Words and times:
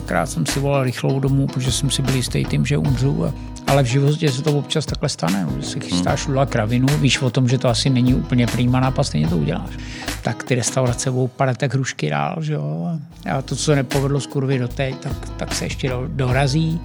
Dvakrát 0.00 0.26
jsem 0.26 0.46
si 0.46 0.60
volal 0.60 0.84
rychlou 0.84 1.20
domů, 1.20 1.46
protože 1.46 1.72
jsem 1.72 1.90
si 1.90 2.02
byl 2.02 2.14
jistý 2.14 2.44
tím, 2.44 2.66
že 2.66 2.78
umřu. 2.78 3.24
A, 3.24 3.32
ale 3.66 3.82
v 3.82 3.86
životě 3.86 4.32
se 4.32 4.42
to 4.42 4.52
občas 4.52 4.86
takhle 4.86 5.08
stane, 5.08 5.46
no, 5.46 5.60
že 5.60 5.66
si 5.66 5.80
chystáš 5.80 6.26
hmm. 6.26 6.46
kravinu, 6.46 6.88
víš 6.98 7.22
o 7.22 7.30
tom, 7.30 7.48
že 7.48 7.58
to 7.58 7.68
asi 7.68 7.90
není 7.90 8.14
úplně 8.14 8.46
prýma 8.46 8.80
nápad, 8.80 9.04
stejně 9.04 9.28
to 9.28 9.36
uděláš. 9.36 9.70
Tak 10.22 10.42
ty 10.42 10.54
restaurace 10.54 11.10
budou 11.10 11.26
padat 11.28 11.62
jak 11.62 11.74
hrušky 11.74 12.10
dál, 12.10 12.36
že 12.40 12.52
jo. 12.52 12.98
A 13.32 13.42
to, 13.42 13.56
co 13.56 13.74
nepovedlo 13.74 14.20
z 14.20 14.26
kurvy 14.26 14.58
do 14.58 14.68
teď, 14.68 14.96
tak, 14.98 15.30
tak 15.36 15.54
se 15.54 15.64
ještě 15.64 15.88
do, 15.88 16.04
dorazí. 16.08 16.80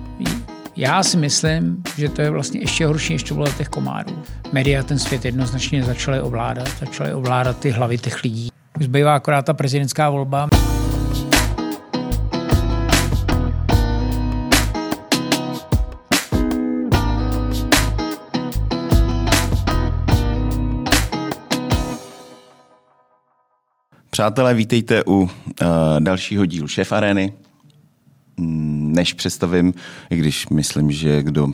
Já 0.76 1.04
si 1.04 1.18
myslím, 1.18 1.84
že 1.98 2.10
to 2.10 2.22
je 2.22 2.30
vlastně 2.30 2.60
ještě 2.60 2.86
horší, 2.86 3.14
než 3.14 3.24
to 3.24 3.34
bylo 3.34 3.48
těch 3.48 3.70
komárů. 3.70 4.24
Média 4.52 4.84
ten 4.84 5.00
svět 5.00 5.26
jednoznačně 5.26 5.84
začaly 5.84 6.22
ovládat, 6.22 6.70
začaly 6.80 7.14
ovládat 7.14 7.60
ty 7.60 7.72
hlavy 7.72 7.98
těch 7.98 8.24
lidí. 8.24 8.50
Zbývá 8.80 9.16
akorát 9.16 9.46
ta 9.46 9.54
prezidentská 9.54 10.10
volba. 10.10 10.50
Přátelé, 24.16 24.54
vítejte 24.54 25.04
u 25.08 25.22
uh, 25.22 25.30
dalšího 26.00 26.46
dílu 26.46 26.68
Šéf 26.68 26.92
Areny. 26.92 27.34
Mm, 28.38 28.94
než 28.96 29.14
představím, 29.14 29.74
i 30.10 30.18
když 30.18 30.50
myslím, 30.50 30.92
že 30.92 31.24
kdo 31.24 31.48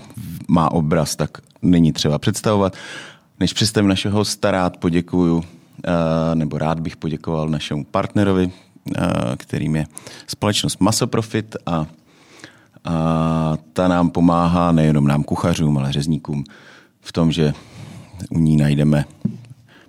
má 0.48 0.72
obraz, 0.72 1.16
tak 1.16 1.38
není 1.62 1.94
třeba 1.94 2.20
představovat. 2.20 2.74
Než 3.40 3.54
představím 3.54 3.88
našeho 3.88 4.18
hosta, 4.18 4.52
rád 4.52 4.78
poděkuju, 4.78 5.36
uh, 5.36 5.44
nebo 6.34 6.58
rád 6.58 6.80
bych 6.80 6.98
poděkoval 6.98 7.50
našemu 7.50 7.84
partnerovi, 7.84 8.46
uh, 8.46 9.04
kterým 9.38 9.76
je 9.76 9.86
společnost 10.28 10.80
Masoprofit 10.80 11.56
a, 11.66 11.86
a 12.86 13.58
ta 13.74 13.88
nám 13.88 14.10
pomáhá 14.10 14.72
nejenom 14.72 15.08
nám 15.08 15.24
kuchařům, 15.24 15.78
ale 15.78 15.94
řezníkům 15.94 16.44
v 17.02 17.12
tom, 17.12 17.32
že 17.32 17.54
u 18.30 18.40
ní 18.40 18.58
najdeme 18.58 19.06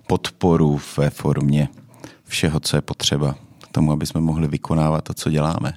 podporu 0.07 0.79
ve 0.97 1.09
formě 1.09 1.69
všeho, 2.33 2.59
co 2.59 2.77
je 2.77 2.81
potřeba 2.81 3.35
k 3.61 3.67
tomu, 3.67 3.91
aby 3.91 4.05
jsme 4.05 4.21
mohli 4.21 4.47
vykonávat 4.47 5.03
to, 5.03 5.13
co 5.13 5.29
děláme. 5.29 5.73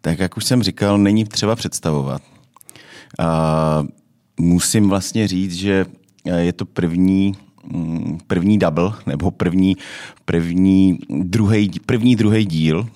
Tak 0.00 0.18
jak 0.18 0.36
už 0.36 0.44
jsem 0.44 0.62
říkal, 0.62 0.98
není 0.98 1.24
třeba 1.24 1.56
představovat. 1.56 2.22
A 3.18 3.84
musím 4.40 4.88
vlastně 4.88 5.28
říct, 5.28 5.54
že 5.54 5.86
je 6.24 6.52
to 6.52 6.64
první, 6.64 7.36
mm, 7.64 8.18
první 8.26 8.58
double, 8.58 8.92
nebo 9.06 9.30
první, 9.30 9.76
první, 10.24 10.98
druhý, 11.08 11.70
první 11.86 12.16
druhý 12.16 12.44
díl. 12.44 12.88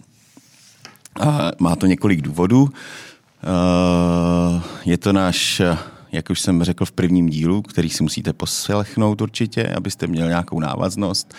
A 1.21 1.51
má 1.59 1.77
to 1.77 1.87
několik 1.87 2.21
důvodů. 2.21 2.69
Je 4.85 4.99
to 4.99 5.13
náš, 5.13 5.63
jak 6.13 6.31
už 6.31 6.41
jsem 6.41 6.63
řekl 6.63 6.85
v 6.85 6.93
prvním 6.93 7.29
dílu, 7.29 7.63
který 7.63 7.91
si 7.91 8.03
musíte 8.03 8.33
poslechnout 8.33 9.21
určitě, 9.21 9.69
abyste 9.69 10.07
měli 10.07 10.29
nějakou 10.29 10.61
návaznost. 10.61 11.35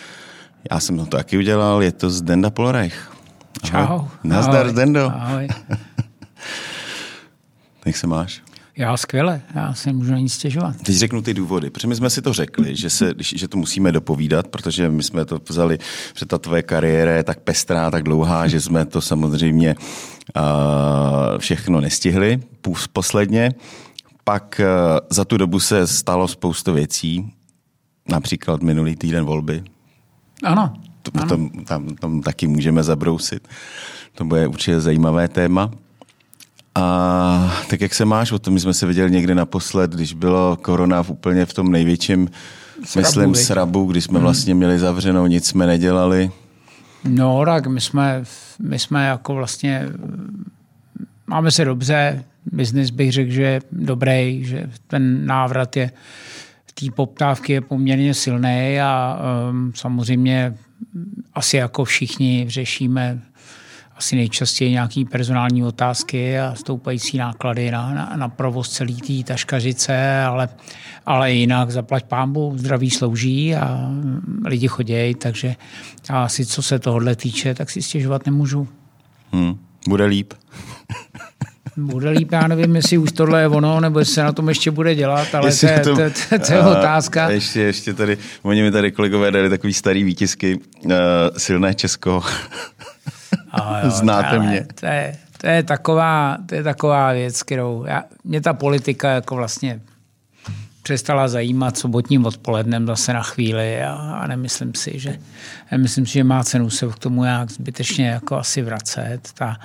Já 0.72 0.80
jsem 0.80 0.98
to 0.98 1.06
taky 1.06 1.38
udělal, 1.38 1.84
je 1.84 1.92
to 1.92 2.10
Zdenda 2.10 2.50
Polorech. 2.50 3.12
Čau. 3.64 4.08
Nazdar, 4.24 4.56
Ahoj. 4.56 4.72
Zdendo. 4.72 5.12
Ahoj. 5.16 5.48
Jak 7.86 7.98
se 7.98 8.08
máš? 8.08 8.42
Já 8.78 8.98
skvěle, 8.98 9.42
já 9.56 9.74
se 9.74 9.94
můžu 9.94 10.12
na 10.12 10.18
nic 10.18 10.34
stěžovat. 10.34 10.76
Teď 10.84 10.96
řeknu 10.96 11.22
ty 11.22 11.34
důvody, 11.34 11.70
protože 11.70 11.88
my 11.88 11.96
jsme 11.96 12.10
si 12.10 12.22
to 12.22 12.34
řekli, 12.34 12.76
že, 12.76 12.90
se, 12.90 13.14
že 13.20 13.48
to 13.48 13.58
musíme 13.58 13.92
dopovídat, 13.92 14.48
protože 14.48 14.90
my 14.90 15.04
jsme 15.04 15.26
to 15.26 15.40
vzali, 15.50 15.78
že 16.16 16.26
ta 16.26 16.38
tvoje 16.38 16.62
kariéra 16.62 17.12
je 17.12 17.24
tak 17.24 17.40
pestrá, 17.40 17.92
tak 17.92 18.04
dlouhá, 18.04 18.48
že 18.48 18.62
jsme 18.62 18.86
to 18.86 19.02
samozřejmě 19.02 19.76
uh, 19.76 21.38
všechno 21.38 21.82
nestihli 21.82 22.40
posledně. 22.94 23.56
Pak 24.24 24.62
uh, 24.64 25.00
za 25.10 25.26
tu 25.26 25.38
dobu 25.38 25.60
se 25.60 25.88
stalo 25.88 26.28
spoustu 26.28 26.74
věcí, 26.74 27.34
například 28.10 28.62
minulý 28.62 28.96
týden 28.96 29.26
volby, 29.26 29.64
ano. 30.44 30.74
To 31.02 31.12
potom 31.12 31.50
tam, 31.50 31.96
tam 31.96 32.22
taky 32.22 32.48
můžeme 32.48 32.84
zabrousit. 32.84 33.48
To 34.16 34.26
bude 34.26 34.48
určitě 34.48 34.82
zajímavé 34.82 35.28
téma. 35.28 35.72
A 36.76 37.54
tak 37.70 37.82
jak 37.82 37.94
se 37.94 38.06
máš? 38.06 38.32
O 38.32 38.40
tom 38.40 38.60
jsme 38.60 38.74
se 38.74 38.86
viděli 38.86 39.12
někde 39.12 39.36
naposled, 39.36 39.92
když 39.92 40.14
bylo 40.14 40.58
korona 40.62 41.04
v 41.04 41.10
úplně 41.10 41.46
v 41.46 41.54
tom 41.54 41.72
největším, 41.72 42.30
srabu, 42.86 43.08
myslím, 43.08 43.32
viď? 43.32 43.42
srabu, 43.42 43.86
kdy 43.86 44.02
jsme 44.02 44.18
hmm. 44.18 44.24
vlastně 44.24 44.56
měli 44.56 44.80
zavřenou, 44.80 45.28
nic 45.28 45.48
jsme 45.48 45.68
nedělali. 45.68 46.32
No, 47.04 47.46
tak 47.46 47.68
my 47.68 47.82
jsme, 47.82 48.24
my 48.60 48.80
jsme 48.80 49.08
jako 49.08 49.36
vlastně, 49.36 49.86
máme 51.28 51.52
se 51.52 51.66
dobře, 51.66 52.24
biznis 52.46 52.90
bych 52.90 53.12
řekl, 53.12 53.32
že 53.32 53.42
je 53.42 53.62
dobrý, 53.72 54.46
že 54.46 54.70
ten 54.88 55.26
návrat 55.26 55.78
je 55.78 55.92
té 56.80 56.92
poptávky 56.96 57.54
je 57.54 57.62
poměrně 57.62 58.14
silný 58.14 58.80
a 58.82 59.20
um, 59.50 59.72
samozřejmě 59.76 60.56
asi 61.34 61.58
jako 61.58 61.84
všichni 61.84 62.46
řešíme 62.48 63.22
asi 63.98 64.16
nejčastěji 64.16 64.72
nějaké 64.72 65.04
personální 65.12 65.64
otázky 65.64 66.40
a 66.40 66.56
stoupající 66.56 67.18
náklady 67.18 67.72
na, 67.72 67.94
na, 67.94 68.14
na 68.16 68.30
provoz 68.30 68.70
celý 68.70 68.96
té 68.96 69.28
taškařice, 69.28 70.24
ale, 70.24 70.50
ale 71.06 71.32
jinak 71.32 71.72
zaplať 71.72 72.04
pámbu, 72.04 72.54
zdraví 72.56 72.90
slouží 72.90 73.56
a 73.56 73.92
lidi 74.46 74.68
chodějí, 74.68 75.16
takže 75.16 75.56
asi 76.10 76.46
co 76.46 76.62
se 76.62 76.80
tohohle 76.80 77.16
týče, 77.16 77.56
tak 77.56 77.70
si 77.70 77.82
stěžovat 77.82 78.26
nemůžu. 78.26 78.68
Hmm, 79.32 79.60
bude 79.88 80.06
líp. 80.06 80.34
Bude 81.78 82.10
líp, 82.10 82.32
já 82.32 82.48
nevím, 82.48 82.76
jestli 82.76 82.98
už 82.98 83.12
tohle 83.12 83.42
je 83.42 83.48
ono, 83.48 83.80
nebo 83.80 84.00
jestli 84.00 84.14
se 84.14 84.24
na 84.24 84.32
tom 84.32 84.50
ještě 84.50 84.72
bude 84.72 84.96
dělat, 84.96 85.36
ale 85.36 85.52
to, 85.56 85.66
je, 85.66 85.80
to, 85.80 85.96
to, 85.96 86.02
to, 86.30 86.40
to 86.48 86.54
je 86.54 86.60
otázka. 86.60 87.30
Ještě, 87.30 87.62
ještě 87.62 87.94
tady, 87.94 88.18
oni 88.42 88.64
mi 88.64 88.72
tady 88.72 88.92
kolegové 88.92 89.32
dali 89.32 89.50
takový 89.50 89.74
starý 89.74 90.04
výtisky, 90.04 90.60
uh, 90.86 90.92
silné 91.38 91.74
Česko. 91.74 92.24
A 93.52 93.80
jo, 93.84 93.90
Znáte 93.90 94.28
ale 94.28 94.40
mě. 94.40 94.68
To 94.80 94.86
je, 94.86 95.18
to, 95.38 95.48
je 95.48 95.64
taková, 95.64 96.38
to 96.46 96.56
je 96.56 96.64
taková 96.64 97.14
věc, 97.14 97.44
kterou 97.44 97.86
já, 97.88 98.04
mě 98.24 98.42
ta 98.42 98.54
politika 98.54 99.10
jako 99.10 99.36
vlastně 99.36 99.82
přestala 100.84 101.28
zajímat 101.28 101.78
sobotním 101.78 102.26
odpolednem 102.26 102.88
zase 102.88 103.14
na 103.14 103.24
chvíli 103.24 103.84
a, 103.84 103.94
a 103.94 104.28
nemyslím 104.28 104.74
si, 104.74 105.00
že 105.00 105.20
myslím 105.78 106.06
si, 106.06 106.14
že 106.14 106.24
má 106.24 106.44
cenu 106.44 106.70
se 106.70 106.88
k 106.88 107.00
tomu 107.00 107.24
nějak 107.24 107.52
zbytečně 107.52 108.08
jako 108.08 108.36
asi 108.36 108.62
vracet. 108.62 109.20
Ta, 109.34 109.58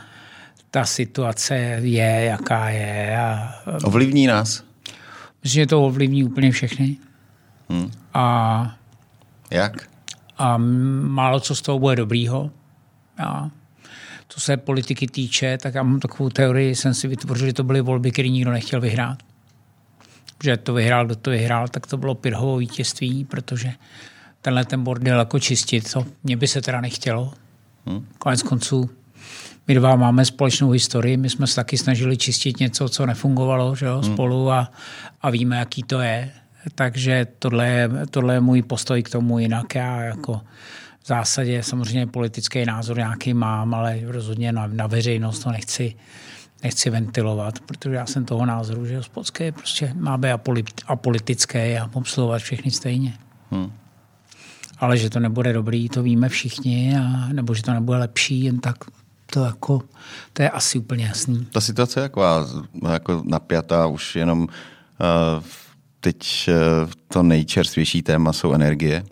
ta 0.74 0.84
situace 0.84 1.56
je, 1.82 2.24
jaká 2.24 2.68
je. 2.68 3.18
A, 3.18 3.54
Ovlivní 3.84 4.26
nás? 4.26 4.64
Myslím, 5.42 5.62
že 5.62 5.66
to 5.66 5.86
ovlivní 5.86 6.24
úplně 6.24 6.50
všechny. 6.50 6.96
Hmm. 7.68 7.90
A, 8.14 8.76
Jak? 9.50 9.88
A 10.38 10.56
málo 11.02 11.40
co 11.40 11.54
z 11.54 11.62
toho 11.62 11.78
bude 11.78 11.96
dobrýho. 11.96 12.50
A 13.18 13.50
co 14.28 14.40
se 14.40 14.56
politiky 14.56 15.06
týče, 15.06 15.58
tak 15.58 15.74
já 15.74 15.82
mám 15.82 16.00
takovou 16.00 16.30
teorii, 16.30 16.74
jsem 16.74 16.94
si 16.94 17.08
vytvořil, 17.08 17.46
že 17.46 17.52
to 17.52 17.64
byly 17.64 17.80
volby, 17.80 18.10
které 18.10 18.28
nikdo 18.28 18.50
nechtěl 18.50 18.80
vyhrát. 18.80 19.18
Že 20.42 20.56
to 20.56 20.74
vyhrál, 20.74 21.06
kdo 21.06 21.16
to 21.16 21.30
vyhrál, 21.30 21.68
tak 21.68 21.86
to 21.86 21.96
bylo 21.96 22.14
Pirhovo 22.14 22.56
vítězství, 22.56 23.24
protože 23.24 23.72
tenhle 24.40 24.64
ten 24.64 24.84
bordel 24.84 25.18
jako 25.18 25.40
čistit, 25.40 25.92
to 25.92 26.06
mě 26.24 26.36
by 26.36 26.48
se 26.48 26.62
teda 26.62 26.80
nechtělo. 26.80 27.34
Hmm. 27.86 28.06
Konec 28.18 28.42
konců 28.42 28.90
my 29.68 29.74
dva 29.74 29.96
máme 29.96 30.24
společnou 30.24 30.70
historii, 30.70 31.16
my 31.16 31.30
jsme 31.30 31.46
se 31.46 31.56
taky 31.56 31.78
snažili 31.78 32.16
čistit 32.16 32.60
něco, 32.60 32.88
co 32.88 33.06
nefungovalo 33.06 33.74
že 33.74 33.86
jo, 33.86 34.00
hmm. 34.00 34.12
spolu 34.12 34.50
a, 34.50 34.72
a 35.22 35.30
víme, 35.30 35.56
jaký 35.56 35.82
to 35.82 36.00
je. 36.00 36.30
Takže 36.74 37.26
tohle 37.38 37.68
je, 37.68 37.90
tohle 38.10 38.34
je 38.34 38.40
můj 38.40 38.62
postoj 38.62 39.02
k 39.02 39.10
tomu, 39.10 39.38
jinak 39.38 39.74
já 39.74 40.02
jako 40.02 40.40
v 41.02 41.06
zásadě 41.06 41.62
samozřejmě 41.62 42.06
politický 42.06 42.64
názor 42.64 42.96
nějaký 42.96 43.34
mám, 43.34 43.74
ale 43.74 43.98
rozhodně 44.04 44.52
na, 44.52 44.66
na 44.66 44.86
veřejnost 44.86 45.38
to 45.38 45.50
nechci, 45.50 45.94
nechci 46.62 46.90
ventilovat, 46.90 47.60
protože 47.60 47.94
já 47.94 48.06
jsem 48.06 48.25
toho 48.25 48.46
názoru, 48.46 48.87
že 48.87 48.96
hospodské 48.96 49.52
prostě 49.52 49.92
má 49.94 50.19
být 50.19 50.82
apolitické 50.87 51.81
a 51.81 51.90
obsluhovat 51.92 52.42
všechny 52.42 52.70
stejně. 52.70 53.14
Hmm. 53.50 53.72
Ale 54.78 54.96
že 54.96 55.10
to 55.10 55.20
nebude 55.20 55.52
dobrý, 55.52 55.88
to 55.88 56.02
víme 56.02 56.28
všichni, 56.28 56.96
a, 56.98 57.28
nebo 57.32 57.54
že 57.54 57.62
to 57.62 57.72
nebude 57.72 57.98
lepší, 57.98 58.44
jen 58.44 58.58
tak 58.58 58.76
to, 59.34 59.44
jako, 59.44 59.82
to 60.32 60.43
je 60.43 60.50
asi 60.50 60.79
úplně 60.79 61.05
jasný. 61.05 61.46
Ta 61.52 61.61
situace 61.61 62.00
je 62.00 62.02
taková 62.02 62.46
jako 62.93 63.23
napjatá 63.26 63.87
už 63.87 64.17
jenom 64.17 64.40
uh, 64.43 65.44
teď 66.00 66.49
uh, 66.49 66.90
to 67.08 67.23
nejčerstvější 67.23 68.02
téma 68.02 68.32
jsou 68.32 68.52
energie, 68.52 69.05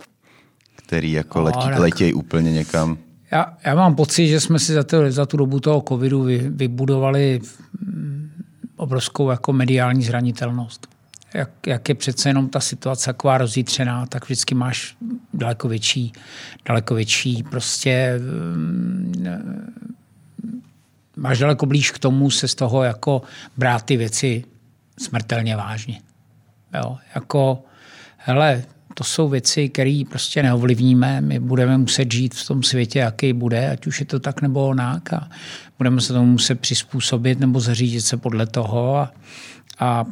které 0.77 1.09
jako 1.09 1.41
letí, 1.41 1.69
tak... 1.69 1.79
letějí 1.79 2.15
úplně 2.15 2.53
někam. 2.53 2.99
Já, 3.33 3.57
já 3.65 3.75
mám 3.75 3.95
pocit, 3.95 4.29
že 4.29 4.41
jsme 4.41 4.59
si 4.59 4.73
za, 4.73 4.83
to, 4.83 5.11
za 5.11 5.27
tu 5.27 5.37
dobu 5.37 5.61
toho 5.61 5.85
covidu 5.89 6.23
vy, 6.23 6.39
vybudovali 6.39 7.41
mm, 7.81 8.31
obrovskou 8.77 9.31
jako 9.31 9.53
mediální 9.53 10.03
zranitelnost. 10.03 10.87
Jak, 11.35 11.51
jak 11.67 11.89
je 11.89 11.95
přece 11.95 12.29
jenom 12.29 12.49
ta 12.49 12.61
situace 12.61 13.07
taková 13.07 13.39
rozjítřená, 13.39 14.07
tak 14.07 14.25
vždycky 14.25 14.55
máš 14.55 14.97
daleko 15.35 15.69
větší, 15.69 16.13
daleko 16.67 16.95
větší 16.95 17.43
prostě 17.43 18.21
mm, 18.55 19.13
máš 21.17 21.39
daleko 21.39 21.67
blíž 21.67 21.91
k 21.91 21.99
tomu 21.99 22.31
se 22.31 22.49
z 22.49 22.55
toho 22.55 22.83
jako 22.83 23.23
brát 23.57 23.83
ty 23.83 23.97
věci 23.97 24.45
smrtelně 24.99 25.57
vážně. 25.57 26.01
Jo, 26.75 26.99
jako, 27.15 27.63
hele, 28.17 28.65
to 28.95 29.05
jsou 29.05 29.29
věci, 29.29 29.69
které 29.69 30.03
prostě 30.11 30.43
neovlivníme. 30.43 31.21
My 31.21 31.41
budeme 31.41 31.79
muset 31.79 32.13
žít 32.13 32.35
v 32.35 32.47
tom 32.47 32.63
světě, 32.63 32.99
jaký 32.99 33.33
bude, 33.33 33.71
ať 33.71 33.87
už 33.87 34.01
je 34.01 34.07
to 34.07 34.21
tak 34.21 34.43
nebo 34.43 34.69
onak. 34.69 35.13
A 35.13 35.31
budeme 35.79 36.01
se 36.01 36.13
tomu 36.13 36.27
muset 36.27 36.61
přizpůsobit 36.61 37.41
nebo 37.41 37.61
zařídit 37.61 38.01
se 38.01 38.17
podle 38.17 38.47
toho. 38.47 38.97
A, 38.97 39.13
a 39.79 40.05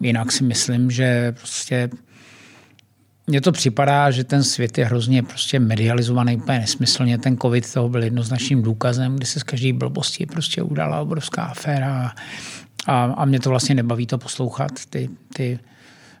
jinak 0.00 0.32
si 0.32 0.44
myslím, 0.44 0.90
že 0.90 1.32
prostě 1.32 1.90
mně 3.32 3.40
to 3.40 3.52
připadá, 3.52 4.10
že 4.10 4.24
ten 4.24 4.44
svět 4.44 4.78
je 4.78 4.84
hrozně 4.84 5.22
prostě 5.22 5.60
medializovaný 5.60 6.36
úplně 6.36 6.58
nesmyslně. 6.58 7.18
Ten 7.18 7.36
covid 7.36 7.72
toho 7.72 7.88
byl 7.88 8.02
jednoznačným 8.02 8.62
důkazem, 8.62 9.16
kdy 9.16 9.26
se 9.26 9.40
z 9.40 9.42
každé 9.42 9.72
blbosti 9.72 10.26
prostě 10.26 10.62
udala 10.62 11.00
obrovská 11.00 11.42
aféra 11.42 12.12
a, 12.86 13.04
a 13.04 13.24
mě 13.24 13.40
to 13.40 13.50
vlastně 13.50 13.74
nebaví 13.74 14.06
to 14.06 14.18
poslouchat. 14.18 14.70
Ty, 14.90 15.08
ty 15.34 15.58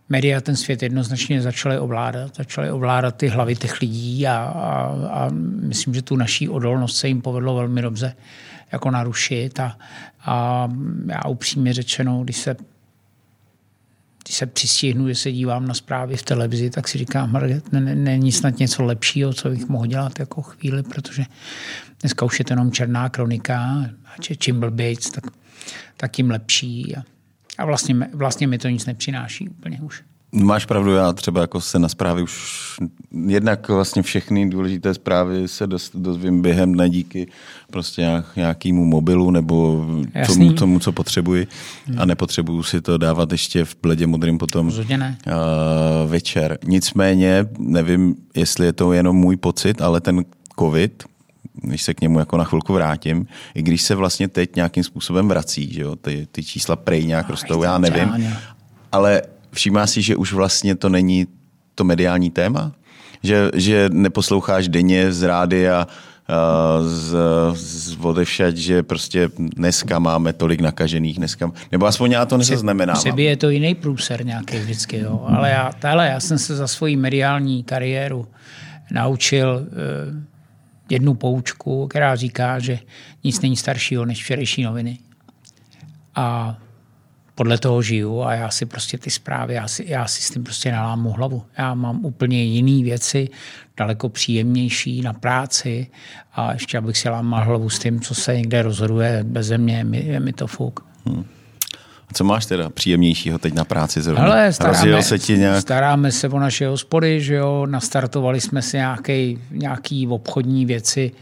média 0.08 0.40
ten 0.40 0.56
svět 0.56 0.82
jednoznačně 0.82 1.42
začaly 1.42 1.78
ovládat. 1.78 2.36
Začaly 2.36 2.70
ovládat 2.70 3.16
ty 3.16 3.28
hlavy 3.28 3.56
těch 3.56 3.80
lidí 3.80 4.26
a, 4.26 4.36
a, 4.36 4.84
a 5.10 5.28
myslím, 5.60 5.94
že 5.94 6.02
tu 6.02 6.16
naší 6.16 6.48
odolnost 6.48 6.96
se 6.96 7.08
jim 7.08 7.22
povedlo 7.22 7.54
velmi 7.54 7.82
dobře 7.82 8.14
jako 8.72 8.90
narušit. 8.90 9.60
A, 9.60 9.76
a 10.24 10.68
já 11.06 11.28
upřímně 11.28 11.72
řečeno, 11.72 12.20
když 12.24 12.36
se 12.36 12.56
se 14.32 14.46
přistihnu, 14.46 15.08
že 15.08 15.14
se 15.14 15.32
dívám 15.32 15.66
na 15.66 15.74
zprávy 15.74 16.16
v 16.16 16.22
televizi, 16.22 16.70
tak 16.70 16.88
si 16.88 16.98
říkám, 16.98 17.40
není 17.94 18.32
snad 18.32 18.58
něco 18.58 18.82
lepšího, 18.82 19.32
co 19.32 19.50
bych 19.50 19.68
mohl 19.68 19.86
dělat 19.86 20.18
jako 20.18 20.42
chvíli, 20.42 20.82
protože 20.82 21.24
dneska 22.00 22.24
už 22.24 22.38
je 22.38 22.44
to 22.44 22.52
jenom 22.52 22.72
černá 22.72 23.08
kronika 23.08 23.58
a 24.04 24.34
čím 24.38 24.60
blbějc, 24.60 25.10
tak, 25.10 25.24
tak 25.96 26.12
tím 26.12 26.30
lepší. 26.30 26.96
A, 26.96 27.04
a 27.58 27.64
vlastně, 27.64 27.94
vlastně 28.12 28.46
mi 28.46 28.58
to 28.58 28.68
nic 28.68 28.86
nepřináší 28.86 29.48
úplně 29.48 29.80
už. 29.80 30.02
Máš 30.34 30.66
pravdu, 30.66 30.94
já 30.94 31.12
třeba 31.12 31.40
jako 31.40 31.60
se 31.60 31.78
na 31.78 31.88
zprávy 31.88 32.22
už 32.22 32.62
jednak 33.26 33.68
vlastně 33.68 34.02
všechny 34.02 34.50
důležité 34.50 34.94
zprávy 34.94 35.48
se 35.48 35.66
dost, 35.66 35.96
dozvím 35.96 36.42
během 36.42 36.72
dne 36.72 36.90
díky 36.90 37.26
prostě 37.70 38.02
nějak, 38.02 38.36
nějakému 38.36 38.84
mobilu 38.84 39.30
nebo 39.30 39.86
tomu, 40.26 40.52
tomu, 40.52 40.78
co 40.78 40.92
potřebuji 40.92 41.46
hmm. 41.86 42.00
a 42.00 42.04
nepotřebuju 42.04 42.62
si 42.62 42.80
to 42.80 42.98
dávat 42.98 43.32
ještě 43.32 43.64
v 43.64 43.76
bledě 43.82 44.06
modrým 44.06 44.38
potom. 44.38 44.70
Uh, 45.26 46.10
večer. 46.10 46.58
Nicméně 46.64 47.46
nevím, 47.58 48.16
jestli 48.34 48.66
je 48.66 48.72
to 48.72 48.92
jenom 48.92 49.16
můj 49.16 49.36
pocit, 49.36 49.80
ale 49.82 50.00
ten 50.00 50.24
covid, 50.58 51.04
když 51.54 51.82
se 51.82 51.94
k 51.94 52.00
němu 52.00 52.18
jako 52.18 52.36
na 52.36 52.44
chvilku 52.44 52.72
vrátím, 52.72 53.26
i 53.54 53.62
když 53.62 53.82
se 53.82 53.94
vlastně 53.94 54.28
teď 54.28 54.56
nějakým 54.56 54.84
způsobem 54.84 55.28
vrací, 55.28 55.72
že 55.72 55.82
jo, 55.82 55.96
ty, 55.96 56.28
ty 56.32 56.44
čísla 56.44 56.76
prej 56.76 57.06
nějak 57.06 57.30
rostou, 57.30 57.62
já 57.62 57.78
nevím, 57.78 58.34
ale 58.92 59.22
všímá 59.54 59.86
si, 59.86 60.02
že 60.02 60.16
už 60.16 60.32
vlastně 60.32 60.74
to 60.74 60.88
není 60.88 61.26
to 61.74 61.84
mediální 61.84 62.30
téma? 62.30 62.72
Že, 63.22 63.50
že 63.54 63.88
neposloucháš 63.92 64.68
denně 64.68 65.12
z 65.12 65.22
rádia 65.22 65.86
z, 66.82 67.16
z 67.52 67.96
odevšať, 68.00 68.56
že 68.56 68.82
prostě 68.82 69.30
dneska 69.38 69.98
máme 69.98 70.32
tolik 70.32 70.60
nakažených, 70.60 71.16
dneska, 71.16 71.52
nebo 71.72 71.86
aspoň 71.86 72.10
já 72.10 72.26
to 72.26 72.36
nezaznamenám. 72.36 72.96
Přebí 72.96 73.24
je 73.24 73.36
to 73.36 73.50
jiný 73.50 73.74
průser 73.74 74.26
nějaký 74.26 74.58
vždycky, 74.58 74.98
jo. 74.98 75.24
ale 75.26 75.50
já, 75.50 75.72
tahle, 75.78 76.08
já 76.08 76.20
jsem 76.20 76.38
se 76.38 76.56
za 76.56 76.66
svoji 76.66 76.96
mediální 76.96 77.64
kariéru 77.64 78.26
naučil 78.90 79.66
uh, 79.66 80.22
jednu 80.88 81.14
poučku, 81.14 81.86
která 81.86 82.16
říká, 82.16 82.58
že 82.58 82.78
nic 83.24 83.40
není 83.40 83.56
staršího 83.56 84.04
než 84.04 84.22
včerejší 84.22 84.62
noviny. 84.62 84.98
A 86.14 86.56
podle 87.34 87.58
toho 87.58 87.82
žiju 87.82 88.22
a 88.22 88.34
já 88.34 88.50
si 88.50 88.66
prostě 88.66 88.98
ty 88.98 89.10
zprávy, 89.10 89.54
já 89.54 89.68
si, 89.68 89.84
já 89.88 90.06
si 90.06 90.22
s 90.22 90.30
tím 90.30 90.44
prostě 90.44 90.72
nalámu 90.72 91.12
hlavu. 91.12 91.42
Já 91.58 91.74
mám 91.74 92.04
úplně 92.04 92.44
jiné 92.44 92.84
věci, 92.84 93.28
daleko 93.76 94.08
příjemnější 94.08 95.02
na 95.02 95.12
práci 95.12 95.86
a 96.34 96.52
ještě 96.52 96.78
abych 96.78 96.98
si 96.98 97.08
lámal 97.08 97.44
hlavu 97.44 97.70
s 97.70 97.78
tím, 97.78 98.00
co 98.00 98.14
se 98.14 98.36
někde 98.36 98.62
rozhoduje 98.62 99.20
bez 99.24 99.46
země, 99.46 99.86
je 99.92 100.20
mi 100.20 100.32
to 100.32 100.46
fuk. 100.46 100.80
Hmm. 101.06 101.24
A 102.08 102.14
co 102.14 102.24
máš 102.24 102.46
teda 102.46 102.70
příjemnějšího 102.70 103.38
teď 103.38 103.54
na 103.54 103.64
práci 103.64 104.02
zrovna? 104.02 104.22
Hele, 104.22 104.52
staráme, 104.52 105.02
se 105.02 105.18
ti 105.18 105.38
nějak... 105.38 105.60
staráme 105.60 106.12
se 106.12 106.28
o 106.28 106.38
naše 106.38 106.68
hospody, 106.68 107.20
že 107.20 107.34
jo, 107.34 107.66
nastartovali 107.66 108.40
jsme 108.40 108.62
si 108.62 108.76
nějaký, 108.76 109.38
nějaký 109.50 110.08
obchodní 110.08 110.66
věci, 110.66 111.12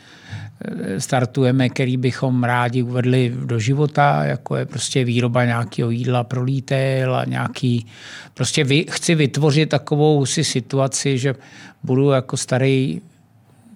startujeme, 0.99 1.69
který 1.69 1.97
bychom 1.97 2.45
rádi 2.45 2.83
uvedli 2.83 3.33
do 3.45 3.59
života, 3.59 4.25
jako 4.25 4.57
je 4.57 4.67
prostě 4.67 5.05
výroba 5.05 5.45
nějakého 5.45 5.91
jídla 5.91 6.25
pro 6.25 6.45
retail 6.45 7.15
a 7.15 7.25
nějaký, 7.25 7.87
prostě 8.35 8.65
vy, 8.65 8.87
chci 8.91 9.15
vytvořit 9.15 9.69
takovou 9.69 10.27
si 10.27 10.45
situaci, 10.45 11.19
že 11.19 11.35
budu 11.83 12.11
jako 12.11 12.37
starý 12.37 13.01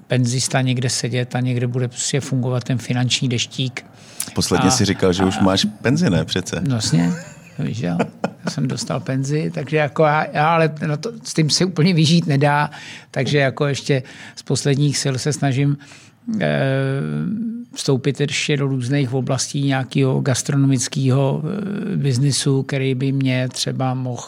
penzista 0.06 0.60
někde 0.60 0.90
sedět 0.90 1.34
a 1.34 1.40
někde 1.40 1.66
bude 1.66 1.88
prostě 1.88 2.20
fungovat 2.20 2.64
ten 2.64 2.78
finanční 2.78 3.28
deštík. 3.28 3.86
Posledně 4.34 4.68
a, 4.68 4.70
si 4.70 4.84
říkal, 4.84 5.12
že 5.12 5.22
a, 5.22 5.26
už 5.26 5.38
máš 5.38 5.66
penzi, 5.82 6.10
ne 6.10 6.24
přece? 6.24 6.60
Vlastně, 6.68 7.12
víš, 7.58 7.78
jo. 7.78 7.98
Já 8.44 8.50
jsem 8.50 8.68
dostal 8.68 9.00
penzi, 9.00 9.50
takže 9.54 9.76
jako 9.76 10.02
já, 10.02 10.26
já 10.32 10.54
ale 10.54 10.74
na 10.86 10.96
to, 10.96 11.12
s 11.22 11.34
tím 11.34 11.50
se 11.50 11.64
úplně 11.64 11.94
vyžít 11.94 12.26
nedá, 12.26 12.70
takže 13.10 13.38
jako 13.38 13.66
ještě 13.66 14.02
z 14.36 14.42
posledních 14.42 14.98
sil 15.02 15.14
se 15.18 15.32
snažím 15.32 15.76
Eh, 15.76 16.03
vstoupit 17.74 18.20
ještě 18.20 18.56
do 18.56 18.66
různých 18.66 19.12
oblastí 19.12 19.62
nějakého 19.62 20.20
gastronomického 20.20 21.42
eh, 21.44 21.96
biznisu, 21.96 22.62
který 22.62 22.94
by 22.94 23.12
mě 23.12 23.48
třeba 23.48 23.94
mohl 23.94 24.26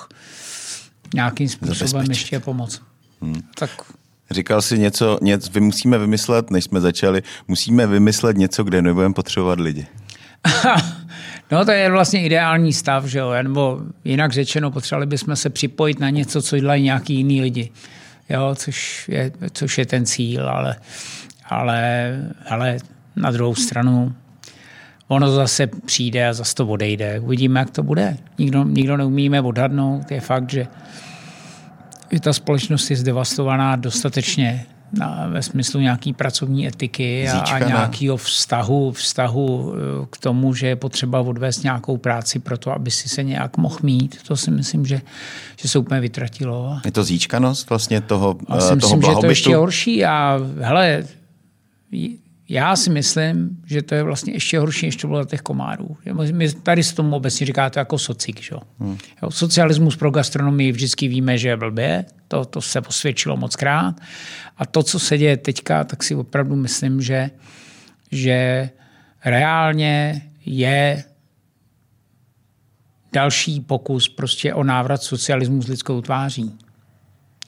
nějakým 1.14 1.48
způsobem 1.48 1.88
Zabezpečit. 1.88 2.10
ještě 2.10 2.40
pomoct. 2.40 2.82
Hmm. 3.20 3.42
Tak 3.58 3.70
Říkal 4.30 4.62
jsi 4.62 4.78
něco, 4.78 5.18
něco, 5.22 5.50
vy 5.52 5.60
musíme 5.60 5.98
vymyslet, 5.98 6.50
než 6.50 6.64
jsme 6.64 6.80
začali, 6.80 7.22
musíme 7.48 7.86
vymyslet 7.86 8.36
něco, 8.36 8.64
kde 8.64 8.82
nebudeme 8.82 9.14
potřebovat 9.14 9.60
lidi. 9.60 9.86
no 11.50 11.64
to 11.64 11.70
je 11.70 11.90
vlastně 11.90 12.22
ideální 12.22 12.72
stav, 12.72 13.04
že 13.04 13.18
jo? 13.18 13.32
nebo 13.42 13.80
jinak 14.04 14.32
řečeno, 14.32 14.70
potřebovali 14.70 15.06
bychom 15.06 15.36
se 15.36 15.50
připojit 15.50 16.00
na 16.00 16.10
něco, 16.10 16.42
co 16.42 16.58
dělají 16.58 16.82
nějaký 16.82 17.14
jiný 17.14 17.42
lidi, 17.42 17.70
jo? 18.28 18.54
Což, 18.54 19.08
je, 19.08 19.32
což 19.52 19.78
je 19.78 19.86
ten 19.86 20.06
cíl, 20.06 20.48
ale 20.48 20.76
ale, 21.48 22.12
ale 22.48 22.78
na 23.16 23.30
druhou 23.30 23.54
stranu 23.54 24.14
ono 25.08 25.30
zase 25.30 25.66
přijde 25.66 26.28
a 26.28 26.32
zase 26.32 26.54
to 26.54 26.66
odejde. 26.66 27.20
Uvidíme, 27.20 27.60
jak 27.60 27.70
to 27.70 27.82
bude. 27.82 28.16
Nikdo, 28.38 28.64
nikdo 28.64 28.96
neumíme 28.96 29.40
odhadnout. 29.40 30.10
Je 30.10 30.20
fakt, 30.20 30.50
že 30.50 30.66
ta 32.20 32.32
společnost 32.32 32.90
je 32.90 32.96
zdevastovaná 32.96 33.76
dostatečně 33.76 34.66
na, 34.92 35.26
ve 35.26 35.42
smyslu 35.42 35.80
nějaký 35.80 36.12
pracovní 36.12 36.66
etiky 36.66 37.28
a, 37.28 37.40
a 37.40 37.58
nějakého 37.58 38.16
vztahu, 38.16 38.92
vztahu 38.92 39.74
eh, 39.74 40.06
k 40.10 40.18
tomu, 40.18 40.54
že 40.54 40.66
je 40.66 40.76
potřeba 40.76 41.20
odvést 41.20 41.62
nějakou 41.62 41.96
práci 41.96 42.38
pro 42.38 42.58
to, 42.58 42.72
aby 42.72 42.90
si 42.90 43.08
se 43.08 43.22
nějak 43.22 43.56
mohl 43.56 43.76
mít. 43.82 44.18
To 44.28 44.36
si 44.36 44.50
myslím, 44.50 44.86
že, 44.86 45.00
že 45.56 45.68
se 45.68 45.78
úplně 45.78 46.00
vytratilo. 46.00 46.78
Je 46.84 46.92
to 46.92 47.04
zíčkanost 47.04 47.68
vlastně 47.68 48.00
toho, 48.00 48.36
a 48.48 48.60
si 48.60 48.66
toho 48.66 48.76
myslím, 48.76 49.00
blahobytu? 49.00 49.20
že 49.20 49.26
to 49.26 49.30
ještě 49.30 49.56
horší 49.56 50.04
a 50.04 50.40
hele, 50.60 51.04
já 52.48 52.76
si 52.76 52.90
myslím, 52.90 53.62
že 53.66 53.82
to 53.82 53.94
je 53.94 54.02
vlastně 54.02 54.32
ještě 54.32 54.58
horší, 54.58 54.86
než 54.86 54.96
to 54.96 55.08
bylo 55.08 55.24
těch 55.24 55.40
komárů. 55.40 55.96
My 56.32 56.52
tady 56.52 56.82
s 56.82 56.92
tomu 56.92 57.16
obecně 57.16 57.46
říká 57.46 57.70
to 57.70 57.78
jako 57.78 57.98
socik. 57.98 58.42
Že? 58.42 58.56
Hmm. 58.78 58.98
Jo, 59.22 59.30
socialismus 59.30 59.96
pro 59.96 60.10
gastronomii 60.10 60.72
vždycky 60.72 61.08
víme, 61.08 61.38
že 61.38 61.48
je 61.48 61.56
blbě, 61.56 62.04
to, 62.28 62.44
to 62.44 62.60
se 62.60 62.80
posvědčilo 62.80 63.36
moc 63.36 63.56
krát. 63.56 63.94
A 64.56 64.66
to, 64.66 64.82
co 64.82 64.98
se 64.98 65.18
děje 65.18 65.36
teďka, 65.36 65.84
tak 65.84 66.02
si 66.02 66.14
opravdu 66.14 66.56
myslím, 66.56 67.00
že, 67.00 67.30
že 68.12 68.70
reálně 69.24 70.22
je 70.46 71.04
další 73.12 73.60
pokus 73.60 74.08
prostě 74.08 74.54
o 74.54 74.64
návrat 74.64 75.02
socialismu 75.02 75.62
s 75.62 75.68
lidskou 75.68 76.00
tváří. 76.00 76.52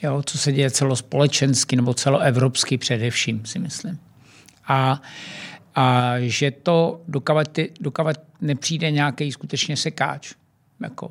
Jo, 0.03 0.23
co 0.27 0.39
se 0.39 0.53
děje 0.53 0.71
celospolečensky 0.71 1.77
nebo 1.77 1.95
celoevropsky 1.95 2.79
především, 2.79 3.45
si 3.45 3.59
myslím 3.59 3.99
a, 4.69 5.03
a 5.75 6.13
že 6.19 6.51
to, 6.51 7.01
dokavat, 7.09 7.59
dokavat 7.81 8.17
nepřijde 8.41 8.91
nějaký 8.91 9.33
skutečně 9.33 9.77
sekáč. 9.77 10.33
Jako. 10.83 11.11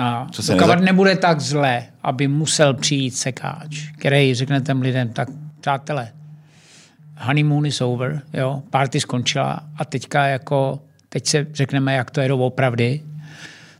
A 0.00 0.26
dokavat 0.48 0.80
nebude 0.80 1.16
tak 1.16 1.40
zlé, 1.40 1.86
aby 2.02 2.28
musel 2.28 2.74
přijít 2.74 3.16
sekáč, 3.16 3.90
který 3.98 4.34
řekne 4.34 4.60
těm 4.60 4.82
lidem, 4.82 5.08
tak 5.08 5.28
přátelé, 5.60 6.12
honeymoon 7.18 7.66
is 7.66 7.80
over, 7.80 8.22
jo, 8.32 8.62
party 8.70 9.00
skončila 9.00 9.60
a 9.76 9.84
teďka 9.84 10.26
jako, 10.26 10.82
teď 11.08 11.26
se 11.26 11.46
řekneme, 11.52 11.94
jak 11.94 12.10
to 12.10 12.20
je 12.20 12.28
doopravdy, 12.28 13.02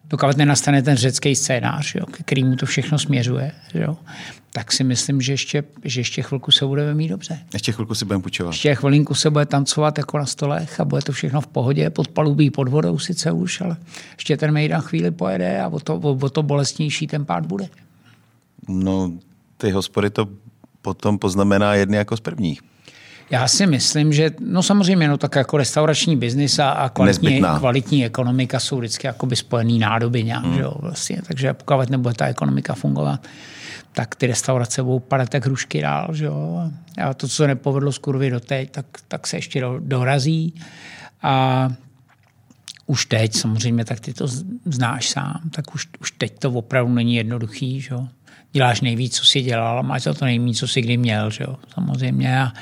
dokud 0.04 0.36
nenastane 0.36 0.82
ten 0.82 0.96
řecký 0.96 1.34
scénář, 1.34 1.94
jo, 1.94 2.06
který 2.06 2.44
mu 2.44 2.56
to 2.56 2.66
všechno 2.66 2.98
směřuje. 2.98 3.52
Jo. 3.74 3.96
Tak 4.56 4.72
si 4.72 4.84
myslím, 4.84 5.20
že 5.20 5.32
ještě, 5.32 5.64
že 5.84 6.00
ještě 6.00 6.22
chvilku 6.22 6.50
se 6.50 6.66
budeme 6.66 6.94
mít 6.94 7.08
dobře. 7.08 7.38
Ještě 7.54 7.72
chvilku 7.72 7.94
si 7.94 8.04
budeme 8.04 8.22
půjčovat. 8.22 8.52
Ještě 8.52 8.74
chvilinku 8.74 9.14
se 9.14 9.30
bude 9.30 9.46
tancovat 9.46 9.98
jako 9.98 10.18
na 10.18 10.26
stolech 10.26 10.80
a 10.80 10.84
bude 10.84 11.02
to 11.02 11.12
všechno 11.12 11.40
v 11.40 11.46
pohodě, 11.46 11.90
pod 11.90 12.08
palubí, 12.08 12.50
pod 12.50 12.68
vodou 12.68 12.98
sice 12.98 13.32
už, 13.32 13.60
ale 13.60 13.76
ještě 14.16 14.36
ten 14.36 14.52
mejdan 14.52 14.80
chvíli 14.80 15.10
pojede 15.10 15.60
a 15.60 15.68
o 15.68 15.80
to, 15.80 15.94
o, 15.96 16.18
o 16.22 16.28
to 16.28 16.42
bolestnější 16.42 17.06
ten 17.06 17.24
pád 17.24 17.46
bude. 17.46 17.68
No, 18.68 19.12
ty 19.56 19.70
hospody 19.70 20.10
to 20.10 20.28
potom 20.82 21.18
poznamená 21.18 21.74
jedny 21.74 21.96
jako 21.96 22.16
z 22.16 22.20
prvních. 22.20 22.60
Já 23.30 23.48
si 23.48 23.66
myslím, 23.66 24.12
že 24.12 24.30
no 24.40 24.62
samozřejmě 24.62 25.08
no 25.08 25.18
tak 25.18 25.36
jako 25.36 25.56
restaurační 25.56 26.16
biznis 26.16 26.58
a, 26.58 26.70
a 26.70 26.88
kvalitní, 26.88 27.42
kvalitní 27.58 28.04
ekonomika 28.04 28.60
jsou 28.60 28.78
vždycky 28.78 29.06
jakoby 29.06 29.36
spojený 29.36 29.78
nádoby 29.78 30.24
nějak, 30.24 30.44
hmm. 30.44 30.54
že 30.54 30.60
jo, 30.60 30.74
vlastně. 30.80 31.22
takže 31.26 31.54
pokud 31.54 31.90
nebude 31.90 32.14
ta 32.14 32.26
ekonomika 32.26 32.74
fungovat, 32.74 33.20
tak 33.94 34.14
ty 34.14 34.26
restaurace 34.26 34.82
budou 34.82 34.98
padat 34.98 35.34
jak 35.34 35.46
hrušky 35.46 35.82
dál. 35.82 36.08
Že 36.12 36.24
jo? 36.24 36.70
A 37.04 37.14
to, 37.14 37.28
co 37.28 37.34
se 37.34 37.46
nepovedlo 37.46 37.92
z 37.92 37.98
kurvy 37.98 38.30
doteď, 38.30 38.70
tak, 38.70 38.86
tak 39.08 39.26
se 39.26 39.36
ještě 39.36 39.60
do, 39.60 39.78
dorazí. 39.78 40.54
A 41.22 41.68
už 42.86 43.06
teď 43.06 43.34
samozřejmě, 43.34 43.84
tak 43.84 44.00
ty 44.00 44.14
to 44.14 44.26
znáš 44.64 45.08
sám, 45.08 45.40
tak 45.50 45.74
už, 45.74 45.86
už 46.00 46.10
teď 46.10 46.38
to 46.38 46.50
opravdu 46.50 46.94
není 46.94 47.14
jednoduchý. 47.14 47.80
Že 47.80 47.94
jo? 47.94 48.08
děláš 48.54 48.80
nejvíc, 48.80 49.16
co 49.16 49.24
jsi 49.24 49.42
dělal, 49.42 49.82
máš 49.82 50.02
za 50.02 50.14
to 50.14 50.24
nejvíc, 50.24 50.58
co 50.58 50.68
jsi 50.68 50.82
kdy 50.82 50.96
měl, 50.96 51.30
že 51.30 51.44
jo, 51.44 51.56
samozřejmě, 51.74 52.40
a, 52.40 52.52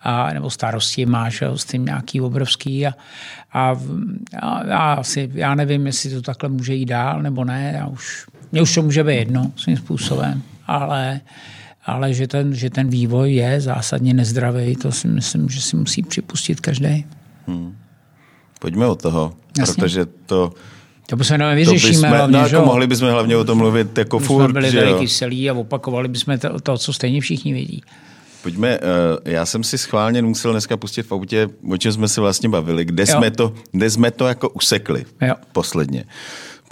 a, 0.00 0.32
nebo 0.32 0.50
starosti 0.50 1.06
máš 1.06 1.40
jo, 1.40 1.58
s 1.58 1.64
tím 1.64 1.84
nějaký 1.84 2.20
obrovský 2.20 2.86
a, 2.86 2.94
a, 3.52 3.74
a, 4.40 4.48
a 4.48 4.92
asi, 4.92 5.30
já 5.34 5.54
nevím, 5.54 5.86
jestli 5.86 6.10
to 6.10 6.22
takhle 6.22 6.48
může 6.48 6.74
jít 6.74 6.86
dál 6.86 7.22
nebo 7.22 7.44
ne, 7.44 7.72
já 7.76 7.86
už, 7.86 8.26
mě 8.52 8.62
už 8.62 8.74
to 8.74 8.82
může 8.82 9.04
být 9.04 9.14
jedno 9.14 9.52
svým 9.56 9.76
způsobem, 9.76 10.42
ale, 10.72 11.20
ale 11.84 12.14
že, 12.14 12.26
ten, 12.26 12.54
že 12.54 12.70
ten 12.70 12.88
vývoj 12.88 13.34
je 13.34 13.60
zásadně 13.60 14.14
nezdravý, 14.14 14.76
to 14.76 14.92
si 14.92 15.08
myslím, 15.08 15.48
že 15.48 15.60
si 15.60 15.76
musí 15.76 16.02
připustit 16.02 16.60
každý. 16.60 17.06
Hmm. 17.46 17.76
Pojďme 18.60 18.86
od 18.86 19.02
toho, 19.02 19.34
Jasně. 19.58 19.82
protože 19.82 20.06
to 20.26 20.52
to 21.06 21.16
by 21.16 21.24
se 21.24 21.38
nevyřešíme 21.38 21.92
bychom, 21.92 22.08
hlavně, 22.08 22.38
no, 22.38 22.46
jako 22.46 22.66
mohli 22.66 22.86
bychom 22.86 23.10
hlavně 23.10 23.36
o 23.36 23.44
tom 23.44 23.58
mluvit 23.58 23.98
jako 23.98 24.18
My 24.20 24.26
furt. 24.26 24.44
jsme 24.44 24.52
byli 24.52 24.72
tady 24.72 24.94
kyselí 24.94 25.50
a 25.50 25.54
opakovali 25.54 26.08
bychom 26.08 26.38
to, 26.38 26.60
to, 26.60 26.78
co 26.78 26.92
stejně 26.92 27.20
všichni 27.20 27.52
vědí. 27.52 27.82
Pojďme, 28.42 28.68
eh, 28.68 28.78
já 29.24 29.46
jsem 29.46 29.64
si 29.64 29.78
schválně 29.78 30.22
musel 30.22 30.52
dneska 30.52 30.76
pustit 30.76 31.02
v 31.02 31.12
autě, 31.12 31.48
o 31.70 31.76
čem 31.76 31.92
jsme 31.92 32.08
se 32.08 32.20
vlastně 32.20 32.48
bavili, 32.48 32.84
kde, 32.84 33.06
jsme 33.06 33.30
to, 33.30 33.54
kde 33.72 33.90
jsme 33.90 34.10
to 34.10 34.26
jako 34.26 34.48
usekli 34.48 35.04
jo. 35.20 35.34
posledně. 35.52 36.04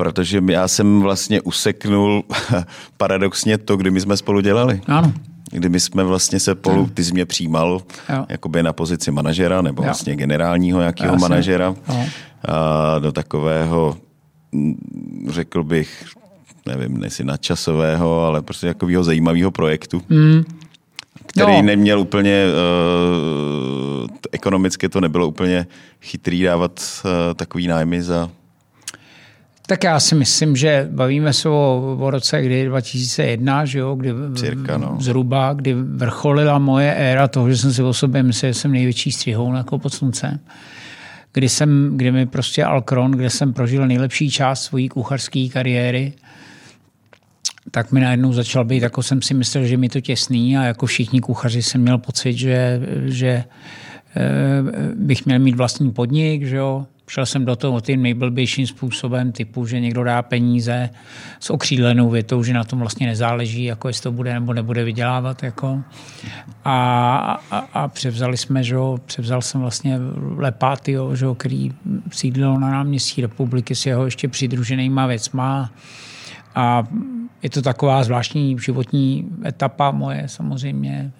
Protože 0.00 0.42
já 0.50 0.68
jsem 0.68 1.00
vlastně 1.00 1.40
useknul 1.40 2.24
paradoxně 2.96 3.58
to, 3.58 3.76
kdy 3.76 3.90
my 3.90 4.00
jsme 4.00 4.16
spolu 4.16 4.40
dělali. 4.40 4.80
Ano. 4.86 5.12
Kdy 5.50 5.68
my 5.68 5.80
jsme 5.80 6.04
vlastně 6.04 6.40
se 6.40 6.54
spolu, 6.54 6.86
ty 6.94 7.04
jsi 7.04 7.12
mě 7.12 7.26
přijímal 7.26 7.82
jakoby 8.28 8.62
na 8.62 8.72
pozici 8.72 9.10
manažera 9.10 9.62
nebo 9.62 9.82
jo. 9.82 9.84
vlastně 9.84 10.16
generálního 10.16 10.80
jakého 10.80 11.16
manažera 11.16 11.74
a 12.44 12.98
do 12.98 13.12
takového 13.12 13.96
řekl 15.28 15.64
bych, 15.64 16.04
nevím, 16.66 17.04
jestli 17.04 17.24
nadčasového, 17.24 18.24
ale 18.24 18.42
prostě 18.42 18.66
takového 18.66 19.04
zajímavého 19.04 19.50
projektu. 19.50 20.02
Mm. 20.08 20.42
Který 21.26 21.52
no. 21.56 21.62
neměl 21.62 22.00
úplně, 22.00 22.44
uh, 24.02 24.08
ekonomicky 24.32 24.88
to 24.88 25.00
nebylo 25.00 25.28
úplně 25.28 25.66
chytrý 26.00 26.42
dávat 26.42 26.80
uh, 27.04 27.10
takový 27.34 27.66
nájmy 27.66 28.02
za 28.02 28.30
tak 29.70 29.84
já 29.84 30.00
si 30.00 30.14
myslím, 30.14 30.56
že 30.56 30.88
bavíme 30.90 31.32
se 31.32 31.48
o, 31.48 31.96
o 32.00 32.10
roce, 32.10 32.42
kdy 32.42 32.66
2001, 32.66 33.64
že 33.64 33.78
jo, 33.78 33.94
kdy 33.94 34.12
Cirka, 34.34 34.78
no. 34.78 34.96
zhruba, 35.00 35.52
kdy 35.52 35.74
vrcholila 35.74 36.58
moje 36.58 36.94
éra 36.94 37.28
toho, 37.28 37.50
že 37.50 37.56
jsem 37.56 37.72
si 37.72 37.82
o 37.82 37.92
sobě 37.92 38.22
myslel, 38.22 38.52
že 38.52 38.58
jsem 38.58 38.72
největší 38.72 39.12
střihoun 39.12 39.56
jako 39.56 39.78
pod 39.78 39.94
sluncem 39.94 40.38
kdy, 41.32 41.48
jsem, 41.48 41.96
kdy 41.96 42.12
mi 42.12 42.26
prostě 42.26 42.64
Alkron, 42.64 43.10
kde 43.10 43.30
jsem 43.30 43.52
prožil 43.52 43.86
nejlepší 43.86 44.30
část 44.30 44.62
svojí 44.62 44.88
kuchařské 44.88 45.48
kariéry, 45.48 46.12
tak 47.70 47.92
mi 47.92 48.00
najednou 48.00 48.32
začal 48.32 48.64
být, 48.64 48.82
jako 48.82 49.02
jsem 49.02 49.22
si 49.22 49.34
myslel, 49.34 49.64
že 49.64 49.76
mi 49.76 49.88
to 49.88 50.00
těsný 50.00 50.58
a 50.58 50.62
jako 50.62 50.86
všichni 50.86 51.20
kuchaři 51.20 51.62
jsem 51.62 51.80
měl 51.80 51.98
pocit, 51.98 52.32
že, 52.32 52.80
že 53.04 53.44
eh, 54.16 54.62
bych 54.94 55.26
měl 55.26 55.38
mít 55.38 55.56
vlastní 55.56 55.92
podnik, 55.92 56.46
že 56.46 56.56
jo, 56.56 56.86
Šel 57.10 57.26
jsem 57.26 57.44
do 57.44 57.56
toho 57.56 57.80
tím 57.80 58.02
nejblbějším 58.02 58.66
způsobem, 58.66 59.32
typu, 59.32 59.66
že 59.66 59.80
někdo 59.80 60.04
dá 60.04 60.22
peníze 60.22 60.90
s 61.40 61.50
okřídlenou 61.50 62.10
větou, 62.10 62.42
že 62.42 62.52
na 62.52 62.64
tom 62.64 62.78
vlastně 62.78 63.06
nezáleží, 63.06 63.64
jako 63.64 63.88
jestli 63.88 64.02
to 64.02 64.12
bude 64.12 64.34
nebo 64.34 64.52
nebude 64.52 64.84
vydělávat. 64.84 65.42
Jako. 65.42 65.82
A, 66.64 67.40
a, 67.50 67.58
a 67.58 67.88
převzali 67.88 68.36
jsme, 68.36 68.62
že 68.62 68.74
jo, 68.74 68.98
převzal 69.06 69.42
jsem 69.42 69.60
vlastně 69.60 69.98
Lepáty, 70.36 70.96
že 71.14 71.24
jo, 71.24 71.34
který 71.34 71.72
sídlil 72.12 72.58
na 72.58 72.70
náměstí 72.70 73.20
republiky 73.20 73.74
s 73.74 73.86
jeho 73.86 74.04
ještě 74.04 74.28
přidruženýma 74.28 75.06
věcma. 75.06 75.72
A 76.54 76.84
je 77.42 77.50
to 77.50 77.62
taková 77.62 78.04
zvláštní 78.04 78.56
životní 78.58 79.28
etapa 79.44 79.90
moje 79.90 80.22
samozřejmě. 80.26 81.12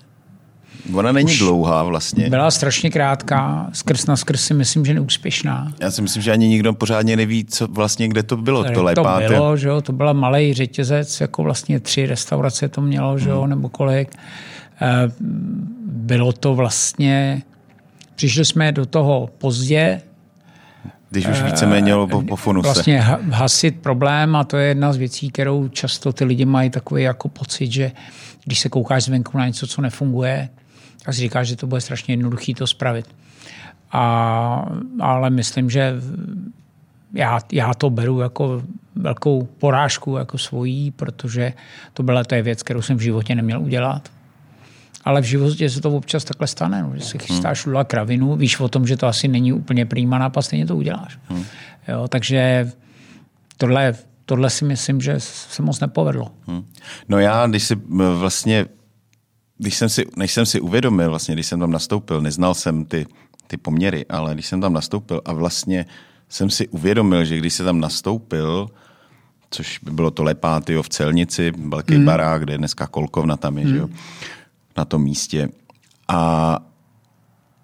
Ona 0.95 1.13
není 1.13 1.31
Už 1.31 1.39
dlouhá 1.39 1.83
vlastně. 1.83 2.31
Byla 2.31 2.51
strašně 2.51 2.91
krátká, 2.91 3.71
skrz 3.73 4.07
na 4.07 4.17
skrz 4.17 4.43
si 4.43 4.55
myslím, 4.55 4.85
že 4.85 4.95
neúspěšná. 4.95 5.73
Já 5.81 5.91
si 5.91 6.03
myslím, 6.03 6.23
že 6.23 6.33
ani 6.33 6.49
nikdo 6.49 6.73
pořádně 6.73 7.17
neví, 7.17 7.45
co 7.45 7.67
vlastně, 7.67 8.09
kde 8.09 8.23
to 8.23 8.37
bylo, 8.37 8.65
to 8.65 8.83
lepáte. 8.83 9.27
To 9.27 9.33
bylo, 9.33 9.57
že 9.57 9.69
jo, 9.69 9.81
to 9.81 9.93
byla 9.93 10.13
malý 10.13 10.55
řetězec, 10.55 11.21
jako 11.21 11.43
vlastně 11.43 11.81
tři 11.81 12.07
restaurace 12.07 12.69
to 12.69 12.81
mělo, 12.81 13.19
že 13.19 13.31
jo, 13.31 13.41
hmm. 13.41 13.51
nebo 13.51 13.69
kolik. 13.69 14.15
Eh, 14.83 15.13
bylo 15.87 16.33
to 16.33 16.55
vlastně, 16.55 17.43
přišli 18.15 18.45
jsme 18.45 18.73
do 18.73 18.87
toho 18.87 19.31
pozdě, 19.39 20.01
když 21.11 21.27
už 21.27 21.43
víceméně 21.43 21.93
po, 22.11 22.23
po 22.23 22.37
funuse. 22.37 22.67
Vlastně 22.67 23.01
hasit 23.31 23.81
problém 23.81 24.37
a 24.37 24.45
to 24.45 24.57
je 24.57 24.69
jedna 24.69 24.93
z 24.93 24.97
věcí, 24.97 25.31
kterou 25.31 25.69
často 25.69 26.13
ty 26.13 26.25
lidi 26.25 26.45
mají 26.45 26.71
takový 26.71 27.03
jako 27.03 27.29
pocit, 27.29 27.73
že 27.73 27.93
když 28.45 28.59
se 28.59 28.69
koukáš 28.69 29.05
zvenku 29.05 29.39
na 29.39 29.47
něco, 29.47 29.67
co 29.67 29.83
nefunguje, 29.83 30.49
tak 31.05 31.15
si 31.15 31.21
říkáš, 31.21 31.49
že 31.49 31.57
to 31.57 31.67
bude 31.67 31.81
strašně 31.81 32.13
jednoduché 32.13 32.55
to 32.55 32.67
spravit. 32.67 33.07
A, 33.93 34.67
ale 35.01 35.31
myslím, 35.31 35.71
že 35.71 35.95
já, 37.15 37.41
já 37.53 37.75
to 37.75 37.91
beru 37.91 38.21
jako 38.21 38.63
velkou 38.95 39.49
porážku 39.59 40.17
jako 40.17 40.39
svojí, 40.39 40.91
protože 40.91 41.53
to 41.93 42.03
byla 42.03 42.25
to 42.25 42.35
je 42.35 42.43
věc, 42.43 42.63
kterou 42.63 42.83
jsem 42.83 42.97
v 42.97 43.01
životě 43.01 43.35
neměl 43.35 43.61
udělat. 43.61 44.09
Ale 45.05 45.21
v 45.21 45.25
životě 45.25 45.71
se 45.71 45.81
to 45.81 45.91
občas 45.91 46.25
takhle 46.25 46.47
stane, 46.47 46.83
no, 46.83 46.93
že 46.95 47.01
se 47.01 47.19
chystáš 47.19 47.67
hmm. 47.67 47.85
kravinu, 47.85 48.37
víš 48.37 48.61
o 48.61 48.69
tom, 48.69 48.87
že 48.87 48.97
to 48.97 49.07
asi 49.07 49.29
není 49.29 49.53
úplně 49.53 49.87
prýma 49.87 50.19
nápad, 50.19 50.43
stejně 50.43 50.67
to 50.67 50.77
uděláš. 50.77 51.19
Hmm. 51.29 51.45
Jo, 51.89 52.09
takže 52.09 52.71
tohle, 53.57 53.95
tohle 54.25 54.51
si 54.51 54.65
myslím, 54.65 55.01
že 55.01 55.15
se 55.19 55.63
moc 55.63 55.81
nepovedlo. 55.81 56.33
Hmm. 56.47 56.65
No 57.09 57.19
já, 57.19 57.47
když 57.47 57.63
si 57.63 57.75
vlastně 58.19 58.67
když 59.61 59.77
jsem 59.77 59.89
si, 59.89 60.05
než 60.17 60.33
jsem 60.33 60.47
si 60.47 60.61
uvědomil, 60.61 61.11
vlastně, 61.11 61.35
když 61.35 61.47
jsem 61.47 61.61
tam 61.61 61.71
nastoupil, 61.71 62.21
neznal 62.21 62.55
jsem 62.55 62.85
ty, 62.85 63.07
ty 63.47 63.57
poměry, 63.57 64.07
ale 64.09 64.35
když 64.35 64.47
jsem 64.47 64.61
tam 64.61 64.73
nastoupil 64.73 65.21
a 65.25 65.33
vlastně 65.33 65.87
jsem 66.29 66.51
si 66.51 66.69
uvědomil, 66.69 67.25
že 67.25 67.39
když 67.39 67.55
se 67.55 67.65
tam 67.65 67.81
nastoupil, 67.81 68.71
což 69.51 69.79
by 69.79 69.91
bylo 69.91 70.11
to 70.11 70.23
Lepátio 70.23 70.83
v 70.83 70.89
Celnici, 70.89 71.53
velký 71.57 71.95
mm. 71.95 72.05
barák, 72.05 72.43
kde 72.43 72.55
je 72.55 72.59
dneska 72.59 72.87
Kolkovna 72.87 73.37
tam 73.37 73.59
je, 73.59 73.65
mm. 73.65 73.71
že 73.71 73.77
jo, 73.77 73.89
na 74.77 74.85
tom 74.85 75.03
místě. 75.03 75.49
A 76.09 76.59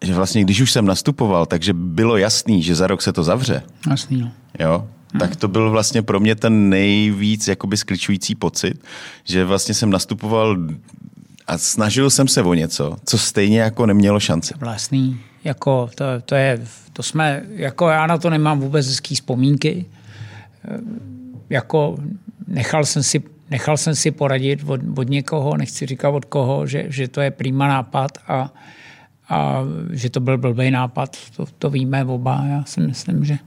že 0.04 0.14
vlastně, 0.14 0.44
když 0.44 0.60
už 0.60 0.72
jsem 0.72 0.86
nastupoval, 0.86 1.46
takže 1.46 1.72
bylo 1.72 2.16
jasný, 2.16 2.62
že 2.62 2.74
za 2.74 2.86
rok 2.86 3.02
se 3.02 3.12
to 3.12 3.22
zavře. 3.22 3.62
Jasný, 3.90 4.20
no. 4.20 4.32
Jo, 4.60 4.88
mm. 5.14 5.20
tak 5.20 5.36
to 5.36 5.48
byl 5.48 5.70
vlastně 5.70 6.02
pro 6.02 6.20
mě 6.20 6.34
ten 6.34 6.68
nejvíc 6.68 7.48
jakoby 7.48 7.76
skličující 7.76 8.34
pocit, 8.34 8.84
že 9.24 9.44
vlastně 9.44 9.74
jsem 9.74 9.90
nastupoval 9.90 10.56
a 11.46 11.58
snažil 11.58 12.10
jsem 12.10 12.28
se 12.28 12.42
o 12.42 12.54
něco, 12.54 12.96
co 13.04 13.18
stejně 13.18 13.60
jako 13.60 13.86
nemělo 13.86 14.20
šanci. 14.20 14.54
Vlastní, 14.58 15.20
jako 15.44 15.90
to, 15.94 16.04
to 16.24 16.34
je, 16.34 16.66
to 16.92 17.02
jsme, 17.02 17.42
jako 17.48 17.88
já 17.88 18.06
na 18.06 18.18
to 18.18 18.30
nemám 18.30 18.60
vůbec 18.60 18.86
hezký 18.86 19.14
vzpomínky. 19.14 19.86
Jako 21.50 21.96
nechal 22.46 22.84
jsem 22.84 23.02
si, 23.02 23.22
nechal 23.50 23.76
jsem 23.76 23.94
si 23.94 24.10
poradit 24.10 24.62
od, 24.66 24.80
od 24.96 25.08
někoho, 25.08 25.56
nechci 25.56 25.86
říkat 25.86 26.10
od 26.10 26.24
koho, 26.24 26.66
že, 26.66 26.84
že 26.88 27.08
to 27.08 27.20
je 27.20 27.30
prýma 27.30 27.68
nápad 27.68 28.10
a, 28.28 28.52
a 29.28 29.60
že 29.90 30.10
to 30.10 30.20
byl 30.20 30.38
blbý 30.38 30.70
nápad, 30.70 31.16
to, 31.36 31.46
to 31.58 31.70
víme 31.70 32.04
oba. 32.04 32.44
Já 32.48 32.64
si 32.64 32.80
myslím, 32.80 33.24
že 33.24 33.38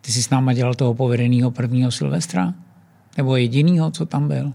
ty 0.00 0.12
jsi 0.12 0.22
s 0.22 0.30
náma 0.30 0.52
dělal 0.52 0.74
toho 0.74 0.94
povedeného 0.94 1.50
prvního 1.50 1.90
Silvestra? 1.90 2.54
Nebo 3.16 3.36
jedinýho, 3.36 3.90
co 3.90 4.06
tam 4.06 4.28
byl? 4.28 4.52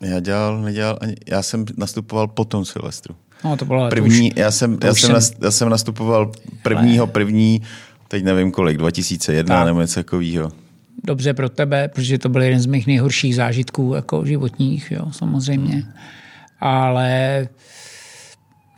Já 0.00 0.20
dělal, 0.20 0.62
nedělal 0.62 0.98
ani, 1.00 1.14
já 1.26 1.42
jsem 1.42 1.64
nastupoval 1.76 2.26
po 2.26 2.44
tom 2.44 2.64
Silvestru. 2.64 3.14
No, 3.44 3.56
to 3.56 3.64
bylo 3.64 3.88
první, 3.88 4.32
už, 4.32 4.36
já, 4.36 4.50
jsem, 4.50 4.78
já, 4.84 4.94
jsem, 4.94 5.16
já 5.42 5.50
jsem 5.50 5.68
nastupoval 5.68 6.32
prvního, 6.62 7.06
první, 7.06 7.62
teď 8.08 8.24
nevím 8.24 8.52
kolik, 8.52 8.76
2001 8.76 9.56
tak. 9.56 9.66
nebo 9.66 9.80
něco 9.80 9.94
takového. 9.94 10.52
Dobře 11.04 11.34
pro 11.34 11.48
tebe, 11.48 11.88
protože 11.88 12.18
to 12.18 12.28
byl 12.28 12.42
jeden 12.42 12.60
z 12.60 12.66
mých 12.66 12.86
nejhorších 12.86 13.36
zážitků 13.36 13.94
jako 13.94 14.24
životních, 14.24 14.90
jo, 14.90 15.12
samozřejmě. 15.12 15.74
Hmm. 15.74 15.92
ale 16.60 17.48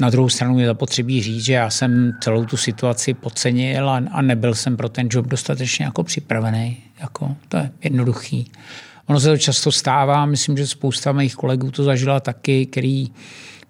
na 0.01 0.11
druhou 0.11 0.29
stranu 0.29 0.59
je 0.59 0.67
zapotřebí 0.67 1.23
říct, 1.23 1.45
že 1.45 1.53
já 1.53 1.71
jsem 1.71 2.13
celou 2.21 2.45
tu 2.45 2.57
situaci 2.57 3.15
podcenil 3.15 3.91
a, 3.91 4.03
a 4.13 4.23
nebyl 4.23 4.55
jsem 4.55 4.77
pro 4.77 4.89
ten 4.89 5.09
job 5.11 5.27
dostatečně 5.27 5.85
jako 5.85 6.05
připravený. 6.05 6.77
Jako, 7.01 7.37
to 7.49 7.57
je 7.57 7.71
jednoduchý. 7.85 8.51
Ono 9.09 9.21
se 9.21 9.29
to 9.29 9.39
často 9.39 9.73
stává, 9.73 10.27
myslím, 10.27 10.57
že 10.57 10.67
spousta 10.67 11.13
mých 11.13 11.35
kolegů 11.35 11.71
to 11.71 11.85
zažila 11.85 12.21
taky, 12.21 12.67
který 12.67 13.09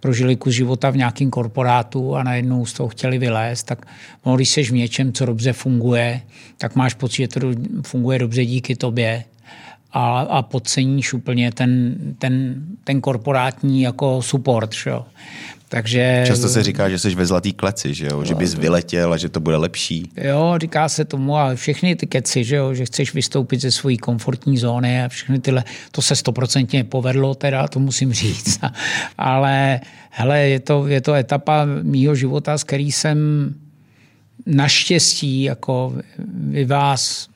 prožili 0.01 0.37
kus 0.37 0.55
života 0.55 0.91
v 0.91 0.97
nějakém 0.97 1.31
korporátu 1.31 2.17
a 2.17 2.23
najednou 2.23 2.67
z 2.67 2.73
toho 2.73 2.89
chtěli 2.89 3.19
vylézt, 3.19 3.67
tak 3.67 3.87
no, 4.27 4.37
když 4.37 4.49
jsi 4.49 4.63
v 4.63 4.71
něčem, 4.71 5.13
co 5.13 5.27
dobře 5.27 5.53
funguje, 5.53 6.21
tak 6.59 6.77
máš 6.77 6.95
pocit, 6.95 7.23
že 7.23 7.29
to 7.29 7.41
funguje 7.83 8.19
dobře 8.19 8.45
díky 8.45 8.77
tobě 8.77 9.25
a, 9.93 10.21
a 10.21 10.43
podceníš 10.43 11.13
úplně 11.13 11.53
ten, 11.53 11.97
ten, 12.19 12.65
ten 12.85 13.01
korporátní 13.01 13.83
jako 13.83 14.23
support. 14.23 14.75
Že? 14.75 14.93
Takže... 15.69 16.25
Často 16.27 16.49
se 16.49 16.63
říká, 16.63 16.89
že 16.89 16.99
jsi 16.99 17.15
ve 17.15 17.27
zlatý 17.27 17.53
kleci, 17.53 17.95
že, 17.95 18.07
jo? 18.07 18.25
že 18.25 18.35
bys 18.35 18.55
vyletěl 18.55 19.13
a 19.13 19.17
že 19.17 19.29
to 19.29 19.41
bude 19.41 19.57
lepší. 19.57 20.11
Jo, 20.17 20.55
říká 20.61 20.89
se 20.89 21.05
tomu 21.05 21.37
a 21.37 21.55
všechny 21.55 21.97
ty 21.97 22.07
keci, 22.07 22.45
že, 22.45 22.57
jo? 22.57 22.75
že 22.75 22.85
chceš 22.85 23.15
vystoupit 23.15 23.61
ze 23.61 23.71
své 23.71 23.97
komfortní 23.97 24.59
zóny 24.59 25.05
a 25.05 25.09
všechny 25.09 25.41
tyhle, 25.41 25.65
to 25.93 26.03
se 26.03 26.17
stoprocentně 26.17 26.85
povedlo 26.85 27.35
teda, 27.35 27.69
to 27.69 27.81
musím 27.81 28.13
říct. 28.13 28.61
Ale 29.19 29.81
hele, 30.11 30.41
je 30.41 30.61
to, 30.61 30.87
je 30.87 31.01
to 31.01 31.15
etapa 31.15 31.65
mýho 31.83 32.15
života, 32.15 32.59
z 32.59 32.65
který 32.65 32.93
jsem 32.93 33.19
naštěstí 34.47 35.43
jako 35.43 35.95
vy 36.35 36.65
vás 36.65 37.29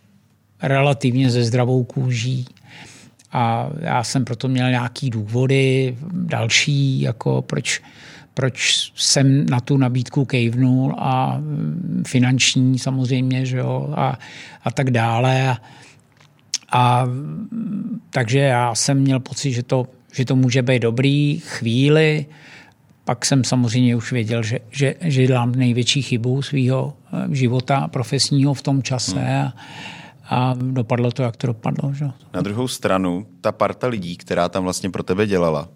relativně 0.62 1.30
ze 1.30 1.44
zdravou 1.44 1.84
kůží 1.84 2.46
a 3.32 3.70
já 3.80 4.04
jsem 4.04 4.24
proto 4.24 4.48
měl 4.48 4.70
nějaký 4.70 5.10
důvody 5.10 5.96
další, 6.12 7.00
jako 7.00 7.42
proč, 7.42 7.80
proč 8.34 8.92
jsem 8.96 9.46
na 9.46 9.60
tu 9.60 9.76
nabídku 9.76 10.24
kejvnul 10.24 10.94
a 10.98 11.36
mm, 11.38 12.02
finanční 12.06 12.78
samozřejmě, 12.78 13.46
že 13.46 13.56
jo, 13.56 13.94
a, 13.96 14.18
a 14.64 14.70
tak 14.70 14.90
dále. 14.90 15.48
A, 15.48 15.58
a 16.72 17.06
takže 18.10 18.38
já 18.38 18.74
jsem 18.74 18.98
měl 19.00 19.20
pocit, 19.20 19.52
že 19.52 19.62
to, 19.62 19.86
že 20.12 20.24
to 20.24 20.36
může 20.36 20.62
být 20.62 20.82
dobrý 20.82 21.38
chvíli, 21.38 22.26
pak 23.04 23.26
jsem 23.26 23.44
samozřejmě 23.44 23.96
už 23.96 24.12
věděl, 24.12 24.42
že, 24.42 24.58
že, 24.70 24.94
že 25.00 25.26
dělám 25.26 25.52
největší 25.54 26.02
chybu 26.02 26.42
svého 26.42 26.94
eh, 27.12 27.34
života 27.34 27.88
profesního 27.88 28.54
v 28.54 28.62
tom 28.62 28.82
čase 28.82 29.20
hmm. 29.20 29.28
a, 29.28 29.54
a 30.28 30.54
dopadlo 30.54 31.10
to, 31.10 31.22
jak 31.22 31.36
to 31.36 31.46
dopadlo. 31.46 31.94
Že? 31.94 32.10
Na 32.34 32.40
druhou 32.40 32.68
stranu, 32.68 33.26
ta 33.40 33.52
parta 33.52 33.86
lidí, 33.86 34.16
která 34.16 34.48
tam 34.48 34.64
vlastně 34.64 34.90
pro 34.90 35.02
tebe 35.02 35.26
dělala, 35.26 35.68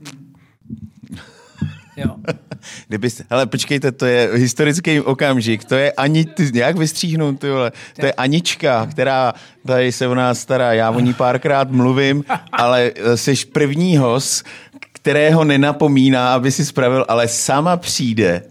Jo. 1.97 2.17
Kdybyste, 2.89 3.25
hele, 3.31 3.47
počkejte, 3.47 3.93
to 3.93 4.07
je 4.07 4.31
historický 4.35 5.01
okamžik, 5.01 5.65
to 5.65 5.75
je 5.75 5.93
ani, 5.93 6.25
ty 6.25 6.51
nějak 6.53 6.77
vystříhnout, 6.77 7.41
ty 7.41 7.51
vole, 7.51 7.73
to 8.01 8.07
je 8.07 8.13
Anička, 8.13 8.87
která 8.87 9.35
tady 9.67 9.93
se 9.93 10.09
o 10.09 10.15
nás 10.15 10.41
stará, 10.41 10.73
já 10.73 10.91
o 10.91 11.01
ní 11.01 11.15
párkrát 11.15 11.71
mluvím, 11.71 12.25
ale 12.53 12.93
jsi 13.15 13.35
první 13.53 13.97
host, 13.97 14.47
kterého 14.93 15.45
nenapomíná, 15.45 16.35
aby 16.35 16.53
si 16.53 16.65
spravil, 16.65 17.05
ale 17.09 17.29
sama 17.29 17.77
přijde 17.77 18.43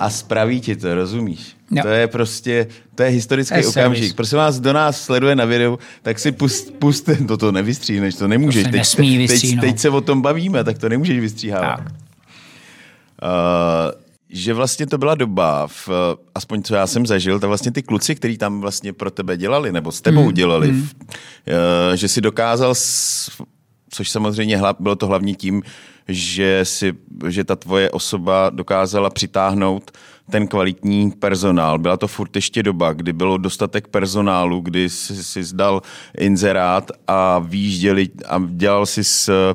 a 0.00 0.10
spraví 0.10 0.60
ti 0.60 0.76
to, 0.76 0.94
rozumíš? 0.94 1.56
Jo. 1.70 1.82
To 1.82 1.88
je 1.88 2.06
prostě, 2.06 2.66
to 2.94 3.02
je 3.02 3.08
historický 3.08 3.58
je 3.58 3.66
okamžik. 3.66 4.16
Prosím 4.16 4.38
vás, 4.38 4.60
do 4.60 4.72
nás 4.72 5.04
sleduje 5.04 5.36
na 5.36 5.44
videu, 5.44 5.78
tak 6.02 6.18
si 6.18 6.32
pust, 6.32 6.74
pust 6.78 7.08
to, 7.28 7.36
to 7.36 7.52
nevystříhneš, 7.52 8.14
to 8.14 8.28
nemůžeš. 8.28 8.64
To 8.64 8.70
teď, 8.70 8.96
teď, 9.28 9.60
teď, 9.60 9.78
se 9.78 9.88
o 9.90 10.00
tom 10.00 10.22
bavíme, 10.22 10.64
tak 10.64 10.78
to 10.78 10.88
nemůžeš 10.88 11.20
vystříhávat. 11.20 11.84
Tak. 11.84 12.01
Uh, 13.22 14.02
že 14.28 14.54
vlastně 14.54 14.86
to 14.86 14.98
byla 14.98 15.14
doba, 15.14 15.66
v, 15.66 15.88
aspoň 16.34 16.62
co 16.62 16.74
já 16.74 16.86
jsem 16.86 17.06
zažil, 17.06 17.40
tak 17.40 17.48
vlastně 17.48 17.72
ty 17.72 17.82
kluci, 17.82 18.14
kteří 18.14 18.38
tam 18.38 18.60
vlastně 18.60 18.92
pro 18.92 19.10
tebe 19.10 19.36
dělali, 19.36 19.72
nebo 19.72 19.92
s 19.92 20.00
tebou 20.00 20.24
mm. 20.24 20.32
dělali, 20.32 20.72
mm. 20.72 20.82
V, 20.82 20.94
uh, 20.94 21.94
že 21.94 22.08
si 22.08 22.20
dokázal, 22.20 22.74
s, 22.74 23.30
což 23.90 24.10
samozřejmě 24.10 24.60
bylo 24.80 24.96
to 24.96 25.06
hlavně 25.06 25.34
tím, 25.34 25.62
že, 26.08 26.60
si, 26.62 26.92
že 27.28 27.44
ta 27.44 27.56
tvoje 27.56 27.90
osoba 27.90 28.50
dokázala 28.50 29.10
přitáhnout 29.10 29.90
ten 30.30 30.48
kvalitní 30.48 31.10
personál. 31.10 31.78
Byla 31.78 31.96
to 31.96 32.08
furt 32.08 32.36
ještě 32.36 32.62
doba, 32.62 32.92
kdy 32.92 33.12
bylo 33.12 33.38
dostatek 33.38 33.88
personálu, 33.88 34.60
kdy 34.60 34.88
si, 34.88 35.24
si 35.24 35.44
zdal 35.44 35.82
inzerát 36.18 36.90
a 37.06 37.38
výjížděli 37.38 38.08
a 38.28 38.42
dělal 38.48 38.86
si 38.86 39.04
s, 39.04 39.54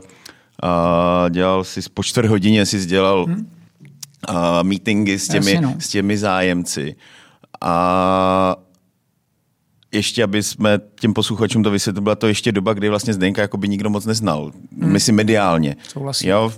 a 0.63 1.25
dělal 1.29 1.63
si 1.63 1.81
po 1.93 2.03
čtvrt 2.03 2.25
hodině 2.25 2.65
si 2.65 2.85
dělal 2.85 3.25
hmm 3.25 3.56
uh, 4.29 4.35
meetingy 4.63 5.19
s 5.19 5.27
těmi, 5.27 5.51
Jasně, 5.51 5.67
no. 5.67 5.75
s 5.79 5.87
těmi 5.87 6.17
zájemci. 6.17 6.95
A 7.61 8.55
ještě, 9.91 10.23
aby 10.23 10.43
jsme 10.43 10.79
těm 10.99 11.13
posluchačům 11.13 11.63
to 11.63 11.71
vysvětlili, 11.71 12.03
byla 12.03 12.15
to 12.15 12.27
ještě 12.27 12.51
doba, 12.51 12.73
kdy 12.73 12.89
vlastně 12.89 13.13
Zdenka 13.13 13.41
jako 13.41 13.57
by 13.57 13.67
nikdo 13.67 13.89
moc 13.89 14.05
neznal. 14.05 14.51
Hmm. 14.81 14.91
Myslím 14.91 15.15
mediálně. 15.15 15.75
Souhlasím. 15.87 16.29
Jo, 16.29 16.53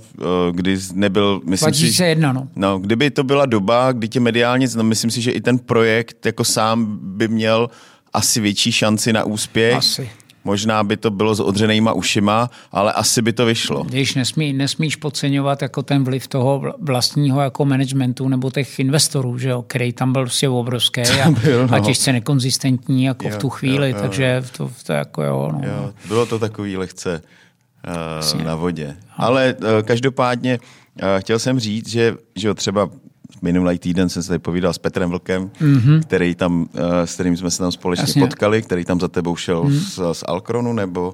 kdy 0.52 0.78
nebyl... 0.94 1.42
Myslím 1.46 1.72
2001, 1.72 2.30
si, 2.32 2.36
no. 2.36 2.48
no. 2.56 2.80
Kdyby 2.80 3.12
to 3.12 3.24
byla 3.24 3.46
doba, 3.46 3.92
kdy 3.92 4.08
tě 4.10 4.20
mediálně 4.20 4.68
znal, 4.68 4.86
myslím 4.86 5.12
si, 5.12 5.22
že 5.22 5.32
i 5.32 5.42
ten 5.42 5.60
projekt 5.60 6.26
jako 6.26 6.44
sám 6.44 7.00
by 7.02 7.28
měl 7.28 7.70
asi 8.14 8.42
větší 8.42 8.72
šanci 8.72 9.14
na 9.14 9.24
úspěch. 9.24 9.76
Asi. 9.76 10.10
Možná 10.50 10.84
by 10.84 10.98
to 10.98 11.12
bylo 11.12 11.36
s 11.36 11.40
odřenýma 11.40 11.94
ušima, 11.94 12.50
ale 12.72 12.94
asi 12.94 13.22
by 13.22 13.34
to 13.34 13.46
vyšlo. 13.46 13.84
Když 13.84 14.16
nesmí, 14.16 14.54
nesmíš 14.54 14.96
podceňovat 14.96 15.62
jako 15.62 15.84
ten 15.84 16.04
vliv 16.04 16.28
toho 16.28 16.74
vlastního 16.82 17.42
jako 17.42 17.66
managementu 17.66 18.28
nebo 18.28 18.52
těch 18.52 18.80
investorů, 18.80 19.38
že 19.38 19.50
jo, 19.50 19.62
který 19.62 19.94
tam 19.94 20.14
byl 20.14 20.22
prostě 20.22 20.50
obrovský 20.50 21.02
a, 21.02 21.32
byl, 21.32 21.68
no. 21.68 21.74
a 21.74 21.80
těžce 21.80 22.14
nekonzistentní 22.14 23.04
jako 23.04 23.28
jo, 23.28 23.36
v 23.36 23.38
tu 23.38 23.50
chvíli, 23.50 23.90
jo, 23.90 23.96
jo, 23.96 24.02
takže 24.02 24.44
to, 24.58 24.72
to 24.86 24.94
jako 24.94 25.24
jo, 25.24 25.50
no. 25.54 25.62
jo. 25.68 25.94
Bylo 26.08 26.26
to 26.26 26.40
takový 26.40 26.78
lehce 26.78 27.22
uh, 28.34 28.44
na 28.44 28.56
vodě. 28.56 28.96
Ale 29.18 29.56
uh, 29.62 29.68
každopádně 29.82 30.60
uh, 30.60 31.08
chtěl 31.20 31.40
jsem 31.40 31.60
říct, 31.60 31.90
že, 31.90 32.16
že 32.36 32.48
jo, 32.48 32.54
třeba 32.54 32.90
minulý 33.42 33.80
týden 33.80 34.10
jsem 34.10 34.24
se 34.24 34.28
tady 34.28 34.40
povídal 34.40 34.74
s 34.74 34.78
Petrem 34.78 35.10
Vlkem, 35.10 35.50
mm-hmm. 35.62 36.02
který 36.02 36.36
tam, 36.36 36.70
eh, 36.76 37.08
s 37.08 37.14
kterým 37.14 37.38
jsme 37.38 37.52
se 37.52 37.58
tam 37.58 37.72
společně 37.72 38.04
Jasně. 38.04 38.22
potkali, 38.22 38.62
který 38.62 38.86
tam 38.86 39.00
za 39.00 39.08
tebou 39.08 39.36
šel 39.36 39.64
mm. 39.64 39.74
z, 39.74 40.00
z 40.14 40.24
Alkronu, 40.28 40.74
nebo... 40.74 41.14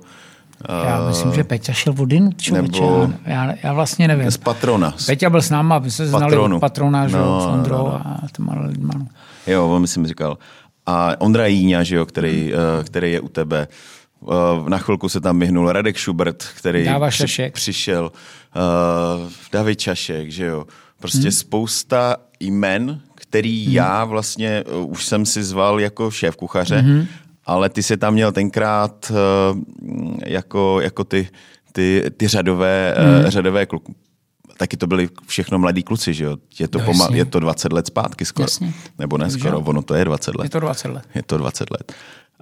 Já 0.86 1.08
myslím, 1.08 1.34
že 1.34 1.44
Peťa 1.44 1.74
šel 1.74 1.94
od 2.00 2.14
Inut, 2.14 2.52
Nebo... 2.52 3.10
Já, 3.26 3.54
já 3.64 3.74
vlastně 3.74 4.08
nevím. 4.08 4.32
Z 4.32 4.38
Patrona. 4.38 4.94
Peťa 5.06 5.30
byl 5.30 5.42
s 5.42 5.50
náma, 5.50 5.80
my 5.80 5.92
se 5.92 6.08
znali 6.08 6.38
od 6.38 6.60
Patrona, 6.60 7.08
že 7.08 7.18
no, 7.18 7.42
s 7.42 7.46
Ondrou 7.46 7.78
no, 7.78 7.84
no. 7.84 8.02
a 8.06 8.28
těma 8.36 8.54
lidma. 8.62 8.94
No. 8.98 9.08
Jo, 9.48 9.68
on 9.70 9.82
myslím 9.82 10.08
říkal. 10.08 10.38
A 10.86 11.22
Ondra 11.22 11.46
Jíňa, 11.46 11.84
že 11.84 11.96
jo, 11.96 12.06
který, 12.06 12.54
mm. 12.54 12.84
který 12.84 13.12
je 13.12 13.20
u 13.20 13.28
tebe. 13.28 13.68
Eh, 14.32 14.70
na 14.70 14.78
chvilku 14.78 15.10
se 15.10 15.22
tam 15.22 15.40
vyhnul 15.40 15.72
Radek 15.72 16.00
Schubert, 16.00 16.44
který 16.58 16.90
při, 17.10 17.52
přišel. 17.54 18.12
Uh, 18.56 19.32
David 19.52 19.80
Čašek, 19.80 20.32
že 20.32 20.46
jo. 20.46 20.66
Prostě 21.00 21.22
hmm. 21.22 21.32
spousta 21.32 22.18
jmen, 22.40 23.02
který 23.16 23.66
hmm. 23.66 23.74
já 23.74 24.06
vlastně 24.06 24.64
uh, 24.64 24.92
už 24.92 25.06
jsem 25.06 25.26
si 25.26 25.44
zval 25.44 25.80
jako 25.80 26.12
šéf 26.12 26.36
kuchaře, 26.36 26.78
hmm. 26.78 27.06
ale 27.46 27.70
ty 27.70 27.84
se 27.84 27.98
tam 27.98 28.14
měl 28.14 28.32
tenkrát 28.32 29.12
uh, 29.12 29.60
jako, 30.26 30.82
jako 30.82 31.04
ty, 31.04 31.30
ty, 31.72 32.04
ty 32.18 32.28
řadové, 32.28 32.96
hmm. 32.98 33.20
uh, 33.20 33.30
řadové 33.30 33.66
kluky. 33.66 33.94
Taky 34.58 34.78
to 34.78 34.88
byli 34.88 35.10
všechno 35.28 35.60
mladí 35.60 35.84
kluci, 35.84 36.14
že 36.14 36.24
jo? 36.24 36.38
Je 36.60 36.68
to, 36.68 36.80
no, 36.80 36.86
pomal, 36.86 37.16
je 37.16 37.26
to 37.26 37.40
20 37.40 37.74
let 37.74 37.88
zpátky 37.88 38.26
skoro. 38.26 38.44
Jasně. 38.44 38.74
Nebo 39.00 39.18
ne 39.18 39.30
skoro, 39.30 39.60
ono 39.60 39.82
to 39.82 39.96
je 39.96 40.06
20 40.06 40.36
let. 40.36 40.44
Je 40.44 40.50
to 40.50 40.60
20 40.60 40.88
let. 40.88 41.04
Je 41.16 41.24
to 41.24 41.38
20 41.38 41.72
let. 41.72 41.94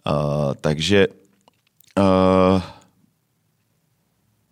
Uh, 0.07 0.53
takže 0.61 1.07
uh, 1.99 2.61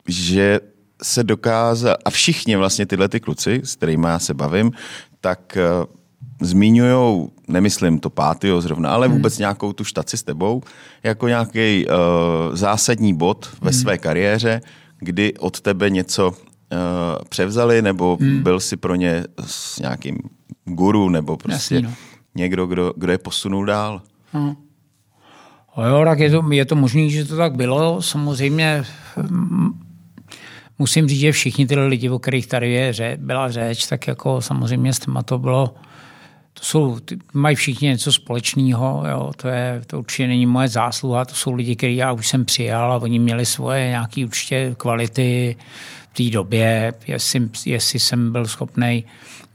že 0.07 0.59
se 1.03 1.23
dokázal, 1.23 1.97
a 2.05 2.09
všichni 2.09 2.55
vlastně 2.55 2.85
tyhle 2.85 3.09
ty 3.09 3.19
kluci, 3.19 3.61
s 3.63 3.75
kterými 3.75 4.07
já 4.07 4.19
se 4.19 4.33
bavím, 4.33 4.71
tak 5.21 5.57
uh, 5.57 5.85
zmiňují, 6.41 7.27
nemyslím 7.47 7.99
to 7.99 8.09
pátio 8.09 8.61
zrovna, 8.61 8.89
ale 8.89 9.07
hmm. 9.07 9.15
vůbec 9.15 9.37
nějakou 9.37 9.73
tu 9.73 9.83
štaci 9.83 10.17
s 10.17 10.23
tebou, 10.23 10.61
jako 11.03 11.27
nějaký 11.27 11.85
uh, 11.85 11.93
zásadní 12.55 13.13
bod 13.13 13.49
ve 13.61 13.71
hmm. 13.71 13.79
své 13.79 13.97
kariéře, 13.97 14.61
kdy 14.99 15.33
od 15.33 15.61
tebe 15.61 15.89
něco 15.89 16.29
uh, 16.29 16.35
převzali, 17.29 17.81
nebo 17.81 18.17
hmm. 18.21 18.43
byl 18.43 18.59
si 18.59 18.77
pro 18.77 18.95
ně 18.95 19.23
s 19.45 19.79
nějakým 19.79 20.17
guru, 20.65 21.09
nebo 21.09 21.37
prostě 21.37 21.75
Jasný, 21.75 21.87
no. 21.89 21.93
někdo, 22.35 22.67
kdo, 22.67 22.93
kdo 22.97 23.11
je 23.11 23.17
posunul 23.17 23.65
dál. 23.65 24.01
Hmm. 24.33 24.55
Jo, 25.89 26.01
tak 26.05 26.19
je 26.19 26.31
to, 26.31 26.51
je 26.51 26.65
to 26.65 26.75
možné, 26.75 27.09
že 27.09 27.25
to 27.25 27.37
tak 27.37 27.55
bylo. 27.55 28.01
Samozřejmě 28.01 28.83
musím 30.81 31.07
říct, 31.07 31.19
že 31.19 31.31
všichni 31.31 31.67
ty 31.67 31.75
lidi, 31.75 32.09
o 32.09 32.19
kterých 32.19 32.47
tady 32.47 32.71
je, 32.71 32.93
ře, 32.93 33.17
byla 33.21 33.51
řeč, 33.51 33.87
tak 33.87 34.07
jako 34.07 34.41
samozřejmě 34.41 34.93
s 34.93 34.99
těma 34.99 35.23
to 35.23 35.39
bylo, 35.39 35.67
to 36.53 36.63
jsou, 36.63 36.97
mají 37.33 37.55
všichni 37.55 37.87
něco 37.87 38.13
společného, 38.13 39.03
jo, 39.09 39.31
to, 39.37 39.47
je, 39.47 39.81
to 39.87 39.99
určitě 39.99 40.27
není 40.27 40.45
moje 40.45 40.67
zásluha, 40.67 41.25
to 41.25 41.35
jsou 41.35 41.53
lidi, 41.53 41.75
který 41.75 41.95
já 41.95 42.11
už 42.11 42.27
jsem 42.27 42.45
přijal 42.45 42.93
a 42.93 42.97
oni 42.97 43.19
měli 43.19 43.45
svoje 43.45 43.87
nějaké 43.87 44.25
určitě 44.25 44.75
kvality, 44.77 45.55
v 46.11 46.17
té 46.17 46.29
době, 46.29 46.93
jestli, 47.07 47.49
jestli 47.65 47.99
jsem 47.99 48.31
byl 48.31 48.47
schopný 48.47 49.05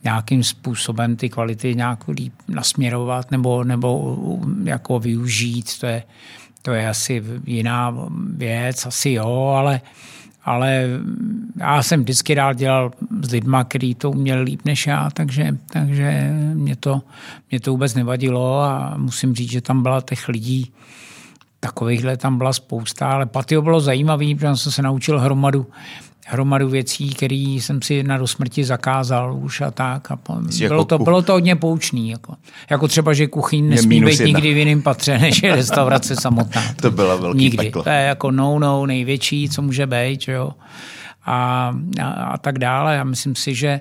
nějakým 0.05 0.45
způsobem 0.45 1.17
ty 1.17 1.29
kvality 1.29 1.75
nějak 1.75 2.09
líp 2.09 2.33
nasměrovat 2.49 3.31
nebo, 3.31 3.65
nebo 3.65 4.17
jako 4.65 4.99
využít, 4.99 5.79
to 5.81 5.87
je, 5.87 6.03
to 6.63 6.73
je 6.73 6.89
asi 6.89 7.23
jiná 7.47 7.95
věc, 8.37 8.87
asi 8.87 9.11
jo, 9.11 9.55
ale, 9.59 9.81
ale 10.47 10.89
já 11.57 11.83
jsem 11.83 12.01
vždycky 12.01 12.35
rád 12.35 12.53
dělal 12.53 12.91
s 13.23 13.31
lidma, 13.33 13.65
kteří 13.65 13.95
to 13.95 14.11
uměli 14.11 14.43
líp 14.43 14.61
než 14.65 14.87
já, 14.87 15.11
takže, 15.11 15.57
takže 15.73 16.31
mě, 16.55 16.77
to, 16.77 17.03
mě 17.51 17.61
to 17.61 17.71
vůbec 17.71 17.95
nevadilo 17.95 18.61
a 18.61 18.95
musím 18.97 19.35
říct, 19.35 19.51
že 19.51 19.61
tam 19.61 19.83
byla 19.83 20.01
těch 20.01 20.29
lidí, 20.29 20.73
takovýchhle 21.61 22.17
tam 22.17 22.39
byla 22.39 22.53
spousta, 22.53 23.11
ale 23.11 23.27
patio 23.27 23.63
bylo 23.63 23.81
zajímavý, 23.81 24.35
protože 24.35 24.57
jsem 24.57 24.73
se 24.73 24.83
naučil 24.83 25.21
hromadu 25.21 25.67
hromadu 26.29 26.69
věcí, 26.69 27.11
které 27.11 27.35
jsem 27.35 27.83
si 27.83 28.03
na 28.03 28.19
do 28.19 28.27
smrti 28.27 28.65
zakázal 28.65 29.37
už 29.37 29.61
a 29.61 29.71
tak. 29.71 30.11
A 30.11 30.17
bylo, 30.17 30.41
jako 30.61 30.85
to, 30.85 30.99
bylo 30.99 31.23
to 31.23 31.33
hodně 31.33 31.57
poučný. 31.57 32.11
Jako, 32.11 32.35
jako 32.71 32.89
třeba, 32.89 33.13
že 33.13 33.27
kuchyň 33.27 33.69
nesmí 33.69 34.01
být 34.01 34.21
jedna. 34.21 34.27
nikdy 34.27 34.55
v 34.55 34.57
jiném 34.57 34.83
patře, 34.83 35.19
než 35.23 35.43
je 35.43 35.57
restaurace 35.57 36.17
samotná. 36.17 36.63
to 36.81 36.91
bylo 36.91 37.19
velký 37.19 37.39
nikdy. 37.39 37.57
peklo. 37.57 37.83
To 37.83 37.91
je 37.91 38.03
jako 38.03 38.31
no, 38.31 38.59
no, 38.59 38.87
největší, 38.87 39.49
co 39.49 39.63
může 39.63 39.87
být. 39.87 40.29
Jo? 40.29 40.53
A, 41.27 41.75
a, 42.03 42.09
a 42.09 42.39
tak 42.39 42.59
dále. 42.59 42.95
Já 42.95 43.05
myslím 43.05 43.35
si, 43.35 43.55
že 43.55 43.81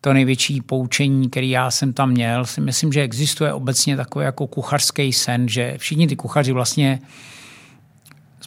to 0.00 0.12
největší 0.12 0.60
poučení, 0.60 1.30
který 1.30 1.50
já 1.50 1.70
jsem 1.70 1.92
tam 1.92 2.10
měl, 2.10 2.44
si 2.44 2.60
myslím, 2.60 2.92
že 2.92 3.02
existuje 3.02 3.52
obecně 3.52 3.96
takový 3.96 4.24
jako 4.24 4.46
kuchařský 4.46 5.12
sen, 5.12 5.48
že 5.48 5.74
všichni 5.78 6.06
ty 6.06 6.16
kuchaři 6.16 6.52
vlastně 6.52 7.00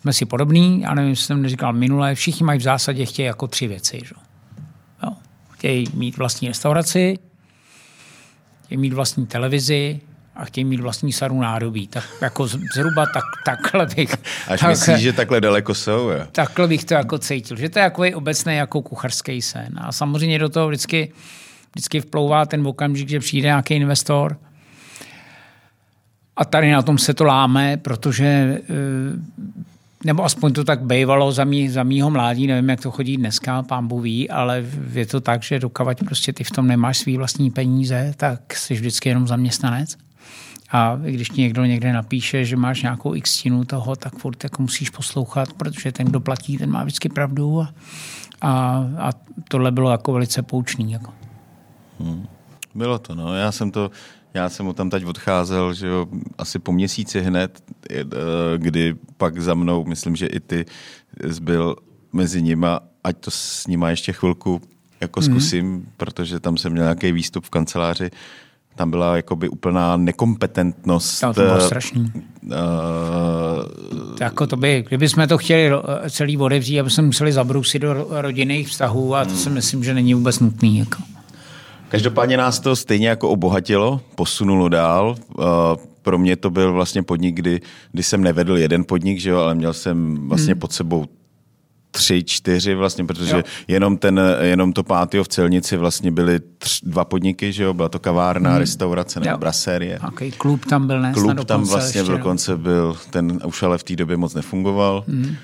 jsme 0.02 0.14
si 0.14 0.26
podobní, 0.26 0.82
já 0.82 0.94
nevím, 0.94 1.10
jestli 1.10 1.26
jsem 1.26 1.42
neříkal 1.42 1.74
minule, 1.74 2.16
všichni 2.16 2.46
mají 2.46 2.60
v 2.60 2.64
zásadě 2.64 3.06
chtějí 3.06 3.26
jako 3.26 3.48
tři 3.48 3.68
věci. 3.68 4.00
Že? 4.06 4.16
Jo. 5.04 5.12
Chtějí 5.50 5.88
mít 5.94 6.18
vlastní 6.18 6.48
restauraci, 6.48 7.20
chtějí 8.66 8.80
mít 8.80 8.94
vlastní 8.94 9.28
televizi 9.28 10.00
a 10.36 10.46
chtějí 10.46 10.66
mít 10.66 10.80
vlastní 10.80 11.14
sadu 11.14 11.40
nádobí. 11.40 11.88
Tak 11.88 12.04
jako 12.22 12.48
zhruba 12.48 13.06
tak, 13.06 13.24
takhle 13.46 13.86
bych... 13.86 14.16
Až 14.48 14.60
tak, 14.60 14.70
myslíš, 14.70 14.98
že 14.98 15.14
takhle 15.14 15.42
daleko 15.42 15.76
jsou? 15.76 16.10
Jo? 16.10 16.28
Takhle 16.32 16.68
bych 16.68 16.86
to 16.86 16.94
jako 16.94 17.18
cítil, 17.18 17.58
že 17.58 17.70
to 17.70 17.80
je 17.80 17.84
jako 17.84 18.04
obecný 18.14 18.56
jako 18.56 18.82
kucharský 18.82 19.42
sen. 19.42 19.70
A 19.78 19.92
samozřejmě 19.92 20.40
do 20.40 20.50
toho 20.50 20.68
vždycky, 20.68 21.12
vždycky 21.72 22.02
vplouvá 22.02 22.46
ten 22.46 22.68
okamžik, 22.68 23.10
že 23.10 23.20
přijde 23.20 23.48
nějaký 23.48 23.74
investor, 23.74 24.38
a 26.40 26.46
tady 26.46 26.72
na 26.72 26.82
tom 26.82 26.98
se 26.98 27.14
to 27.14 27.24
láme, 27.24 27.78
protože 27.78 28.26
eh, 28.26 28.64
nebo 30.06 30.24
aspoň 30.24 30.54
to 30.54 30.64
tak 30.64 30.82
bývalo 30.82 31.32
za, 31.32 31.44
mý, 31.44 31.70
za 31.70 31.84
mýho 31.84 32.10
mládí, 32.10 32.48
nevím, 32.48 32.70
jak 32.70 32.82
to 32.82 32.92
chodí 32.92 33.18
dneska, 33.18 33.64
pán 33.64 34.02
ví, 34.02 34.30
ale 34.30 34.66
je 34.94 35.06
to 35.06 35.22
tak, 35.22 35.44
že 35.44 35.60
dokavať 35.60 36.00
prostě 36.00 36.34
ty 36.34 36.44
v 36.44 36.52
tom 36.52 36.68
nemáš 36.68 36.98
svý 36.98 37.18
vlastní 37.18 37.52
peníze, 37.52 38.14
tak 38.18 38.54
jsi 38.54 38.74
vždycky 38.74 39.10
jenom 39.10 39.28
zaměstnanec. 39.28 39.98
A 40.72 40.96
když 40.96 41.30
ti 41.30 41.42
někdo 41.42 41.66
někde 41.66 41.94
napíše, 41.94 42.46
že 42.46 42.56
máš 42.56 42.82
nějakou 42.82 43.16
x 43.16 43.44
toho, 43.68 43.96
tak 43.96 44.16
furt 44.16 44.44
jako 44.44 44.62
musíš 44.62 44.90
poslouchat, 44.90 45.54
protože 45.54 45.92
ten, 45.92 46.08
kdo 46.08 46.20
platí, 46.20 46.58
ten 46.58 46.70
má 46.70 46.84
vždycky 46.84 47.10
pravdu. 47.10 47.62
A, 47.62 47.74
a, 48.42 48.86
a 48.98 49.12
tohle 49.48 49.72
bylo 49.72 49.92
jako 49.92 50.14
velice 50.14 50.42
poučný. 50.42 50.92
Jako. 50.92 51.14
Hmm. 52.00 52.28
Bylo 52.76 53.00
to, 53.00 53.16
no. 53.16 53.36
Já 53.36 53.52
jsem 53.52 53.72
to, 53.72 53.92
já 54.40 54.50
jsem 54.50 54.66
mu 54.66 54.74
tam 54.74 54.90
teď 54.90 55.06
odcházel, 55.06 55.74
že 55.74 55.88
jo, 55.88 56.06
asi 56.38 56.60
po 56.60 56.72
měsíci 56.72 57.22
hned, 57.22 57.64
eh, 57.90 58.04
kdy 58.58 58.96
pak 59.18 59.42
za 59.42 59.54
mnou, 59.54 59.86
myslím, 59.86 60.16
že 60.16 60.28
i 60.28 60.40
ty 60.40 60.66
zbyl 61.24 61.76
mezi 62.14 62.42
nima, 62.42 62.80
ať 63.04 63.18
to 63.18 63.32
s 63.32 63.68
nima 63.68 63.90
ještě 63.90 64.14
chvilku 64.14 64.62
jako 65.02 65.20
mhm. 65.20 65.30
zkusím, 65.30 65.66
mm. 65.66 65.88
protože 65.98 66.40
tam 66.40 66.58
jsem 66.58 66.72
měl 66.72 66.84
nějaký 66.84 67.12
výstup 67.12 67.46
v 67.46 67.50
kanceláři, 67.50 68.12
tam 68.76 68.90
byla 68.90 69.16
jakoby 69.16 69.50
úplná 69.50 69.98
nekompetentnost. 69.98 71.22
To, 71.22 71.34
to 71.34 71.42
bylo 71.42 71.58
eh, 71.58 71.62
strašný. 71.62 72.12
Uh, 72.44 72.52
jako 74.22 74.48
to 74.48 74.58
by, 74.58 74.84
kdyby 74.88 75.10
jsme 75.10 75.28
to 75.28 75.38
chtěli 75.38 75.72
celý 76.10 76.38
odevřít, 76.38 76.80
aby 76.80 76.90
jsme 76.90 77.04
museli 77.04 77.32
zabrousit 77.34 77.82
do 77.82 78.08
rodinných 78.10 78.68
vztahů 78.68 79.16
a 79.16 79.26
to 79.26 79.32
mm. 79.32 79.38
si 79.38 79.50
myslím, 79.50 79.84
že 79.84 79.94
není 79.94 80.14
vůbec 80.14 80.40
nutný. 80.40 80.78
Jako. 80.78 81.04
Každopádně 81.90 82.38
nás 82.38 82.60
to 82.60 82.76
stejně 82.76 83.10
jako 83.10 83.30
obohatilo, 83.30 84.02
posunulo 84.16 84.70
dál. 84.70 85.16
Pro 86.02 86.18
mě 86.18 86.36
to 86.36 86.50
byl 86.50 86.74
vlastně 86.74 87.04
podnik, 87.04 87.36
kdy, 87.36 87.62
kdy 87.92 88.04
jsem 88.04 88.24
nevedl 88.24 88.58
jeden 88.58 88.84
podnik, 88.84 89.20
že 89.20 89.30
jo, 89.30 89.38
ale 89.38 89.56
měl 89.56 89.74
jsem 89.74 90.28
vlastně 90.28 90.54
hmm. 90.54 90.60
pod 90.60 90.74
sebou 90.74 91.06
tři, 91.92 92.24
čtyři 92.24 92.76
vlastně, 92.76 93.06
protože 93.06 93.36
jo. 93.36 93.44
jenom, 93.68 93.98
ten, 93.98 94.22
jenom 94.42 94.74
to 94.74 94.84
pátio 94.84 95.24
v 95.24 95.28
celnici 95.28 95.78
vlastně 95.78 96.12
byly 96.12 96.40
tři, 96.58 96.80
dva 96.84 97.06
podniky, 97.06 97.54
že 97.54 97.64
jo, 97.64 97.74
byla 97.74 97.90
to 97.90 98.00
kavárna, 98.00 98.50
hmm. 98.50 98.60
restaurace 98.60 99.20
nebo 99.20 99.38
brasérie. 99.38 100.00
Okay, 100.08 100.32
klub 100.32 100.66
tam 100.66 100.88
byl, 100.88 101.02
ne? 101.02 101.14
Klub 101.14 101.44
tam 101.46 101.64
vlastně 101.64 102.02
ještě, 102.02 102.12
dokonce 102.12 102.58
byl, 102.58 102.98
ten 103.10 103.40
už 103.46 103.64
ale 103.64 103.78
v 103.78 103.84
té 103.84 103.96
době 103.96 104.18
moc 104.18 104.34
nefungoval. 104.34 105.04
Hmm. 105.08 105.36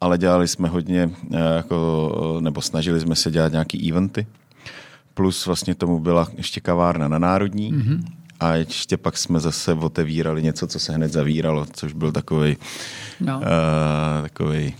Ale 0.00 0.18
dělali 0.18 0.48
jsme 0.48 0.68
hodně, 0.68 1.10
eh, 1.32 1.56
jako, 1.56 2.38
nebo 2.40 2.62
snažili 2.62 3.00
jsme 3.00 3.16
se 3.16 3.30
dělat 3.30 3.52
nějaký 3.52 3.90
eventy 3.90 4.26
plus 5.18 5.46
vlastně 5.46 5.74
tomu 5.74 6.00
byla 6.00 6.28
ještě 6.36 6.60
kavárna 6.60 7.08
na 7.08 7.18
Národní. 7.18 7.72
Mm-hmm. 7.72 8.00
A 8.40 8.54
ještě 8.54 8.96
pak 8.96 9.18
jsme 9.18 9.40
zase 9.40 9.72
otevírali 9.72 10.42
něco, 10.42 10.66
co 10.66 10.78
se 10.78 10.92
hned 10.92 11.12
zavíralo, 11.12 11.66
což 11.72 11.92
byl 11.92 12.12
takový 12.12 12.56
no. 13.20 13.36
uh, 13.36 13.42
takový 14.22 14.74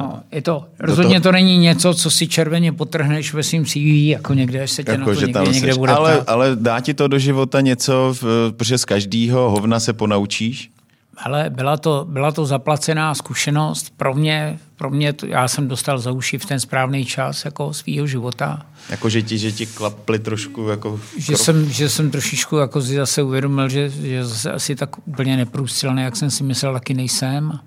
No, 0.00 0.20
je 0.32 0.42
to, 0.42 0.64
rozhodně 0.78 1.20
to 1.20 1.32
není 1.32 1.58
něco, 1.58 1.94
co 1.94 2.10
si 2.10 2.28
červeně 2.28 2.72
potrhneš 2.72 3.34
ve 3.34 3.42
svým 3.42 3.64
CV, 3.64 3.76
jako 3.76 4.34
někde, 4.34 4.62
až 4.62 4.70
se 4.70 4.84
tě 4.84 4.90
jako, 4.90 5.10
na 5.10 5.14
to 5.14 5.20
někde, 5.20 5.32
tam 5.32 5.52
někde 5.52 5.74
bude 5.74 5.92
ale, 5.92 6.22
ale 6.26 6.56
dá 6.56 6.80
ti 6.80 6.94
to 6.94 7.08
do 7.08 7.18
života 7.18 7.60
něco, 7.60 8.14
protože 8.50 8.78
z 8.78 8.84
každého 8.84 9.50
hovna 9.50 9.80
se 9.80 9.92
ponaučíš? 9.92 10.70
Ale 11.16 11.50
byla 11.50 11.76
to, 11.76 12.06
byla 12.08 12.32
to 12.32 12.46
zaplacená 12.46 13.14
zkušenost 13.14 13.92
pro 13.96 14.14
mě, 14.14 14.58
pro 14.76 14.90
mě 14.90 15.12
to, 15.12 15.26
já 15.26 15.48
jsem 15.48 15.68
dostal 15.68 15.98
za 15.98 16.12
uši 16.12 16.38
v 16.38 16.46
ten 16.46 16.60
správný 16.60 17.04
čas 17.04 17.44
jako 17.44 17.74
svýho 17.74 18.06
života. 18.06 18.66
Jako, 18.90 19.08
že 19.08 19.22
ti, 19.22 19.38
že 19.38 19.52
ti 19.52 19.66
klaply 19.66 20.18
trošku 20.18 20.68
jako... 20.68 21.00
Že 21.16 21.36
jsem, 21.36 21.70
že 21.70 21.88
jsem 21.88 22.10
trošičku 22.10 22.56
jako 22.56 22.82
si 22.82 22.94
zase 22.94 23.22
uvědomil, 23.22 23.68
že, 23.68 23.90
že 23.90 24.24
zase 24.24 24.52
asi 24.52 24.76
tak 24.76 25.08
úplně 25.08 25.36
neprůstřelný, 25.36 26.02
jak 26.02 26.16
jsem 26.16 26.30
si 26.30 26.44
myslel, 26.44 26.72
taky 26.72 26.94
nejsem. 26.94 27.58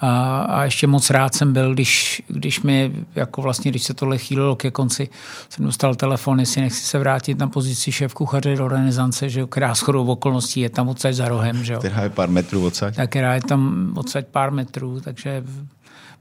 A, 0.00 0.38
a 0.40 0.64
ještě 0.64 0.86
moc 0.86 1.10
rád 1.10 1.34
jsem 1.34 1.52
byl, 1.52 1.74
když, 1.74 2.22
když 2.28 2.62
mi, 2.62 2.92
jako 3.14 3.42
vlastně, 3.42 3.70
když 3.70 3.82
se 3.82 3.94
tohle 3.94 4.18
chýlilo 4.18 4.56
ke 4.56 4.70
konci, 4.70 5.08
jsem 5.48 5.64
dostal 5.64 5.94
telefon, 5.94 6.40
jestli 6.40 6.60
nechci 6.60 6.80
se 6.80 6.98
vrátit 6.98 7.38
na 7.38 7.48
pozici 7.48 7.92
šéf 7.92 8.14
kuchaře 8.14 8.56
do 8.56 8.68
renesance, 8.68 9.28
že 9.28 9.46
která 9.50 9.74
shodou 9.74 10.06
okolností 10.06 10.60
je 10.60 10.70
tam 10.70 10.88
odsaď 10.88 11.14
za 11.14 11.28
rohem. 11.28 11.64
Že 11.64 11.76
Která 11.76 12.02
je 12.02 12.10
pár 12.10 12.28
metrů 12.28 12.66
odsaď? 12.66 12.96
Tak 12.96 13.10
která 13.10 13.34
je 13.34 13.40
tam 13.40 13.92
odsaď 13.96 14.26
pár 14.26 14.50
metrů, 14.50 15.00
takže 15.00 15.44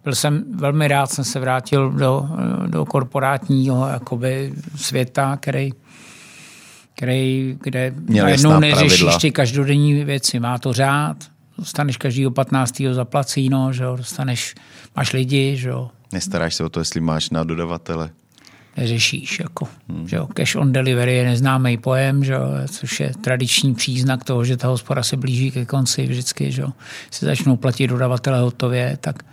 byl 0.04 0.16
jsem 0.16 0.44
velmi 0.56 0.88
rád, 0.88 1.12
jsem 1.12 1.24
se 1.24 1.40
vrátil 1.40 1.92
do, 1.92 2.30
do 2.68 2.86
korporátního 2.86 3.88
jakoby, 3.88 4.54
světa, 4.76 5.38
který, 5.38 5.72
který, 6.96 7.58
kde 7.64 7.94
najednou 8.08 8.60
neřešíš 8.60 9.16
ty 9.22 9.32
každodenní 9.32 10.04
věci. 10.04 10.40
Má 10.40 10.58
to 10.58 10.74
řád, 10.74 11.18
dostaneš 11.58 11.98
každýho 11.98 12.32
15. 12.32 12.82
zaplacíno, 12.92 13.74
že 13.74 13.84
jo, 13.84 13.96
dostaneš, 13.96 14.56
máš 14.96 15.14
lidi, 15.14 15.58
že 15.58 15.70
jo. 15.70 15.90
Nestaráš 16.14 16.56
se 16.56 16.64
o 16.64 16.70
to, 16.70 16.80
jestli 16.80 17.02
máš 17.02 17.30
na 17.30 17.44
dodavatele. 17.44 18.10
Neřešíš, 18.78 19.40
jako, 19.40 19.68
hmm. 19.90 20.08
že 20.08 20.16
jo. 20.16 20.28
Cash 20.34 20.56
on 20.56 20.74
delivery 20.74 21.16
je 21.16 21.26
neznámý 21.26 21.78
pojem, 21.78 22.24
že 22.24 22.34
jo, 22.34 22.42
což 22.72 23.00
je 23.00 23.12
tradiční 23.22 23.76
příznak 23.76 24.24
toho, 24.24 24.46
že 24.46 24.58
ta 24.58 24.68
hospoda 24.68 25.04
se 25.04 25.18
blíží 25.18 25.52
ke 25.52 25.66
konci 25.66 26.08
vždycky, 26.08 26.52
že 26.52 26.62
jo. 26.62 26.70
Se 27.12 27.26
začnou 27.26 27.56
platit 27.56 27.88
dodavatele 27.88 28.40
hotově, 28.40 28.98
tak 29.02 29.24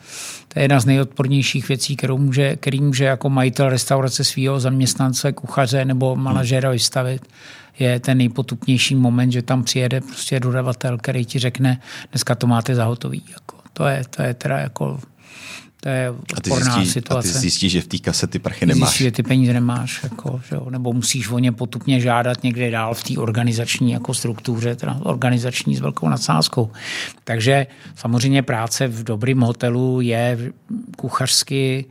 to 0.49 0.59
je 0.59 0.65
jedna 0.65 0.81
z 0.81 0.85
nejodpornějších 0.85 1.69
věcí, 1.69 1.97
kterou 1.97 2.19
může, 2.19 2.57
který 2.57 2.81
může 2.81 3.05
jako 3.05 3.31
majitel 3.31 3.69
restaurace 3.69 4.25
svého 4.25 4.61
zaměstnance, 4.61 5.33
kuchaře 5.33 5.85
nebo 5.85 6.17
manažera 6.17 6.71
vystavit 6.71 7.23
je 7.79 8.01
ten 8.01 8.19
nejpotupnější 8.19 8.95
moment, 8.95 9.33
že 9.33 9.43
tam 9.43 9.65
přijede 9.65 10.01
prostě 10.01 10.41
dodavatel, 10.41 10.99
který 10.99 11.25
ti 11.25 11.39
řekne, 11.39 11.81
dneska 12.13 12.35
to 12.35 12.47
máte 12.47 12.75
za 12.75 12.85
hotový. 12.85 13.23
Jako, 13.31 13.57
to, 13.73 13.87
je, 13.87 14.03
to 14.11 14.23
je 14.23 14.35
teda 14.35 14.59
jako 14.59 15.01
to 15.83 15.89
je 15.89 16.11
odporná 16.37 16.73
a 16.73 16.75
zjistí, 16.75 16.93
situace. 16.93 17.29
A 17.29 17.33
ty 17.33 17.39
zjistíš, 17.39 17.73
že 17.73 17.81
v 17.81 17.87
té 17.87 17.99
kase 17.99 18.27
ty 18.27 18.39
prachy 18.39 18.67
nemáš. 18.67 18.89
Zjistíš, 18.89 19.05
že 19.05 19.11
ty 19.11 19.23
peníze 19.23 19.53
nemáš, 19.53 20.01
jako, 20.03 20.41
že 20.49 20.55
jo, 20.55 20.71
nebo 20.71 20.93
musíš 20.93 21.31
o 21.31 21.39
ně 21.39 21.53
potupně 21.53 22.01
žádat 22.01 22.43
někde 22.43 22.71
dál 22.71 22.95
v 22.95 23.03
té 23.03 23.19
organizační 23.19 23.93
jako 23.93 24.15
struktuře, 24.15 24.77
teda 24.77 24.99
organizační 25.03 25.77
s 25.77 25.81
velkou 25.81 26.09
nadsázkou. 26.09 26.71
Takže 27.25 27.67
samozřejmě 27.95 28.43
práce 28.43 28.89
v 28.89 29.05
dobrém 29.05 29.41
hotelu 29.41 30.01
je 30.01 30.39
kuchařsky 30.97 31.85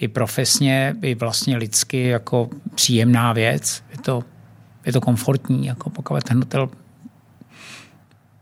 i 0.00 0.08
profesně, 0.08 0.96
i 1.02 1.14
vlastně 1.14 1.56
lidsky 1.56 2.02
jako 2.02 2.50
příjemná 2.74 3.32
věc. 3.32 3.82
Je 3.90 3.98
to 3.98 4.24
je 4.88 4.92
to 4.92 5.00
komfortní, 5.00 5.66
jako 5.66 5.90
pokud 5.90 6.24
ten 6.24 6.38
hotel 6.38 6.68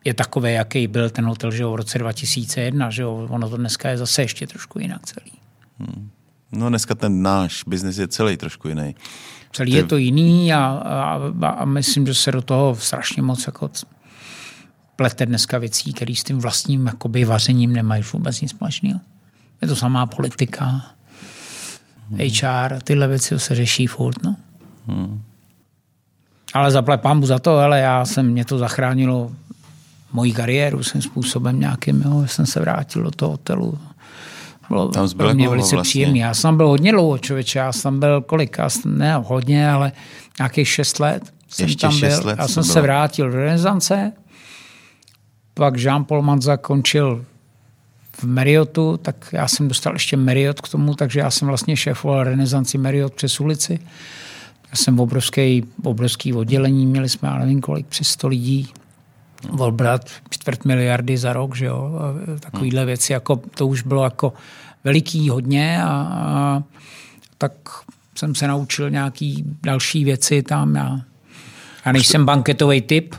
je 0.04 0.14
takový, 0.14 0.52
jaký 0.52 0.86
byl 0.86 1.10
ten 1.10 1.24
hotel 1.24 1.50
že 1.50 1.62
jo, 1.62 1.72
v 1.72 1.76
roce 1.76 1.98
2001, 1.98 2.90
že 2.90 3.02
jo, 3.02 3.26
ono 3.30 3.50
to 3.50 3.56
dneska 3.56 3.88
je 3.88 3.98
zase 3.98 4.22
ještě 4.22 4.46
trošku 4.46 4.78
jinak 4.78 5.06
celý. 5.06 5.32
Hmm. 5.78 6.10
No 6.52 6.68
dneska 6.68 6.94
ten 6.94 7.22
náš 7.22 7.64
biznis 7.66 7.98
je 7.98 8.08
celý 8.08 8.36
trošku 8.36 8.68
jiný. 8.68 8.94
Celý 9.52 9.72
Ty... 9.72 9.76
je 9.76 9.84
to 9.84 9.96
jiný 9.96 10.52
a, 10.52 10.66
a, 10.66 11.48
a 11.48 11.64
myslím, 11.64 12.06
že 12.06 12.14
se 12.14 12.32
do 12.32 12.42
toho 12.42 12.76
strašně 12.76 13.22
moc 13.22 13.46
jako 13.46 13.70
plete 14.96 15.26
dneska 15.26 15.58
věcí, 15.58 15.92
které 15.92 16.14
s 16.14 16.24
tím 16.24 16.38
vlastním 16.38 16.86
jakoby, 16.86 17.24
vařením 17.24 17.72
nemají 17.72 18.02
vůbec 18.12 18.40
nic 18.40 18.50
společného. 18.50 19.00
Je 19.62 19.68
to 19.68 19.76
samá 19.76 20.06
politika, 20.06 20.64
hmm. 22.10 22.18
HR, 22.18 22.80
tyhle 22.84 23.08
věci 23.08 23.38
se 23.38 23.54
řeší 23.54 23.86
furt. 23.86 24.22
No. 24.22 24.36
Hmm. 24.86 25.22
Ale 26.54 26.70
zaplať 26.70 27.00
pámbu 27.00 27.26
za 27.26 27.38
to, 27.38 27.58
ale 27.58 27.80
já 27.80 28.04
jsem, 28.04 28.30
mě 28.30 28.44
to 28.44 28.58
zachránilo 28.58 29.30
moji 30.12 30.32
kariéru 30.32 30.82
svým 30.82 31.02
způsobem 31.02 31.60
nějakým, 31.60 32.02
jo, 32.02 32.22
jsem 32.26 32.46
se 32.46 32.60
vrátil 32.60 33.02
do 33.02 33.10
toho 33.10 33.30
hotelu. 33.30 33.78
Bylo 34.68 34.88
tam 34.88 35.08
pro 35.10 35.34
mě 35.34 35.48
velice 35.48 35.76
vlastně. 35.76 35.90
příjemný. 35.90 36.18
Já 36.18 36.34
jsem 36.34 36.56
byl 36.56 36.68
hodně 36.68 36.92
dlouho, 36.92 37.18
člověče, 37.18 37.58
já 37.58 37.72
jsem 37.72 38.00
byl 38.00 38.20
kolik, 38.20 38.58
já 38.58 38.70
jsem, 38.70 38.98
ne 38.98 39.14
hodně, 39.16 39.70
ale 39.70 39.92
nějakých 40.38 40.68
šest 40.68 41.00
let 41.00 41.22
jsem 41.48 41.66
Ještě 41.66 41.86
tam 41.86 42.00
byl. 42.00 42.20
Let 42.24 42.38
já 42.38 42.48
jsem 42.48 42.64
se 42.64 42.80
vrátil 42.80 43.30
do 43.30 43.36
renesance, 43.36 44.12
pak 45.54 45.76
Jean-Paul 45.76 46.22
Manza 46.22 46.56
končil 46.56 47.24
v 48.12 48.24
Marriottu, 48.24 48.96
tak 48.96 49.16
já 49.32 49.48
jsem 49.48 49.68
dostal 49.68 49.92
ještě 49.92 50.16
Marriott 50.16 50.60
k 50.60 50.68
tomu, 50.68 50.94
takže 50.94 51.20
já 51.20 51.30
jsem 51.30 51.48
vlastně 51.48 51.76
šéfoval 51.76 52.24
renesanci 52.24 52.78
Marriott 52.78 53.14
přes 53.14 53.40
ulici. 53.40 53.78
Já 54.70 54.76
jsem 54.76 54.96
v 54.96 55.00
obrovský, 55.00 55.64
obrovský 55.82 56.32
oddělení, 56.32 56.86
měli 56.86 57.08
jsme, 57.08 57.28
já 57.28 57.38
nevím 57.38 57.60
kolik, 57.60 57.86
přes 57.86 58.08
100 58.08 58.28
lidí. 58.28 58.68
Volbrat 59.50 60.10
čtvrt 60.30 60.64
miliardy 60.64 61.18
za 61.18 61.32
rok, 61.32 61.56
že 61.56 61.66
jo, 61.66 61.90
takovýhle 62.40 62.80
hmm. 62.80 62.86
věci, 62.86 63.12
jako 63.12 63.36
to 63.36 63.66
už 63.66 63.82
bylo 63.82 64.04
jako 64.04 64.32
veliký 64.84 65.28
hodně 65.28 65.82
a, 65.82 65.88
a 65.88 66.62
tak 67.38 67.52
jsem 68.14 68.34
se 68.34 68.48
naučil 68.48 68.90
nějaký 68.90 69.44
další 69.62 70.04
věci 70.04 70.42
tam. 70.42 70.74
Já, 70.74 71.00
já 71.86 71.92
nejsem 71.92 72.24
banketový 72.24 72.80
typ, 72.80 73.14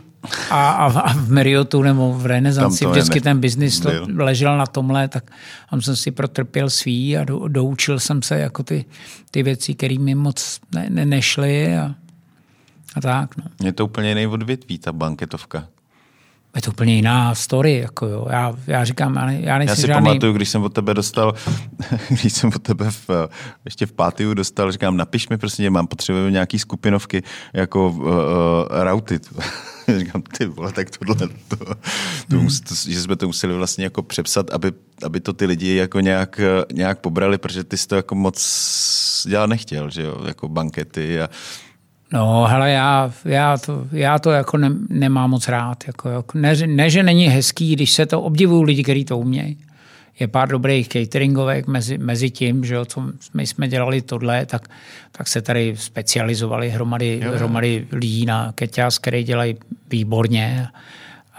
a, 0.50 0.72
a 0.72 1.14
v 1.14 1.32
Marriottu 1.32 1.82
nebo 1.82 2.14
v 2.14 2.26
Renesanci 2.26 2.86
vždycky 2.86 3.20
ne, 3.20 3.22
ten 3.22 3.40
biznis 3.40 3.80
to 3.80 3.90
ležel 4.16 4.58
na 4.58 4.66
tomhle, 4.66 5.08
tak 5.08 5.32
tam 5.70 5.82
jsem 5.82 5.96
si 5.96 6.12
protrpěl 6.12 6.70
svý 6.70 7.18
a 7.18 7.24
do, 7.24 7.48
doučil 7.48 8.00
jsem 8.00 8.22
se 8.22 8.40
jako 8.40 8.64
ty, 8.64 8.86
ty 9.32 9.44
věci, 9.44 9.76
které 9.76 10.00
mi 10.00 10.16
moc 10.16 10.60
ne, 10.76 10.86
ne, 10.90 11.06
nešly 11.06 11.78
a, 11.78 11.96
a 12.96 13.02
tak. 13.02 13.38
No. 13.38 13.44
Je 13.64 13.74
to 13.74 13.86
úplně 13.86 14.10
jiný 14.10 14.28
odvětví, 14.28 14.78
ta 14.80 14.92
banketovka 14.92 15.68
je 16.58 16.62
to 16.62 16.72
úplně 16.72 16.96
jiná 16.96 17.36
story. 17.36 17.78
Jako 17.78 18.06
jo. 18.06 18.28
Já, 18.30 18.54
já 18.68 18.86
říkám, 18.86 19.16
já, 19.16 19.26
ne, 19.26 19.42
já 19.42 19.58
nejsem 19.58 19.72
Já 19.72 19.76
si 19.76 19.88
žádný... 19.88 20.08
pamatuju, 20.08 20.34
když 20.34 20.50
jsem 20.50 20.64
od 20.64 20.74
tebe 20.74 20.94
dostal, 20.94 21.34
když 22.10 22.34
jsem 22.34 22.52
od 22.56 22.62
tebe 22.62 22.92
v, 22.92 23.10
ještě 23.66 23.86
v 23.86 23.92
pátiu 23.92 24.34
dostal, 24.34 24.72
říkám, 24.72 24.98
napiš 24.98 25.30
mi 25.30 25.38
prostě, 25.38 25.70
mám 25.70 25.88
potřebuji 25.88 26.30
nějaký 26.30 26.60
skupinovky 26.60 27.24
jako 27.54 27.90
uh, 27.90 28.06
uh, 28.06 28.14
routy. 28.70 29.20
říkám, 29.98 30.22
ty 30.22 30.46
vole, 30.46 30.72
tak 30.72 30.88
tohle, 30.98 31.16
to, 31.16 31.28
to, 31.58 31.76
hmm. 32.30 32.48
to, 32.48 32.76
že 32.88 33.02
jsme 33.02 33.16
to 33.16 33.28
museli 33.28 33.54
vlastně 33.54 33.84
jako 33.84 34.04
přepsat, 34.04 34.50
aby, 34.50 34.72
aby 35.04 35.20
to 35.20 35.34
ty 35.34 35.46
lidi 35.46 35.76
jako 35.76 36.00
nějak, 36.00 36.42
nějak 36.74 37.00
pobrali, 37.00 37.38
protože 37.38 37.64
ty 37.64 37.78
jsi 37.78 37.88
to 37.88 37.96
jako 37.96 38.16
moc 38.16 38.38
dělat 39.30 39.48
nechtěl, 39.48 39.90
že 39.90 40.02
jo, 40.02 40.22
jako 40.28 40.48
bankety 40.48 41.22
a 41.22 41.30
No, 42.14 42.46
hele, 42.50 42.72
já, 42.72 43.12
já, 43.26 43.58
to, 43.58 43.88
já 43.92 44.20
to 44.20 44.32
jako 44.32 44.58
ne, 44.58 44.72
nemám 44.90 45.30
moc 45.30 45.48
rád. 45.48 45.84
Jako, 45.88 46.10
jako, 46.10 46.38
ne, 46.38 46.56
ne, 46.68 46.90
že 46.90 47.04
není 47.04 47.28
hezký, 47.28 47.74
když 47.74 47.92
se 47.92 48.06
to 48.06 48.22
obdivují 48.22 48.66
lidi, 48.66 48.84
kteří 48.84 49.06
to 49.06 49.18
umějí. 49.18 49.58
Je 50.20 50.28
pár 50.28 50.50
dobrých 50.50 50.88
cateringovek 50.88 51.68
mezi, 51.68 51.98
mezi 51.98 52.30
tím, 52.30 52.66
že 52.66 52.76
jo, 52.76 52.86
co 52.86 53.04
my 53.34 53.48
jsme 53.48 53.68
dělali 53.68 54.02
tohle, 54.02 54.46
tak, 54.46 54.68
tak 55.12 55.28
se 55.28 55.42
tady 55.42 55.76
specializovali 55.78 56.70
hromady, 56.70 57.22
hromady 57.36 57.88
lidí 57.92 58.26
na 58.26 58.52
keťas, 58.52 59.00
který 59.00 59.24
dělají 59.24 59.56
výborně. 59.90 60.68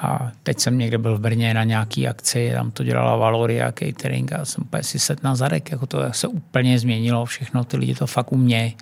A 0.00 0.32
teď 0.42 0.58
jsem 0.58 0.78
někde 0.78 0.98
byl 0.98 1.16
v 1.16 1.20
Brně 1.20 1.54
na 1.54 1.64
nějaký 1.64 2.08
akci, 2.08 2.50
tam 2.54 2.70
to 2.70 2.84
dělala 2.84 3.16
Valoria 3.16 3.72
Catering 3.72 4.32
a 4.32 4.44
jsem 4.44 4.64
úplně 4.64 4.82
si 4.82 4.98
set 4.98 5.22
na 5.22 5.36
zadek, 5.36 5.70
jako 5.70 5.86
to 5.86 5.98
se 6.10 6.28
úplně 6.28 6.78
změnilo 6.78 7.24
všechno, 7.24 7.64
ty 7.64 7.76
lidi 7.76 7.94
to 7.94 8.06
fakt 8.06 8.32
umějí. 8.32 8.76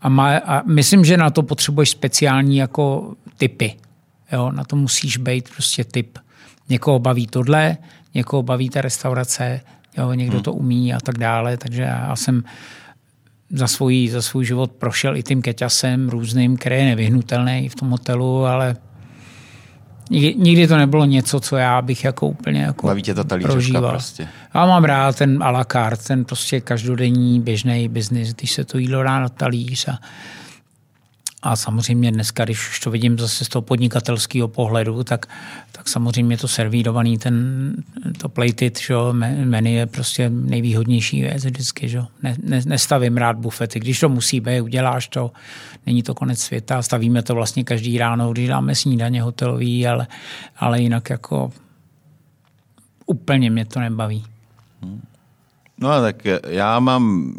A, 0.00 0.08
má, 0.08 0.36
a 0.36 0.62
myslím, 0.62 1.04
že 1.04 1.16
na 1.16 1.30
to 1.30 1.42
potřebuješ 1.42 1.90
speciální 1.90 2.56
jako 2.56 3.14
typy. 3.38 3.74
Jo, 4.32 4.52
na 4.52 4.64
to 4.64 4.76
musíš 4.76 5.16
být 5.16 5.48
prostě 5.54 5.84
typ. 5.84 6.18
Někoho 6.68 6.98
baví 6.98 7.26
tohle, 7.26 7.76
někoho 8.14 8.42
baví 8.42 8.68
ta 8.68 8.80
restaurace, 8.80 9.60
jo, 9.98 10.12
někdo 10.12 10.36
hmm. 10.36 10.42
to 10.42 10.52
umí 10.52 10.94
a 10.94 11.00
tak 11.00 11.18
dále, 11.18 11.56
takže 11.56 11.82
já 11.82 12.16
jsem 12.16 12.44
za 13.50 13.66
svůj, 13.66 14.08
za 14.08 14.22
svůj 14.22 14.44
život 14.44 14.72
prošel 14.72 15.16
i 15.16 15.22
tím 15.22 15.42
keťasem 15.42 16.08
různým, 16.08 16.56
který 16.56 16.76
je 16.76 16.84
nevyhnutelný 16.84 17.68
v 17.68 17.74
tom 17.74 17.90
hotelu, 17.90 18.44
ale 18.44 18.76
Nikdy 20.10 20.68
to 20.68 20.76
nebylo 20.76 21.04
něco, 21.04 21.40
co 21.40 21.56
já 21.56 21.82
bych 21.82 22.04
jako 22.04 22.26
úplně 22.26 22.62
jako 22.62 22.86
Baví 22.86 23.02
tě 23.02 23.14
ta 23.14 23.24
talířovka 23.24 23.80
prostě. 23.80 24.28
Já 24.54 24.66
mám 24.66 24.84
rád 24.84 25.16
ten 25.16 25.42
a 25.42 25.50
la 25.50 25.64
carte, 25.64 26.04
ten 26.04 26.24
prostě 26.24 26.60
každodenní 26.60 27.40
běžný 27.40 27.88
biznis, 27.88 28.34
když 28.34 28.52
se 28.52 28.64
to 28.64 28.78
jídlo 28.78 29.02
dá 29.02 29.20
na 29.20 29.28
talíř 29.28 29.88
a 29.88 29.98
a 31.42 31.56
samozřejmě 31.56 32.12
dneska, 32.12 32.44
když 32.44 32.68
už 32.68 32.80
to 32.80 32.90
vidím 32.90 33.18
zase 33.18 33.44
z 33.44 33.48
toho 33.48 33.62
podnikatelského 33.62 34.48
pohledu, 34.48 35.04
tak, 35.04 35.26
tak 35.72 35.88
samozřejmě 35.88 36.36
to 36.36 36.48
servírovaný, 36.48 37.18
ten, 37.18 37.74
to 38.18 38.28
plated, 38.28 38.78
že 38.78 38.94
menu 39.44 39.70
je 39.70 39.86
prostě 39.86 40.30
nejvýhodnější 40.30 41.20
věc 41.20 41.44
vždycky. 41.44 41.88
Že? 41.88 42.02
Ne, 42.22 42.36
ne, 42.42 42.62
nestavím 42.66 43.16
rád 43.16 43.36
bufety. 43.36 43.80
Když 43.80 44.00
to 44.00 44.08
musí 44.08 44.40
být, 44.40 44.60
uděláš 44.60 45.08
to, 45.08 45.30
není 45.86 46.02
to 46.02 46.14
konec 46.14 46.40
světa. 46.40 46.82
Stavíme 46.82 47.22
to 47.22 47.34
vlastně 47.34 47.64
každý 47.64 47.98
ráno, 47.98 48.32
když 48.32 48.48
dáme 48.48 48.74
snídaně 48.74 49.22
hotelový, 49.22 49.86
ale, 49.86 50.06
ale 50.56 50.80
jinak 50.80 51.10
jako 51.10 51.52
úplně 53.06 53.50
mě 53.50 53.64
to 53.64 53.80
nebaví. 53.80 54.24
No 55.78 55.88
tak 56.00 56.16
já 56.48 56.80
mám 56.80 57.32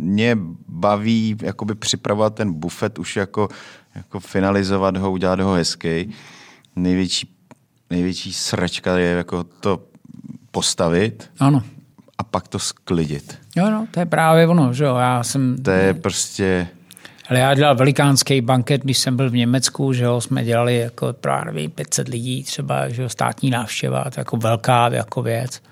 mě 0.00 0.38
baví 0.68 1.36
jakoby 1.42 1.74
připravovat 1.74 2.34
ten 2.34 2.52
bufet, 2.52 2.98
už 2.98 3.16
jako, 3.16 3.48
jako 3.94 4.20
finalizovat 4.20 4.96
ho, 4.96 5.10
udělat 5.10 5.40
ho 5.40 5.52
hezký. 5.52 6.14
Největší, 6.76 7.34
největší 7.90 8.32
sračka 8.32 8.98
je 8.98 9.10
jako 9.10 9.44
to 9.44 9.82
postavit. 10.50 11.30
Ano. 11.40 11.62
A 12.18 12.24
pak 12.24 12.48
to 12.48 12.58
sklidit. 12.58 13.38
Jo, 13.56 13.70
no, 13.70 13.86
to 13.90 14.00
je 14.00 14.06
právě 14.06 14.46
ono, 14.46 14.72
že 14.72 14.84
jo. 14.84 14.96
Já 14.96 15.22
jsem... 15.22 15.56
To 15.62 15.70
je 15.70 15.94
prostě... 15.94 16.68
Ale 17.28 17.38
já 17.38 17.54
dělal 17.54 17.76
velikánský 17.76 18.40
banket, 18.40 18.82
když 18.82 18.98
jsem 18.98 19.16
byl 19.16 19.30
v 19.30 19.34
Německu, 19.34 19.92
že 19.92 20.04
jo, 20.04 20.20
jsme 20.20 20.44
dělali 20.44 20.76
jako 20.76 21.12
právě 21.12 21.68
500 21.68 22.08
lidí, 22.08 22.44
třeba 22.44 22.88
že 22.88 23.02
jo, 23.02 23.08
státní 23.08 23.50
návštěva, 23.50 24.04
to 24.14 24.20
jako 24.20 24.36
velká 24.36 24.88
jako 24.88 25.22
věc. 25.22 25.62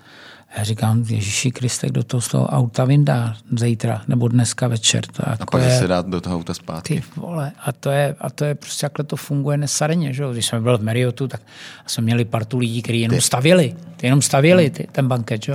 Já 0.57 0.63
říkám, 0.63 1.03
Ježíši 1.09 1.51
Kriste, 1.51 1.87
kdo 1.87 2.03
to 2.03 2.21
z 2.21 2.27
toho 2.27 2.47
auta 2.47 2.85
vyndá 2.85 3.35
zítra 3.57 4.01
nebo 4.07 4.27
dneska 4.27 4.67
večer. 4.67 5.05
To 5.05 5.23
jako 5.29 5.43
a 5.43 5.45
pak 5.45 5.61
je, 5.61 5.79
se 5.79 5.87
dát 5.87 6.07
do 6.07 6.21
toho 6.21 6.35
auta 6.35 6.53
zpátky. 6.53 6.95
Ty 6.95 7.03
vole, 7.15 7.51
a 7.65 7.71
to 7.71 7.89
je, 7.89 8.15
a 8.19 8.29
to 8.29 8.45
je 8.45 8.55
prostě, 8.55 8.85
jakhle 8.85 9.05
to 9.05 9.15
funguje 9.15 9.57
nesarně. 9.57 10.13
Že? 10.13 10.23
Když 10.31 10.45
jsme 10.45 10.61
byli 10.61 10.77
v 10.77 10.83
Marriottu, 10.83 11.27
tak 11.27 11.41
jsme 11.87 12.03
měli 12.03 12.25
partu 12.25 12.57
lidí, 12.57 12.81
kteří 12.81 13.01
jenom 13.01 13.17
ty. 13.17 13.21
stavěli. 13.21 13.75
Ty 13.97 14.07
jenom 14.07 14.21
stavěli 14.21 14.69
ty, 14.69 14.87
ten 14.91 15.07
banket. 15.07 15.43
Že? 15.43 15.53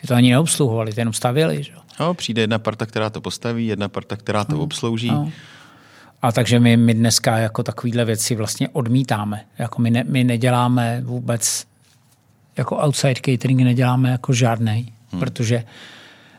Ty 0.00 0.06
to 0.06 0.14
ani 0.14 0.30
neobsluhovali, 0.30 0.92
ty 0.92 1.00
jenom 1.00 1.12
stavěli. 1.12 1.62
Že? 1.62 1.72
No, 2.00 2.14
přijde 2.14 2.42
jedna 2.42 2.58
parta, 2.58 2.86
která 2.86 3.10
to 3.10 3.20
postaví, 3.20 3.66
jedna 3.66 3.88
parta, 3.88 4.16
která 4.16 4.44
to 4.44 4.54
no, 4.54 4.62
obslouží. 4.62 5.10
No. 5.10 5.32
A 6.22 6.32
takže 6.32 6.60
my, 6.60 6.76
my 6.76 6.94
dneska 6.94 7.38
jako 7.38 7.62
takovýhle 7.62 8.04
věci 8.04 8.34
vlastně 8.34 8.68
odmítáme. 8.68 9.44
Jako 9.58 9.82
my, 9.82 9.90
ne, 9.90 10.04
my 10.08 10.24
neděláme 10.24 11.02
vůbec 11.04 11.66
jako 12.56 12.76
outside 12.76 13.20
catering 13.24 13.60
neděláme 13.60 14.10
jako 14.10 14.32
žádný, 14.32 14.92
hmm. 15.10 15.20
protože, 15.20 15.64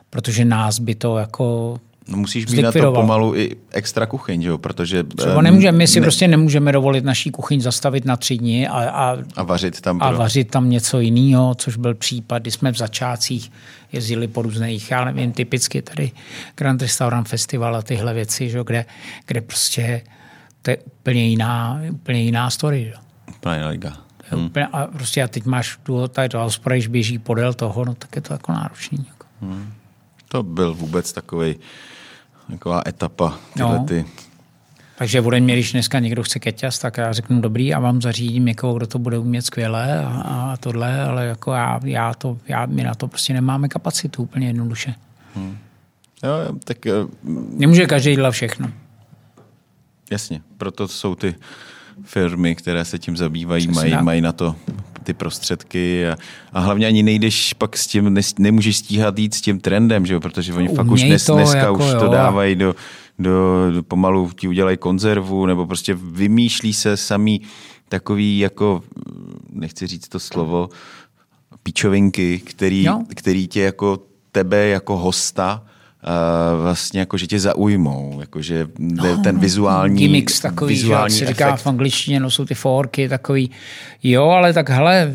protože 0.10 0.46
nás 0.46 0.80
by 0.80 0.96
to 0.96 1.18
jako 1.18 1.80
No 2.08 2.18
musíš 2.18 2.48
mít 2.48 2.62
na 2.62 2.72
to 2.72 2.92
pomalu 2.92 3.36
i 3.36 3.56
extra 3.72 4.06
kuchyň, 4.06 4.42
jo? 4.42 4.58
protože... 4.58 5.04
Třeba 5.04 5.42
nemůžeme, 5.42 5.78
my 5.78 5.88
si 5.88 6.00
ne... 6.00 6.04
prostě 6.04 6.28
nemůžeme 6.28 6.72
dovolit 6.72 7.04
naší 7.04 7.32
kuchyň 7.32 7.62
zastavit 7.62 8.06
na 8.06 8.18
tři 8.18 8.38
dny 8.38 8.68
a, 8.68 8.74
a, 8.74 9.18
a, 9.36 9.44
vařit, 9.44 9.82
tam 9.82 9.98
a 10.02 10.12
vařit 10.12 10.52
tam 10.52 10.70
něco 10.70 11.00
jiného, 11.00 11.56
což 11.56 11.78
byl 11.78 11.96
případ, 11.96 12.42
kdy 12.42 12.52
jsme 12.52 12.72
v 12.72 12.78
začátcích 12.78 13.52
jezdili 13.92 14.28
po 14.28 14.42
různých, 14.42 14.92
já 14.92 15.06
nevím, 15.06 15.32
typicky 15.32 15.82
tady 15.82 16.12
Grand 16.56 16.82
Restaurant 16.82 17.28
Festival 17.28 17.76
a 17.76 17.82
tyhle 17.82 18.14
věci, 18.14 18.50
že? 18.50 18.60
Kde, 18.64 18.86
kde 19.26 19.42
prostě 19.42 20.02
to 20.62 20.72
je 20.72 20.78
úplně 20.78 21.28
jiná, 21.28 21.82
úplně 21.92 22.22
jiná 22.22 22.50
story. 22.50 22.84
Že? 22.86 22.94
Úplně 23.30 23.56
jiná 23.56 23.68
liga. 23.68 24.03
Hmm. 24.36 24.52
A 24.74 24.88
prostě 24.88 25.24
a 25.24 25.28
teď 25.28 25.46
máš 25.46 25.80
tu, 25.84 26.08
tady 26.08 26.30
to 26.30 26.40
hospoda, 26.40 26.76
když 26.76 26.88
běží 26.88 27.20
podél 27.20 27.54
toho, 27.54 27.86
no 27.86 27.94
tak 27.94 28.16
je 28.16 28.22
to 28.22 28.34
jako 28.34 28.52
náročný. 28.52 29.06
Jako. 29.08 29.26
Hmm. 29.42 29.74
To 30.28 30.44
byl 30.44 30.74
vůbec 30.74 31.14
takový 31.14 31.56
taková 32.52 32.82
etapa. 32.88 33.38
Tyhle 33.54 33.78
no. 33.78 33.86
ty... 33.86 34.06
Takže 34.98 35.22
ode 35.22 35.40
mě, 35.40 35.54
když 35.54 35.72
dneska 35.72 36.00
někdo 36.00 36.24
chce 36.24 36.40
keťas, 36.40 36.80
tak 36.80 36.98
já 36.98 37.14
řeknu 37.14 37.42
dobrý 37.42 37.74
a 37.74 37.80
vám 37.80 38.02
zařídím 38.02 38.46
někoho, 38.46 38.74
kdo 38.74 38.88
to 38.88 39.00
bude 39.00 39.18
umět 39.18 39.42
skvěle 39.42 40.06
a, 40.06 40.10
a 40.54 40.58
tohle, 40.58 41.02
ale 41.02 41.26
jako 41.26 41.52
já, 41.52 41.80
já, 41.84 42.14
to, 42.14 42.38
já, 42.48 42.66
my 42.66 42.84
na 42.84 42.96
to 42.96 43.08
prostě 43.08 43.34
nemáme 43.34 43.68
kapacitu 43.68 44.24
úplně 44.24 44.48
jednoduše. 44.48 44.96
Hmm. 45.36 45.58
Jo, 46.24 46.56
tak... 46.64 46.78
Nemůže 47.50 47.86
každý 47.86 48.16
dělat 48.16 48.32
všechno. 48.32 48.72
Jasně, 50.12 50.42
proto 50.58 50.88
jsou 50.88 51.16
ty 51.16 51.36
firmy, 52.04 52.56
které 52.56 52.86
se 52.86 53.00
tím 53.00 53.18
zabývají, 53.18 53.68
mají, 53.68 53.96
mají 54.02 54.22
na 54.22 54.32
to 54.32 54.56
ty 55.04 55.14
prostředky 55.14 56.08
a, 56.08 56.18
a 56.54 56.60
hlavně 56.60 56.88
ani 56.88 57.04
nejdeš 57.04 57.54
pak 57.54 57.78
s 57.78 57.88
tím, 57.88 58.14
ne, 58.14 58.22
nemůžeš 58.40 58.78
stíhat 58.78 59.20
jít 59.20 59.34
s 59.34 59.42
tím 59.42 59.60
trendem, 59.60 60.06
že 60.06 60.14
jo? 60.14 60.20
protože 60.20 60.54
oni 60.54 60.70
Uměj 60.70 60.76
fakt 60.76 60.92
už 60.92 61.04
dnes, 61.04 61.26
to, 61.26 61.34
dneska 61.34 61.58
jako 61.58 61.74
už 61.74 61.92
jo. 61.94 62.00
to 62.00 62.08
dávají 62.08 62.56
do, 62.56 62.76
do, 63.20 63.72
do, 63.72 63.84
pomalu 63.84 64.32
ti 64.36 64.48
udělají 64.48 64.78
konzervu 64.78 65.46
nebo 65.46 65.68
prostě 65.68 65.94
vymýšlí 65.94 66.74
se 66.74 66.98
sami 66.98 67.40
takový 67.90 68.40
jako, 68.40 68.84
nechci 69.50 69.88
říct 69.88 70.08
to 70.08 70.20
slovo, 70.20 70.70
píčovinky, 71.64 72.40
který, 72.40 72.88
který 73.16 73.48
tě 73.48 73.62
jako 73.62 74.00
tebe 74.32 74.68
jako 74.68 74.98
hosta 74.98 75.64
vlastně 76.62 77.00
jako, 77.00 77.18
že 77.18 77.28
tě 77.28 77.40
zaujmou, 77.40 78.18
jakože 78.22 78.68
no, 78.80 79.18
ten 79.18 79.40
vizuální 79.40 79.98
gimmicks 79.98 80.40
takový, 80.40 80.76
vizuální 80.76 81.18
že, 81.18 81.26
jak 81.26 81.28
se 81.28 81.34
říká 81.34 81.56
v 81.56 81.68
angličtině, 81.68 82.20
no 82.20 82.32
jsou 82.32 82.46
ty 82.46 82.56
forky 82.56 83.10
takový, 83.10 83.52
jo, 84.04 84.24
ale 84.24 84.54
tak 84.54 84.70
hele, 84.70 85.14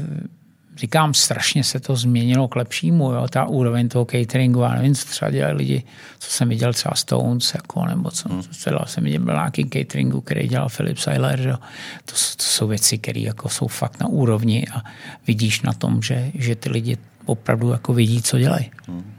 říkám, 0.76 1.14
strašně 1.14 1.64
se 1.64 1.80
to 1.80 1.96
změnilo 1.96 2.48
k 2.48 2.56
lepšímu, 2.56 3.12
jo, 3.12 3.26
ta 3.30 3.44
úroveň 3.44 3.88
toho 3.88 4.04
cateringu, 4.04 4.60
já 4.60 4.74
nevím, 4.74 4.94
co 4.94 5.06
třeba 5.06 5.30
dělali 5.30 5.56
lidi, 5.56 5.82
co 6.18 6.30
jsem 6.30 6.48
viděl 6.48 6.72
třeba 6.72 6.94
Stones, 6.94 7.54
jako, 7.54 7.86
nebo 7.86 8.10
co, 8.10 8.28
hmm. 8.28 8.42
co 8.42 8.70
dělal, 8.70 8.84
jsem 8.86 9.04
viděl 9.04 9.24
nějaký 9.24 9.68
cateringu, 9.72 10.20
který 10.20 10.48
dělal 10.48 10.68
Philip 10.76 10.98
Seiler, 10.98 11.40
jo. 11.40 11.56
To, 12.04 12.12
to, 12.12 12.42
jsou 12.42 12.66
věci, 12.66 12.98
které 12.98 13.20
jako 13.20 13.48
jsou 13.48 13.66
fakt 13.66 14.00
na 14.00 14.06
úrovni 14.06 14.66
a 14.74 14.82
vidíš 15.26 15.62
na 15.62 15.72
tom, 15.72 16.02
že, 16.02 16.30
že 16.34 16.56
ty 16.56 16.70
lidi 16.70 16.96
opravdu 17.24 17.70
jako 17.70 17.94
vidí, 17.94 18.22
co 18.22 18.38
dělají. 18.38 18.70
Hmm. 18.88 19.17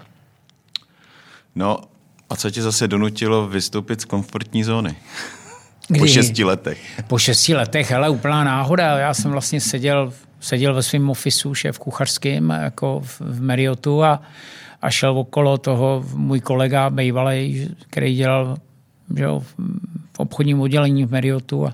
No 1.59 1.79
a 2.29 2.35
co 2.35 2.51
tě 2.51 2.61
zase 2.61 2.87
donutilo 2.87 3.47
vystoupit 3.47 4.01
z 4.01 4.05
komfortní 4.05 4.63
zóny? 4.63 4.95
Kdy? 5.87 5.99
Po 5.99 6.07
šesti 6.07 6.43
letech. 6.43 7.01
Po 7.07 7.17
šesti 7.17 7.55
letech, 7.55 7.91
ale 7.91 8.09
úplná 8.09 8.43
náhoda. 8.43 8.97
Já 8.97 9.13
jsem 9.13 9.31
vlastně 9.31 9.61
seděl, 9.61 10.13
seděl 10.39 10.73
ve 10.73 10.83
svém 10.83 11.09
ofisu 11.09 11.53
šéf 11.53 11.79
kuchařským 11.79 12.49
jako 12.49 13.01
v 13.03 13.41
Marriottu 13.41 14.03
a, 14.03 14.21
a 14.81 14.89
šel 14.89 15.19
okolo 15.19 15.57
toho 15.57 16.05
můj 16.13 16.39
kolega 16.39 16.89
bývalý, 16.89 17.69
který 17.89 18.15
dělal 18.15 18.57
že 19.17 19.23
jo, 19.23 19.39
v 20.13 20.19
obchodním 20.19 20.61
oddělení 20.61 21.05
v 21.05 21.11
Marriottu 21.11 21.67
a, 21.67 21.73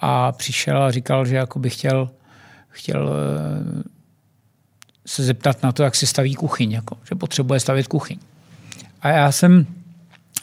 a 0.00 0.32
přišel 0.32 0.82
a 0.82 0.90
říkal, 0.90 1.26
že 1.26 1.36
jako 1.36 1.58
by 1.58 1.70
chtěl, 1.70 2.10
chtěl 2.68 3.10
eh, 3.10 3.82
se 5.06 5.24
zeptat 5.24 5.62
na 5.62 5.72
to, 5.72 5.82
jak 5.82 5.94
se 5.94 6.06
staví 6.06 6.34
kuchyň, 6.34 6.72
jako, 6.72 6.96
že 7.08 7.14
potřebuje 7.14 7.60
stavět 7.60 7.86
kuchyň. 7.86 8.18
A 9.02 9.08
já 9.08 9.32
jsem 9.32 9.66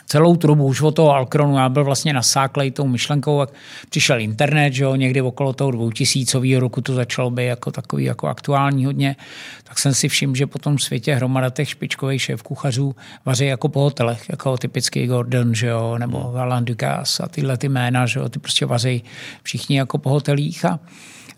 celou 0.05 0.35
dobu 0.35 0.65
už 0.65 0.81
od 0.81 0.95
toho 0.95 1.11
Alkronu, 1.11 1.57
já 1.57 1.69
byl 1.69 1.83
vlastně 1.83 2.13
nasáklej 2.13 2.71
tou 2.71 2.87
myšlenkou, 2.87 3.39
jak 3.39 3.49
přišel 3.89 4.19
internet, 4.19 4.73
že 4.73 4.83
jo, 4.83 4.95
někdy 4.95 5.21
okolo 5.21 5.53
toho 5.53 5.71
2000 5.71 6.59
roku 6.59 6.81
to 6.81 6.93
začalo 6.93 7.31
být 7.31 7.45
jako 7.45 7.71
takový 7.71 8.03
jako 8.03 8.27
aktuální 8.27 8.85
hodně, 8.85 9.15
tak 9.63 9.79
jsem 9.79 9.93
si 9.93 10.09
všiml, 10.09 10.35
že 10.35 10.47
po 10.47 10.59
tom 10.59 10.79
světě 10.79 11.15
hromada 11.15 11.49
těch 11.49 11.69
špičkových 11.69 12.21
šéf 12.21 12.43
kuchařů 12.43 12.95
vaří 13.25 13.45
jako 13.45 13.69
po 13.69 13.79
hotelech, 13.79 14.29
jako 14.29 14.57
typický 14.57 15.07
Gordon, 15.07 15.55
že 15.55 15.67
jo, 15.67 15.97
nebo. 15.97 16.35
Alain 16.35 16.65
Ducasse 16.65 17.23
a 17.23 17.27
tyhle 17.27 17.57
ty 17.57 17.69
jména, 17.69 18.05
že 18.05 18.19
jo, 18.19 18.29
ty 18.29 18.39
prostě 18.39 18.65
vaří 18.65 19.03
všichni 19.43 19.77
jako 19.77 19.97
po 19.97 20.09
hotelích 20.09 20.65
a 20.65 20.79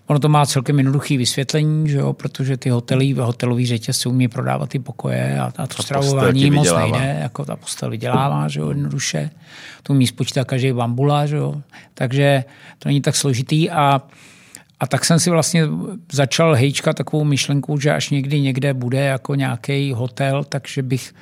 Ono 0.08 0.20
to 0.20 0.30
má 0.30 0.46
celkem 0.46 0.78
jednoduché 0.78 1.18
vysvětlení, 1.18 1.90
že 1.90 1.98
jo, 1.98 2.14
protože 2.14 2.58
ty 2.58 2.70
hotely, 2.70 3.14
hotelový 3.14 3.66
řetězce 3.66 4.10
umí 4.10 4.28
prodávat 4.28 4.70
ty 4.70 4.80
pokoje 4.80 5.40
a, 5.40 5.52
a 5.58 5.68
to 5.68 5.84
stravování 5.84 6.52
moc 6.52 6.74
nejde, 6.74 7.20
jako 7.22 7.46
ta 7.46 7.56
postel 7.56 7.90
vydělává, 7.90 8.48
že 8.48 8.60
jo, 8.60 8.70
jednoduše. 8.70 9.30
To 9.84 9.94
umí 9.94 10.08
spočítat 10.08 10.48
každý 10.48 10.72
bambula, 10.72 11.26
že 11.26 11.36
jo. 11.36 11.62
Takže 11.94 12.44
to 12.80 12.90
není 12.90 13.02
tak 13.02 13.16
složitý 13.16 13.70
a 13.70 14.02
a 14.80 14.88
tak 14.88 15.06
jsem 15.06 15.20
si 15.20 15.30
vlastně 15.30 15.64
začal 16.12 16.56
hejčkat 16.56 16.98
takovou 16.98 17.24
myšlenku, 17.24 17.80
že 17.80 17.94
až 17.94 18.10
někdy 18.10 18.42
někde 18.42 18.74
bude 18.74 19.00
jako 19.00 19.36
nějaký 19.36 19.94
hotel, 19.94 20.44
takže 20.44 20.82
bych, 20.84 21.14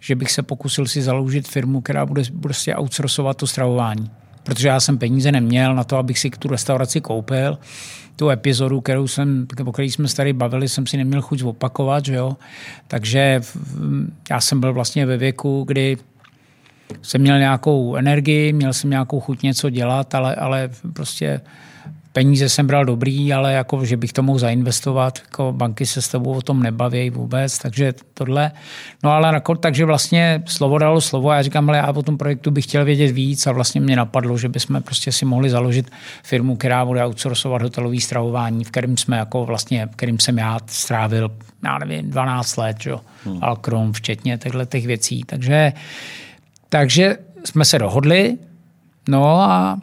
že 0.00 0.14
bych 0.14 0.30
se 0.30 0.42
pokusil 0.42 0.86
si 0.86 1.02
založit 1.02 1.48
firmu, 1.48 1.80
která 1.80 2.06
bude 2.06 2.22
prostě 2.42 2.76
outsourcovat 2.76 3.36
to 3.36 3.46
stravování. 3.46 4.10
Protože 4.44 4.68
já 4.68 4.80
jsem 4.80 4.98
peníze 4.98 5.32
neměl 5.32 5.74
na 5.74 5.84
to, 5.84 5.96
abych 5.96 6.18
si 6.18 6.30
tu 6.30 6.48
restauraci 6.48 7.00
koupil 7.00 7.58
tu 8.16 8.30
epizodu, 8.30 8.80
kterou 8.80 9.08
jsem, 9.08 9.46
o 9.64 9.72
které 9.72 9.86
jsme 9.86 10.08
se 10.08 10.16
tady 10.16 10.32
bavili, 10.32 10.68
jsem 10.68 10.86
si 10.86 10.96
neměl 10.96 11.22
chuť 11.22 11.42
opakovat, 11.42 12.04
že 12.04 12.14
jo. 12.14 12.36
Takže 12.88 13.40
já 14.30 14.40
jsem 14.40 14.60
byl 14.60 14.72
vlastně 14.72 15.06
ve 15.06 15.16
věku, 15.16 15.64
kdy 15.68 15.96
jsem 17.02 17.20
měl 17.20 17.38
nějakou 17.38 17.96
energii, 17.96 18.52
měl 18.52 18.72
jsem 18.72 18.90
nějakou 18.90 19.20
chuť 19.20 19.42
něco 19.42 19.70
dělat, 19.70 20.14
ale, 20.14 20.34
ale 20.34 20.70
prostě 20.92 21.40
peníze 22.14 22.48
jsem 22.48 22.66
bral 22.66 22.84
dobrý, 22.84 23.32
ale 23.32 23.52
jako, 23.52 23.84
že 23.84 23.96
bych 23.96 24.12
to 24.12 24.22
mohl 24.22 24.38
zainvestovat, 24.38 25.18
jako 25.24 25.52
banky 25.52 25.86
se 25.86 26.02
s 26.02 26.08
tebou 26.08 26.32
o 26.32 26.42
tom 26.42 26.62
nebaví 26.62 27.10
vůbec, 27.10 27.58
takže 27.58 27.94
tohle. 28.14 28.52
No 29.02 29.10
ale 29.10 29.34
jako, 29.34 29.54
takže 29.54 29.84
vlastně 29.84 30.42
slovo 30.46 30.78
dalo 30.78 31.00
slovo 31.00 31.30
a 31.30 31.36
já 31.36 31.42
říkám, 31.42 31.68
ale 31.68 31.78
já 31.78 31.90
o 31.90 32.02
tom 32.02 32.18
projektu 32.18 32.50
bych 32.50 32.64
chtěl 32.64 32.84
vědět 32.84 33.12
víc 33.12 33.46
a 33.46 33.52
vlastně 33.52 33.80
mě 33.80 33.96
napadlo, 33.96 34.38
že 34.38 34.48
bychom 34.48 34.82
prostě 34.82 35.12
si 35.12 35.24
mohli 35.24 35.50
založit 35.50 35.90
firmu, 36.22 36.56
která 36.56 36.84
bude 36.84 37.06
outsourcovat 37.06 37.62
hotelový 37.62 38.00
stravování, 38.00 38.64
v 38.64 38.70
kterým 38.70 38.96
jsme 38.96 39.16
jako 39.16 39.44
vlastně, 39.44 39.86
v 39.86 39.96
kterým 39.96 40.18
jsem 40.18 40.38
já 40.38 40.58
strávil, 40.66 41.30
já 41.64 41.78
nevím, 41.78 42.10
12 42.10 42.56
let, 42.56 42.76
jo, 42.86 43.00
hmm. 43.24 43.38
Alkrom, 43.42 43.92
včetně 43.92 44.38
těchto 44.38 44.64
těch 44.64 44.86
věcí. 44.86 45.22
Takže, 45.26 45.72
takže 46.68 47.16
jsme 47.44 47.64
se 47.64 47.78
dohodli, 47.78 48.38
no 49.08 49.40
a 49.40 49.78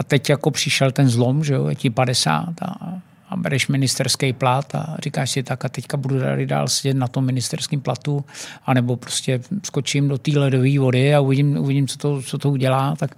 a 0.00 0.02
teď 0.02 0.30
jako 0.30 0.50
přišel 0.50 0.90
ten 0.90 1.08
zlom, 1.08 1.44
že 1.44 1.54
jo, 1.54 1.68
je 1.68 1.74
ti 1.74 1.90
50 1.90 2.62
a, 2.62 3.00
a 3.28 3.36
bereš 3.36 3.68
ministerský 3.68 4.32
plat 4.32 4.74
a 4.74 4.96
říkáš 5.02 5.30
si 5.30 5.42
tak 5.42 5.64
a 5.64 5.68
teďka 5.68 5.96
budu 5.96 6.20
tady 6.20 6.46
dál 6.46 6.68
sedět 6.68 6.94
na 6.94 7.08
tom 7.08 7.24
ministerském 7.24 7.80
platu 7.80 8.24
anebo 8.66 8.96
prostě 8.96 9.40
skočím 9.62 10.08
do 10.08 10.18
té 10.18 10.38
ledové 10.38 10.78
vody 10.78 11.14
a 11.14 11.20
uvidím, 11.20 11.56
uvidím 11.56 11.88
co, 11.88 11.98
to, 11.98 12.22
co 12.22 12.38
to 12.38 12.50
udělá. 12.50 12.96
Tak 12.96 13.16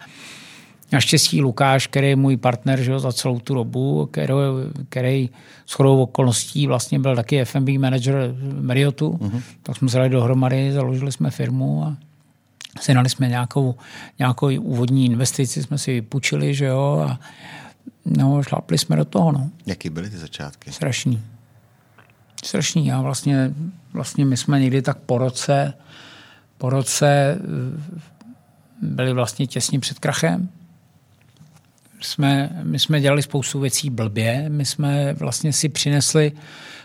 Naštěstí 0.92 1.40
Lukáš, 1.40 1.86
který 1.86 2.08
je 2.08 2.16
můj 2.16 2.36
partner 2.36 2.82
že, 2.82 2.98
za 2.98 3.12
celou 3.12 3.40
tu 3.40 3.54
dobu, 3.54 4.06
který, 4.06 4.34
který 4.88 5.30
s 5.66 5.72
chodou 5.72 6.02
okolností 6.02 6.66
vlastně 6.66 6.98
byl 6.98 7.16
taky 7.16 7.44
FMB 7.44 7.68
manager 7.78 8.34
Marriottu, 8.60 9.10
uh-huh. 9.10 9.42
tak 9.62 9.76
jsme 9.76 9.88
se 9.88 9.96
dali 9.96 10.10
dohromady, 10.10 10.72
založili 10.72 11.12
jsme 11.12 11.30
firmu 11.30 11.84
a 11.84 11.96
Sehnali 12.80 13.08
jsme 13.08 13.28
nějakou, 13.28 13.74
nějakou 14.18 14.60
úvodní 14.60 15.06
investici, 15.06 15.62
jsme 15.62 15.78
si 15.78 15.92
vypůjčili, 15.92 16.54
že 16.54 16.64
jo, 16.64 17.06
a 17.08 17.20
no, 18.04 18.42
šlápli 18.42 18.78
jsme 18.78 18.96
do 18.96 19.04
toho, 19.04 19.32
no. 19.32 19.50
Jaký 19.66 19.90
byly 19.90 20.10
ty 20.10 20.18
začátky? 20.18 20.72
Strašný. 20.72 21.22
Strašný. 22.44 22.92
A 22.92 23.00
vlastně, 23.00 23.54
vlastně 23.92 24.24
my 24.24 24.36
jsme 24.36 24.60
někdy 24.60 24.82
tak 24.82 24.98
po 24.98 25.18
roce, 25.18 25.74
po 26.58 26.70
roce 26.70 27.06
eh, 27.06 28.00
byli 28.82 29.12
vlastně 29.12 29.46
těsně 29.46 29.80
před 29.80 29.98
krachem. 29.98 30.48
Jsme, 32.02 32.50
my 32.62 32.78
jsme 32.78 33.00
dělali 33.00 33.22
spoustu 33.22 33.60
věcí 33.60 33.90
blbě. 33.90 34.44
My 34.48 34.64
jsme 34.64 35.12
vlastně 35.12 35.52
si 35.52 35.68
přinesli 35.68 36.32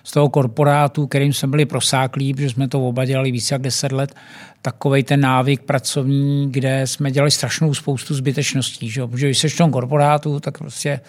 z 0.03 0.11
toho 0.11 0.29
korporátu, 0.29 1.07
kterým 1.07 1.33
jsme 1.33 1.47
byli 1.47 1.65
prosáklí, 1.65 2.33
protože 2.33 2.49
jsme 2.49 2.67
to 2.67 2.87
oba 2.87 3.05
dělali 3.05 3.31
více 3.31 3.55
jak 3.55 3.61
10 3.61 3.91
let, 3.91 4.15
takovej 4.61 5.03
ten 5.03 5.21
návyk 5.21 5.61
pracovní, 5.61 6.51
kde 6.51 6.87
jsme 6.87 7.11
dělali 7.11 7.31
strašnou 7.31 7.73
spoustu 7.73 8.15
zbytečností. 8.15 8.89
Že? 8.89 9.07
Protože 9.07 9.27
když 9.27 9.37
jsi 9.37 9.49
v 9.49 9.57
tom 9.57 9.71
korporátu, 9.71 10.39
tak 10.39 10.57
prostě 10.57 10.99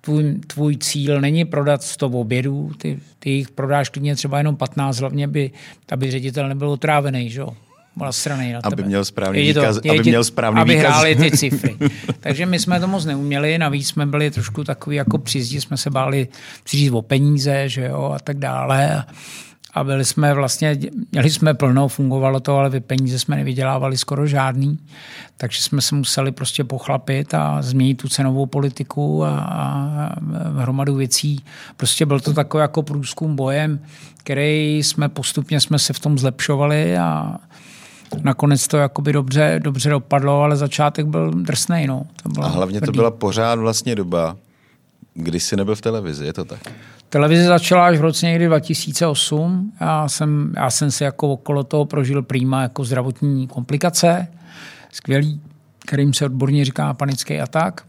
tvůj, 0.00 0.34
tvůj 0.46 0.76
cíl 0.76 1.20
není 1.20 1.44
prodat 1.44 1.82
100 1.82 2.06
obědů, 2.06 2.70
ty, 2.78 2.98
ty 3.18 3.30
jich 3.30 3.50
prodáš 3.50 3.88
klidně 3.88 4.16
třeba 4.16 4.38
jenom 4.38 4.56
15, 4.56 4.98
hlavně 4.98 5.28
by, 5.28 5.50
aby 5.92 6.10
ředitel 6.10 6.48
nebyl 6.48 6.68
otrávený. 6.70 7.30
Že? 7.30 7.42
Strany 8.10 8.52
na 8.52 8.60
aby 8.62 8.76
tebe. 8.76 8.88
Měl 8.88 9.04
správný 9.04 9.42
výkaz, 9.42 9.80
to, 9.80 9.90
aby 9.90 10.02
měl 10.02 10.24
správný 10.24 10.60
aby 10.60 10.74
výkaz. 10.74 10.90
hráli 10.92 11.16
ty 11.16 11.30
cifry. 11.36 11.76
Takže 12.20 12.46
my 12.46 12.58
jsme 12.58 12.80
to 12.80 12.88
moc 12.88 13.04
neuměli, 13.04 13.58
navíc 13.58 13.88
jsme 13.88 14.06
byli 14.06 14.30
trošku 14.30 14.64
takový 14.64 14.96
jako 14.96 15.18
přizdi, 15.18 15.60
jsme 15.60 15.76
se 15.76 15.90
báli 15.90 16.28
přijít 16.64 16.90
o 16.90 17.02
peníze, 17.02 17.68
že 17.68 17.84
jo, 17.84 18.12
a 18.16 18.18
tak 18.18 18.38
dále. 18.38 18.96
A, 18.96 19.06
a 19.74 19.84
byli 19.84 20.04
jsme 20.04 20.34
vlastně, 20.34 20.78
měli 21.12 21.30
jsme 21.30 21.54
plno, 21.54 21.88
fungovalo 21.88 22.40
to, 22.40 22.56
ale 22.56 22.70
vy 22.70 22.80
peníze 22.80 23.18
jsme 23.18 23.36
nevydělávali 23.36 23.96
skoro 23.96 24.26
žádný, 24.26 24.78
takže 25.36 25.62
jsme 25.62 25.80
se 25.80 25.94
museli 25.94 26.32
prostě 26.32 26.64
pochlapit 26.64 27.34
a 27.34 27.62
změnit 27.62 27.94
tu 27.94 28.08
cenovou 28.08 28.46
politiku 28.46 29.24
a, 29.24 29.38
a 29.38 30.14
hromadu 30.60 30.94
věcí. 30.94 31.44
Prostě 31.76 32.06
byl 32.06 32.20
to 32.20 32.32
takový 32.32 32.60
jako 32.60 32.82
průzkum 32.82 33.36
bojem, 33.36 33.80
který 34.18 34.78
jsme 34.82 35.08
postupně 35.08 35.60
jsme 35.60 35.78
se 35.78 35.92
v 35.92 35.98
tom 35.98 36.18
zlepšovali 36.18 36.98
a 36.98 37.38
nakonec 38.22 38.68
to 38.68 38.76
jakoby 38.76 39.12
dobře, 39.12 39.60
dobře 39.62 39.90
dopadlo, 39.90 40.42
ale 40.42 40.56
začátek 40.56 41.06
byl 41.06 41.30
drsný. 41.30 41.86
No. 41.86 42.06
To 42.22 42.28
bylo 42.28 42.46
a 42.46 42.48
hlavně 42.48 42.80
tvrdý. 42.80 42.86
to 42.86 42.92
byla 42.92 43.10
pořád 43.10 43.58
vlastně 43.58 43.94
doba, 43.94 44.36
kdy 45.14 45.40
jsi 45.40 45.56
nebyl 45.56 45.74
v 45.74 45.80
televizi, 45.80 46.24
je 46.24 46.32
to 46.32 46.44
tak? 46.44 46.60
Televize 47.08 47.44
začala 47.44 47.86
až 47.86 47.98
v 47.98 48.00
roce 48.00 48.26
někdy 48.26 48.46
2008. 48.46 49.72
Já 49.80 50.08
jsem, 50.08 50.52
já 50.56 50.70
jsem 50.70 50.90
si 50.90 51.04
jako 51.04 51.32
okolo 51.32 51.64
toho 51.64 51.84
prožil 51.84 52.22
prýma 52.22 52.62
jako 52.62 52.84
zdravotní 52.84 53.46
komplikace, 53.46 54.26
skvělý, 54.92 55.40
kterým 55.78 56.14
se 56.14 56.24
odborně 56.24 56.64
říká 56.64 56.94
panický 56.94 57.40
atak. 57.40 57.82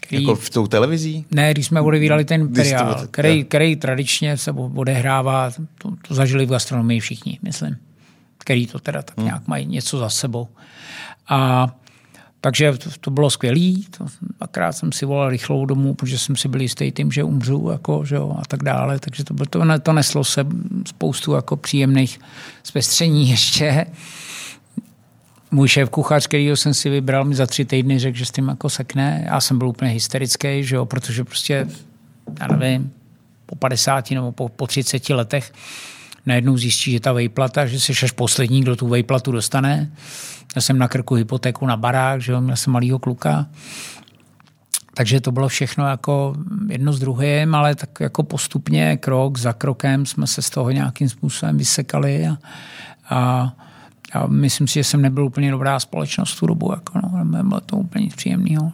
Který, 0.00 0.22
jako 0.22 0.34
v 0.34 0.50
tou 0.50 0.66
televizí? 0.66 1.26
Ne, 1.30 1.50
když 1.50 1.66
jsme 1.66 1.80
odevírali 1.80 2.24
ten 2.24 2.40
imperiál, 2.40 3.06
který, 3.10 3.44
který 3.44 3.76
tradičně 3.76 4.36
se 4.36 4.52
odehrává, 4.52 5.50
to, 5.78 5.92
to 6.08 6.14
zažili 6.14 6.46
v 6.46 6.50
gastronomii 6.50 7.00
všichni, 7.00 7.38
myslím, 7.42 7.76
který 8.46 8.66
to 8.66 8.78
teda 8.78 9.02
tak 9.02 9.16
hmm. 9.16 9.26
nějak 9.26 9.48
mají 9.48 9.66
něco 9.66 9.98
za 9.98 10.10
sebou. 10.10 10.48
A 11.28 11.68
takže 12.40 12.72
to, 12.72 12.90
to 13.00 13.10
bylo 13.10 13.30
skvělé. 13.30 13.72
Akrát 14.40 14.72
jsem 14.72 14.92
si 14.92 15.06
volal 15.06 15.30
rychlou 15.30 15.66
domů, 15.66 15.94
protože 15.94 16.18
jsem 16.18 16.36
si 16.36 16.48
byl 16.48 16.60
jistý 16.60 16.92
tím, 16.92 17.12
že 17.12 17.24
umřu 17.24 17.68
jako, 17.72 18.04
že 18.04 18.16
jo, 18.16 18.36
a 18.38 18.42
tak 18.48 18.62
dále. 18.62 18.98
Takže 18.98 19.24
to, 19.24 19.34
bylo, 19.34 19.46
to, 19.46 19.60
to 19.82 19.92
neslo 19.92 20.24
se 20.24 20.46
spoustu 20.86 21.32
jako 21.32 21.56
příjemných 21.56 22.20
zpestření 22.62 23.30
ještě. 23.34 23.86
Můj 25.50 25.68
šéf 25.68 25.90
kuchař, 25.90 26.26
který 26.26 26.50
jsem 26.54 26.74
si 26.74 26.90
vybral, 26.90 27.24
mi 27.24 27.34
za 27.34 27.46
tři 27.46 27.64
týdny 27.64 27.98
řekl, 27.98 28.18
že 28.18 28.26
s 28.26 28.30
tím 28.30 28.48
jako 28.48 28.70
sekne. 28.70 29.24
Já 29.26 29.40
jsem 29.40 29.58
byl 29.58 29.68
úplně 29.68 29.90
hysterický, 29.90 30.64
že 30.64 30.76
jo, 30.76 30.86
protože 30.86 31.24
prostě, 31.24 31.68
já 32.40 32.46
nevím, 32.46 32.92
po 33.46 33.56
50 33.56 34.10
nebo 34.10 34.32
po, 34.32 34.48
po 34.48 34.66
30 34.66 35.10
letech 35.10 35.52
najednou 36.26 36.56
zjistí, 36.56 36.92
že 36.92 37.00
ta 37.00 37.12
vejplata, 37.12 37.66
že 37.66 37.80
jsi 37.80 37.92
až 38.04 38.12
poslední, 38.12 38.60
kdo 38.60 38.76
tu 38.76 38.88
vejplatu 38.88 39.32
dostane. 39.32 39.92
Já 40.56 40.62
jsem 40.62 40.78
na 40.78 40.88
krku 40.88 41.14
hypotéku 41.14 41.66
na 41.66 41.76
barák, 41.76 42.20
že 42.20 42.32
jo, 42.32 42.40
měl 42.40 42.56
jsem 42.56 42.72
malýho 42.72 42.98
kluka. 42.98 43.46
Takže 44.94 45.20
to 45.20 45.32
bylo 45.32 45.48
všechno 45.48 45.88
jako 45.88 46.34
jedno 46.68 46.92
s 46.92 46.98
druhým, 46.98 47.54
ale 47.54 47.74
tak 47.74 47.90
jako 48.00 48.22
postupně, 48.22 48.96
krok 48.96 49.38
za 49.38 49.52
krokem 49.52 50.06
jsme 50.06 50.26
se 50.26 50.42
z 50.42 50.50
toho 50.50 50.70
nějakým 50.70 51.08
způsobem 51.08 51.58
vysekali 51.58 52.26
a, 52.26 52.38
a, 53.10 53.52
a 54.12 54.26
myslím 54.26 54.68
si, 54.68 54.74
že 54.74 54.84
jsem 54.84 55.02
nebyl 55.02 55.24
úplně 55.24 55.50
dobrá 55.50 55.80
společnost 55.80 56.38
tu 56.38 56.46
dobu. 56.46 56.72
Jako 56.72 56.98
no, 56.98 57.24
bylo 57.42 57.60
to 57.60 57.76
úplně 57.76 58.08
příjemného. 58.16 58.72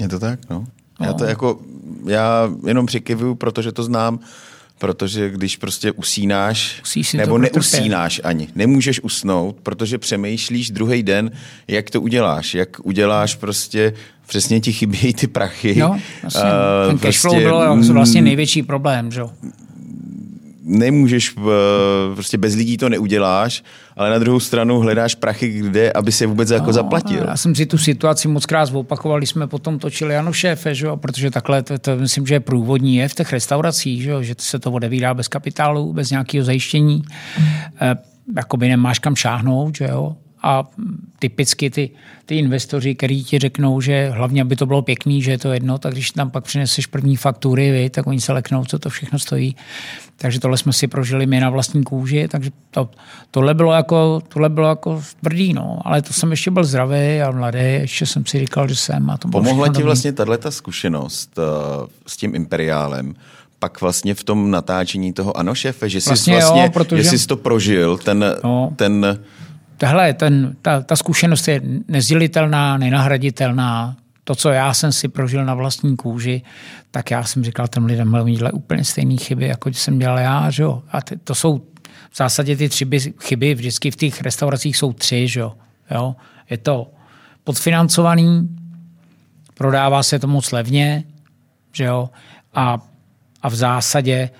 Je 0.00 0.08
to 0.08 0.18
tak, 0.18 0.50
no. 0.50 0.66
Já 1.00 1.06
no. 1.06 1.14
to 1.14 1.24
jako, 1.24 1.60
já 2.06 2.50
jenom 2.66 2.86
přikivuju, 2.86 3.34
protože 3.34 3.72
to 3.72 3.82
znám, 3.82 4.18
protože 4.78 5.30
když 5.30 5.56
prostě 5.56 5.92
usínáš, 5.92 6.82
nebo 7.14 7.38
neusínáš 7.38 8.20
ani, 8.24 8.48
nemůžeš 8.54 9.00
usnout, 9.00 9.56
protože 9.62 9.98
přemýšlíš 9.98 10.70
druhý 10.70 11.02
den, 11.02 11.30
jak 11.68 11.90
to 11.90 12.00
uděláš, 12.00 12.54
jak 12.54 12.86
uděláš 12.86 13.34
prostě 13.34 13.94
přesně 14.26 14.60
ti 14.60 14.72
chybějí 14.72 15.14
ty 15.14 15.26
prachy. 15.26 15.74
No, 15.78 16.00
vlastně. 16.22 16.42
Uh, 16.42 16.88
Ten 16.88 16.98
prostě, 16.98 17.06
cashflow 17.06 17.42
byl 17.42 17.76
mm, 17.76 17.92
vlastně 17.92 18.22
největší 18.22 18.62
problém, 18.62 19.12
že? 19.12 19.22
Nemůžeš, 20.64 21.34
eh, 21.38 21.42
prostě 22.14 22.38
bez 22.38 22.54
lidí 22.54 22.76
to 22.76 22.88
neuděláš, 22.88 23.62
ale 23.96 24.10
na 24.10 24.18
druhou 24.18 24.40
stranu 24.40 24.78
hledáš 24.78 25.14
prachy, 25.14 25.48
kde, 25.48 25.92
aby 25.92 26.12
se 26.12 26.26
vůbec 26.26 26.50
jako 26.50 26.66
no, 26.66 26.72
zaplatil. 26.72 27.24
Já 27.28 27.36
jsem 27.36 27.54
si 27.54 27.66
tu 27.66 27.78
situaci 27.78 28.28
moc 28.28 28.46
krát 28.46 28.68
opakoval, 28.72 29.22
jsme 29.22 29.46
potom 29.46 29.78
točili 29.78 30.14
Janu 30.14 30.32
šéfe, 30.32 30.74
že 30.74 30.86
jo? 30.86 30.96
protože 30.96 31.30
takhle 31.30 31.62
to, 31.62 31.78
to, 31.78 31.96
myslím, 31.96 32.26
že 32.26 32.34
je 32.34 32.40
průvodní 32.40 32.96
je 32.96 33.08
v 33.08 33.14
těch 33.14 33.32
restauracích, 33.32 34.02
že, 34.02 34.10
jo? 34.10 34.22
že 34.22 34.34
se 34.38 34.58
to 34.58 34.72
odevírá 34.72 35.14
bez 35.14 35.28
kapitálu, 35.28 35.92
bez 35.92 36.10
nějakého 36.10 36.44
zajištění. 36.44 37.02
E, 37.80 37.96
jakoby 38.36 38.68
nemáš 38.68 38.98
kam 38.98 39.16
šáhnout, 39.16 39.76
že 39.76 39.84
jo? 39.84 40.16
A 40.42 40.70
typicky 41.18 41.70
ty, 41.70 41.90
ty 42.26 42.36
investoři, 42.36 42.94
kteří 42.94 43.24
ti 43.24 43.38
řeknou, 43.38 43.80
že 43.80 44.10
hlavně, 44.10 44.42
aby 44.42 44.56
to 44.56 44.66
bylo 44.66 44.82
pěkný, 44.82 45.22
že 45.22 45.30
je 45.30 45.38
to 45.38 45.52
jedno, 45.52 45.78
tak 45.78 45.92
když 45.92 46.10
tam 46.10 46.30
pak 46.30 46.44
přineseš 46.44 46.86
první 46.86 47.16
faktury, 47.16 47.70
vy, 47.70 47.90
tak 47.90 48.06
oni 48.06 48.20
se 48.20 48.32
leknou, 48.32 48.64
co 48.64 48.78
to 48.78 48.90
všechno 48.90 49.18
stojí. 49.18 49.56
Takže 50.16 50.40
tohle 50.40 50.58
jsme 50.58 50.72
si 50.72 50.86
prožili 50.86 51.26
my 51.26 51.40
na 51.40 51.50
vlastní 51.50 51.84
kůži, 51.84 52.28
takže 52.28 52.50
to, 52.70 52.90
tohle, 53.30 53.54
bylo 53.54 53.72
jako, 53.72 54.22
tohle 54.28 54.48
bylo 54.48 54.68
jako 54.68 55.02
tvrdý, 55.20 55.52
no. 55.52 55.78
ale 55.84 56.02
to 56.02 56.12
jsem 56.12 56.30
ještě 56.30 56.50
byl 56.50 56.64
zdravý 56.64 57.22
a 57.22 57.30
mladý, 57.30 57.58
ještě 57.58 58.06
jsem 58.06 58.26
si 58.26 58.38
říkal, 58.38 58.68
že 58.68 58.76
jsem. 58.76 59.10
A 59.10 59.16
to 59.16 59.28
Pomohla 59.28 59.68
ti 59.68 59.82
vlastně 59.82 60.12
tato 60.12 60.50
zkušenost 60.50 61.38
uh, 61.38 61.44
s 62.06 62.16
tím 62.16 62.34
imperiálem, 62.34 63.14
pak 63.58 63.80
vlastně 63.80 64.14
v 64.14 64.24
tom 64.24 64.50
natáčení 64.50 65.12
toho 65.12 65.36
Ano 65.36 65.54
šéfe, 65.54 65.88
že 65.88 66.00
jsi 66.00 66.10
vlastně, 66.10 66.32
vlastně 66.32 66.62
jo, 66.62 66.70
protože... 66.72 67.02
že 67.02 67.18
jsi 67.18 67.26
to 67.26 67.36
prožil, 67.36 67.98
ten, 67.98 68.24
no. 68.44 68.72
ten 68.76 69.18
Tahle, 69.82 70.14
ten, 70.14 70.56
ta, 70.62 70.80
ta 70.80 70.96
zkušenost 70.96 71.48
je 71.48 71.62
nezdělitelná, 71.88 72.78
nenahraditelná. 72.78 73.96
To, 74.24 74.34
co 74.34 74.50
já 74.50 74.74
jsem 74.74 74.92
si 74.92 75.08
prožil 75.08 75.44
na 75.44 75.54
vlastní 75.54 75.96
kůži, 75.96 76.42
tak 76.90 77.10
já 77.10 77.24
jsem 77.24 77.44
říkal 77.44 77.68
těm 77.68 77.84
lidem, 77.84 78.08
mají 78.08 78.36
dělat 78.36 78.54
úplně 78.54 78.84
stejné 78.84 79.16
chyby, 79.16 79.46
jako 79.46 79.68
jsem 79.68 79.98
dělal 79.98 80.18
já. 80.18 80.50
Že? 80.50 80.64
A 80.92 81.00
ty, 81.00 81.16
to 81.16 81.34
jsou 81.34 81.58
v 82.10 82.16
zásadě 82.16 82.56
ty 82.56 82.68
tři 82.68 82.86
chyby, 83.20 83.54
vždycky 83.54 83.90
v 83.90 83.96
těch 83.96 84.20
restauracích 84.20 84.76
jsou 84.76 84.92
tři. 84.92 85.28
Že? 85.28 85.40
Jo? 85.90 86.16
Je 86.50 86.58
to 86.58 86.90
podfinancovaný, 87.44 88.48
prodává 89.54 90.02
se 90.02 90.18
to 90.18 90.26
moc 90.26 90.52
levně, 90.52 91.04
že 91.72 91.84
jo? 91.84 92.10
A, 92.54 92.78
a 93.42 93.48
v 93.48 93.54
zásadě 93.54 94.30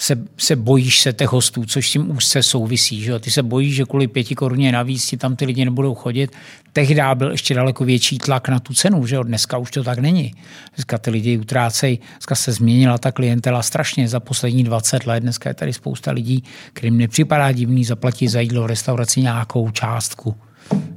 se, 0.00 0.16
se 0.36 0.56
bojíš 0.56 1.00
se 1.00 1.12
těch 1.12 1.28
hostů, 1.28 1.64
což 1.64 1.88
s 1.88 1.92
tím 1.92 2.10
úzce 2.16 2.42
souvisí. 2.42 3.02
Že? 3.02 3.18
Ty 3.18 3.30
se 3.30 3.42
bojíš, 3.42 3.74
že 3.74 3.84
kvůli 3.84 4.08
pěti 4.08 4.34
koruně 4.34 4.72
navíc 4.72 5.06
ti 5.06 5.16
tam 5.16 5.36
ty 5.36 5.44
lidi 5.44 5.64
nebudou 5.64 5.94
chodit. 5.94 6.32
Tehdy 6.72 7.00
byl 7.14 7.30
ještě 7.30 7.54
daleko 7.54 7.84
větší 7.84 8.18
tlak 8.18 8.48
na 8.48 8.60
tu 8.60 8.74
cenu, 8.74 9.06
že? 9.06 9.18
Dneska 9.22 9.58
už 9.58 9.70
to 9.70 9.84
tak 9.84 9.98
není. 9.98 10.34
Dneska 10.74 10.98
ty 10.98 11.10
lidi 11.10 11.38
utrácejí, 11.38 12.00
dneska 12.12 12.34
se 12.34 12.52
změnila 12.52 12.98
ta 12.98 13.12
klientela 13.12 13.62
strašně 13.62 14.08
za 14.08 14.20
poslední 14.20 14.64
20 14.64 15.06
let. 15.06 15.20
Dneska 15.20 15.50
je 15.50 15.54
tady 15.54 15.72
spousta 15.72 16.10
lidí, 16.10 16.44
kterým 16.72 16.98
nepřipadá 16.98 17.52
divný 17.52 17.84
zaplatit 17.84 18.28
za 18.28 18.40
jídlo 18.40 18.62
v 18.62 18.66
restauraci 18.66 19.20
nějakou 19.20 19.70
částku. 19.70 20.34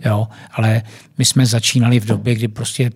Jo? 0.06 0.28
Ale 0.52 0.82
my 1.18 1.26
jsme 1.26 1.46
začínali 1.46 2.00
v 2.00 2.06
době, 2.06 2.36
kdy 2.36 2.48
prostě 2.48 2.92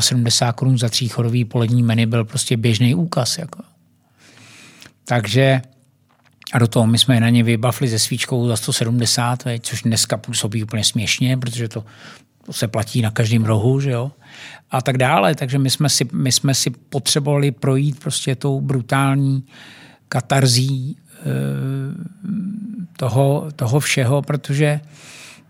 75 0.00 0.56
korun 0.56 0.78
za 0.78 0.88
tříchodový 0.88 1.44
polední 1.44 1.82
menu 1.82 2.06
byl 2.06 2.24
prostě 2.24 2.56
běžný 2.56 2.94
úkaz. 2.94 3.38
Jako. 3.38 3.62
Takže 5.10 5.62
a 6.52 6.58
do 6.58 6.68
toho 6.68 6.86
my 6.86 6.98
jsme 6.98 7.20
na 7.20 7.28
ně 7.28 7.42
vybavili 7.42 7.88
ze 7.88 7.98
svíčkou 7.98 8.48
za 8.48 8.56
170, 8.56 9.42
což 9.60 9.82
dneska 9.82 10.16
působí 10.16 10.62
úplně 10.62 10.84
směšně, 10.84 11.36
protože 11.36 11.68
to, 11.68 11.84
to 12.46 12.52
se 12.52 12.68
platí 12.68 13.02
na 13.02 13.10
každém 13.10 13.44
rohu, 13.44 13.80
že 13.80 13.90
jo? 13.90 14.12
A 14.70 14.82
tak 14.82 14.98
dále. 14.98 15.34
Takže 15.34 15.58
my 15.58 15.70
jsme 15.70 15.88
si, 15.88 16.08
my 16.12 16.32
jsme 16.32 16.54
si 16.54 16.70
potřebovali 16.70 17.50
projít 17.50 18.00
prostě 18.00 18.34
tou 18.34 18.60
brutální 18.60 19.44
katarzí 20.08 20.96
e, 20.96 21.24
toho, 22.96 23.48
toho 23.56 23.80
všeho, 23.80 24.22
protože 24.22 24.80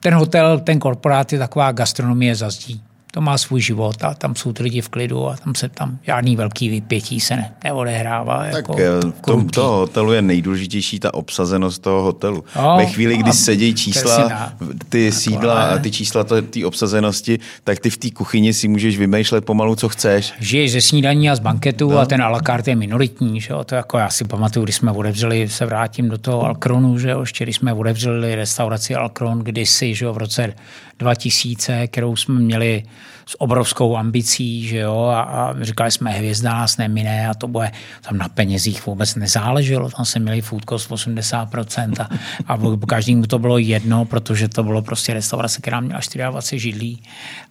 ten 0.00 0.14
hotel, 0.14 0.60
ten 0.60 0.78
korporát 0.78 1.32
je 1.32 1.38
taková 1.38 1.72
gastronomie 1.72 2.34
za 2.34 2.50
zdí 2.50 2.82
to 3.10 3.20
má 3.20 3.38
svůj 3.38 3.60
život 3.60 4.04
a 4.04 4.14
tam 4.14 4.34
jsou 4.34 4.52
ty 4.52 4.62
lidi 4.62 4.80
v 4.80 4.88
klidu 4.88 5.28
a 5.28 5.36
tam 5.36 5.54
se 5.54 5.68
tam 5.68 5.98
žádný 6.02 6.36
velký 6.36 6.68
vypětí 6.68 7.20
se 7.20 7.36
ne, 7.36 7.54
neodehrává. 7.64 8.44
Tak 8.52 8.54
jako 8.54 8.76
v 9.10 9.20
tom 9.26 9.48
toho 9.48 9.76
hotelu 9.76 10.12
je 10.12 10.22
nejdůležitější 10.22 11.00
ta 11.00 11.14
obsazenost 11.14 11.82
toho 11.82 12.02
hotelu. 12.02 12.44
No, 12.56 12.74
Ve 12.76 12.86
chvíli, 12.86 13.16
kdy 13.16 13.32
sedí 13.32 13.74
čísla, 13.74 14.52
ty 14.88 15.12
sídla 15.12 15.62
a 15.62 15.78
ty 15.78 15.90
čísla 15.90 16.24
té 16.24 16.66
obsazenosti, 16.66 17.38
tak 17.64 17.78
ty 17.78 17.90
v 17.90 17.96
té 17.96 18.10
kuchyni 18.10 18.54
si 18.54 18.68
můžeš 18.68 18.98
vymýšlet 18.98 19.44
pomalu, 19.44 19.76
co 19.76 19.88
chceš. 19.88 20.32
Žiješ 20.40 20.72
ze 20.72 20.80
snídaní 20.80 21.30
a 21.30 21.36
z 21.36 21.38
banketu 21.38 21.90
no. 21.90 21.98
a 21.98 22.06
ten 22.06 22.22
a 22.22 22.28
la 22.28 22.40
carte 22.46 22.70
je 22.70 22.76
minoritní. 22.76 23.40
Že? 23.40 23.54
To 23.66 23.74
jako 23.74 23.98
já 23.98 24.10
si 24.10 24.24
pamatuju, 24.24 24.64
když 24.64 24.76
jsme 24.76 24.92
otevřeli, 24.92 25.48
se 25.48 25.66
vrátím 25.66 26.08
do 26.08 26.18
toho 26.18 26.42
Alkronu, 26.42 26.98
že 26.98 27.14
ještě 27.20 27.44
když 27.44 27.56
jsme 27.56 27.72
otevřeli 27.72 28.34
restauraci 28.34 28.94
Alkron 28.94 29.38
kdysi, 29.38 29.94
že? 29.94 30.10
v 30.12 30.16
roce 30.16 30.54
2000, 31.00 31.86
kterou 31.86 32.16
jsme 32.16 32.40
měli 32.40 32.82
s 33.26 33.40
obrovskou 33.40 33.96
ambicí, 33.96 34.66
že 34.66 34.78
jo, 34.78 35.02
a, 35.04 35.20
a 35.20 35.64
říkali 35.64 35.90
jsme, 35.90 36.10
hvězda 36.10 36.52
nás 36.52 36.76
nemine 36.76 37.28
a 37.28 37.34
to 37.34 37.48
bude, 37.48 37.72
tam 38.00 38.18
na 38.18 38.28
penězích 38.28 38.86
vůbec 38.86 39.14
nezáleželo, 39.14 39.90
tam 39.90 40.04
se 40.04 40.18
měli 40.18 40.40
food 40.40 40.64
cost 40.68 40.90
80% 40.90 42.06
a, 42.46 42.54
a 42.54 42.58
každému 42.86 43.26
to 43.26 43.38
bylo 43.38 43.58
jedno, 43.58 44.04
protože 44.04 44.48
to 44.48 44.62
bylo 44.62 44.82
prostě 44.82 45.14
restaurace, 45.14 45.60
která 45.60 45.80
měla 45.80 46.00
24 46.30 46.60
židlí 46.60 47.02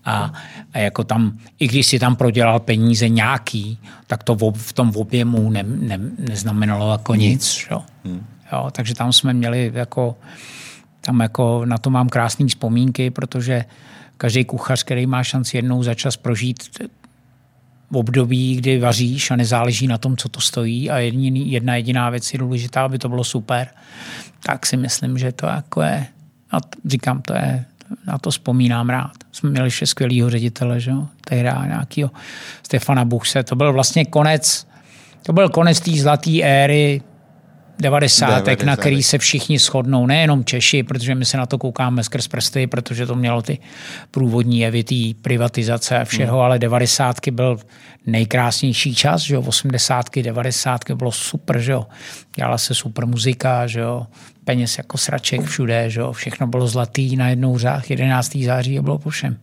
a, 0.06 0.34
a 0.74 0.80
jako 0.80 1.04
tam, 1.04 1.38
i 1.60 1.68
když 1.68 1.86
si 1.86 2.00
tam 2.00 2.16
prodělal 2.16 2.60
peníze 2.60 3.10
nějaký, 3.10 3.80
tak 4.08 4.24
to 4.24 4.36
v, 4.36 4.52
v 4.54 4.74
tom 4.74 4.92
objemu 4.96 5.50
ne, 5.50 5.64
ne, 5.64 6.00
neznamenalo 6.20 6.92
jako 6.92 7.16
nic, 7.16 7.68
jo. 7.72 7.82
Hmm. 8.06 8.26
jo. 8.52 8.70
Takže 8.72 8.96
tam 8.96 9.14
jsme 9.14 9.34
měli 9.34 9.72
jako 9.74 10.16
tam 11.02 11.20
jako 11.20 11.66
na 11.66 11.78
to 11.78 11.90
mám 11.90 12.10
krásné 12.10 12.48
vzpomínky, 12.48 13.12
protože 13.12 13.66
každý 14.18 14.46
kuchař, 14.46 14.84
který 14.84 15.06
má 15.06 15.24
šanci 15.24 15.58
jednou 15.58 15.84
za 15.84 15.94
čas 15.94 16.18
prožít 16.18 16.64
v 17.92 17.98
období, 17.98 18.56
kdy 18.56 18.80
vaříš 18.80 19.32
a 19.32 19.36
nezáleží 19.36 19.88
na 19.88 19.98
tom, 19.98 20.18
co 20.18 20.30
to 20.30 20.42
stojí 20.42 20.90
a 20.90 20.98
jediný, 20.98 21.52
jedna 21.52 21.76
jediná 21.76 22.10
věc 22.10 22.34
je 22.34 22.40
důležitá, 22.40 22.86
aby 22.86 22.98
to 22.98 23.10
bylo 23.10 23.24
super, 23.24 23.68
tak 24.44 24.66
si 24.66 24.78
myslím, 24.78 25.18
že 25.18 25.32
to 25.32 25.46
jako 25.46 25.82
je 25.82 26.08
A 26.52 26.58
říkám, 26.86 27.22
to 27.22 27.34
je, 27.34 27.66
na 28.08 28.18
to 28.18 28.32
vzpomínám 28.32 28.90
rád. 28.90 29.12
Jsme 29.32 29.50
měli 29.50 29.68
ještě 29.68 29.88
skvělýho 29.88 30.30
ředitele, 30.30 30.80
že 30.80 30.92
jo? 30.92 31.08
tehdy 31.26 31.50
nějakého 31.68 32.12
Stefana 32.64 33.06
Buchse. 33.06 33.44
To 33.44 33.56
byl 33.56 33.74
vlastně 33.74 34.06
konec, 34.06 34.68
to 35.24 35.34
byl 35.34 35.50
konec 35.50 35.80
té 35.80 35.92
zlaté 35.92 36.42
éry 36.42 37.02
90. 37.82 38.26
90. 38.26 38.66
na 38.66 38.76
který 38.78 39.04
se 39.04 39.18
všichni 39.18 39.60
shodnou, 39.60 40.06
nejenom 40.06 40.46
Češi, 40.46 40.84
protože 40.84 41.16
my 41.16 41.26
se 41.26 41.38
na 41.38 41.46
to 41.46 41.58
koukáme 41.58 42.04
skrz 42.04 42.28
prsty, 42.28 42.68
protože 42.68 43.06
to 43.06 43.16
mělo 43.16 43.42
ty 43.42 43.58
průvodní 44.12 44.60
jevy, 44.60 44.84
ty 44.84 45.16
privatizace 45.22 46.00
a 46.00 46.06
všeho, 46.06 46.38
hmm. 46.38 46.46
ale 46.46 46.60
90. 46.60 47.16
byl 47.32 47.60
nejkrásnější 48.06 48.96
čas, 48.96 49.22
že 49.22 49.36
jo, 49.36 49.42
80. 49.42 50.06
90. 50.22 50.92
bylo 50.92 51.12
super, 51.12 51.60
že 51.60 51.72
jo, 51.72 51.88
dělala 52.36 52.58
se 52.58 52.76
super 52.76 53.06
muzika, 53.06 53.68
že 53.68 53.80
jo, 53.80 54.08
peněz 54.44 54.78
jako 54.78 54.98
sraček 54.98 55.42
všude, 55.42 55.90
že 55.90 56.00
jo, 56.00 56.12
všechno 56.12 56.48
bylo 56.48 56.68
zlatý 56.68 57.16
na 57.16 57.30
jednou 57.30 57.58
řách, 57.58 57.90
11. 57.90 58.36
září 58.36 58.80
a 58.80 58.82
bylo 58.82 58.98
po 58.98 59.10
všem. 59.10 59.38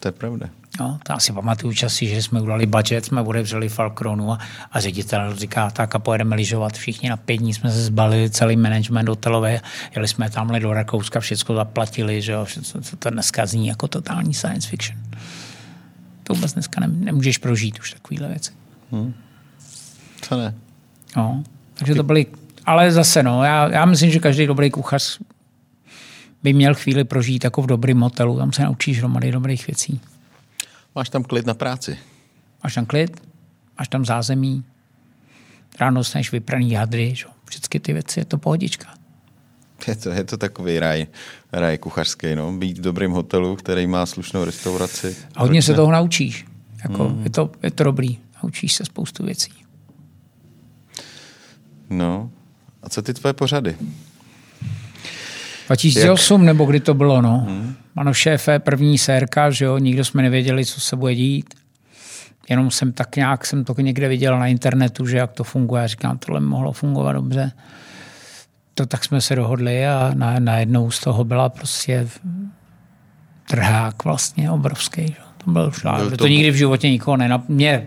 To 0.00 0.08
je 0.08 0.12
pravda. 0.12 0.57
No, 0.80 0.98
to 1.02 1.12
asi 1.12 1.32
pamatuju 1.32 1.74
časy, 1.74 2.06
že 2.06 2.22
jsme 2.22 2.40
udali 2.40 2.66
budget, 2.66 3.04
jsme 3.04 3.22
odevřeli 3.22 3.68
Falkronu 3.68 4.32
a, 4.32 4.38
a 4.72 4.80
ředitel 4.80 5.36
říká, 5.36 5.70
tak 5.70 5.94
a 5.94 5.98
pojedeme 5.98 6.36
lyžovat 6.36 6.72
všichni 6.72 7.08
na 7.08 7.16
pět 7.16 7.36
dní, 7.36 7.54
jsme 7.54 7.70
se 7.70 7.84
zbalili 7.84 8.30
celý 8.30 8.56
management 8.56 9.08
hotelové, 9.08 9.60
jeli 9.94 10.08
jsme 10.08 10.30
tamhle 10.30 10.60
do 10.60 10.72
Rakouska, 10.72 11.20
všechno 11.20 11.54
zaplatili, 11.54 12.22
že 12.22 12.32
jo, 12.32 12.46
to, 12.72 12.96
to 12.98 13.10
dneska 13.10 13.46
zní 13.46 13.66
jako 13.66 13.88
totální 13.88 14.34
science 14.34 14.68
fiction. 14.68 14.98
To 16.22 16.34
vůbec 16.34 16.52
dneska 16.52 16.80
nemůžeš 16.86 17.38
prožít 17.38 17.80
už 17.80 17.92
takovýhle 17.92 18.28
věci. 18.28 18.52
Hmm. 18.92 19.14
To 20.28 20.36
ne. 20.36 20.54
No, 21.16 21.44
takže 21.74 21.94
to 21.94 22.02
byly, 22.02 22.26
ale 22.64 22.92
zase 22.92 23.22
no, 23.22 23.44
já, 23.44 23.68
já 23.68 23.84
myslím, 23.84 24.10
že 24.10 24.18
každý 24.18 24.46
dobrý 24.46 24.70
kuchař 24.70 25.18
by 26.42 26.52
měl 26.52 26.74
chvíli 26.74 27.04
prožít 27.04 27.44
jako 27.44 27.62
v 27.62 27.66
dobrém 27.66 28.00
hotelu, 28.00 28.38
tam 28.38 28.52
se 28.52 28.62
naučíš 28.62 28.98
hromady 28.98 29.32
dobrých 29.32 29.66
věcí. 29.66 30.00
Máš 30.94 31.08
tam 31.08 31.24
klid 31.24 31.46
na 31.46 31.54
práci. 31.54 31.98
Máš 32.64 32.74
tam 32.74 32.86
klid, 32.86 33.22
máš 33.78 33.88
tam 33.88 34.04
zázemí, 34.04 34.64
ráno 35.80 36.04
sneš 36.04 36.32
vypraný 36.32 36.74
hadry, 36.74 37.14
že? 37.14 37.24
všechny 37.48 37.80
ty 37.80 37.92
věci, 37.92 38.20
je 38.20 38.24
to 38.24 38.38
pohodička. 38.38 38.94
Je 39.86 39.96
to, 39.96 40.10
je 40.10 40.24
to 40.24 40.36
takový 40.36 40.78
raj, 40.78 41.06
raj 41.52 41.78
kuchařský, 41.78 42.34
no. 42.34 42.52
být 42.52 42.78
v 42.78 42.80
dobrém 42.80 43.10
hotelu, 43.10 43.56
který 43.56 43.86
má 43.86 44.06
slušnou 44.06 44.44
restauraci. 44.44 45.16
A 45.34 45.42
hodně 45.42 45.62
se 45.62 45.74
toho 45.74 45.92
naučíš. 45.92 46.46
Jako, 46.82 47.08
mm. 47.08 47.24
je, 47.24 47.30
to, 47.30 47.50
je 47.62 47.70
to 47.70 47.84
dobrý. 47.84 48.18
Naučíš 48.42 48.74
se 48.74 48.84
spoustu 48.84 49.24
věcí. 49.24 49.52
No. 51.90 52.30
A 52.82 52.88
co 52.88 53.02
ty 53.02 53.14
tvoje 53.14 53.32
pořady? 53.32 53.76
2008 55.68 56.40
Jak? 56.40 56.46
nebo 56.46 56.64
kdy 56.64 56.80
to 56.80 56.94
bylo, 56.94 57.22
no. 57.22 57.44
Hmm. 57.48 57.74
Ano, 57.96 58.14
šéfe, 58.14 58.58
první 58.58 58.98
sérka, 58.98 59.50
že 59.50 59.64
jo, 59.64 59.78
nikdo 59.78 60.04
jsme 60.04 60.22
nevěděli, 60.22 60.64
co 60.64 60.80
se 60.80 60.96
bude 60.96 61.14
dít. 61.14 61.54
Jenom 62.48 62.70
jsem 62.70 62.92
tak 62.92 63.16
nějak, 63.16 63.46
jsem 63.46 63.64
to 63.64 63.74
někde 63.78 64.08
viděl 64.08 64.38
na 64.38 64.46
internetu, 64.46 65.06
že 65.06 65.16
jak 65.16 65.32
to 65.32 65.44
funguje. 65.44 65.82
Já 65.82 65.86
říkám, 65.86 66.18
tohle 66.18 66.40
mohlo 66.40 66.72
fungovat 66.72 67.12
dobře. 67.12 67.52
To 68.74 68.86
tak 68.86 69.04
jsme 69.04 69.20
se 69.20 69.36
dohodli 69.36 69.86
a 69.86 70.10
na, 70.14 70.38
najednou 70.38 70.90
z 70.90 71.00
toho 71.00 71.24
byla 71.24 71.48
prostě 71.48 72.08
trhák 73.48 74.04
vlastně 74.04 74.50
obrovský. 74.50 75.06
Že? 75.06 75.14
To 75.44 75.50
byl 75.50 75.70
šlák. 75.70 76.10
To, 76.10 76.16
to 76.16 76.26
nikdy 76.26 76.50
v 76.50 76.54
životě 76.54 76.90
nikoho 76.90 77.16
nenap... 77.16 77.48
Mě, 77.48 77.86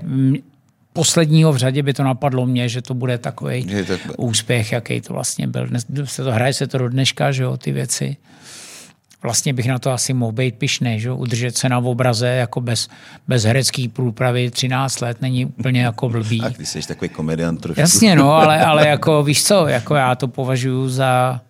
posledního 0.93 1.53
v 1.53 1.57
řadě 1.57 1.83
by 1.83 1.93
to 1.93 2.03
napadlo 2.03 2.45
mě, 2.45 2.69
že 2.69 2.81
to 2.81 2.93
bude 2.93 3.17
takový 3.17 3.65
tak... 3.87 3.99
úspěch, 4.17 4.71
jaký 4.71 5.01
to 5.01 5.13
vlastně 5.13 5.47
byl. 5.47 5.67
Dnes 5.67 5.85
se 6.05 6.23
to 6.23 6.31
hraje 6.31 6.53
se 6.53 6.67
to 6.67 6.77
do 6.77 6.89
dneška, 6.89 7.31
že 7.31 7.43
jo, 7.43 7.57
ty 7.57 7.71
věci. 7.71 8.17
Vlastně 9.23 9.53
bych 9.53 9.67
na 9.67 9.79
to 9.79 9.91
asi 9.91 10.13
mohl 10.13 10.31
být 10.31 10.55
pišný, 10.55 10.99
že 10.99 11.11
udržet 11.11 11.57
se 11.57 11.69
na 11.69 11.77
obraze 11.77 12.27
jako 12.27 12.61
bez, 12.61 12.89
bez 13.27 13.43
herecký 13.43 13.87
průpravy 13.87 14.51
13 14.51 15.01
let 15.01 15.21
není 15.21 15.45
úplně 15.45 15.81
jako 15.81 16.09
blbý. 16.09 16.41
A 16.41 16.49
ty 16.49 16.65
jsi 16.65 16.87
takový 16.87 17.09
komediant 17.09 17.61
trošku. 17.61 17.79
Jasně, 17.79 18.15
no, 18.15 18.33
ale, 18.41 18.65
ale 18.65 18.87
jako 18.87 19.23
víš 19.23 19.43
co, 19.43 19.67
jako 19.67 19.95
já 19.95 20.15
to 20.15 20.27
považuji 20.27 20.89
za 20.89 21.41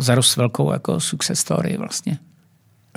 za 0.00 0.14
dost 0.14 0.36
velkou 0.36 0.72
jako 0.72 1.00
success 1.00 1.40
story 1.40 1.76
vlastně. 1.76 2.18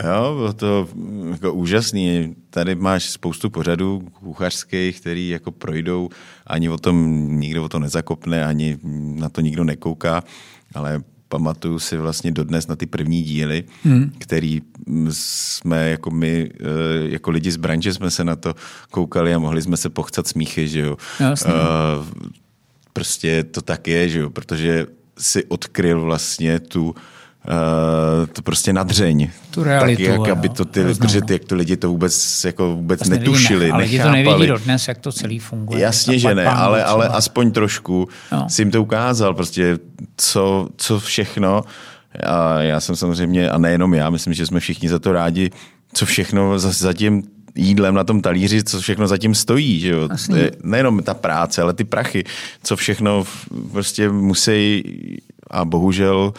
Jo, 0.04 0.36
bylo 0.36 0.54
to 0.54 0.88
jako 1.32 1.54
úžasný. 1.54 2.36
Tady 2.50 2.76
máš 2.76 3.10
spoustu 3.10 3.50
pořadů 3.50 4.08
kuchařských, 4.20 5.02
který 5.02 5.30
jako 5.30 5.52
projdou, 5.52 6.10
ani 6.48 6.70
o 6.70 6.78
tom 6.78 7.28
nikdo 7.40 7.64
o 7.64 7.70
to 7.70 7.80
nezakopne, 7.80 8.46
ani 8.46 8.78
na 9.16 9.30
to 9.30 9.42
nikdo 9.42 9.64
nekouká, 9.64 10.24
ale 10.74 11.04
pamatuju 11.28 11.80
si 11.80 11.98
vlastně 11.98 12.32
dodnes 12.32 12.68
na 12.68 12.76
ty 12.76 12.86
první 12.86 13.24
díly, 13.24 13.64
hmm. 13.84 14.12
který 14.18 14.62
jsme 15.10 15.90
jako 15.90 16.12
my, 16.12 16.50
eh, 16.60 16.66
jako 17.10 17.32
lidi 17.32 17.52
z 17.52 17.58
branže 17.58 17.94
jsme 17.94 18.12
se 18.12 18.24
na 18.24 18.36
to 18.36 18.56
koukali 18.92 19.34
a 19.34 19.40
mohli 19.40 19.62
jsme 19.62 19.78
se 19.78 19.90
pochcat 19.90 20.28
smíchy, 20.28 20.68
že 20.68 20.80
jo. 20.80 20.98
Jasně. 21.20 21.54
Uh, 21.54 21.60
prostě 22.94 23.44
to 23.44 23.62
tak 23.62 23.88
je, 23.88 24.10
že 24.10 24.20
jo, 24.20 24.30
protože 24.30 24.88
si 25.18 25.46
odkryl 25.46 26.02
vlastně 26.02 26.60
tu 26.60 26.86
Uh, 26.90 26.96
to 28.34 28.42
prostě 28.42 28.74
nadřeň. 28.74 29.30
Tu 29.52 29.64
realitu. 29.64 30.04
Tak, 30.06 30.12
jak, 30.12 30.30
aby 30.30 30.50
to 30.50 30.66
ty, 30.66 30.84
protože 30.84 31.22
ty, 31.22 31.34
jak 31.34 31.46
to 31.46 31.56
lidi 31.56 31.78
to 31.78 31.90
vůbec, 31.90 32.44
jako 32.44 32.76
vůbec 32.76 33.00
vlastně 33.00 33.20
netušili, 33.20 33.60
nevíme, 33.60 33.74
ale 33.74 33.84
lidi 33.84 34.00
to 34.00 34.12
nevědí 34.12 34.48
dodnes, 34.48 34.88
jak 34.88 34.98
to 34.98 35.12
celý 35.12 35.40
funguje. 35.40 35.82
Jasně, 35.82 36.20
že 36.20 36.36
ne, 36.36 36.46
ale, 36.46 36.84
ale 36.84 37.08
aspoň 37.08 37.52
trošku 37.52 38.08
no. 38.32 38.50
si 38.50 38.62
jim 38.62 38.72
to 38.72 38.82
ukázal, 38.82 39.34
prostě 39.34 39.78
co, 40.18 40.70
co 40.78 41.00
všechno. 41.00 41.64
A 42.24 42.62
já 42.62 42.80
jsem 42.80 42.96
samozřejmě, 42.96 43.50
a 43.50 43.58
nejenom 43.58 43.94
já, 43.94 44.10
myslím, 44.10 44.34
že 44.34 44.46
jsme 44.46 44.60
všichni 44.60 44.90
za 44.90 45.00
to 45.00 45.12
rádi, 45.12 45.52
co 45.94 46.06
všechno 46.06 46.60
za, 46.60 46.72
za 46.72 46.94
tím 46.94 47.24
jídlem 47.56 47.96
na 47.96 48.04
tom 48.04 48.22
talíři, 48.22 48.64
co 48.64 48.82
všechno 48.82 49.08
zatím 49.08 49.36
stojí. 49.36 49.80
Že 49.80 49.90
jo? 49.90 50.10
Nejenom 50.64 51.04
ta 51.04 51.14
práce, 51.14 51.62
ale 51.62 51.74
ty 51.74 51.84
prachy, 51.84 52.24
co 52.64 52.76
všechno 52.76 53.24
prostě 53.72 54.10
musí 54.10 54.84
a 55.52 55.66
bohužel 55.66 56.34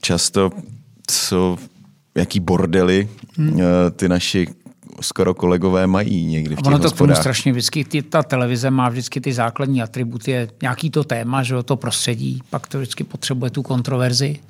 často, 0.00 0.50
co, 1.06 1.56
jaký 2.14 2.40
bordely 2.40 3.08
hmm. 3.36 3.60
Eh, 3.60 3.90
ty 3.90 4.08
naši 4.08 4.46
skoro 5.00 5.34
kolegové 5.34 5.86
mají 5.86 6.26
někdy 6.26 6.54
v 6.56 6.58
těch 6.58 6.66
ono 6.66 6.78
to 6.78 6.90
k 6.90 6.96
tomu 6.96 7.14
strašně 7.14 7.52
vždycky, 7.52 7.84
ty, 7.84 8.02
ta 8.02 8.22
televize 8.22 8.70
má 8.70 8.88
vždycky 8.88 9.20
ty 9.20 9.32
základní 9.32 9.82
atributy, 9.82 10.30
je 10.30 10.48
nějaký 10.62 10.90
to 10.90 11.04
téma, 11.04 11.42
že 11.42 11.62
to 11.62 11.76
prostředí, 11.76 12.42
pak 12.50 12.66
to 12.66 12.78
vždycky 12.78 13.04
potřebuje 13.04 13.50
tu 13.50 13.62
kontroverzi 13.62 14.40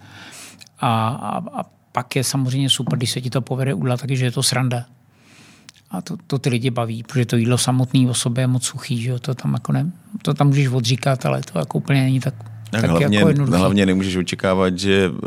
a, 0.81 1.09
a, 1.09 1.61
a 1.61 1.65
pak 1.93 2.17
je 2.17 2.25
samozřejmě 2.25 2.71
super, 2.71 2.99
když 2.99 3.11
se 3.11 3.21
ti 3.21 3.31
to 3.31 3.41
povede 3.41 3.75
udělat, 3.75 4.01
taky, 4.01 4.17
že 4.17 4.25
je 4.25 4.33
to 4.33 4.43
sranda. 4.43 4.85
A 5.91 6.03
to, 6.03 6.17
to 6.27 6.39
ty 6.39 6.49
lidi 6.51 6.71
baví, 6.71 7.03
protože 7.03 7.27
to 7.27 7.37
jídlo 7.37 7.59
samotné 7.59 8.11
o 8.11 8.15
sobě 8.15 8.43
je 8.43 8.47
moc 8.47 8.65
suchý, 8.65 9.03
že 9.03 9.19
to 9.19 9.35
tam 9.35 9.53
jako 9.53 9.73
ne, 9.73 9.91
to 10.23 10.35
tam 10.35 10.47
můžeš 10.47 10.69
odříkat, 10.69 11.27
ale 11.27 11.41
to 11.53 11.59
jako 11.59 11.79
úplně 11.79 12.01
není 12.03 12.21
tak 12.21 12.35
tak, 12.71 12.81
tak 12.81 12.91
hlavně, 12.91 13.19
jako 13.19 13.45
hlavně 13.57 13.87
nemůžeš 13.87 14.17
očekávat, 14.17 14.79
že 14.79 15.09
uh, 15.09 15.19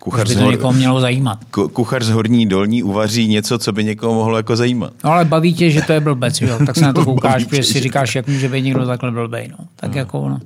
kuchař, 0.00 0.28
by 0.28 0.34
to 0.34 0.50
někoho 0.50 0.72
mělo 0.72 1.00
zajímat. 1.00 1.38
kuchař 1.72 2.02
z 2.02 2.10
horní 2.10 2.46
dolní 2.46 2.82
uvaří 2.82 3.28
něco, 3.28 3.58
co 3.58 3.72
by 3.72 3.84
někoho 3.84 4.14
mohlo 4.14 4.36
jako 4.36 4.56
zajímat. 4.56 4.92
No 5.04 5.12
ale 5.12 5.24
baví 5.24 5.54
tě, 5.54 5.70
že 5.70 5.82
to 5.82 5.92
je 5.92 6.00
blbec, 6.00 6.40
jo? 6.40 6.58
tak 6.66 6.76
se 6.76 6.84
na 6.84 6.92
to 6.92 7.04
koukáš, 7.04 7.44
protože 7.44 7.62
si 7.62 7.80
říkáš, 7.80 8.14
jak 8.14 8.26
může 8.26 8.48
být 8.48 8.62
někdo 8.62 8.86
takhle 8.86 9.10
blbej. 9.10 9.48
No. 9.48 9.64
Tak 9.76 9.92
no. 9.92 9.98
jako, 9.98 10.28
no. 10.28 10.38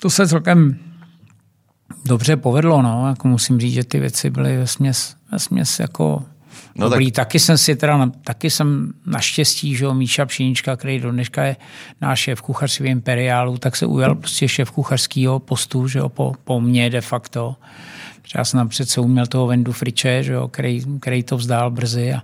To 0.00 0.10
se 0.10 0.28
celkem 0.28 0.78
dobře 2.04 2.36
povedlo, 2.36 2.82
no. 2.82 3.08
jako 3.08 3.28
musím 3.28 3.60
říct, 3.60 3.74
že 3.74 3.84
ty 3.84 4.00
věci 4.00 4.30
byly 4.30 4.56
ve 4.56 4.66
směs, 4.66 5.14
ve 5.32 5.38
směs 5.38 5.80
jako 5.80 6.22
No 6.78 6.88
Dobrý, 6.88 7.12
tak... 7.12 7.26
taky 7.26 7.38
jsem 7.38 7.58
si 7.58 7.76
teda, 7.76 8.10
taky 8.24 8.50
jsem 8.50 8.92
naštěstí, 9.06 9.76
že 9.76 9.86
Míša 9.92 10.26
Pšinička, 10.26 10.76
který 10.76 11.00
do 11.00 11.10
dneška 11.10 11.44
je 11.44 11.56
náš 12.00 12.20
šéf 12.20 12.42
kuchařství 12.42 12.90
Imperiálu, 12.90 13.58
tak 13.58 13.76
se 13.76 13.86
ujal 13.86 14.14
prostě 14.14 14.48
šéf 14.48 14.70
kuchařského 14.70 15.38
postu, 15.38 15.88
že 15.88 15.98
jo, 15.98 16.08
po, 16.08 16.34
po 16.44 16.60
mně 16.60 16.90
de 16.90 17.00
facto. 17.00 17.56
Já 18.36 18.44
jsem 18.44 18.58
tam 18.58 18.68
přece 18.68 19.00
uměl 19.00 19.26
toho 19.26 19.46
Vendu 19.46 19.72
Friče, 19.72 20.22
že 20.22 20.32
jo, 20.32 20.48
který, 20.48 20.82
který 21.00 21.22
to 21.22 21.36
vzdál 21.36 21.70
brzy 21.70 22.14
a, 22.14 22.22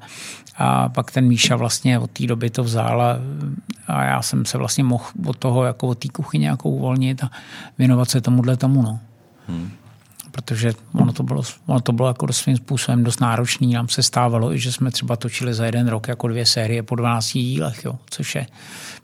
a 0.56 0.88
pak 0.88 1.10
ten 1.10 1.28
Míša 1.28 1.56
vlastně 1.56 1.98
od 1.98 2.10
té 2.10 2.26
doby 2.26 2.50
to 2.50 2.64
vzal 2.64 3.02
a, 3.02 3.18
a, 3.86 4.04
já 4.04 4.22
jsem 4.22 4.44
se 4.44 4.58
vlastně 4.58 4.84
mohl 4.84 5.04
od 5.26 5.36
toho, 5.36 5.64
jako 5.64 5.88
od 5.88 5.98
té 5.98 6.08
kuchyně 6.08 6.48
jako 6.48 6.68
uvolnit 6.68 7.24
a 7.24 7.30
věnovat 7.78 8.10
se 8.10 8.20
tomuhle 8.20 8.56
tomu, 8.56 8.82
no. 8.82 9.00
Hmm 9.48 9.70
protože 10.32 10.72
ono 10.92 11.12
to 11.12 11.22
bylo, 11.22 11.42
ono 11.66 11.80
to 11.80 11.92
bylo 11.92 12.08
jako 12.08 12.32
svým 12.32 12.56
způsobem 12.56 13.04
dost 13.04 13.20
náročný. 13.20 13.72
Nám 13.72 13.88
se 13.88 14.02
stávalo, 14.02 14.52
i 14.54 14.58
že 14.58 14.72
jsme 14.72 14.90
třeba 14.90 15.16
točili 15.16 15.54
za 15.54 15.66
jeden 15.66 15.88
rok 15.88 16.08
jako 16.08 16.28
dvě 16.28 16.46
série 16.46 16.82
po 16.82 16.94
12 16.94 17.32
dílech, 17.32 17.84
jo, 17.84 17.98
což 18.10 18.34
je 18.34 18.46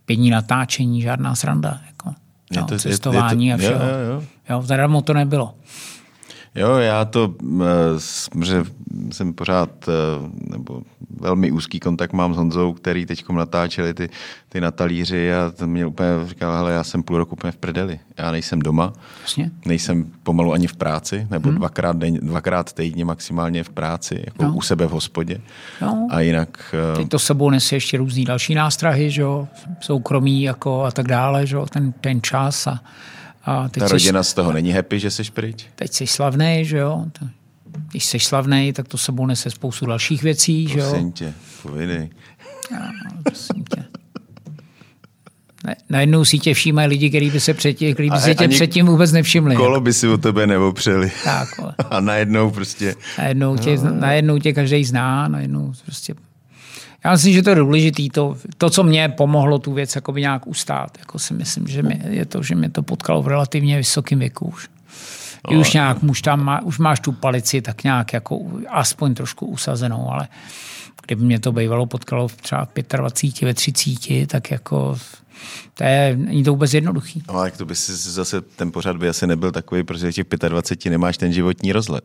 pět 0.05 0.17
dní 0.17 0.31
natáčení, 0.31 1.03
žádná 1.03 1.35
sranda. 1.35 1.81
Jako, 1.87 2.15
jo, 2.53 2.65
to, 2.65 2.79
cestování 2.79 3.47
je, 3.47 3.53
je 3.55 3.59
to, 3.59 3.65
a 3.65 3.69
všeho. 3.69 3.91
Jo, 3.91 3.97
jo, 3.99 4.23
jo. 4.51 4.63
jo, 4.93 5.03
to 5.03 5.15
nebylo. 5.15 5.55
Jo, 6.55 6.77
já 6.77 7.05
to, 7.05 7.35
eh, 7.61 8.45
že 8.45 8.65
jsem 9.13 9.33
pořád, 9.33 9.71
eh, 9.89 9.93
nebo 10.51 10.83
velmi 11.21 11.51
úzký 11.51 11.81
kontakt 11.81 12.13
mám 12.13 12.35
s 12.35 12.37
Honzou, 12.37 12.73
který 12.73 13.07
teď 13.07 13.25
natáčeli 13.29 13.95
ty, 13.95 14.09
ty 14.49 14.61
na 14.61 14.71
talíři 14.71 15.35
a 15.35 15.53
to 15.57 15.67
mě 15.67 15.87
úplně 15.87 16.09
říkal, 16.27 16.57
hele, 16.57 16.73
já 16.73 16.85
jsem 16.85 17.03
půl 17.03 17.19
roku 17.19 17.33
úplně 17.33 17.53
v 17.53 17.57
prdeli. 17.57 18.01
Já 18.19 18.31
nejsem 18.33 18.59
doma, 18.61 18.93
Jasně. 19.23 19.51
nejsem 19.67 20.13
pomalu 20.23 20.53
ani 20.53 20.67
v 20.67 20.77
práci, 20.77 21.27
nebo 21.31 21.49
hmm. 21.49 21.59
dvakrát, 21.59 21.97
den, 21.97 22.15
dvakrát 22.15 22.73
týdně 22.73 23.05
maximálně 23.05 23.65
v 23.65 23.71
práci, 23.71 24.23
jako 24.27 24.43
no. 24.43 24.55
u 24.55 24.61
sebe 24.61 24.87
v 24.87 24.91
hospodě. 24.91 25.41
No. 25.83 26.09
A 26.11 26.21
jinak... 26.21 26.75
Eh, 26.93 26.97
teď 26.97 27.09
to 27.09 27.19
sebou 27.19 27.51
nese 27.51 27.77
ještě 27.77 27.99
různý 27.99 28.25
další 28.25 28.55
nástrahy, 28.55 29.11
že 29.11 29.23
jo, 29.23 29.49
soukromí 29.81 30.43
jako 30.43 30.85
a 30.85 30.91
tak 30.91 31.07
dále, 31.09 31.47
že 31.47 31.57
jo, 31.57 31.67
ten, 31.67 31.93
ten 31.93 32.23
čas 32.23 32.67
a 32.67 32.81
a 33.49 33.69
teď 33.69 33.81
Ta 33.81 33.89
rodina 33.89 34.23
jsi, 34.23 34.31
z 34.31 34.35
toho 34.35 34.53
není 34.53 34.73
happy, 34.73 35.01
že 35.01 35.11
jsi 35.11 35.23
pryč? 35.31 35.67
Teď 35.75 35.93
jsi 35.93 36.07
slavný, 36.07 36.65
že 36.65 36.79
jo? 36.79 37.05
Když 37.91 38.05
jsi 38.05 38.21
slavný, 38.21 38.73
tak 38.73 38.89
to 38.89 38.99
sebou 38.99 39.27
nese 39.27 39.51
spoustu 39.51 39.87
dalších 39.87 40.23
věcí, 40.23 40.65
prosím 40.65 40.79
že 40.79 40.81
jo? 40.81 40.91
Prosím 40.91 41.13
tě, 41.13 41.33
povědej. 41.63 42.11
Já, 42.73 42.91
prosím 43.23 43.65
tě. 43.75 43.85
Ne, 45.65 45.77
najednou 45.89 46.25
si 46.25 46.39
tě 46.39 46.55
všímají 46.55 46.89
lidi, 46.89 47.09
kteří 47.09 47.31
by 47.31 47.41
se, 47.41 47.55
předtím, 47.55 47.95
který 47.95 48.11
by 48.11 48.19
se 48.19 48.35
tě 48.35 48.49
předtím 48.49 48.87
vůbec 48.87 49.13
nevšimli. 49.13 49.57
Kolo 49.57 49.81
by 49.81 49.93
si 49.93 50.09
o 50.09 50.19
tebe 50.19 50.47
neopřeli. 50.47 51.13
Tak. 51.25 51.49
A 51.91 52.01
najednou 52.01 52.51
prostě... 52.51 52.95
Najednou 53.19 53.57
tě, 53.57 53.77
no. 53.77 53.95
najednou 53.95 54.39
tě 54.39 54.53
každý 54.53 54.85
zná, 54.85 55.29
najednou 55.29 55.73
prostě 55.85 56.15
já 57.05 57.13
myslím, 57.13 57.33
že 57.33 57.43
to 57.43 57.51
je 57.51 57.57
důležité. 57.57 58.03
To, 58.13 58.37
to, 58.59 58.71
co 58.71 58.83
mě 58.83 59.09
pomohlo 59.09 59.59
tu 59.59 59.73
věc 59.73 59.95
jakoby 59.95 60.21
nějak 60.21 60.47
ustát, 60.47 60.99
jako 60.99 61.19
si 61.19 61.35
myslím, 61.35 61.67
že 61.67 61.83
mě, 61.83 62.05
je 62.09 62.25
to, 62.25 62.43
že 62.43 62.55
mě 62.55 62.71
to 62.71 62.83
potkalo 62.83 63.23
v 63.23 63.29
relativně 63.29 63.77
vysokém 63.77 64.19
věku 64.19 64.47
už. 64.47 64.69
Kdy 65.49 65.57
už 65.57 65.73
nějak 65.73 66.03
už 66.03 66.23
tam 66.23 66.45
má, 66.45 66.63
už 66.63 66.79
máš 66.79 67.01
tu 67.01 67.13
palici 67.13 67.63
tak 67.63 67.85
nějak 67.85 68.13
jako 68.13 68.41
aspoň 68.69 69.15
trošku 69.15 69.47
usazenou, 69.47 70.11
ale 70.11 70.29
kdyby 71.07 71.25
mě 71.25 71.41
to 71.41 71.53
bývalo 71.53 71.87
potkalo 71.87 72.29
třeba 72.29 72.65
v 72.65 72.97
25, 72.97 73.47
ve 73.47 73.55
30, 73.55 74.27
tak 74.27 74.51
jako 74.51 74.99
to 75.75 75.85
je, 75.85 76.17
není 76.17 76.45
to 76.45 76.51
vůbec 76.51 76.75
jednoduchý. 76.75 77.23
No, 77.29 77.35
ale 77.35 77.51
to 77.51 77.65
by 77.65 77.75
si 77.75 77.97
zase, 77.97 78.41
ten 78.41 78.73
pořad 78.73 78.97
by 78.97 79.09
asi 79.09 79.27
nebyl 79.27 79.53
takový, 79.53 79.83
protože 79.83 80.13
těch 80.13 80.27
25 80.49 80.91
nemáš 80.91 81.17
ten 81.17 81.33
životní 81.33 81.73
rozhled. 81.73 82.05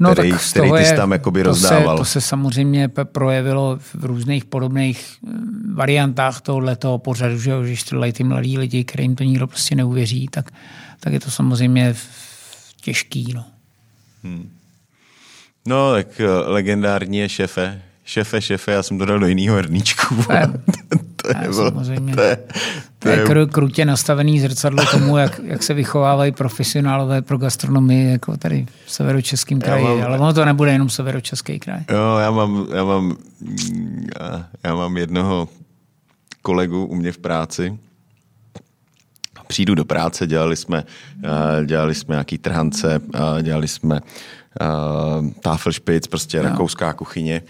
No, 0.00 0.12
který, 0.12 0.30
tak 0.30 0.40
který 0.50 0.72
ty 0.72 0.84
jsi 0.84 0.96
tam 0.96 1.12
jakoby 1.12 1.42
to 1.42 1.48
rozdával. 1.48 1.96
Se, 1.96 2.00
to 2.00 2.04
se 2.04 2.20
samozřejmě 2.20 2.88
projevilo 3.04 3.78
v 3.94 4.04
různých 4.04 4.44
podobných 4.44 5.16
mm, 5.22 5.74
variantách 5.74 6.40
tohoto 6.40 6.98
pořadu, 6.98 7.38
že 7.38 7.52
když 7.62 7.82
to 7.82 8.12
ty 8.12 8.24
mladí 8.24 8.58
lidi, 8.58 8.84
kterým 8.84 9.16
to 9.16 9.24
nikdo 9.24 9.46
prostě 9.46 9.74
neuvěří, 9.74 10.28
tak, 10.30 10.50
tak 11.00 11.12
je 11.12 11.20
to 11.20 11.30
samozřejmě 11.30 11.94
těžký. 12.80 13.32
No. 13.34 13.44
Hmm. 14.24 14.50
No, 15.66 15.92
tak 15.92 16.20
eh, 16.20 16.26
legendární 16.26 17.18
je 17.18 17.28
šefe. 17.28 17.82
Šefe, 18.08 18.40
šefe, 18.40 18.72
já 18.72 18.82
jsem 18.82 18.98
to 18.98 19.04
dal 19.04 19.18
do 19.18 19.26
jiného 19.26 19.56
herníčku. 19.56 20.14
to 21.16 21.28
je, 21.28 21.52
samozřejmě. 21.52 22.14
To 22.14 22.22
je, 22.22 22.36
to 22.98 23.08
je, 23.08 23.26
to 23.26 23.38
je 23.38 23.46
krutě 23.46 23.84
nastavený 23.84 24.40
zrcadlo 24.40 24.84
tomu, 24.90 25.16
jak, 25.16 25.40
jak 25.44 25.62
se 25.62 25.74
vychovávají 25.74 26.32
profesionálové 26.32 27.22
pro 27.22 27.38
gastronomii 27.38 28.10
jako 28.10 28.36
tady 28.36 28.66
v 28.86 28.92
severočeském 28.92 29.60
kraji. 29.60 29.84
Mám, 29.84 30.02
ale 30.02 30.18
ono 30.18 30.32
to 30.32 30.44
nebude 30.44 30.72
jenom 30.72 30.90
severočeský 30.90 31.58
kraj. 31.58 31.80
Jo, 31.90 32.16
já 32.18 32.30
mám, 32.30 32.66
já 32.74 32.84
mám, 32.84 33.16
já, 34.64 34.74
mám 34.74 34.96
jednoho 34.96 35.48
kolegu 36.42 36.84
u 36.84 36.94
mě 36.94 37.12
v 37.12 37.18
práci, 37.18 37.78
přijdu 39.46 39.74
do 39.74 39.84
práce, 39.84 40.26
dělali 40.26 40.56
jsme, 40.56 40.84
eh, 41.24 41.66
dělali 41.66 41.94
jsme 41.94 42.14
nějaký 42.14 42.38
trhance, 42.38 43.00
eh, 43.14 43.42
dělali 43.42 43.68
jsme 43.68 44.00
uh, 44.60 45.30
táfelšpic, 45.40 46.06
prostě 46.06 46.42
no. 46.42 46.48
rakouská 46.48 46.92
kuchyně. 46.92 47.42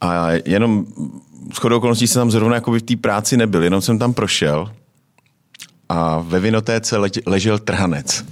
A 0.00 0.30
jenom 0.44 0.86
shodou 1.54 1.76
okolností 1.76 2.06
jsem 2.06 2.20
tam 2.20 2.30
zrovna 2.30 2.54
jako 2.54 2.72
v 2.72 2.80
té 2.80 2.96
práci 2.96 3.36
nebyl, 3.36 3.62
jenom 3.62 3.80
jsem 3.80 3.98
tam 3.98 4.14
prošel 4.14 4.72
a 5.90 6.18
ve 6.18 6.40
vinotéce 6.40 6.96
ležel 7.26 7.58
trhanec. 7.58 8.24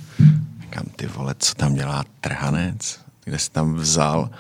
Říkám, 0.61 0.85
ty 0.97 1.07
vole, 1.07 1.35
co 1.39 1.55
tam 1.55 1.75
dělá 1.75 2.05
trhanec? 2.21 3.01
Kde 3.25 3.39
jsi 3.39 3.51
tam 3.51 3.75
vzal? 3.75 4.31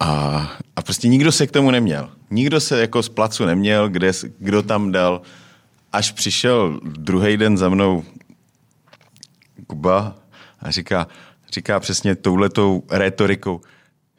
A, 0.00 0.08
a 0.76 0.82
prostě 0.82 1.08
nikdo 1.08 1.32
se 1.32 1.46
k 1.46 1.50
tomu 1.50 1.70
neměl. 1.70 2.10
Nikdo 2.30 2.60
se 2.60 2.80
jako 2.80 3.02
z 3.02 3.08
placu 3.08 3.44
neměl, 3.44 3.88
kde, 3.88 4.12
kdo 4.38 4.62
tam 4.62 4.92
dal. 4.92 5.22
Až 5.92 6.12
přišel 6.12 6.80
druhý 6.84 7.36
den 7.36 7.58
za 7.58 7.68
mnou 7.68 8.04
Kuba 9.66 10.14
a 10.60 10.70
říká, 10.70 11.06
říká 11.52 11.80
přesně 11.80 12.16
touhletou 12.16 12.82
retorikou, 12.90 13.60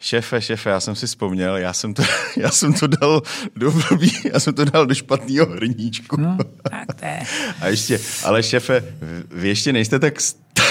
Šéfe, 0.02 0.42
šéfe, 0.42 0.70
já 0.70 0.80
jsem 0.80 0.96
si 0.96 1.08
vzpomněl, 1.08 1.58
já 1.58 1.74
jsem 1.74 1.94
to, 1.94 2.04
já 2.38 2.52
jsem 2.52 2.74
to 2.74 2.88
dal 2.88 3.22
do 3.56 3.72
blbý, 3.72 4.12
já 4.34 4.40
jsem 4.40 4.54
to 4.54 4.66
dal 4.66 4.86
do 4.86 4.96
špatného 4.96 5.46
hrníčku. 5.46 6.22
No, 6.22 6.38
tak 6.70 6.96
to 7.00 7.06
je. 7.06 7.20
A 7.62 7.68
ještě, 7.68 8.00
ale 8.24 8.44
šéfe, 8.44 8.84
vy 9.32 9.48
ještě 9.48 9.74
nejste 9.74 10.00
tak 10.00 10.14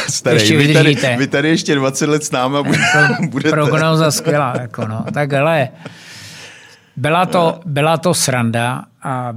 starý. 0.08 0.36
Ještě 0.36 0.56
vy, 0.56 0.72
tady, 0.72 1.16
vy 1.16 1.26
tady 1.26 1.48
ještě 1.48 1.74
20 1.74 2.06
let 2.06 2.24
s 2.24 2.30
náma 2.30 2.62
bude, 2.62 2.78
budete. 3.28 3.50
Prognoza 3.50 4.10
skvělá, 4.10 4.54
jako 4.60 4.86
no. 4.86 5.04
Tak 5.14 5.32
hele, 5.32 5.68
byla 6.96 7.26
to, 7.26 7.60
byla 7.66 7.96
to 7.96 8.14
sranda 8.14 8.84
a 9.02 9.34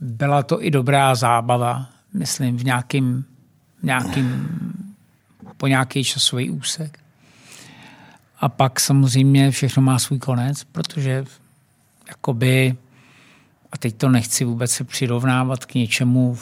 byla 0.00 0.42
to 0.42 0.64
i 0.64 0.70
dobrá 0.70 1.14
zábava, 1.14 1.86
myslím, 2.14 2.56
v 2.56 2.64
nějakým, 2.64 3.24
nějakým 3.82 4.48
po 5.56 5.66
nějaký 5.66 6.04
časový 6.04 6.50
úsek. 6.50 6.99
A 8.40 8.48
pak 8.48 8.80
samozřejmě 8.80 9.50
všechno 9.50 9.82
má 9.82 9.98
svůj 9.98 10.18
konec, 10.18 10.64
protože 10.64 11.24
jakoby, 12.08 12.76
a 13.72 13.78
teď 13.78 13.96
to 13.96 14.08
nechci 14.08 14.44
vůbec 14.44 14.70
se 14.70 14.84
přirovnávat 14.84 15.64
k 15.64 15.74
něčemu, 15.74 16.38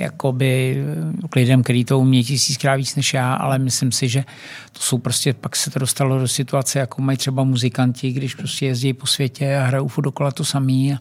jakoby 0.00 0.84
k 1.30 1.36
lidem, 1.36 1.62
který 1.62 1.84
to 1.84 1.98
umí 1.98 2.24
tisíckrát 2.24 2.76
víc 2.76 2.96
než 2.96 3.14
já, 3.14 3.34
ale 3.34 3.58
myslím 3.58 3.92
si, 3.92 4.08
že 4.08 4.24
to 4.72 4.80
jsou 4.80 4.98
prostě, 4.98 5.32
pak 5.32 5.56
se 5.56 5.70
to 5.70 5.78
dostalo 5.78 6.18
do 6.18 6.28
situace, 6.28 6.78
jako 6.78 7.02
mají 7.02 7.18
třeba 7.18 7.44
muzikanti, 7.44 8.12
když 8.12 8.34
prostě 8.34 8.66
jezdí 8.66 8.92
po 8.92 9.06
světě 9.06 9.56
a 9.56 9.64
hrajou 9.64 9.88
furt 9.88 10.04
dokola 10.04 10.30
to 10.30 10.44
samý. 10.44 10.92
A, 10.92 10.98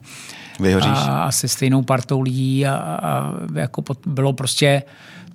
a, 0.89 1.23
a 1.23 1.32
se 1.32 1.47
stejnou 1.47 1.82
partou 1.84 2.21
lidí 2.21 2.65
a, 2.65 2.75
a 2.75 3.34
jako 3.55 3.84
bylo 4.05 4.34
prostě 4.34 4.84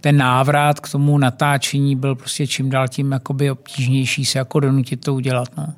ten 0.00 0.16
návrat 0.16 0.80
k 0.80 0.90
tomu 0.90 1.18
natáčení 1.18 1.96
byl 1.96 2.14
prostě 2.14 2.46
čím 2.46 2.70
dál 2.70 2.88
tím 2.88 3.12
jakoby 3.12 3.50
obtížnější 3.50 4.24
se 4.24 4.38
jako 4.38 4.60
donutit 4.60 4.96
to 5.04 5.14
udělat. 5.14 5.48
No. 5.56 5.74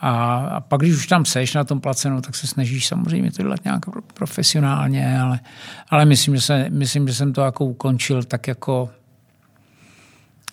A, 0.00 0.36
a 0.36 0.60
pak, 0.60 0.80
když 0.80 0.96
už 0.96 1.06
tam 1.06 1.24
seš 1.24 1.54
na 1.54 1.64
tom 1.64 1.80
placenu, 1.80 2.20
tak 2.20 2.34
se 2.34 2.46
snažíš 2.46 2.86
samozřejmě 2.86 3.32
to 3.32 3.42
dělat 3.42 3.64
nějak 3.64 3.80
profesionálně, 4.14 5.20
ale, 5.20 5.40
ale 5.88 6.04
myslím, 6.04 6.36
že 6.36 6.40
se, 6.40 6.66
myslím, 6.70 7.08
že 7.08 7.14
jsem 7.14 7.32
to 7.32 7.40
jako 7.40 7.64
ukončil 7.64 8.22
tak 8.22 8.48
jako 8.48 8.90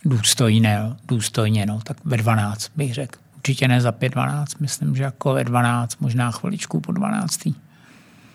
důstojně, 0.06 0.80
důstojně 1.08 1.66
no, 1.66 1.80
tak 1.84 1.98
ve 2.06 2.18
12 2.18 2.72
bych 2.76 2.94
řekl. 2.94 3.20
Určitě 3.36 3.68
ne 3.68 3.82
za 3.82 3.92
5-12, 3.92 4.46
myslím, 4.60 4.96
že 4.96 5.04
jako 5.04 5.34
ve 5.34 5.44
12, 5.44 6.02
možná 6.02 6.32
chviličku 6.32 6.82
po 6.82 6.92
12. 6.92 7.40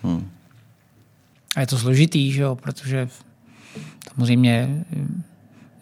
Hmm. 0.03 0.29
A 1.55 1.59
je 1.59 1.67
to 1.67 1.77
složitý, 1.77 2.31
že 2.31 2.41
jo, 2.41 2.55
protože 2.55 3.07
Samozřejmě 4.09 4.83
eh, 4.93 4.97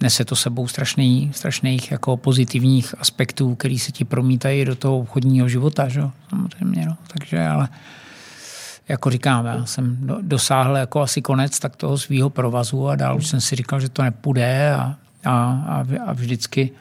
nese 0.02 0.26
to 0.26 0.36
sebou 0.36 0.68
strašný, 0.68 1.32
strašných 1.34 1.92
jako 1.92 2.18
pozitivních 2.18 2.96
aspektů, 2.98 3.56
který 3.56 3.80
se 3.80 3.92
ti 3.92 4.06
promítají 4.06 4.66
do 4.66 4.76
toho 4.76 5.00
obchodního 5.00 5.50
života, 5.50 5.88
že? 5.88 6.02
samozřejmě. 6.30 6.86
No. 6.86 6.98
Takže 7.08 7.48
ale 7.48 7.70
jako 8.88 9.10
říkám, 9.10 9.46
já 9.46 9.66
jsem 9.66 9.98
dosáhl 10.22 10.78
jako 10.78 11.02
asi 11.02 11.22
konec 11.22 11.60
tak 11.60 11.76
toho 11.76 11.98
svého 11.98 12.30
provazu 12.30 12.88
a 12.88 12.96
dál 12.96 13.18
už 13.18 13.28
jsem 13.28 13.42
si 13.42 13.56
říkal, 13.56 13.80
že 13.80 13.90
to 13.90 14.04
nepůjde 14.04 14.74
a, 14.74 14.96
a, 15.26 15.86
a 16.06 16.14
vždycky, 16.14 16.72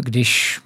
když 0.00 0.60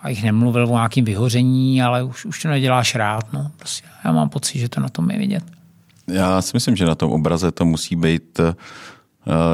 a 0.00 0.08
jich 0.08 0.24
nemluvil 0.24 0.64
o 0.64 0.76
nějakým 0.76 1.04
vyhoření, 1.04 1.82
ale 1.82 2.02
už, 2.02 2.24
už 2.24 2.42
to 2.42 2.48
neděláš 2.48 2.94
rád. 2.94 3.32
No. 3.32 3.50
Prostě 3.56 3.86
já 4.04 4.12
mám 4.12 4.28
pocit, 4.28 4.58
že 4.58 4.68
to 4.68 4.80
na 4.80 4.88
tom 4.88 5.10
je 5.10 5.18
vidět. 5.18 5.44
Já 6.08 6.42
si 6.42 6.50
myslím, 6.54 6.76
že 6.76 6.86
na 6.86 6.94
tom 6.94 7.12
obraze 7.12 7.52
to 7.52 7.64
musí 7.64 7.96
být 7.96 8.40
eh, 8.40 8.54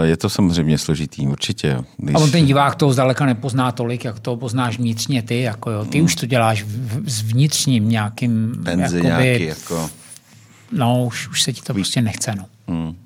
je 0.02 0.16
to 0.16 0.30
samozřejmě 0.30 0.78
složitý, 0.78 1.26
určitě. 1.26 1.78
Když... 1.96 2.14
A 2.14 2.18
on 2.18 2.30
ten 2.30 2.46
divák 2.46 2.74
toho 2.74 2.92
zdaleka 2.92 3.26
nepozná 3.26 3.72
tolik, 3.72 4.04
jak 4.04 4.20
to 4.20 4.36
poznáš 4.36 4.78
vnitřně 4.78 5.22
ty. 5.22 5.40
Jako 5.40 5.70
jo. 5.70 5.84
Ty 5.84 5.98
mm. 5.98 6.04
už 6.04 6.14
to 6.14 6.26
děláš 6.26 6.62
v, 6.62 7.10
s 7.10 7.22
vnitřním 7.22 7.88
nějakým... 7.88 8.52
Penze 8.64 8.96
jakoby, 8.96 9.24
nějaký, 9.24 9.44
jako... 9.44 9.90
No, 10.72 11.04
už, 11.04 11.28
už 11.28 11.42
se 11.42 11.52
ti 11.52 11.62
to 11.62 11.74
prostě 11.74 12.02
nechce. 12.02 12.34
No. 12.34 12.44
Mm. 12.66 12.96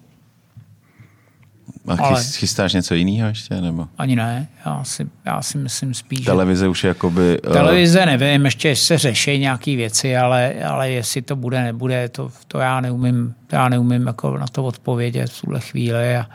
A 1.87 1.97
Ale... 1.99 2.25
chystáš 2.25 2.73
něco 2.73 2.95
jiného 2.95 3.29
ještě? 3.29 3.61
Nebo? 3.61 3.89
Ani 3.99 4.17
ne. 4.17 4.49
Já 4.67 4.85
si, 4.85 5.07
já 5.25 5.43
si 5.43 5.59
myslím 5.59 5.95
spíš, 5.95 6.21
Televize 6.21 6.65
že... 6.65 6.69
už 6.69 6.85
je 6.85 6.89
jakoby... 6.89 7.41
Uh... 7.47 7.53
Televize 7.53 8.07
nevím, 8.07 8.45
ještě 8.45 8.77
se 8.77 8.99
řeší 8.99 9.39
nějaké 9.39 9.77
věci, 9.77 10.17
ale, 10.17 10.55
ale 10.65 10.91
jestli 10.91 11.23
to 11.23 11.37
bude, 11.37 11.63
nebude, 11.63 12.09
to, 12.09 12.31
to 12.49 12.59
já 12.59 12.81
neumím, 12.81 13.35
to 13.47 13.57
já 13.57 13.69
neumím 13.69 14.07
jako 14.07 14.39
na 14.39 14.47
to 14.47 14.65
odpovědět 14.65 15.31
v 15.31 15.41
tuhle 15.41 15.61
chvíli. 15.61 16.17
A 16.17 16.27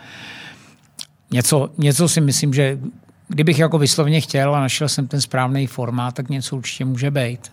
něco, 1.32 1.70
něco 1.78 2.10
si 2.10 2.22
myslím, 2.22 2.54
že 2.54 2.78
kdybych 3.28 3.60
jako 3.60 3.78
vyslovně 3.78 4.22
chtěl 4.22 4.56
a 4.56 4.60
našel 4.60 4.89
jsem 4.89 5.08
ten 5.08 5.22
správný 5.22 5.68
formát, 5.68 6.16
tak 6.16 6.30
něco 6.30 6.58
určitě 6.58 6.86
může 6.86 7.12
být. 7.12 7.52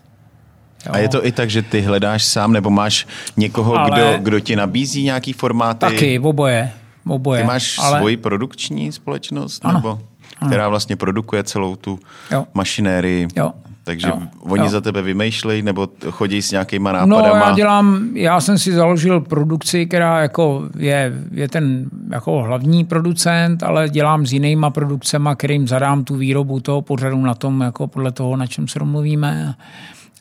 Jo. 0.85 0.91
A 0.91 0.97
je 0.97 1.09
to 1.09 1.25
i 1.25 1.31
tak, 1.31 1.49
že 1.49 1.61
ty 1.61 1.81
hledáš 1.81 2.25
sám, 2.25 2.53
nebo 2.53 2.69
máš 2.69 3.07
někoho, 3.37 3.75
ale... 3.75 3.89
kdo, 3.91 4.17
kdo 4.23 4.39
ti 4.39 4.55
nabízí 4.55 5.03
nějaký 5.03 5.33
formáty? 5.33 5.79
Taky, 5.79 6.19
oboje. 6.19 6.71
Oboje. 7.07 7.41
Ty 7.41 7.47
máš 7.47 7.79
ale... 7.79 7.99
svoji 7.99 8.17
produkční 8.17 8.91
společnost? 8.91 9.65
Ano. 9.65 9.79
Nebo, 9.79 9.99
která 10.47 10.69
vlastně 10.69 10.95
produkuje 10.95 11.43
celou 11.43 11.75
tu 11.75 11.99
jo. 12.31 12.45
mašinérii? 12.53 13.27
Jo. 13.35 13.53
Takže 13.83 14.07
jo, 14.07 14.21
oni 14.39 14.63
jo. 14.63 14.69
za 14.69 14.81
tebe 14.81 15.01
vymýšlejí 15.01 15.61
nebo 15.61 15.87
chodí 16.09 16.41
s 16.41 16.51
nějakýma 16.51 16.91
nápadama? 16.91 17.39
No 17.39 17.45
já 17.45 17.55
dělám, 17.55 18.09
já 18.13 18.41
jsem 18.41 18.57
si 18.57 18.73
založil 18.73 19.21
produkci, 19.21 19.85
která 19.85 20.21
jako 20.21 20.69
je, 20.77 21.13
je 21.31 21.47
ten 21.47 21.89
jako 22.11 22.41
hlavní 22.41 22.85
producent, 22.85 23.63
ale 23.63 23.89
dělám 23.89 24.25
s 24.25 24.33
jinýma 24.33 24.69
produkcemi, 24.69 25.29
kterým 25.35 25.67
zadám 25.67 26.03
tu 26.03 26.15
výrobu 26.15 26.59
toho 26.59 26.81
pořadu 26.81 27.21
na 27.21 27.35
tom, 27.35 27.61
jako 27.61 27.87
podle 27.87 28.11
toho, 28.11 28.35
na 28.35 28.47
čem 28.47 28.67
se 28.67 28.79
domluvíme. 28.79 29.55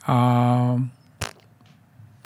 A 0.07 0.77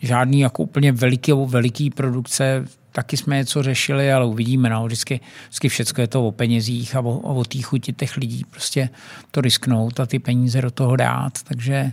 žádný 0.02 0.40
jako 0.40 0.62
úplně 0.62 0.92
veliký, 0.92 1.32
veliký 1.46 1.90
produkce 1.90 2.64
taky 2.92 3.16
jsme 3.16 3.36
něco 3.36 3.62
řešili, 3.62 4.12
ale 4.12 4.26
uvidíme. 4.26 4.70
No. 4.70 4.86
Vždycky, 4.86 5.20
vždycky 5.48 5.68
všechno 5.68 6.02
je 6.02 6.06
to 6.06 6.26
o 6.26 6.32
penězích 6.32 6.96
a 6.96 7.00
o, 7.00 7.18
o 7.18 7.44
té 7.44 7.62
chuti 7.62 7.92
těch 7.92 8.16
lidí 8.16 8.44
prostě 8.50 8.88
to 9.30 9.40
risknout 9.40 10.00
a 10.00 10.06
ty 10.06 10.18
peníze 10.18 10.62
do 10.62 10.70
toho 10.70 10.96
dát. 10.96 11.42
Takže 11.42 11.92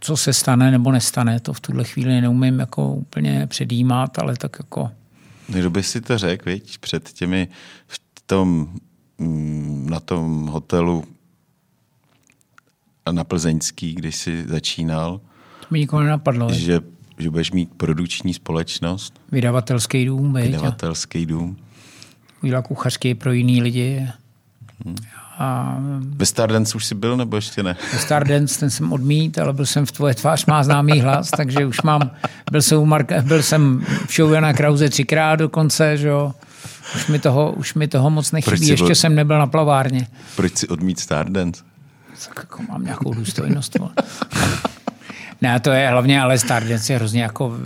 co 0.00 0.16
se 0.16 0.32
stane 0.32 0.70
nebo 0.70 0.92
nestane, 0.92 1.40
to 1.40 1.52
v 1.52 1.60
tuhle 1.60 1.84
chvíli 1.84 2.20
neumím 2.20 2.60
jako 2.60 2.94
úplně 2.94 3.46
předjímat, 3.46 4.18
ale 4.18 4.36
tak 4.36 4.56
jako... 4.58 4.90
Kdo 5.48 5.70
by 5.70 5.82
si 5.82 6.00
to 6.00 6.18
řekl, 6.18 6.50
viď, 6.50 6.78
před 6.78 7.12
těmi 7.12 7.48
v 7.86 8.00
tom, 8.26 8.68
mm, 9.18 9.86
na 9.90 10.00
tom 10.00 10.46
hotelu 10.46 11.04
na 13.12 13.24
Plzeňský, 13.24 13.94
když 13.94 14.16
jsi 14.16 14.44
začínal. 14.48 15.20
To 15.60 15.66
mi 15.70 15.78
nikoho 15.78 16.02
nenapadlo. 16.02 16.52
Že 16.52 16.80
že 17.18 17.30
budeš 17.30 17.52
mít 17.52 17.70
produkční 17.76 18.34
společnost. 18.34 19.20
Vydavatelský 19.32 20.04
dům. 20.04 20.32
Vydavatelský 20.32 21.26
dům. 21.26 21.56
Udělal 22.42 22.62
kuchařský 22.62 23.14
pro 23.14 23.32
jiný 23.32 23.62
lidi. 23.62 24.08
Hmm. 24.84 24.96
A... 25.38 25.78
Ve 26.00 26.26
Stardance 26.26 26.76
už 26.76 26.84
jsi 26.84 26.94
byl, 26.94 27.16
nebo 27.16 27.36
ještě 27.36 27.62
ne? 27.62 27.76
Ve 27.92 27.98
Stardance 27.98 28.60
ten 28.60 28.70
jsem 28.70 28.92
odmít, 28.92 29.38
ale 29.38 29.52
byl 29.52 29.66
jsem 29.66 29.86
v 29.86 29.92
Tvoje 29.92 30.14
tvář 30.14 30.46
má 30.46 30.62
známý 30.64 31.00
hlas, 31.00 31.30
takže 31.30 31.66
už 31.66 31.82
mám, 31.82 32.10
byl 32.50 32.62
jsem, 32.62 32.78
u 32.78 32.86
Marka, 32.86 33.22
byl 33.22 33.42
jsem 33.42 33.84
v 34.06 34.14
show 34.16 34.32
Jana 34.32 34.52
Krause 34.52 34.88
třikrát 34.88 35.36
dokonce, 35.36 35.96
že 35.96 36.08
jo. 36.08 36.34
Už 36.94 37.06
mi 37.06 37.18
toho, 37.18 37.52
už 37.52 37.74
mi 37.74 37.88
toho 37.88 38.10
moc 38.10 38.32
nechybí, 38.32 38.68
ještě 38.68 38.86
byl... 38.86 38.94
jsem 38.94 39.14
nebyl 39.14 39.38
na 39.38 39.46
plavárně. 39.46 40.06
Proč 40.36 40.56
si 40.56 40.68
odmít 40.68 41.00
Stardance? 41.00 41.62
Tak 42.28 42.36
jako 42.36 42.62
mám 42.62 42.84
nějakou 42.84 43.14
důstojnost. 43.14 43.76
Ne, 45.40 45.60
to 45.60 45.70
je 45.70 45.88
hlavně, 45.88 46.22
ale 46.22 46.38
Stardance 46.38 46.92
je 46.92 46.96
hrozně 46.96 47.22
jako... 47.22 47.56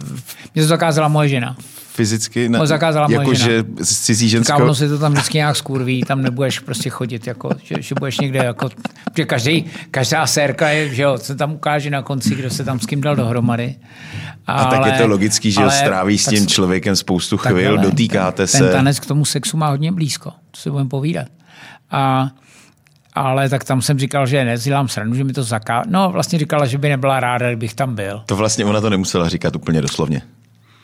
Mě 0.55 0.63
to 0.63 0.69
zakázala 0.69 1.09
moje 1.09 1.29
žena. 1.29 1.57
Fyzicky? 1.93 2.49
Ne, 2.49 2.59
to 2.59 2.67
zakázala 2.67 3.07
jako 3.11 3.25
moje 3.25 3.37
žena. 3.37 3.65
že 3.79 3.85
cizí 3.85 4.29
ženskou... 4.29 4.59
Kámo 4.59 4.75
si 4.75 4.89
to 4.89 4.99
tam 4.99 5.13
vždycky 5.13 5.39
nějak 5.39 5.57
skurví, 5.57 6.03
tam 6.03 6.23
nebudeš 6.23 6.59
prostě 6.59 6.91
chodit, 6.91 7.27
jako, 7.27 7.51
že, 7.63 7.75
že 7.79 7.95
budeš 7.99 8.21
někde 8.21 8.39
jako... 8.39 8.69
Že 9.17 9.25
každý, 9.25 9.65
každá 9.91 10.27
sérka 10.27 10.69
je, 10.69 10.95
že 10.95 11.03
jo, 11.03 11.19
se 11.19 11.35
tam 11.35 11.53
ukáže 11.53 11.91
na 11.91 12.03
konci, 12.03 12.35
kdo 12.35 12.51
se 12.51 12.65
tam 12.65 12.81
s 12.81 12.87
kým 12.87 13.01
dal 13.01 13.17
dohromady. 13.17 13.75
Ale, 14.47 14.63
a 14.63 14.71
tak 14.71 14.87
je 14.87 14.99
to 14.99 15.07
logický, 15.07 15.53
že 15.53 15.63
ale, 15.63 15.71
stráví 15.73 16.19
s 16.19 16.27
tím 16.27 16.47
člověkem 16.47 16.97
spoustu 16.97 17.37
chvil, 17.37 17.79
dotýkáte 17.79 18.37
ten, 18.37 18.47
se. 18.47 18.59
Ten 18.59 18.73
tanec 18.73 19.01
k 19.01 19.07
tomu 19.07 19.25
sexu 19.25 19.57
má 19.57 19.69
hodně 19.69 19.93
blízko, 19.93 20.31
to 20.51 20.61
si 20.61 20.71
budeme 20.71 20.89
povídat. 20.89 21.27
A 21.91 22.31
ale 23.15 23.49
tak 23.49 23.65
tam 23.65 23.83
jsem 23.83 23.99
říkal, 23.99 24.27
že 24.27 24.45
nezdělám 24.45 24.89
srandu, 24.89 25.17
že 25.17 25.25
mi 25.25 25.33
to 25.33 25.43
zaká... 25.43 25.83
No, 25.87 26.11
vlastně 26.11 26.39
říkala, 26.39 26.67
že 26.67 26.79
by 26.79 26.89
nebyla 26.89 27.21
ráda, 27.21 27.49
kdybych 27.49 27.75
tam 27.75 27.95
byl. 27.95 28.23
To 28.27 28.37
vlastně 28.37 28.65
ona 28.65 28.81
to 28.81 28.91
nemusela 28.91 29.29
říkat 29.29 29.57
úplně 29.57 29.81
doslovně. 29.81 30.23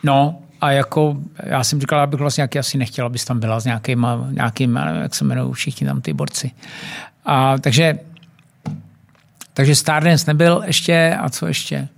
No, 0.03 0.39
a 0.61 0.71
jako 0.71 1.17
já 1.43 1.65
jsem 1.65 1.81
říkal, 1.81 2.01
abych 2.01 2.21
vlastně 2.21 2.41
nějaký 2.41 2.59
asi 2.59 2.79
nechtěl, 2.79 3.07
abys 3.07 3.25
tam 3.25 3.41
byla 3.41 3.61
s 3.61 3.65
nějakým, 3.65 4.07
nějakým 4.31 4.77
jak 4.77 5.15
se 5.15 5.25
jmenují 5.25 5.53
všichni 5.53 5.87
tam 5.87 6.01
ty 6.01 6.13
borci. 6.13 6.51
A, 7.25 7.59
takže, 7.59 7.99
takže 9.55 9.75
Stardance 9.75 10.25
nebyl 10.27 10.63
ještě, 10.67 11.19
a 11.21 11.29
co 11.29 11.47
ještě? 11.47 11.89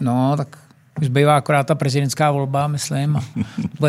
No, 0.00 0.36
tak 0.36 0.56
už 1.00 1.08
bývá 1.08 1.36
akorát 1.36 1.66
ta 1.66 1.74
prezidentská 1.74 2.30
volba, 2.30 2.66
myslím. 2.66 3.16
A, 3.16 3.20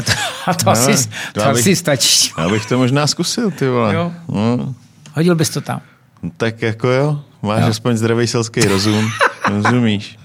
to, 0.01 0.11
a 0.45 0.53
to, 0.53 0.65
no, 0.65 0.71
asi, 0.71 1.09
to 1.33 1.43
abych, 1.43 1.61
asi 1.61 1.75
stačí. 1.75 2.31
Já 2.37 2.49
bych 2.49 2.65
to 2.65 2.77
možná 2.77 3.07
zkusil, 3.07 3.51
ty 3.51 3.67
vole. 3.67 3.95
Jo. 3.95 4.11
No. 4.27 4.75
Hodil 5.15 5.35
bys 5.35 5.49
to 5.49 5.61
tam. 5.61 5.81
No, 6.23 6.31
tak 6.37 6.61
jako 6.61 6.87
jo, 6.87 7.21
máš 7.41 7.61
jo. 7.61 7.67
aspoň 7.67 7.97
zdravý 7.97 8.27
selský 8.27 8.61
rozum, 8.61 9.09
rozumíš. 9.49 10.19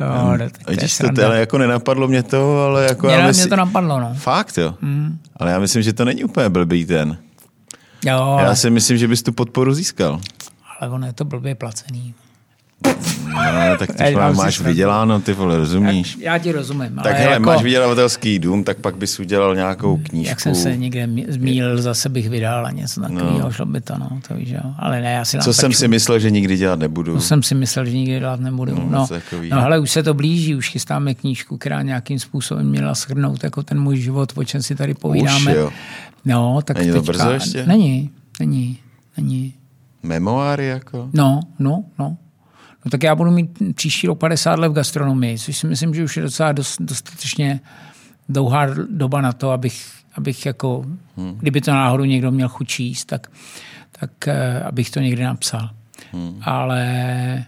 No, 0.00 0.38
to, 0.38 0.70
Vidíš 0.70 0.98
to, 0.98 1.12
to, 1.12 1.26
ale 1.26 1.40
jako 1.40 1.58
nenapadlo 1.58 2.08
mě 2.08 2.22
to, 2.22 2.64
ale 2.64 2.84
jako... 2.84 3.06
Mě, 3.06 3.32
mě 3.32 3.46
to 3.46 3.56
napadlo, 3.56 4.00
no. 4.00 4.14
Fakt, 4.14 4.58
jo. 4.58 4.74
Mm. 4.80 5.18
Ale 5.36 5.50
já 5.50 5.58
myslím, 5.58 5.82
že 5.82 5.92
to 5.92 6.04
není 6.04 6.24
úplně 6.24 6.48
blbý 6.48 6.86
ten. 6.86 7.18
Jo. 8.04 8.38
Já 8.40 8.54
si 8.54 8.70
myslím, 8.70 8.98
že 8.98 9.08
bys 9.08 9.22
tu 9.22 9.32
podporu 9.32 9.74
získal. 9.74 10.20
Ale 10.80 10.90
ono 10.90 11.06
je 11.06 11.12
to 11.12 11.24
blbě 11.24 11.54
placený. 11.54 12.14
No, 13.34 13.76
tak 13.78 13.92
ty 13.92 14.14
máš, 14.14 14.36
máš 14.36 14.60
vyděláno, 14.60 15.20
ty 15.20 15.32
vole, 15.32 15.56
rozumíš? 15.56 16.16
Já, 16.20 16.32
já 16.32 16.38
ti 16.38 16.52
rozumím. 16.52 17.00
Tak 17.02 17.16
hele, 17.16 17.32
jako, 17.32 17.42
máš 17.42 17.62
vydělavatelský 17.62 18.38
dům, 18.38 18.64
tak 18.64 18.78
pak 18.78 18.96
bys 18.96 19.20
udělal 19.20 19.54
nějakou 19.54 19.96
knížku. 19.96 20.28
Jak 20.28 20.40
jsem 20.40 20.54
se 20.54 20.76
někde 20.76 21.08
zmílil, 21.28 21.82
zase 21.82 22.08
bych 22.08 22.30
vydal 22.30 22.66
a 22.66 22.70
něco 22.70 23.00
takového, 23.00 23.38
no. 23.38 23.52
šlo 23.52 23.66
by 23.66 23.80
to, 23.80 23.98
no, 23.98 24.20
to 24.28 24.34
víš, 24.34 24.48
jo. 24.50 24.74
Ale 24.78 25.00
ne, 25.00 25.12
já 25.12 25.24
si 25.24 25.38
Co 25.38 25.52
jsem 25.52 25.72
si 25.72 25.88
myslel, 25.88 26.18
že 26.18 26.30
nikdy 26.30 26.56
dělat 26.56 26.78
nebudu. 26.78 27.14
To 27.14 27.20
jsem 27.20 27.42
si 27.42 27.54
myslel, 27.54 27.84
že 27.84 27.92
nikdy 27.92 28.18
dělat 28.18 28.40
nebudu. 28.40 28.74
No, 28.74 28.88
no, 28.90 29.08
no 29.50 29.64
ale 29.64 29.78
už 29.78 29.90
se 29.90 30.02
to 30.02 30.14
blíží, 30.14 30.54
už 30.54 30.68
chystáme 30.68 31.14
knížku, 31.14 31.58
která 31.58 31.82
nějakým 31.82 32.18
způsobem 32.18 32.66
měla 32.66 32.94
shrnout 32.94 33.44
jako 33.44 33.62
ten 33.62 33.80
můj 33.80 33.96
život, 33.96 34.32
o 34.34 34.44
čem 34.44 34.62
si 34.62 34.74
tady 34.74 34.94
povídáme. 34.94 35.50
Už, 35.50 35.56
jo. 35.56 35.70
No, 36.24 36.58
tak 36.64 36.78
není 36.78 36.90
to 36.90 37.02
teďka, 37.02 37.12
brzo 37.12 37.30
ještě? 37.30 37.66
Není, 37.66 38.10
není, 38.40 38.78
není. 39.16 39.54
Memoáry 40.02 40.66
jako? 40.66 41.10
No, 41.12 41.40
no, 41.58 41.84
no 41.98 42.16
no 42.84 42.90
tak 42.90 43.02
já 43.02 43.14
budu 43.14 43.30
mít 43.30 43.50
příští 43.74 44.06
rok 44.06 44.18
50 44.18 44.58
let 44.58 44.68
v 44.68 44.72
gastronomii, 44.72 45.38
což 45.38 45.56
si 45.56 45.66
myslím, 45.66 45.94
že 45.94 46.04
už 46.04 46.16
je 46.16 46.22
docela 46.22 46.52
dost, 46.52 46.82
dostatečně 46.82 47.60
dlouhá 48.28 48.66
doba 48.90 49.20
na 49.20 49.32
to, 49.32 49.50
abych, 49.50 49.86
abych 50.14 50.46
jako, 50.46 50.84
hmm. 51.16 51.36
kdyby 51.40 51.60
to 51.60 51.70
náhodou 51.70 52.04
někdo 52.04 52.30
měl 52.30 52.48
chuť 52.48 52.68
číst, 52.68 53.04
tak, 53.04 53.26
tak 54.00 54.10
uh, 54.26 54.66
abych 54.66 54.90
to 54.90 55.00
někdy 55.00 55.24
napsal. 55.24 55.70
Hmm. 56.12 56.40
Ale 56.42 57.46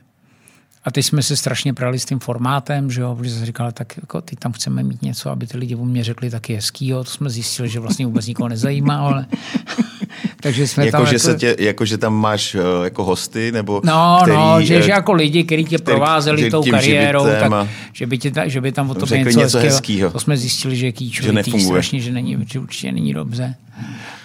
a 0.85 0.91
teď 0.91 1.07
jsme 1.07 1.23
se 1.23 1.37
strašně 1.37 1.75
prali 1.75 1.99
s 1.99 2.05
tím 2.05 2.19
formátem, 2.19 2.91
že 2.91 3.01
jo, 3.01 3.15
protože 3.15 3.31
jsem 3.31 3.45
říkal, 3.45 3.73
tak 3.73 3.97
jako 3.97 4.21
ty 4.21 4.37
tam 4.37 4.53
chceme 4.53 4.83
mít 4.83 5.03
něco, 5.03 5.31
aby 5.31 5.47
ty 5.47 5.59
lidi 5.59 5.75
o 5.75 5.85
mě 5.85 6.05
řekli 6.05 6.31
taky 6.31 6.55
hezkýho. 6.55 7.05
To 7.05 7.11
jsme 7.11 7.31
zjistili, 7.31 7.69
že 7.69 7.81
vlastně 7.81 8.07
vůbec 8.07 8.27
nikoho 8.27 8.49
nezajímá, 8.49 8.97
ale 8.97 9.27
takže 10.43 10.69
jsme 10.69 10.87
jako, 10.87 10.97
tam 10.97 11.07
že 11.07 11.15
jako... 11.15 11.25
Se 11.25 11.35
tě, 11.35 11.57
jako, 11.59 11.85
že 11.85 11.99
tam 11.99 12.15
máš 12.15 12.55
uh, 12.55 12.85
jako 12.85 13.05
hosty, 13.05 13.53
nebo 13.53 13.81
No, 13.85 14.19
který, 14.23 14.37
no, 14.37 14.63
že, 14.63 14.83
že 14.83 14.91
jako 14.91 15.13
lidi, 15.13 15.45
kteří 15.45 15.65
tě 15.65 15.79
provázeli 15.79 16.51
tou 16.51 16.63
kariérou, 16.71 17.25
tak, 17.25 17.53
a... 17.53 17.69
že, 17.93 18.07
by 18.07 18.19
tě, 18.19 18.33
že 18.45 18.61
by 18.61 18.73
tam 18.73 18.91
o 18.91 18.95
to 18.95 19.15
něco, 19.15 19.39
něco 19.39 19.59
hezkýho. 19.59 20.11
To 20.11 20.21
jsme 20.21 20.37
zjistili, 20.37 20.77
že 20.77 20.87
je 20.87 20.93
kýčovitý, 20.93 21.51
že 21.51 21.67
strašně, 21.67 22.01
že, 22.01 22.13
není, 22.13 22.37
že 22.53 22.59
určitě 22.59 22.93
není 22.93 23.15
dobře. 23.15 23.55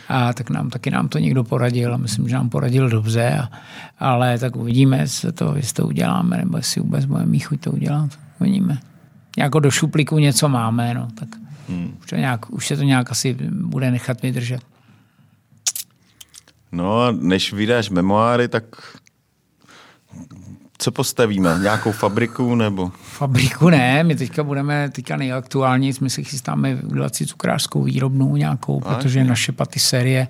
A 0.09 0.33
tak 0.33 0.49
nám 0.49 0.69
taky 0.69 0.91
nám 0.91 1.07
to 1.07 1.19
někdo 1.19 1.43
poradil 1.43 1.93
a 1.93 1.97
myslím, 1.97 2.29
že 2.29 2.35
nám 2.35 2.49
poradil 2.49 2.89
dobře. 2.89 3.39
A, 3.39 3.49
ale 3.99 4.39
tak 4.39 4.55
uvidíme, 4.55 4.97
jestli 4.97 5.31
to, 5.31 5.53
jestli 5.55 5.73
to 5.73 5.87
uděláme, 5.87 6.37
nebo 6.37 6.57
jestli 6.57 6.81
vůbec 6.81 7.05
budeme 7.05 7.25
mít 7.25 7.39
chuť 7.39 7.61
to 7.61 7.71
udělat. 7.71 8.09
Uvidíme. 8.39 8.77
Jako 9.37 9.59
do 9.59 9.71
šuplíku 9.71 10.19
něco 10.19 10.49
máme, 10.49 10.93
no, 10.93 11.07
tak 11.19 11.29
hmm. 11.69 11.97
už, 12.01 12.09
to 12.09 12.15
nějak, 12.15 12.53
už 12.53 12.67
se 12.67 12.77
to 12.77 12.83
nějak 12.83 13.11
asi 13.11 13.37
bude 13.51 13.91
nechat 13.91 14.21
vydržet. 14.21 14.61
No 16.77 17.01
a 17.01 17.11
než 17.11 17.53
vydáš 17.53 17.89
memoáry, 17.89 18.47
tak 18.47 18.63
co 20.77 20.91
postavíme? 20.91 21.59
Nějakou 21.61 21.91
fabriku 21.91 22.55
nebo? 22.55 22.91
Fabriku 23.01 23.69
ne, 23.69 24.03
my 24.03 24.15
teďka 24.15 24.43
budeme, 24.43 24.89
teďka 24.89 25.15
nejaktuální, 25.15 25.93
my 26.01 26.09
si 26.09 26.23
chystáme 26.23 26.75
udělat 26.75 27.15
si 27.15 27.25
cukrářskou 27.25 27.83
výrobnu 27.83 28.35
nějakou, 28.35 28.81
a, 28.85 28.95
protože 28.95 29.19
ne. 29.19 29.29
naše 29.29 29.51
patiserie 29.51 30.27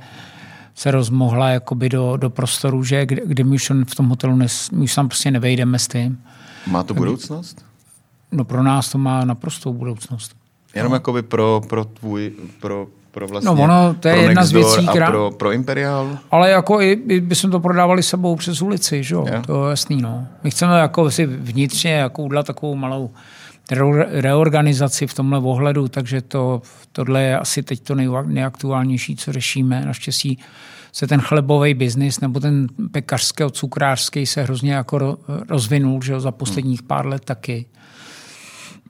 se 0.75 0.91
rozmohla 0.91 1.49
jakoby 1.49 1.89
do, 1.89 2.17
do 2.17 2.29
prostoru, 2.29 2.83
že 2.83 3.05
kde, 3.05 3.21
kde 3.25 3.43
my 3.43 3.55
už 3.55 3.71
v 3.87 3.95
tom 3.95 4.09
hotelu, 4.09 4.35
nes, 4.35 4.71
my 4.71 4.83
už 4.83 4.95
tam 4.95 5.07
prostě 5.07 5.31
nevejdeme 5.31 5.79
s 5.79 5.87
tím. 5.87 6.23
Má 6.67 6.83
to 6.83 6.93
budoucnost? 6.93 7.65
No 8.31 8.45
pro 8.45 8.63
nás 8.63 8.89
to 8.89 8.97
má 8.97 9.25
naprostou 9.25 9.73
budoucnost. 9.73 10.35
Jenom 10.75 10.91
no. 10.91 10.95
jakoby 10.95 11.21
pro, 11.21 11.61
pro 11.69 11.85
tvůj, 11.85 12.33
pro 12.59 12.87
pro 13.18 13.28
vlastně 13.28 13.45
No 13.45 13.63
ono, 13.63 13.95
to 13.99 14.07
je 14.07 14.15
jedna 14.18 14.45
z 14.45 14.51
věcí, 14.51 14.88
která... 14.88 15.07
pro, 15.07 15.32
pro 15.32 15.51
Imperial? 15.51 16.18
Ale 16.32 16.49
jako 16.49 16.82
i, 16.82 16.91
i 17.07 17.22
bychom 17.22 17.51
to 17.51 17.59
prodávali 17.59 18.03
sebou 18.03 18.36
přes 18.36 18.61
ulici, 18.61 19.03
že 19.03 19.15
jo? 19.15 19.26
To 19.45 19.65
je 19.65 19.70
jasný, 19.70 20.01
no. 20.01 20.28
My 20.43 20.51
chceme 20.51 20.80
jako 20.80 21.11
si 21.11 21.26
vnitřně 21.26 21.91
jako 21.91 22.24
udělat 22.24 22.45
takovou 22.45 22.76
malou 22.76 23.11
reorganizaci 24.09 25.07
v 25.07 25.13
tomhle 25.13 25.39
ohledu, 25.39 25.88
takže 25.88 26.22
to, 26.22 26.61
tohle 26.91 27.24
je 27.24 27.39
asi 27.39 27.63
teď 27.63 27.80
to 27.80 27.95
nejaktuálnější, 28.26 29.15
co 29.15 29.34
řešíme. 29.34 29.86
Naštěstí 29.86 30.39
se 30.91 31.07
ten 31.07 31.22
chlebový 31.22 31.74
biznis 31.74 32.20
nebo 32.20 32.39
ten 32.39 32.68
pekařský, 32.91 33.43
cukrářský 33.51 34.26
se 34.26 34.43
hrozně 34.43 34.74
jako 34.74 35.18
rozvinul 35.49 36.01
že 36.01 36.13
jo, 36.13 36.20
za 36.20 36.32
posledních 36.32 36.84
pár 36.84 37.05
let 37.05 37.26
taky. 37.26 37.65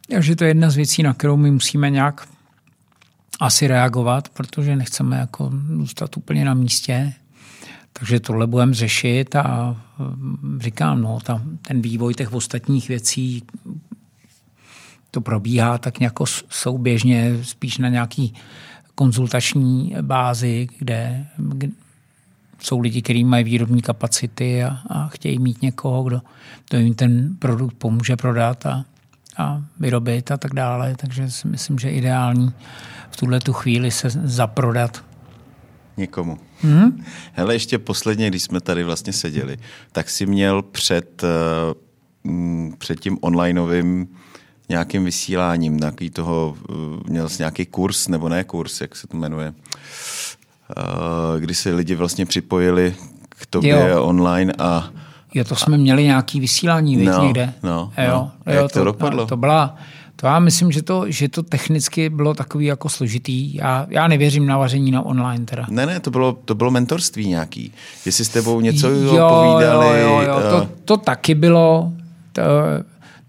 Takže 0.10 0.36
to 0.36 0.44
je 0.44 0.50
jedna 0.50 0.70
z 0.70 0.76
věcí, 0.76 1.04
na 1.04 1.14
kterou 1.14 1.38
my 1.38 1.52
musíme 1.52 1.90
nějak 1.90 2.28
asi 3.40 3.68
reagovat, 3.68 4.30
protože 4.30 4.76
nechceme 4.76 5.18
jako 5.18 5.52
zůstat 5.68 6.18
úplně 6.18 6.46
na 6.46 6.54
místě. 6.54 7.14
Takže 7.94 8.20
tohle 8.20 8.48
budeme 8.48 8.74
řešit 8.74 9.36
a 9.36 9.78
mm, 10.00 10.60
říkám, 10.62 11.02
no, 11.02 11.20
ta, 11.24 11.42
ten 11.62 11.82
vývoj 11.82 12.14
těch 12.14 12.34
ostatních 12.34 12.88
věcí 12.88 13.44
to 15.12 15.22
probíhá 15.22 15.78
tak 15.78 16.00
nějak 16.00 16.14
souběžně, 16.50 17.44
spíš 17.44 17.78
na 17.78 17.90
nějaký 17.90 18.34
konzultační 18.96 19.96
bázi, 20.02 20.68
kde, 20.80 21.26
kde 21.38 21.68
jsou 22.60 22.80
lidi, 22.80 23.02
kteří 23.02 23.24
mají 23.24 23.44
výrobní 23.44 23.82
kapacity 23.82 24.64
a, 24.64 24.78
a 24.90 25.08
chtějí 25.08 25.40
mít 25.40 25.62
někoho, 25.62 26.04
kdo, 26.04 26.22
kdo 26.70 26.80
jim 26.80 26.96
ten 26.96 27.36
produkt 27.40 27.74
pomůže 27.74 28.16
prodat 28.16 28.66
a, 28.66 28.86
a 29.38 29.64
vyrobit 29.80 30.32
a 30.32 30.38
tak 30.38 30.54
dále. 30.54 30.96
Takže 30.96 31.32
si 31.32 31.48
myslím, 31.48 31.80
že 31.80 31.90
ideální 31.90 32.52
v 33.18 33.20
tuhle 33.20 33.40
tu 33.40 33.54
chvíli 33.54 33.92
se 33.92 34.10
zaprodat 34.10 35.04
někomu. 35.98 36.38
Hmm? 36.62 37.04
Hele, 37.34 37.56
ještě 37.56 37.78
posledně, 37.80 38.28
když 38.30 38.44
jsme 38.44 38.62
tady 38.62 38.84
vlastně 38.84 39.14
seděli, 39.14 39.58
tak 39.92 40.10
si 40.10 40.26
měl 40.26 40.62
před, 40.62 41.24
uh, 42.24 42.74
před 42.78 43.00
tím 43.00 43.18
onlineovým 43.22 44.08
nějakým 44.70 45.06
vysíláním, 45.06 45.78
nějaký 45.78 46.10
toho, 46.10 46.58
uh, 46.70 46.76
měl 47.10 47.30
jsi 47.30 47.42
nějaký 47.42 47.66
kurz, 47.66 48.08
nebo 48.08 48.30
ne 48.30 48.44
kurz, 48.44 48.82
jak 48.82 48.96
se 48.96 49.08
to 49.08 49.18
jmenuje, 49.18 49.54
uh, 49.54 51.40
kdy 51.40 51.56
se 51.56 51.74
lidi 51.74 51.96
vlastně 51.96 52.26
připojili 52.26 52.96
k 53.30 53.46
tobě 53.46 53.90
jo. 53.90 54.04
online 54.04 54.54
a 54.60 54.90
Jo, 55.34 55.44
to 55.44 55.56
jsme 55.56 55.78
měli 55.78 56.04
nějaký 56.04 56.40
vysílání, 56.40 56.98
no, 56.98 57.24
někde. 57.24 57.54
No, 57.64 57.92
jo, 57.98 58.08
no. 58.08 58.32
jo, 58.54 58.62
jak 58.62 58.72
to, 58.72 58.80
to 58.80 58.86
dopadlo? 58.86 59.26
To 59.26 59.38
byla, 59.38 59.76
to 60.20 60.28
já 60.28 60.40
myslím, 60.40 60.72
že 60.72 60.84
to, 60.84 61.06
že 61.08 61.30
to 61.30 61.44
technicky 61.44 62.10
bylo 62.10 62.34
takový 62.34 62.66
jako 62.66 62.90
složitý. 62.90 63.56
Já, 63.56 63.88
já 63.90 64.08
nevěřím 64.08 64.46
na 64.46 64.58
vaření 64.58 64.92
na 64.92 65.02
online 65.02 65.46
teda. 65.46 65.66
Ne, 65.70 65.86
ne, 65.86 66.00
to 66.00 66.12
bylo, 66.12 66.38
to 66.46 66.56
bylo 66.56 66.72
mentorství 66.72 67.28
nějaký. 67.28 67.72
Jestli 68.06 68.26
s 68.26 68.30
tebou 68.30 68.62
něco 68.62 68.90
jo, 68.90 69.30
povídali. 69.30 70.02
Jo, 70.02 70.08
jo, 70.08 70.22
jo. 70.22 70.40
To, 70.50 70.64
eh. 70.64 70.70
to 70.86 70.98
taky 70.98 71.36
bylo. 71.36 71.92
To, 72.34 72.42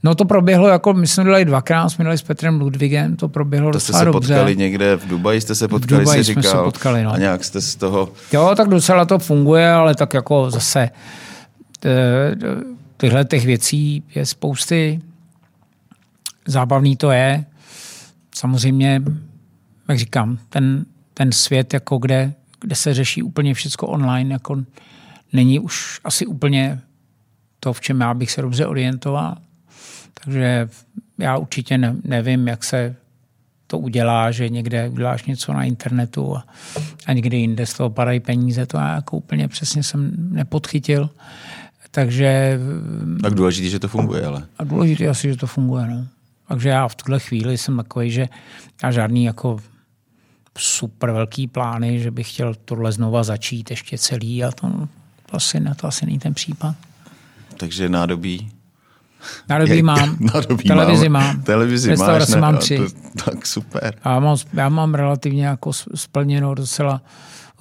No 0.02 0.14
to 0.14 0.24
proběhlo, 0.24 0.68
jako 0.68 0.92
my 0.94 1.06
jsme 1.06 1.24
dělali 1.24 1.44
dvakrát, 1.44 1.88
jsme 1.88 2.02
dělali 2.02 2.18
s 2.18 2.22
Petrem 2.22 2.60
Ludvigem, 2.60 3.16
to 3.16 3.28
proběhlo 3.28 3.72
to 3.72 3.80
jste 3.80 3.92
se 3.92 4.04
dobře. 4.04 4.34
potkali 4.34 4.56
někde 4.56 4.96
v 4.96 5.08
Dubaji, 5.08 5.40
jste 5.40 5.54
se 5.54 5.68
potkali, 5.68 6.00
v 6.00 6.04
Dubaji 6.04 6.24
si 6.24 6.32
jsme 6.32 6.42
říkal, 6.42 6.58
se 6.58 6.64
potkali, 6.64 7.04
no. 7.04 7.12
a 7.12 7.18
nějak 7.18 7.44
jste 7.44 7.60
z 7.60 7.76
toho... 7.76 8.08
Jo, 8.32 8.54
tak 8.56 8.68
docela 8.68 9.04
to 9.04 9.18
funguje, 9.18 9.70
ale 9.70 9.94
tak 9.94 10.14
jako 10.14 10.50
zase 10.50 10.90
tyhle 12.96 13.24
těch 13.24 13.46
věcí 13.46 14.02
je 14.14 14.26
spousty. 14.26 15.00
Zábavný 16.48 16.96
to 16.96 17.10
je. 17.10 17.44
Samozřejmě, 18.34 19.02
jak 19.88 19.98
říkám, 19.98 20.38
ten, 20.48 20.86
ten 21.14 21.32
svět, 21.32 21.74
jako 21.74 21.98
kde, 21.98 22.32
kde 22.60 22.76
se 22.76 22.94
řeší 22.94 23.22
úplně 23.22 23.54
všechno 23.54 23.88
online, 23.88 24.32
jako 24.32 24.64
není 25.32 25.58
už 25.58 26.00
asi 26.04 26.26
úplně 26.26 26.80
to, 27.60 27.72
v 27.72 27.80
čem 27.80 28.00
já 28.00 28.14
bych 28.14 28.30
se 28.30 28.42
dobře 28.42 28.66
orientoval. 28.66 29.36
Takže 30.24 30.68
já 31.18 31.36
určitě 31.36 31.78
ne, 31.78 31.96
nevím, 32.04 32.48
jak 32.48 32.64
se 32.64 32.96
to 33.66 33.78
udělá, 33.78 34.30
že 34.30 34.48
někde 34.48 34.88
uděláš 34.88 35.24
něco 35.24 35.52
na 35.52 35.64
internetu 35.64 36.36
a, 36.36 36.44
a 37.06 37.12
někde 37.12 37.36
jinde 37.36 37.66
z 37.66 37.74
toho 37.74 37.90
padají 37.90 38.20
peníze. 38.20 38.66
To 38.66 38.76
já 38.76 38.94
jako 38.94 39.16
úplně 39.16 39.48
přesně 39.48 39.82
jsem 39.82 40.12
nepodchytil. 40.16 41.10
Takže... 41.90 42.60
Tak 43.22 43.34
důležité, 43.34 43.68
že 43.68 43.78
to 43.78 43.88
funguje, 43.88 44.26
ale. 44.26 44.42
A 44.58 44.64
důležité 44.64 45.08
asi, 45.08 45.28
že 45.28 45.36
to 45.36 45.46
funguje, 45.46 45.86
no. 45.86 46.06
Takže 46.48 46.68
já 46.68 46.88
v 46.88 46.94
tuhle 46.94 47.20
chvíli 47.20 47.58
jsem 47.58 47.76
takový, 47.76 48.10
že 48.10 48.28
já 48.82 48.90
žádný 48.90 49.24
jako 49.24 49.58
super 50.58 51.10
velký 51.10 51.46
plány, 51.46 52.00
že 52.00 52.10
bych 52.10 52.32
chtěl 52.32 52.54
tohle 52.54 52.92
znova 52.92 53.22
začít 53.22 53.70
ještě 53.70 53.98
celý 53.98 54.44
a 54.44 54.50
to, 54.50 54.70
to, 55.26 55.36
asi, 55.36 55.60
to 55.76 55.86
asi 55.86 56.06
není 56.06 56.18
ten 56.18 56.34
případ. 56.34 56.74
Takže 57.56 57.88
nádobí 57.88 58.50
Nádobí 59.48 59.76
je, 59.76 59.82
mám, 59.82 60.16
nádobí 60.34 60.64
televizi 60.64 61.08
mám, 61.08 61.26
mám. 61.26 61.42
televizi 61.42 61.96
máš, 61.96 62.28
ne, 62.28 62.40
mám 62.40 62.58
tři. 62.58 62.78
To, 62.78 63.30
tak 63.30 63.46
super. 63.46 63.94
A 64.04 64.20
mám, 64.20 64.36
já 64.54 64.68
mám 64.68 64.94
relativně 64.94 65.46
jako 65.46 65.72
splněno 65.72 66.54
docela 66.54 67.02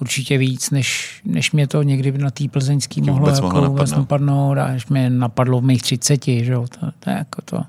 určitě 0.00 0.38
víc, 0.38 0.70
než, 0.70 1.20
než 1.24 1.52
mě 1.52 1.66
to 1.66 1.82
někdy 1.82 2.18
na 2.18 2.30
té 2.30 2.48
plzeňský 2.48 3.00
mohlo, 3.00 3.18
vůbec 3.18 3.38
jako 3.38 3.62
vůbec 3.62 3.90
napadnout 3.90 4.58
a 4.58 4.64
až 4.64 4.86
mě 4.86 5.10
napadlo 5.10 5.60
v 5.60 5.64
mých 5.64 5.82
třiceti. 5.82 6.44
Že? 6.44 6.54
To, 6.54 6.90
to, 7.00 7.10
jako 7.10 7.42
to, 7.44 7.62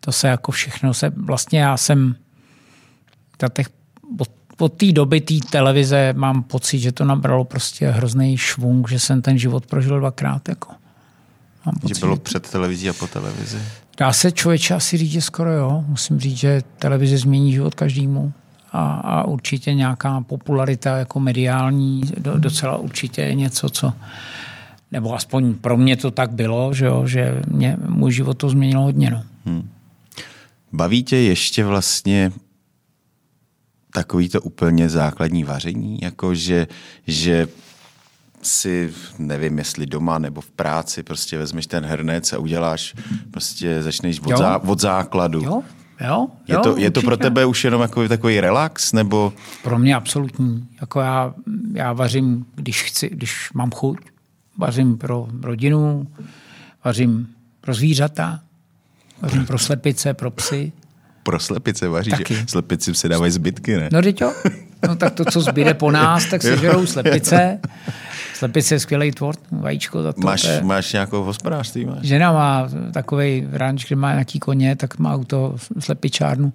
to 0.00 0.12
se 0.12 0.28
jako 0.28 0.52
všechno 0.52 0.94
se, 0.94 1.12
vlastně 1.16 1.60
já 1.60 1.76
jsem 1.76 2.14
ta 3.36 3.48
těch, 3.48 3.68
od, 4.18 4.28
od 4.58 4.72
té 4.72 4.92
doby 4.92 5.20
té 5.20 5.34
televize 5.50 6.12
mám 6.16 6.42
pocit, 6.42 6.78
že 6.78 6.92
to 6.92 7.04
nabralo 7.04 7.44
prostě 7.44 7.90
hrozný 7.90 8.36
švung, 8.36 8.88
že 8.88 8.98
jsem 8.98 9.22
ten 9.22 9.38
život 9.38 9.66
prožil 9.66 10.00
dvakrát. 10.00 10.48
Jako. 10.48 10.72
Mám 11.66 11.74
pocit, 11.74 11.94
že 11.94 12.00
bylo 12.00 12.16
před 12.16 12.50
televizí 12.50 12.90
a 12.90 12.92
po 12.92 13.06
televizi? 13.06 13.58
Dá 13.98 14.12
se 14.12 14.32
člověče 14.32 14.74
asi 14.74 14.96
říct, 14.96 15.10
že 15.10 15.20
skoro 15.20 15.52
jo. 15.52 15.84
Musím 15.88 16.20
říct, 16.20 16.36
že 16.36 16.62
televize 16.78 17.18
změní 17.18 17.52
život 17.52 17.74
každému 17.74 18.32
a, 18.72 18.94
a 18.94 19.24
určitě 19.24 19.74
nějaká 19.74 20.20
popularita 20.20 20.96
jako 20.96 21.20
mediální 21.20 22.02
do, 22.18 22.38
docela 22.38 22.76
určitě 22.76 23.22
je 23.22 23.34
něco, 23.34 23.68
co 23.70 23.92
nebo 24.92 25.14
aspoň 25.14 25.54
pro 25.54 25.76
mě 25.76 25.96
to 25.96 26.10
tak 26.10 26.30
bylo, 26.30 26.74
že, 26.74 26.86
jo, 26.86 27.06
že 27.06 27.42
mě, 27.48 27.76
můj 27.88 28.12
život 28.12 28.34
to 28.34 28.48
změnilo 28.48 28.82
hodně. 28.82 29.10
No. 29.10 29.22
Hmm. 29.46 29.68
Baví 30.76 31.04
tě 31.04 31.16
ještě 31.16 31.64
vlastně 31.64 32.32
takový 33.92 34.28
to 34.28 34.40
úplně 34.42 34.88
základní 34.88 35.44
vaření, 35.44 35.98
jako 36.02 36.34
že, 36.34 36.66
že 37.06 37.48
si, 38.42 38.92
nevím, 39.18 39.58
jestli 39.58 39.86
doma 39.86 40.18
nebo 40.18 40.40
v 40.40 40.50
práci, 40.50 41.02
prostě 41.02 41.38
vezmeš 41.38 41.66
ten 41.66 41.84
hrnec 41.84 42.32
a 42.32 42.38
uděláš, 42.38 42.94
prostě 43.30 43.82
začneš 43.82 44.20
od, 44.20 44.36
zá, 44.36 44.58
od 44.58 44.80
základu. 44.80 45.42
Jo, 45.44 45.62
Jo, 46.00 46.28
je, 46.48 46.54
jo, 46.54 46.60
to, 46.60 46.76
je 46.76 46.90
to 46.90 47.02
pro 47.02 47.16
tebe 47.16 47.44
už 47.44 47.64
jenom 47.64 47.80
jako 47.80 48.08
takový 48.08 48.40
relax? 48.40 48.92
nebo? 48.92 49.32
Pro 49.62 49.78
mě 49.78 49.94
absolutní. 49.94 50.68
Jako 50.80 51.00
já, 51.00 51.34
já 51.72 51.92
vařím, 51.92 52.46
když 52.54 52.82
chci, 52.82 53.08
když 53.08 53.52
mám 53.54 53.70
chuť. 53.70 53.98
Vařím 54.58 54.98
pro 54.98 55.28
rodinu, 55.42 56.06
vařím 56.84 57.28
pro 57.60 57.74
zvířata, 57.74 58.40
vařím 59.22 59.46
pro 59.46 59.58
slepice, 59.58 60.14
pro 60.14 60.30
psy. 60.30 60.72
Pro 61.22 61.40
slepice 61.40 61.88
vaříš? 61.88 62.10
Taky. 62.10 62.44
Slepici 62.46 62.94
se 62.94 63.08
dávají 63.08 63.32
zbytky, 63.32 63.76
ne? 63.76 63.88
No, 63.92 64.00
jo. 64.20 64.32
No 64.88 64.96
tak 64.96 65.14
to, 65.14 65.24
co 65.24 65.40
zbyde 65.40 65.74
po 65.74 65.90
nás, 65.90 66.24
tak 66.26 66.42
se 66.42 66.56
žerou 66.56 66.86
slepice. 66.86 67.58
Slepice 68.34 68.74
je 68.74 68.80
skvělý 68.80 69.10
tvor, 69.10 69.34
vajíčko. 69.50 70.12
To, 70.12 70.20
máš, 70.20 70.42
to 70.42 70.48
je... 70.48 70.62
máš 70.62 70.92
nějakou 70.92 71.22
hospodářství? 71.22 71.84
Máš? 71.84 71.98
Žena 72.02 72.32
má 72.32 72.68
takový 72.92 73.48
ranč, 73.52 73.86
kde 73.86 73.96
má 73.96 74.12
nějaký 74.12 74.38
koně, 74.38 74.76
tak 74.76 74.98
má 74.98 75.14
auto 75.14 75.56
slepičárnu, 75.78 76.52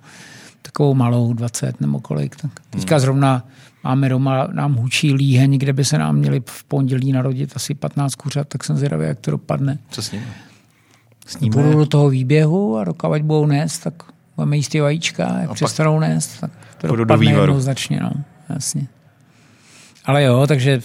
takovou 0.61 0.93
malou, 0.93 1.33
20 1.33 1.81
nebo 1.81 1.99
kolik. 1.99 2.35
Tak 2.35 2.51
teďka 2.69 2.95
hmm. 2.95 2.99
zrovna 2.99 3.47
máme 3.83 4.09
doma, 4.09 4.47
nám 4.51 4.73
hučí 4.73 5.13
líheň, 5.13 5.57
kde 5.57 5.73
by 5.73 5.85
se 5.85 5.97
nám 5.97 6.15
měli 6.15 6.41
v 6.45 6.63
pondělí 6.63 7.11
narodit 7.11 7.53
asi 7.55 7.73
15 7.73 8.15
kuřat, 8.15 8.47
tak 8.47 8.63
jsem 8.63 8.77
zvědavý, 8.77 9.05
jak 9.05 9.19
to 9.19 9.31
dopadne. 9.31 9.79
Co 9.89 10.01
s 10.01 10.11
nimi? 10.11 10.25
S 11.31 11.39
nimi? 11.39 11.55
Budu 11.55 11.77
do 11.77 11.85
toho 11.85 12.09
výběhu 12.09 12.77
a 12.77 12.83
dokavať 12.83 13.21
budou 13.21 13.45
nést, 13.45 13.79
tak 13.79 13.93
budeme 14.35 14.57
jíst 14.57 14.69
ty 14.69 14.81
vajíčka, 14.81 15.37
jak 15.39 15.49
a 15.49 15.53
přestanou 15.53 15.99
nést, 15.99 16.39
tak 16.39 16.51
to 16.77 16.95
dopadne 16.95 17.33
do 17.33 17.41
jednoznačně. 17.41 17.99
No, 17.99 18.11
jasně. 18.49 18.87
Ale 20.05 20.23
jo, 20.23 20.47
takže 20.47 20.81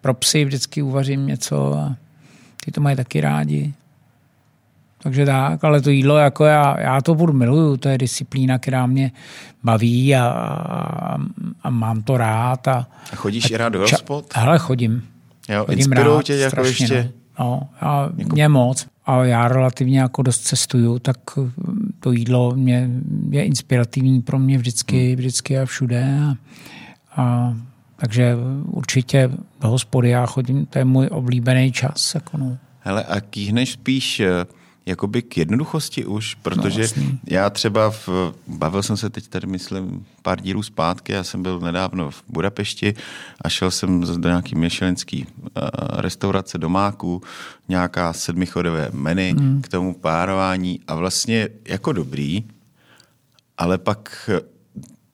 pro 0.00 0.14
psy 0.14 0.44
vždycky 0.44 0.82
uvařím 0.82 1.26
něco 1.26 1.74
a 1.74 1.96
ty 2.64 2.70
to 2.70 2.80
mají 2.80 2.96
taky 2.96 3.20
rádi. 3.20 3.74
Takže 5.02 5.26
tak, 5.26 5.64
ale 5.64 5.80
to 5.80 5.90
jídlo, 5.90 6.16
jako 6.16 6.44
já, 6.44 6.80
já 6.80 7.00
to 7.00 7.14
budu 7.14 7.32
miluju, 7.32 7.76
to 7.76 7.88
je 7.88 7.98
disciplína, 7.98 8.58
která 8.58 8.86
mě 8.86 9.12
baví 9.64 10.16
a, 10.16 10.26
a, 10.26 11.16
a 11.62 11.70
mám 11.70 12.02
to 12.02 12.16
rád. 12.16 12.68
A, 12.68 12.86
a 13.12 13.16
chodíš 13.16 13.44
a 13.44 13.54
i 13.54 13.56
rád 13.56 13.68
do 13.68 13.80
hospod? 13.80 14.26
Hele, 14.34 14.58
chodím. 14.58 15.02
Jo, 15.48 15.64
chodím 15.64 15.92
rád, 15.92 16.22
tě 16.22 16.36
jako 16.36 16.50
strašně, 16.50 16.84
ještě? 16.84 17.12
No, 17.38 17.44
no 17.44 17.68
já, 17.82 18.08
jako... 18.16 18.32
mě 18.32 18.48
moc. 18.48 18.86
A 19.06 19.24
já 19.24 19.48
relativně 19.48 20.00
jako 20.00 20.22
dost 20.22 20.40
cestuju, 20.40 20.98
tak 20.98 21.16
to 22.00 22.12
jídlo 22.12 22.54
mě, 22.56 22.90
je 23.30 23.44
inspirativní 23.44 24.22
pro 24.22 24.38
mě 24.38 24.58
vždycky, 24.58 25.06
hmm. 25.06 25.16
vždycky 25.16 25.58
a 25.58 25.64
všude. 25.64 26.20
A, 26.20 26.36
a 27.22 27.54
takže 27.96 28.34
určitě 28.64 29.30
do 29.60 29.68
hospody 29.68 30.10
já 30.10 30.26
chodím, 30.26 30.66
to 30.66 30.78
je 30.78 30.84
můj 30.84 31.08
oblíbený 31.10 31.72
čas. 31.72 32.14
Jako 32.14 32.38
no. 32.38 32.58
Hele, 32.80 33.04
a 33.04 33.20
kýhneš 33.20 33.72
spíš 33.72 34.20
eh, 34.20 34.44
jakoby 34.86 35.22
k 35.22 35.36
jednoduchosti 35.36 36.04
už, 36.04 36.34
protože 36.34 36.80
no, 36.80 36.86
vlastně. 36.86 37.18
já 37.26 37.50
třeba 37.50 37.90
v, 37.90 38.08
bavil 38.46 38.82
jsem 38.82 38.96
se 38.96 39.10
teď 39.10 39.28
tady, 39.28 39.46
myslím, 39.46 40.06
pár 40.22 40.40
dílů 40.40 40.62
zpátky, 40.62 41.12
já 41.12 41.24
jsem 41.24 41.42
byl 41.42 41.60
nedávno 41.60 42.10
v 42.10 42.22
Budapešti 42.28 42.94
a 43.40 43.48
šel 43.48 43.70
jsem 43.70 44.00
do 44.00 44.28
nějaký 44.28 44.54
myšelinský 44.54 45.26
uh, 45.26 45.50
restaurace 45.92 46.58
domáků, 46.58 47.22
nějaká 47.68 48.12
sedmichodové 48.12 48.88
menu 48.92 49.40
mm. 49.40 49.62
k 49.62 49.68
tomu 49.68 49.94
párování 49.94 50.80
a 50.86 50.94
vlastně 50.94 51.48
jako 51.64 51.92
dobrý, 51.92 52.44
ale 53.58 53.78
pak 53.78 54.30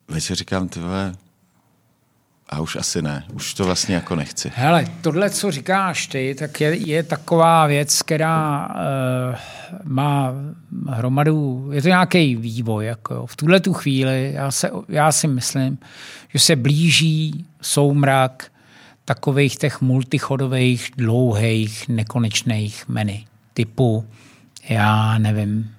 vy 0.08 0.20
si 0.20 0.34
říkám, 0.34 0.68
tyhle, 0.68 1.14
a 2.52 2.60
už 2.60 2.76
asi 2.76 3.02
ne, 3.02 3.24
už 3.32 3.54
to 3.54 3.64
vlastně 3.64 3.94
jako 3.94 4.16
nechci. 4.16 4.52
Hele, 4.54 4.86
tohle, 5.00 5.30
co 5.30 5.50
říkáš 5.50 6.06
ty, 6.06 6.36
tak 6.38 6.60
je, 6.60 6.76
je 6.76 7.02
taková 7.02 7.66
věc, 7.66 8.02
která 8.02 8.68
uh, 8.68 9.36
má 9.84 10.32
hromadu, 10.88 11.68
je 11.72 11.82
to 11.82 11.88
nějaký 11.88 12.36
vývoj. 12.36 12.86
Jako 12.86 13.26
v 13.26 13.36
tuhle 13.36 13.60
tu 13.60 13.72
chvíli 13.72 14.32
já, 14.34 14.50
se, 14.50 14.70
já 14.88 15.12
si 15.12 15.28
myslím, 15.28 15.78
že 16.28 16.38
se 16.38 16.56
blíží 16.56 17.46
soumrak 17.62 18.46
takových 19.04 19.56
těch 19.56 19.80
multichodových, 19.80 20.90
dlouhých, 20.96 21.88
nekonečných 21.88 22.88
menu. 22.88 23.18
Typu, 23.54 24.06
já 24.68 25.18
nevím, 25.18 25.70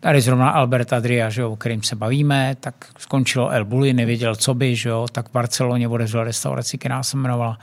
tady 0.00 0.20
zrovna 0.20 0.50
Albert 0.50 0.92
Adria, 0.92 1.30
že 1.30 1.40
jo, 1.40 1.50
o 1.50 1.56
kterým 1.56 1.82
se 1.82 1.96
bavíme, 1.96 2.56
tak 2.60 2.74
skončilo 2.98 3.50
El 3.50 3.64
Bulli, 3.64 3.92
nevěděl, 3.92 4.36
co 4.36 4.54
by, 4.54 4.76
že 4.76 4.88
jo, 4.88 5.06
tak 5.12 5.28
v 5.28 5.32
Barceloně 5.32 5.88
otevřel 5.88 6.24
restauraci, 6.24 6.78
která 6.78 7.02
se 7.02 7.16
jmenovala 7.16 7.58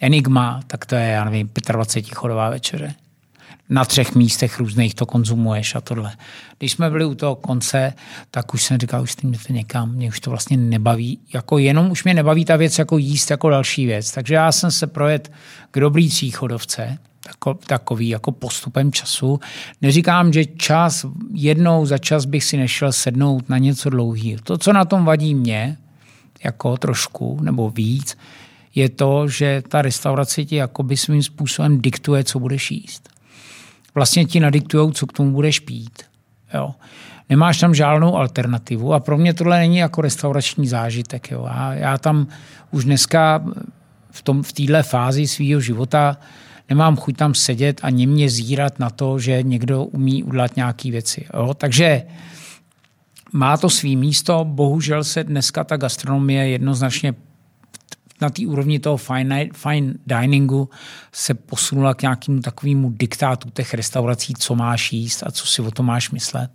Enigma, 0.00 0.60
tak 0.66 0.86
to 0.86 0.94
je, 0.94 1.08
já 1.08 1.24
nevím, 1.24 1.50
25 1.72 2.14
chodová 2.14 2.50
večeře. 2.50 2.94
Na 3.68 3.84
třech 3.84 4.14
místech 4.14 4.58
různých 4.58 4.94
to 4.94 5.06
konzumuješ 5.06 5.74
a 5.74 5.80
tohle. 5.80 6.12
Když 6.58 6.72
jsme 6.72 6.90
byli 6.90 7.04
u 7.04 7.14
toho 7.14 7.36
konce, 7.36 7.92
tak 8.30 8.54
už 8.54 8.62
jsem 8.62 8.78
říkal, 8.78 9.02
už 9.02 9.14
tím 9.14 9.32
to 9.46 9.52
někam, 9.52 9.92
mě 9.92 10.08
už 10.08 10.20
to 10.20 10.30
vlastně 10.30 10.56
nebaví. 10.56 11.18
Jako 11.34 11.58
jenom 11.58 11.90
už 11.90 12.04
mě 12.04 12.14
nebaví 12.14 12.44
ta 12.44 12.56
věc 12.56 12.78
jako 12.78 12.98
jíst 12.98 13.30
jako 13.30 13.50
další 13.50 13.86
věc. 13.86 14.12
Takže 14.12 14.34
já 14.34 14.52
jsem 14.52 14.70
se 14.70 14.86
projet 14.86 15.32
k 15.70 15.80
dobrý 15.80 16.08
tříchodovce, 16.08 16.98
takový 17.66 18.08
jako 18.08 18.32
postupem 18.32 18.92
času. 18.92 19.40
Neříkám, 19.82 20.32
že 20.32 20.44
čas, 20.44 21.06
jednou 21.32 21.86
za 21.86 21.98
čas 21.98 22.24
bych 22.24 22.44
si 22.44 22.56
nešel 22.56 22.92
sednout 22.92 23.48
na 23.48 23.58
něco 23.58 23.90
dlouhého. 23.90 24.40
To, 24.44 24.58
co 24.58 24.72
na 24.72 24.84
tom 24.84 25.04
vadí 25.04 25.34
mě, 25.34 25.76
jako 26.44 26.76
trošku 26.76 27.38
nebo 27.42 27.70
víc, 27.70 28.16
je 28.74 28.88
to, 28.88 29.28
že 29.28 29.62
ta 29.68 29.82
restaurace 29.82 30.44
ti 30.44 30.56
jakoby 30.56 30.96
svým 30.96 31.22
způsobem 31.22 31.80
diktuje, 31.80 32.24
co 32.24 32.38
budeš 32.38 32.70
jíst. 32.70 33.08
Vlastně 33.94 34.24
ti 34.24 34.40
nadiktujou, 34.40 34.90
co 34.90 35.06
k 35.06 35.12
tomu 35.12 35.30
budeš 35.30 35.60
pít. 35.60 36.02
Jo. 36.54 36.74
Nemáš 37.28 37.58
tam 37.58 37.74
žádnou 37.74 38.16
alternativu 38.16 38.94
a 38.94 39.00
pro 39.00 39.18
mě 39.18 39.34
tohle 39.34 39.58
není 39.58 39.76
jako 39.76 40.00
restaurační 40.00 40.66
zážitek. 40.66 41.30
Jo. 41.30 41.44
Já, 41.46 41.74
já 41.74 41.98
tam 41.98 42.26
už 42.70 42.84
dneska 42.84 43.44
v, 44.10 44.22
tom, 44.22 44.42
v 44.42 44.52
téhle 44.52 44.82
fázi 44.82 45.26
svého 45.26 45.60
života 45.60 46.16
nemám 46.68 46.96
chuť 46.96 47.16
tam 47.16 47.34
sedět 47.34 47.80
a 47.82 47.90
němě 47.90 48.30
zírat 48.30 48.78
na 48.78 48.90
to, 48.90 49.18
že 49.18 49.42
někdo 49.42 49.84
umí 49.84 50.22
udělat 50.22 50.56
nějaké 50.56 50.90
věci. 50.90 51.26
Jo? 51.34 51.54
Takže 51.54 52.02
má 53.32 53.56
to 53.56 53.70
svý 53.70 53.96
místo, 53.96 54.44
bohužel 54.44 55.04
se 55.04 55.24
dneska 55.24 55.64
ta 55.64 55.76
gastronomie 55.76 56.48
jednoznačně 56.48 57.14
na 58.20 58.30
té 58.30 58.46
úrovni 58.46 58.78
toho 58.78 58.96
fine, 58.96 59.48
fine 59.52 59.94
diningu 60.06 60.70
se 61.12 61.34
posunula 61.34 61.94
k 61.94 62.02
nějakému 62.02 62.40
takovému 62.40 62.90
diktátu 62.90 63.50
těch 63.50 63.74
restaurací, 63.74 64.34
co 64.38 64.54
máš 64.54 64.92
jíst 64.92 65.22
a 65.26 65.30
co 65.30 65.46
si 65.46 65.62
o 65.62 65.70
tom 65.70 65.86
máš 65.86 66.10
myslet. 66.10 66.50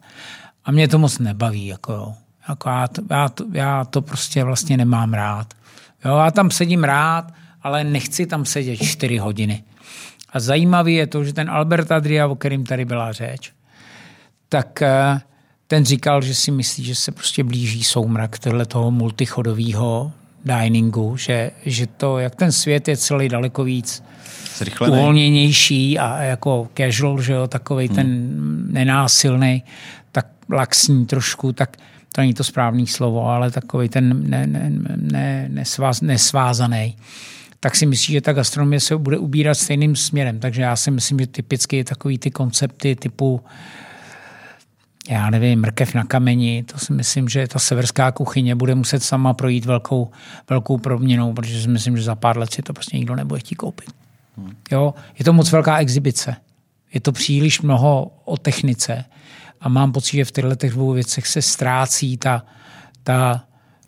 A 0.66 0.72
mě 0.72 0.88
to 0.88 1.00
moc 1.00 1.20
nebaví. 1.20 1.66
Jako. 1.68 2.14
Jako 2.50 2.70
já, 2.70 2.88
to, 2.88 3.02
já, 3.10 3.30
to, 3.30 3.46
já 3.52 3.86
to 3.86 4.02
prostě 4.02 4.44
vlastně 4.44 4.78
nemám 4.78 5.14
rád. 5.14 5.54
Jo, 6.06 6.18
já 6.18 6.32
tam 6.32 6.52
sedím 6.52 6.84
rád, 6.84 7.34
ale 7.62 7.84
nechci 7.84 8.26
tam 8.26 8.46
sedět 8.46 8.78
čtyři 8.78 9.18
hodiny. 9.18 9.64
A 10.34 10.40
zajímavý 10.40 10.96
je 10.96 11.08
to, 11.08 11.24
že 11.24 11.34
ten 11.34 11.50
Albert 11.50 11.92
Adria, 11.92 12.28
o 12.28 12.36
kterým 12.36 12.66
tady 12.66 12.86
byla 12.86 13.12
řeč, 13.12 13.52
tak 14.50 14.82
eh, 14.82 15.22
ten 15.68 15.86
říkal, 15.86 16.22
že 16.22 16.36
si 16.36 16.52
myslí, 16.52 16.84
že 16.84 16.96
se 16.96 17.12
prostě 17.12 17.44
blíží 17.44 17.84
soumrak 17.84 18.40
tohle 18.40 18.66
toho 18.66 18.92
multichodového 18.92 20.12
diningu, 20.44 21.18
že, 21.18 21.52
že 21.66 21.88
to, 21.88 22.20
jak 22.20 22.36
ten 22.36 22.52
svět 22.52 22.88
je 22.88 22.98
celý 22.98 23.30
daleko 23.30 23.64
víc 23.64 24.04
Zrychlený. 24.58 24.94
uvolněnější 24.94 26.00
a 26.00 26.22
jako 26.22 26.68
casual, 26.78 27.22
že 27.22 27.34
jo, 27.34 27.48
takový 27.48 27.88
hmm. 27.88 27.96
ten 27.96 28.30
nenásilný, 28.74 29.64
tak 30.12 30.28
laxní 30.50 31.06
trošku, 31.06 31.54
tak 31.54 31.78
to 32.12 32.22
není 32.22 32.34
to 32.34 32.44
správné 32.44 32.88
slovo, 32.88 33.28
ale 33.28 33.52
takový 33.52 33.90
ten 33.90 34.30
ne, 34.30 34.48
ne, 34.48 34.72
ne, 34.96 35.50
nesváz, 35.50 36.02
nesvázaný 36.02 36.96
tak 37.60 37.76
si 37.76 37.86
myslí, 37.86 38.14
že 38.14 38.22
ta 38.22 38.34
gastronomie 38.34 38.80
se 38.80 38.98
bude 38.98 39.18
ubírat 39.18 39.58
stejným 39.58 39.96
směrem. 39.96 40.40
Takže 40.40 40.62
já 40.62 40.76
si 40.76 40.92
myslím, 40.92 41.20
že 41.20 41.28
typicky 41.28 41.78
je 41.78 41.84
takový 41.84 42.18
ty 42.18 42.32
koncepty 42.32 42.96
typu 42.96 43.42
já 45.10 45.30
nevím, 45.30 45.60
mrkev 45.60 45.94
na 45.94 46.04
kameni, 46.04 46.64
to 46.64 46.78
si 46.78 46.94
myslím, 46.94 47.30
že 47.30 47.48
ta 47.48 47.60
severská 47.60 48.12
kuchyně 48.12 48.56
bude 48.56 48.76
muset 48.76 49.04
sama 49.04 49.34
projít 49.34 49.66
velkou, 49.66 50.12
velkou 50.50 50.78
proměnou, 50.78 51.34
protože 51.34 51.62
si 51.62 51.68
myslím, 51.68 51.98
že 51.98 52.04
za 52.04 52.16
pár 52.16 52.38
let 52.38 52.54
si 52.54 52.62
to 52.62 52.74
prostě 52.74 52.98
nikdo 52.98 53.16
nebude 53.16 53.40
chtít 53.40 53.56
koupit. 53.56 53.90
Hmm. 54.38 54.56
Jo? 54.72 54.94
Je 55.20 55.26
to 55.26 55.34
moc 55.34 55.52
velká 55.52 55.78
exibice. 55.78 56.36
Je 56.94 57.02
to 57.02 57.12
příliš 57.12 57.62
mnoho 57.62 58.12
o 58.26 58.38
technice 58.38 59.06
a 59.62 59.70
mám 59.70 59.92
pocit, 59.92 60.18
že 60.18 60.26
v 60.26 60.32
těchto 60.32 60.68
dvou 60.68 60.92
věcech 60.92 61.28
se 61.28 61.42
ztrácí 61.42 62.18
ta, 62.18 62.46
ta 63.04 63.44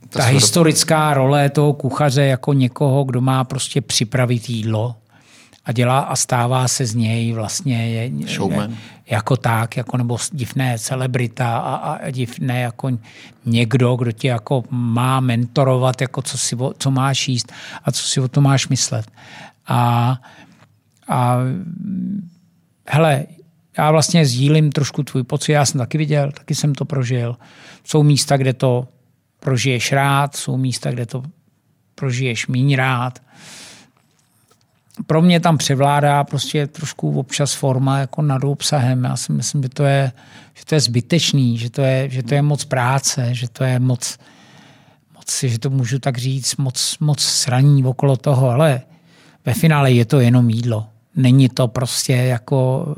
ta 0.10 0.24
historická 0.24 1.14
role 1.14 1.50
toho 1.50 1.74
kuchaře 1.74 2.26
jako 2.26 2.54
někoho, 2.54 3.04
kdo 3.04 3.22
má 3.22 3.44
prostě 3.44 3.82
připravit 3.82 4.50
jídlo 4.50 4.96
a 5.66 5.72
dělá 5.72 6.00
a 6.00 6.16
stává 6.16 6.68
se 6.68 6.86
z 6.86 6.96
něj 6.96 7.34
vlastně 7.34 7.90
je, 7.90 8.28
Showman. 8.28 8.78
jako 9.10 9.38
tak, 9.38 9.78
jako 9.78 9.98
nebo 9.98 10.18
divné 10.32 10.80
celebrita 10.80 11.58
a, 11.58 11.76
a 11.76 12.10
divné 12.10 12.62
jako 12.62 12.90
někdo, 13.46 13.96
kdo 13.96 14.12
tě 14.12 14.28
jako 14.28 14.64
má 14.70 15.20
mentorovat, 15.20 16.02
jako 16.02 16.22
co, 16.22 16.38
si, 16.38 16.58
co 16.78 16.92
máš 16.92 17.28
jíst 17.28 17.52
a 17.84 17.92
co 17.92 18.04
si 18.04 18.22
o 18.22 18.28
to 18.28 18.42
máš 18.42 18.68
myslet. 18.68 19.12
A, 19.68 20.18
a 21.08 21.38
hele, 22.88 23.26
já 23.78 23.92
vlastně 23.92 24.26
sdílím 24.26 24.72
trošku 24.72 25.04
tvůj 25.04 25.24
pocit, 25.24 25.52
já 25.52 25.66
jsem 25.66 25.80
taky 25.80 25.98
viděl, 25.98 26.32
taky 26.32 26.56
jsem 26.56 26.76
to 26.76 26.86
prožil. 26.86 27.38
Jsou 27.84 28.04
místa, 28.04 28.38
kde 28.38 28.54
to 28.54 28.88
prožiješ 29.42 29.92
rád, 29.92 30.36
jsou 30.36 30.58
místa, 30.58 30.92
kde 30.92 31.06
to 31.06 31.24
prožiješ 31.96 32.48
míň 32.48 32.76
rád. 32.76 33.20
Pro 35.08 35.22
mě 35.22 35.40
tam 35.40 35.58
převládá 35.58 36.24
prostě 36.24 36.68
trošku 36.68 37.20
občas 37.20 37.54
forma 37.54 38.00
jako 38.00 38.22
nad 38.22 38.44
obsahem. 38.44 39.04
Já 39.04 39.18
si 39.18 39.32
myslím, 39.32 39.64
že 39.64 39.70
to 39.70 39.84
je, 39.84 40.12
že 40.54 40.66
to 40.66 40.76
je 40.76 40.82
zbytečný, 40.82 41.58
že 41.58 41.70
to 41.70 41.82
je, 41.82 42.10
že 42.10 42.24
to 42.24 42.34
je 42.34 42.42
moc 42.42 42.66
práce, 42.66 43.34
že 43.34 43.50
to 43.50 43.64
je 43.64 43.80
moc, 43.80 44.20
moc, 45.16 45.44
že 45.44 45.60
to 45.60 45.70
můžu 45.70 46.00
tak 46.00 46.18
říct, 46.18 46.56
moc, 46.56 46.98
moc 47.00 47.20
sraní 47.22 47.86
okolo 47.86 48.18
toho, 48.18 48.50
ale 48.50 48.82
ve 49.46 49.54
finále 49.54 49.92
je 49.92 50.06
to 50.06 50.20
jenom 50.20 50.50
jídlo. 50.50 50.88
Není 51.16 51.50
to 51.50 51.68
prostě 51.68 52.14
jako 52.14 52.86
uh, 52.88 52.94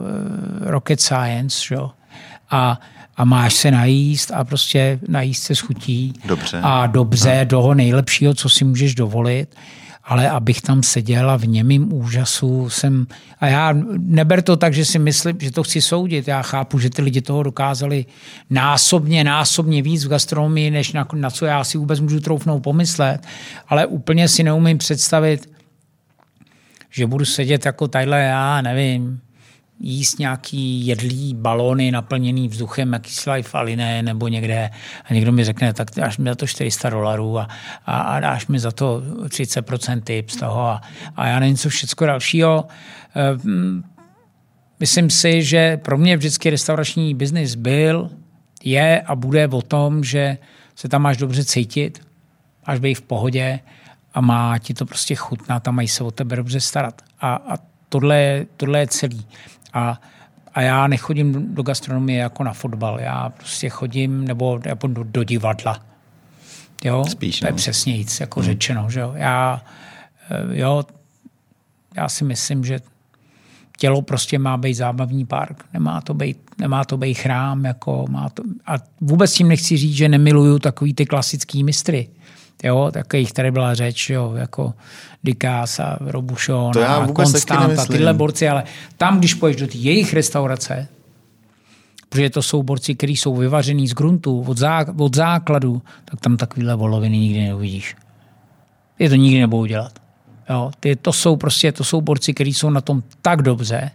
rocket 0.61 1.01
science, 1.01 1.65
že? 1.67 1.77
A 2.49 2.79
a 3.17 3.25
máš 3.25 3.53
se 3.53 3.71
najíst 3.71 4.31
a 4.31 4.43
prostě 4.43 4.99
najíst 5.07 5.43
se 5.43 5.55
schutí. 5.55 6.13
Dobře. 6.25 6.59
A 6.63 6.87
dobře, 6.87 7.39
no. 7.39 7.45
toho 7.45 7.73
nejlepšího, 7.73 8.33
co 8.33 8.49
si 8.49 8.65
můžeš 8.65 8.95
dovolit 8.95 9.55
ale 10.03 10.29
abych 10.29 10.61
tam 10.61 10.83
seděl 10.83 11.29
a 11.29 11.37
v 11.37 11.47
němým 11.47 11.93
úžasu 11.93 12.69
jsem... 12.69 13.07
A 13.39 13.47
já 13.47 13.73
neber 13.97 14.41
to 14.41 14.57
tak, 14.57 14.73
že 14.73 14.85
si 14.85 14.99
myslím, 14.99 15.37
že 15.39 15.51
to 15.51 15.63
chci 15.63 15.81
soudit. 15.81 16.27
Já 16.27 16.41
chápu, 16.41 16.79
že 16.79 16.89
ty 16.89 17.01
lidi 17.01 17.21
toho 17.21 17.43
dokázali 17.43 18.05
násobně, 18.49 19.23
násobně 19.23 19.81
víc 19.81 20.05
v 20.05 20.09
gastronomii, 20.09 20.71
než 20.71 20.93
na, 20.93 21.07
na 21.13 21.29
co 21.29 21.45
já 21.45 21.63
si 21.63 21.77
vůbec 21.77 21.99
můžu 21.99 22.19
troufnout 22.19 22.63
pomyslet. 22.63 23.27
Ale 23.67 23.85
úplně 23.85 24.27
si 24.27 24.43
neumím 24.43 24.77
představit, 24.77 25.49
že 26.89 27.07
budu 27.07 27.25
sedět 27.25 27.65
jako 27.65 27.87
tadyhle, 27.87 28.21
já 28.21 28.61
nevím, 28.61 29.21
jíst 29.79 30.19
nějaký 30.19 30.87
jedlý 30.87 31.33
balony 31.33 31.91
naplněný 31.91 32.47
vzduchem, 32.47 32.99
life 33.33 33.57
aliné 33.57 34.03
nebo 34.03 34.27
někde 34.27 34.69
a 35.05 35.13
někdo 35.13 35.31
mi 35.31 35.43
řekne, 35.43 35.73
tak 35.73 35.87
dáš 35.95 36.17
mi 36.17 36.29
za 36.29 36.35
to 36.35 36.47
400 36.47 36.89
dolarů 36.89 37.39
a, 37.39 37.47
a, 37.85 38.01
a 38.01 38.19
dáš 38.19 38.47
mi 38.47 38.59
za 38.59 38.71
to 38.71 39.03
30% 39.23 40.01
tip 40.01 40.29
z 40.29 40.35
toho 40.35 40.61
a, 40.61 40.81
a 41.15 41.27
já 41.27 41.39
nevím, 41.39 41.57
co 41.57 41.69
všechno 41.69 42.07
dalšího. 42.07 42.67
Ehm, 43.15 43.83
myslím 44.79 45.09
si, 45.09 45.43
že 45.43 45.77
pro 45.77 45.97
mě 45.97 46.17
vždycky 46.17 46.49
restaurační 46.49 47.15
biznis 47.15 47.55
byl, 47.55 48.09
je 48.63 49.01
a 49.01 49.15
bude 49.15 49.47
o 49.47 49.61
tom, 49.61 50.03
že 50.03 50.37
se 50.75 50.89
tam 50.89 51.01
máš 51.01 51.17
dobře 51.17 51.45
cítit, 51.45 52.01
máš 52.67 52.79
být 52.79 52.95
v 52.95 53.01
pohodě 53.01 53.59
a 54.13 54.21
má 54.21 54.57
ti 54.57 54.73
to 54.73 54.85
prostě 54.85 55.15
chutnat 55.15 55.67
a 55.67 55.71
mají 55.71 55.87
se 55.87 56.03
o 56.03 56.11
tebe 56.11 56.35
dobře 56.35 56.61
starat. 56.61 57.01
A, 57.19 57.35
a 57.35 57.57
tohle, 57.89 58.45
tohle 58.57 58.79
je 58.79 58.87
celý. 58.87 59.25
A, 59.73 60.01
a 60.53 60.61
já 60.61 60.87
nechodím 60.87 61.55
do 61.55 61.63
gastronomie 61.63 62.19
jako 62.19 62.43
na 62.43 62.53
fotbal. 62.53 62.99
Já 62.99 63.29
prostě 63.29 63.69
chodím 63.69 64.27
nebo, 64.27 64.59
nebo 64.65 64.87
do, 64.87 65.03
do 65.03 65.23
divadla. 65.23 65.79
Jo? 66.83 67.05
Spíš, 67.09 67.39
to 67.39 67.45
je 67.45 67.51
no. 67.51 67.57
přesně 67.57 67.97
nic, 67.97 68.19
jako 68.19 68.39
hmm. 68.39 68.45
řečeno. 68.45 68.89
Že 68.89 68.99
jo? 68.99 69.13
Já, 69.15 69.61
eh, 70.31 70.59
jo, 70.59 70.83
já 71.95 72.09
si 72.09 72.23
myslím, 72.23 72.63
že 72.63 72.79
tělo 73.77 74.01
prostě 74.01 74.39
má 74.39 74.57
být 74.57 74.73
zábavní 74.73 75.25
park. 75.25 75.65
Nemá 75.73 76.01
to 76.01 76.13
být, 76.13 76.37
nemá 76.57 76.85
to 76.85 76.97
být 76.97 77.13
chrám. 77.13 77.65
Jako 77.65 78.05
má 78.09 78.29
to, 78.29 78.43
a 78.65 78.73
vůbec 79.01 79.33
tím 79.33 79.47
nechci 79.47 79.77
říct, 79.77 79.95
že 79.95 80.09
nemiluju 80.09 80.59
takový 80.59 80.93
ty 80.93 81.05
klasický 81.05 81.63
mistry. 81.63 82.09
Jo, 82.63 82.89
takových 82.93 83.33
tady 83.33 83.51
byla 83.51 83.73
řeč, 83.73 84.09
jo, 84.09 84.33
jako 84.35 84.73
Dikás 85.23 85.79
a 85.79 85.97
Robušon 86.01 86.83
a 86.87 87.07
Konstant 87.07 87.79
a 87.79 87.85
tyhle 87.85 88.13
borci, 88.13 88.49
ale 88.49 88.63
tam, 88.97 89.19
když 89.19 89.33
poješ 89.33 89.55
do 89.55 89.67
jejich 89.73 90.13
restaurace, 90.13 90.87
protože 92.09 92.29
to 92.29 92.41
jsou 92.41 92.63
borci, 92.63 92.95
kteří 92.95 93.17
jsou 93.17 93.35
vyvařený 93.35 93.87
z 93.87 93.93
gruntu, 93.93 94.43
od, 94.47 94.57
zá, 94.57 94.85
od 94.97 95.15
základu, 95.15 95.81
tak 96.05 96.19
tam 96.19 96.37
takovýhle 96.37 96.75
voloviny 96.75 97.17
nikdy 97.17 97.41
neuvidíš. 97.41 97.95
Je 98.99 99.09
to 99.09 99.15
nikdy 99.15 99.39
nebudou 99.39 99.65
dělat. 99.65 99.99
Jo, 100.49 100.71
ty, 100.79 100.95
to 100.95 101.13
jsou 101.13 101.35
prostě, 101.35 101.71
to 101.71 101.83
jsou 101.83 102.01
borci, 102.01 102.33
kteří 102.33 102.53
jsou 102.53 102.69
na 102.69 102.81
tom 102.81 103.03
tak 103.21 103.41
dobře, 103.41 103.91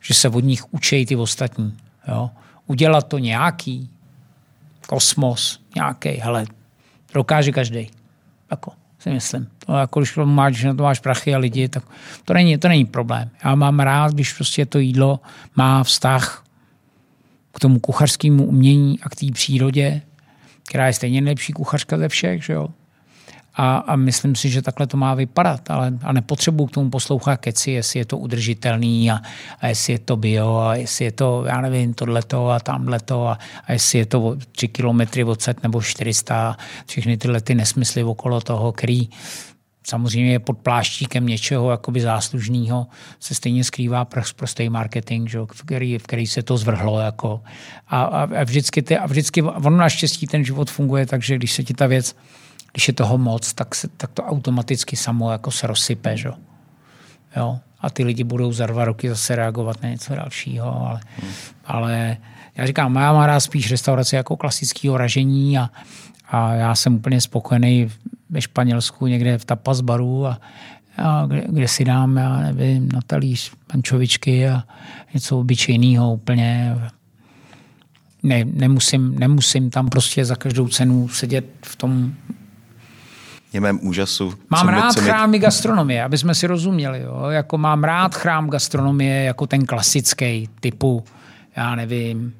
že 0.00 0.14
se 0.14 0.28
od 0.28 0.44
nich 0.44 0.74
učí 0.74 1.06
ty 1.06 1.16
ostatní. 1.16 1.76
Jo. 2.08 2.30
Udělat 2.66 3.08
to 3.08 3.18
nějaký 3.18 3.90
kosmos, 4.86 5.60
nějaký, 5.74 6.08
hele, 6.08 6.46
dokáže 7.14 7.52
každý. 7.52 7.90
Jako, 8.50 8.72
si 8.98 9.10
myslím. 9.10 9.48
To 9.66 9.76
jako, 9.76 10.00
když, 10.00 10.16
máš, 10.24 10.52
když 10.52 10.64
na 10.64 10.74
to 10.74 10.82
máš 10.82 11.00
prachy 11.00 11.34
a 11.34 11.38
lidi, 11.38 11.68
tak 11.68 11.84
to 12.24 12.34
není, 12.34 12.58
to 12.58 12.68
není 12.68 12.84
problém. 12.84 13.30
Já 13.44 13.54
mám 13.54 13.80
rád, 13.80 14.12
když 14.12 14.32
prostě 14.32 14.66
to 14.66 14.78
jídlo 14.78 15.20
má 15.56 15.84
vztah 15.84 16.44
k 17.54 17.60
tomu 17.60 17.80
kuchařskému 17.80 18.44
umění 18.44 19.00
a 19.02 19.08
k 19.08 19.14
té 19.14 19.26
přírodě, 19.32 20.02
která 20.68 20.86
je 20.86 20.92
stejně 20.92 21.20
nejlepší 21.20 21.52
kuchařka 21.52 21.98
ze 21.98 22.08
všech, 22.08 22.44
že 22.44 22.52
jo? 22.52 22.68
A, 23.62 23.76
a 23.76 23.96
myslím 23.96 24.36
si, 24.36 24.48
že 24.48 24.62
takhle 24.62 24.86
to 24.86 24.96
má 24.96 25.14
vypadat, 25.14 25.70
ale 25.70 25.92
a 26.02 26.12
nepotřebuji 26.12 26.66
k 26.66 26.70
tomu 26.70 26.90
poslouchat 26.90 27.36
keci, 27.36 27.70
jestli 27.70 27.98
je 27.98 28.04
to 28.04 28.18
udržitelný 28.18 29.10
a, 29.10 29.20
a 29.60 29.66
jestli 29.66 29.92
je 29.92 29.98
to 29.98 30.16
bio 30.16 30.56
a 30.56 30.74
jestli 30.74 31.04
je 31.04 31.12
to, 31.12 31.44
já 31.46 31.60
nevím, 31.60 31.94
tohleto 31.94 32.48
a 32.48 32.60
tamhleto 32.60 33.28
a, 33.28 33.38
a 33.64 33.72
jestli 33.72 33.98
je 33.98 34.06
to 34.06 34.36
3 34.52 34.68
kilometry 34.68 35.24
odset 35.24 35.62
nebo 35.62 35.82
400, 35.82 36.56
všechny 36.86 37.16
tyhle 37.16 37.40
ty 37.40 37.54
nesmysly 37.54 38.04
okolo 38.04 38.40
toho, 38.40 38.72
který 38.72 39.08
samozřejmě 39.86 40.32
je 40.32 40.38
pod 40.38 40.58
pláštíkem 40.58 41.26
něčeho 41.26 41.70
jakoby 41.70 42.00
záslužného, 42.00 42.86
se 43.20 43.34
stejně 43.34 43.64
skrývá 43.64 44.04
prostý 44.36 44.68
marketing, 44.68 45.28
že, 45.28 45.38
v, 45.38 45.62
který, 45.64 45.98
v 45.98 46.02
který 46.02 46.26
se 46.26 46.42
to 46.42 46.56
zvrhlo. 46.56 47.00
Jako. 47.00 47.40
A, 47.88 48.02
a, 48.02 48.22
a, 48.22 48.44
vždycky 48.44 48.82
ty, 48.82 48.98
a 48.98 49.06
vždycky, 49.06 49.42
ono 49.42 49.76
naštěstí 49.76 50.26
ten 50.26 50.44
život 50.44 50.70
funguje 50.70 51.06
tak, 51.06 51.22
že 51.22 51.36
když 51.36 51.52
se 51.52 51.62
ti 51.62 51.74
ta 51.74 51.86
věc 51.86 52.16
když 52.72 52.88
je 52.88 52.94
toho 52.94 53.18
moc, 53.18 53.52
tak, 53.52 53.74
se, 53.74 53.88
tak 53.88 54.10
to 54.10 54.22
automaticky 54.22 54.96
samo 54.96 55.32
jako 55.32 55.50
se 55.50 55.66
rozsype. 55.66 56.16
Že? 56.16 56.30
Jo? 57.36 57.58
A 57.80 57.90
ty 57.90 58.04
lidi 58.04 58.24
budou 58.24 58.52
za 58.52 58.66
dva 58.66 58.84
roky 58.84 59.08
zase 59.08 59.36
reagovat 59.36 59.82
na 59.82 59.88
něco 59.88 60.14
dalšího. 60.14 60.86
Ale, 60.86 61.00
hmm. 61.16 61.32
ale 61.64 62.16
já 62.56 62.66
říkám, 62.66 62.96
já 62.96 63.12
mám 63.12 63.24
rád 63.24 63.40
spíš 63.40 63.70
restaurace 63.70 64.16
jako 64.16 64.36
klasického 64.36 64.96
ražení 64.96 65.58
a, 65.58 65.70
a 66.28 66.54
já 66.54 66.74
jsem 66.74 66.94
úplně 66.94 67.20
spokojený 67.20 67.90
ve 68.30 68.40
Španělsku 68.40 69.06
někde 69.06 69.38
v 69.38 69.44
tapas 69.44 69.80
baru 69.80 70.26
a, 70.26 70.40
a 70.96 71.26
kde, 71.26 71.44
kde, 71.48 71.68
si 71.68 71.84
dám, 71.84 72.16
já 72.16 72.40
nevím, 72.40 72.88
na 72.92 73.00
talíř 73.06 73.52
pančovičky 73.66 74.48
a 74.48 74.64
něco 75.14 75.38
obyčejného 75.38 76.14
úplně. 76.14 76.76
Ne, 78.22 78.44
nemusím, 78.44 79.18
nemusím 79.18 79.70
tam 79.70 79.88
prostě 79.88 80.24
za 80.24 80.36
každou 80.36 80.68
cenu 80.68 81.08
sedět 81.08 81.44
v 81.64 81.76
tom 81.76 82.14
je 83.52 83.60
mém 83.60 83.78
úžasu. 83.82 84.34
Mám 84.50 84.66
co 84.66 84.70
rád 84.70 84.92
co 84.92 85.00
chrámy 85.00 85.30
mi... 85.30 85.38
gastronomie, 85.38 86.04
aby 86.04 86.18
jsme 86.18 86.34
si 86.34 86.46
rozuměli. 86.46 87.00
Jo? 87.00 87.26
Jako 87.30 87.58
mám 87.58 87.84
rád 87.84 88.14
chrám 88.14 88.50
gastronomie 88.50 89.24
jako 89.24 89.46
ten 89.46 89.66
klasický 89.66 90.48
typu, 90.60 91.04
já 91.56 91.74
nevím, 91.74 92.34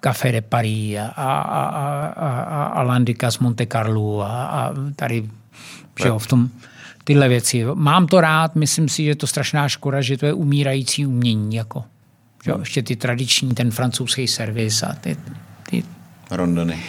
Café 0.00 0.32
de 0.32 0.40
Paris 0.40 0.98
a, 0.98 1.06
a, 1.16 1.40
a, 1.40 2.06
a, 2.06 2.64
a 2.64 2.82
Landika 2.82 3.30
z 3.30 3.38
Monte 3.38 3.66
Carlo 3.66 4.20
a, 4.20 4.44
a 4.44 4.74
tady 4.96 5.28
že 6.02 6.08
jo, 6.08 6.18
v 6.18 6.26
tom 6.26 6.48
tyhle 7.04 7.28
věci. 7.28 7.64
Mám 7.74 8.06
to 8.06 8.20
rád, 8.20 8.56
myslím 8.56 8.88
si, 8.88 9.04
že 9.04 9.08
je 9.08 9.16
to 9.16 9.26
strašná 9.26 9.68
škoda, 9.68 10.00
že 10.00 10.16
to 10.16 10.26
je 10.26 10.32
umírající 10.32 11.06
umění. 11.06 11.56
Jako, 11.56 11.84
že 12.44 12.50
jo, 12.50 12.58
ještě 12.58 12.82
ty 12.82 12.96
tradiční, 12.96 13.54
ten 13.54 13.70
francouzský 13.70 14.28
servis 14.28 14.82
a 14.82 14.96
ty, 15.00 15.16
ty 15.70 15.84
Rondony 16.30 16.82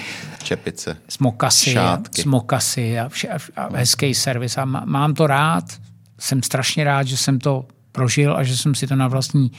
čepice, 0.44 0.98
smokasy, 1.10 1.72
šátky. 1.72 2.22
smokasy 2.22 3.00
a, 3.00 3.10
vše, 3.10 3.28
a 3.56 3.78
hezký 3.78 4.14
servis. 4.14 4.58
A 4.58 4.66
mám 4.66 5.14
to 5.14 5.28
rád, 5.28 5.64
jsem 6.20 6.44
strašně 6.44 6.84
rád, 6.84 7.08
že 7.08 7.18
jsem 7.18 7.40
to 7.40 7.66
prožil 7.92 8.38
a 8.38 8.44
že 8.44 8.58
jsem 8.58 8.76
si 8.76 8.88
to 8.88 8.96
na 8.96 9.08
vlastní 9.08 9.52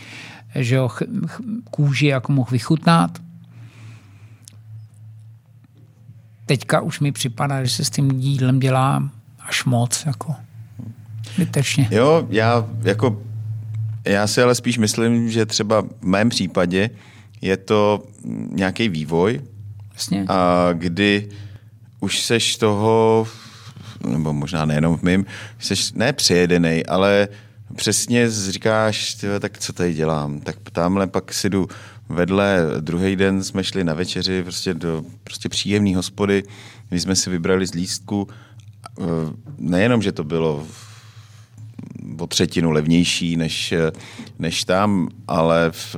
že 0.54 0.74
jo, 0.74 0.88
ch, 0.88 1.02
ch, 1.26 1.40
kůži 1.70 2.06
jako 2.06 2.32
mohl 2.32 2.50
vychutnat. 2.50 3.18
Teďka 6.46 6.80
už 6.80 7.00
mi 7.00 7.12
připadá, 7.12 7.64
že 7.64 7.70
se 7.70 7.84
s 7.84 7.90
tím 7.90 8.20
dílem 8.20 8.60
dělá 8.60 9.10
až 9.40 9.64
moc. 9.64 10.06
Jako. 10.06 10.34
Vytečně. 11.38 11.88
Jo, 11.90 12.26
já 12.30 12.66
jako 12.82 13.22
já 14.04 14.26
si 14.26 14.42
ale 14.42 14.54
spíš 14.54 14.78
myslím, 14.78 15.30
že 15.30 15.46
třeba 15.46 15.80
v 15.80 16.02
mém 16.02 16.28
případě 16.28 16.90
je 17.40 17.56
to 17.56 18.02
nějaký 18.50 18.88
vývoj, 18.88 19.40
Jasně. 20.02 20.24
A 20.28 20.68
kdy 20.72 21.28
už 22.00 22.20
seš 22.20 22.56
toho, 22.56 23.26
nebo 24.08 24.32
možná 24.32 24.64
nejenom 24.64 24.96
v 24.96 25.02
mým, 25.02 25.26
seš 25.58 25.92
ne 25.92 26.12
přejedenej, 26.12 26.84
ale 26.88 27.28
přesně 27.76 28.30
říkáš, 28.30 29.14
tyhle, 29.14 29.40
tak 29.40 29.58
co 29.58 29.72
tady 29.72 29.94
dělám? 29.94 30.40
Tak 30.40 30.56
tamhle 30.72 31.06
pak 31.06 31.34
si 31.34 31.50
jdu 31.50 31.68
vedle, 32.08 32.58
druhý 32.80 33.16
den 33.16 33.44
jsme 33.44 33.64
šli 33.64 33.84
na 33.84 33.94
večeři 33.94 34.42
prostě 34.42 34.74
do 34.74 35.04
prostě 35.24 35.48
příjemné 35.48 35.96
hospody, 35.96 36.42
kdy 36.88 37.00
jsme 37.00 37.16
si 37.16 37.30
vybrali 37.30 37.66
z 37.66 37.74
lístku. 37.74 38.28
E, 38.28 39.04
nejenom, 39.58 40.02
že 40.02 40.12
to 40.12 40.24
bylo 40.24 40.66
o 42.18 42.26
třetinu 42.26 42.70
levnější 42.70 43.36
než, 43.36 43.74
než 44.38 44.64
tam, 44.64 45.08
ale 45.28 45.70
v, 45.70 45.96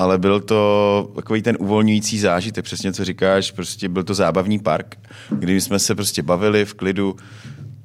ale 0.00 0.18
byl 0.18 0.40
to 0.40 1.12
takový 1.16 1.42
ten 1.42 1.56
uvolňující 1.60 2.18
zážitek, 2.18 2.64
přesně 2.64 2.92
co 2.92 3.04
říkáš, 3.04 3.50
prostě 3.50 3.88
byl 3.88 4.02
to 4.02 4.14
zábavní 4.14 4.58
park, 4.58 4.96
kdy 5.30 5.60
jsme 5.60 5.78
se 5.78 5.94
prostě 5.94 6.22
bavili 6.22 6.64
v 6.64 6.74
klidu, 6.74 7.16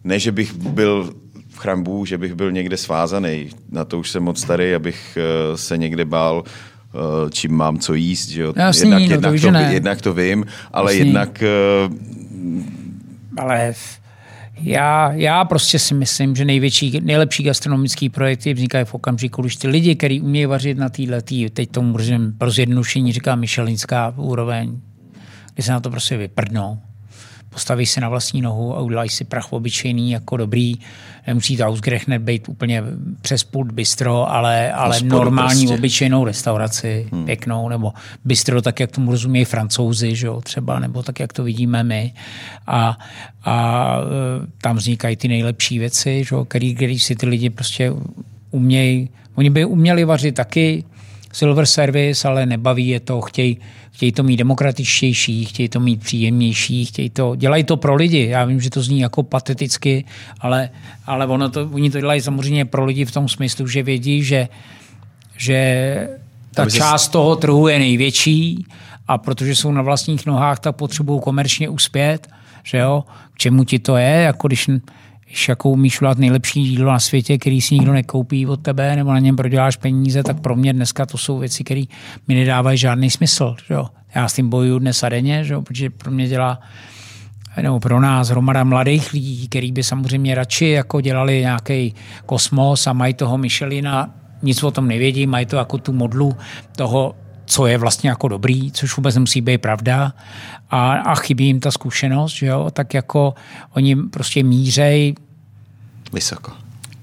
ne, 0.04 0.20
že 0.20 0.32
bych 0.32 0.54
byl 0.54 1.14
v 1.50 1.58
chrambu, 1.58 2.06
že 2.06 2.18
bych 2.18 2.34
byl 2.34 2.52
někde 2.52 2.78
svázaný, 2.78 3.50
na 3.72 3.86
to 3.86 4.00
už 4.00 4.12
jsem 4.12 4.24
moc 4.24 4.42
starý, 4.42 4.76
abych 4.76 5.18
eh, 5.18 5.58
se 5.58 5.78
někde 5.78 6.06
bál, 6.06 6.44
eh, 6.46 7.30
čím 7.30 7.52
mám 7.52 7.80
co 7.80 7.94
jíst, 7.94 8.30
že 8.30 8.42
jo? 8.42 8.54
Jasný, 8.56 8.90
jednak, 8.90 9.22
no, 9.22 9.34
jednak, 9.34 9.42
to, 9.42 9.52
to 9.52 9.74
jednak 9.74 10.02
to 10.02 10.14
vím, 10.14 10.46
ale 10.72 10.94
Jasný. 10.94 11.08
jednak... 11.08 11.44
Eh, 11.44 11.90
ale 13.38 13.74
já, 14.62 15.12
já 15.14 15.46
prostě 15.46 15.80
si 15.80 15.94
myslím, 15.94 16.36
že 16.36 16.46
největší, 16.46 17.00
nejlepší 17.04 17.44
gastronomický 17.44 18.10
projekty 18.10 18.54
vznikají 18.54 18.86
v 18.86 18.94
okamžiku, 18.94 19.42
když 19.42 19.56
ty 19.56 19.68
lidi, 19.68 19.96
kteří 19.96 20.22
umějí 20.22 20.46
vařit 20.46 20.78
na 20.78 20.90
téhle, 20.90 21.22
teď 21.54 21.72
tomu 21.72 21.98
pro 22.38 22.52
zjednodušení 22.52 23.14
říká 23.14 23.36
Michelinská 23.36 24.14
úroveň, 24.18 24.80
kdy 25.54 25.64
se 25.64 25.72
na 25.72 25.80
to 25.80 25.90
prostě 25.90 26.18
vyprdnou 26.18 26.80
postaví 27.56 27.86
si 27.86 28.02
na 28.02 28.10
vlastní 28.10 28.42
nohu 28.42 28.78
a 28.78 28.82
udělají 28.82 29.10
si 29.10 29.24
prach 29.24 29.54
obyčejný 29.54 30.12
jako 30.12 30.38
dobrý. 30.38 30.76
Nemusí 31.28 31.58
to 31.58 31.64
ausgerechnet 31.64 32.22
být 32.22 32.50
úplně 32.50 32.84
přes 33.22 33.44
pult 33.44 33.72
bistro, 33.72 34.32
ale, 34.32 34.72
ale 34.72 35.02
normální 35.02 35.66
prostě. 35.68 35.80
obyčejnou 35.80 36.26
restauraci, 36.26 37.08
hmm. 37.12 37.26
pěknou, 37.26 37.70
nebo 37.70 37.94
bistro 38.26 38.62
tak, 38.62 38.80
jak 38.80 38.92
tomu 38.92 39.12
rozumějí 39.12 39.46
francouzi, 39.46 40.16
že 40.16 40.28
jo, 40.28 40.42
třeba, 40.42 40.80
nebo 40.80 41.04
tak, 41.04 41.20
jak 41.20 41.34
to 41.34 41.44
vidíme 41.44 41.84
my. 41.84 42.14
A, 42.68 42.98
a 43.46 43.98
e, 43.98 44.48
tam 44.62 44.76
vznikají 44.76 45.16
ty 45.16 45.28
nejlepší 45.28 45.80
věci, 45.80 46.24
že 46.24 46.36
jo, 46.36 46.46
který, 46.46 46.76
který 46.76 47.00
si 47.00 47.16
ty 47.16 47.26
lidi 47.26 47.50
prostě 47.50 47.92
umějí. 48.52 49.10
Oni 49.36 49.50
by 49.50 49.66
uměli 49.66 50.04
vařit 50.04 50.36
taky, 50.36 50.84
silver 51.36 51.66
service, 51.66 52.28
ale 52.28 52.46
nebaví 52.46 52.88
je 52.88 53.00
to, 53.00 53.22
chtějí 53.22 53.58
chtějí 53.92 54.12
to 54.12 54.24
mít 54.24 54.38
demokratičtější, 54.38 55.46
chtějí 55.46 55.70
to 55.70 55.80
mít 55.80 56.00
příjemnější, 56.04 56.86
chtějí 56.86 57.10
to, 57.10 57.36
dělají 57.36 57.64
to 57.64 57.78
pro 57.78 57.96
lidi. 57.96 58.28
Já 58.28 58.46
vím, 58.46 58.62
že 58.62 58.70
to 58.70 58.82
zní 58.82 59.00
jako 59.00 59.24
pateticky, 59.24 60.06
ale, 60.40 60.70
ale 61.06 61.28
ono 61.28 61.50
to, 61.50 61.70
oni 61.74 61.92
to 61.92 62.00
dělají 62.00 62.22
samozřejmě 62.22 62.66
pro 62.66 62.86
lidi 62.86 63.06
v 63.06 63.12
tom 63.12 63.30
smyslu, 63.30 63.68
že 63.68 63.84
vědí, 63.84 64.24
že, 64.24 64.48
že 65.38 66.10
ta 66.54 66.70
část 66.70 67.08
toho 67.08 67.36
trhu 67.36 67.68
je 67.68 67.80
největší 67.80 68.66
a 69.08 69.18
protože 69.18 69.56
jsou 69.56 69.72
na 69.72 69.82
vlastních 69.82 70.26
nohách, 70.26 70.60
tak 70.60 70.76
potřebují 70.76 71.22
komerčně 71.22 71.70
uspět, 71.70 72.28
že 72.64 72.78
jo, 72.78 73.04
k 73.34 73.38
čemu 73.38 73.64
ti 73.64 73.80
to 73.80 73.98
je, 73.98 74.16
jako 74.32 74.48
když 74.48 74.70
když 75.26 75.50
jako 75.50 75.70
umíš 75.70 76.02
udělat 76.02 76.18
nejlepší 76.18 76.62
jídlo 76.62 76.92
na 76.92 77.00
světě, 77.00 77.38
který 77.38 77.62
si 77.62 77.76
nikdo 77.76 77.94
nekoupí 77.94 78.48
od 78.48 78.62
tebe, 78.62 78.96
nebo 78.96 79.14
na 79.14 79.20
něm 79.20 79.36
proděláš 79.36 79.76
peníze, 79.76 80.24
tak 80.24 80.40
pro 80.40 80.56
mě 80.56 80.74
dneska 80.74 81.06
to 81.06 81.18
jsou 81.18 81.40
věci, 81.40 81.64
které 81.64 81.84
mi 82.28 82.36
nedávají 82.36 82.78
žádný 82.78 83.10
smysl. 83.10 83.56
Že? 83.68 83.76
Já 84.16 84.28
s 84.28 84.34
tím 84.34 84.50
bojuju 84.50 84.80
dnes 84.80 85.04
a 85.04 85.10
denně, 85.10 85.44
že 85.44 85.58
protože 85.58 85.90
pro 85.90 86.12
mě 86.12 86.28
dělá 86.28 86.60
nebo 87.62 87.80
pro 87.80 88.00
nás 88.00 88.30
hromada 88.30 88.64
mladých 88.64 89.14
lidí, 89.14 89.48
který 89.48 89.72
by 89.72 89.84
samozřejmě 89.84 90.36
radši 90.36 90.68
jako 90.68 91.02
dělali 91.02 91.40
nějaký 91.40 91.94
kosmos 92.26 92.88
a 92.88 92.94
mají 92.94 93.14
toho 93.14 93.38
Michelina, 93.38 94.16
nic 94.42 94.64
o 94.64 94.72
tom 94.72 94.88
nevědí, 94.88 95.28
mají 95.28 95.46
to 95.46 95.56
jako 95.56 95.78
tu 95.78 95.94
modlu 95.94 96.38
toho, 96.76 97.16
co 97.46 97.68
je 97.68 97.78
vlastně 97.78 98.10
jako 98.10 98.28
dobrý, 98.28 98.72
což 98.72 98.98
vůbec 98.98 99.16
nemusí 99.16 99.42
být 99.42 99.58
pravda 99.58 100.14
a, 100.70 100.94
a 100.94 101.16
chybí 101.16 101.46
jim 101.46 101.60
ta 101.60 101.72
zkušenost, 101.72 102.34
že 102.34 102.46
jo? 102.46 102.70
tak 102.74 102.94
jako 102.94 103.34
oni 103.74 103.96
prostě 103.96 104.44
mířej 104.44 105.16
Vysoko. 106.14 106.52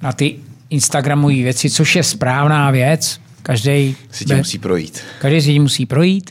na 0.02 0.12
ty 0.12 0.36
Instagramové 0.70 1.34
věci, 1.34 1.70
což 1.70 1.96
je 1.96 2.02
správná 2.02 2.70
věc. 2.70 3.20
Každý 3.42 3.96
Si 4.10 4.24
tím 4.24 4.36
musí 4.36 4.58
projít. 4.58 5.00
Každý 5.20 5.40
si 5.40 5.52
tím 5.52 5.62
musí 5.62 5.86
projít. 5.86 6.30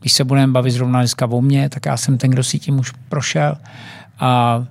Když 0.00 0.12
se 0.12 0.24
budeme 0.24 0.52
bavit 0.52 0.70
zrovna 0.70 1.00
dneska 1.00 1.26
o 1.26 1.40
mně, 1.40 1.68
tak 1.68 1.86
já 1.86 1.96
jsem 1.96 2.18
ten, 2.18 2.30
kdo 2.30 2.44
si 2.44 2.58
tím 2.58 2.78
už 2.78 2.92
prošel. 3.08 3.56
A 4.18 4.64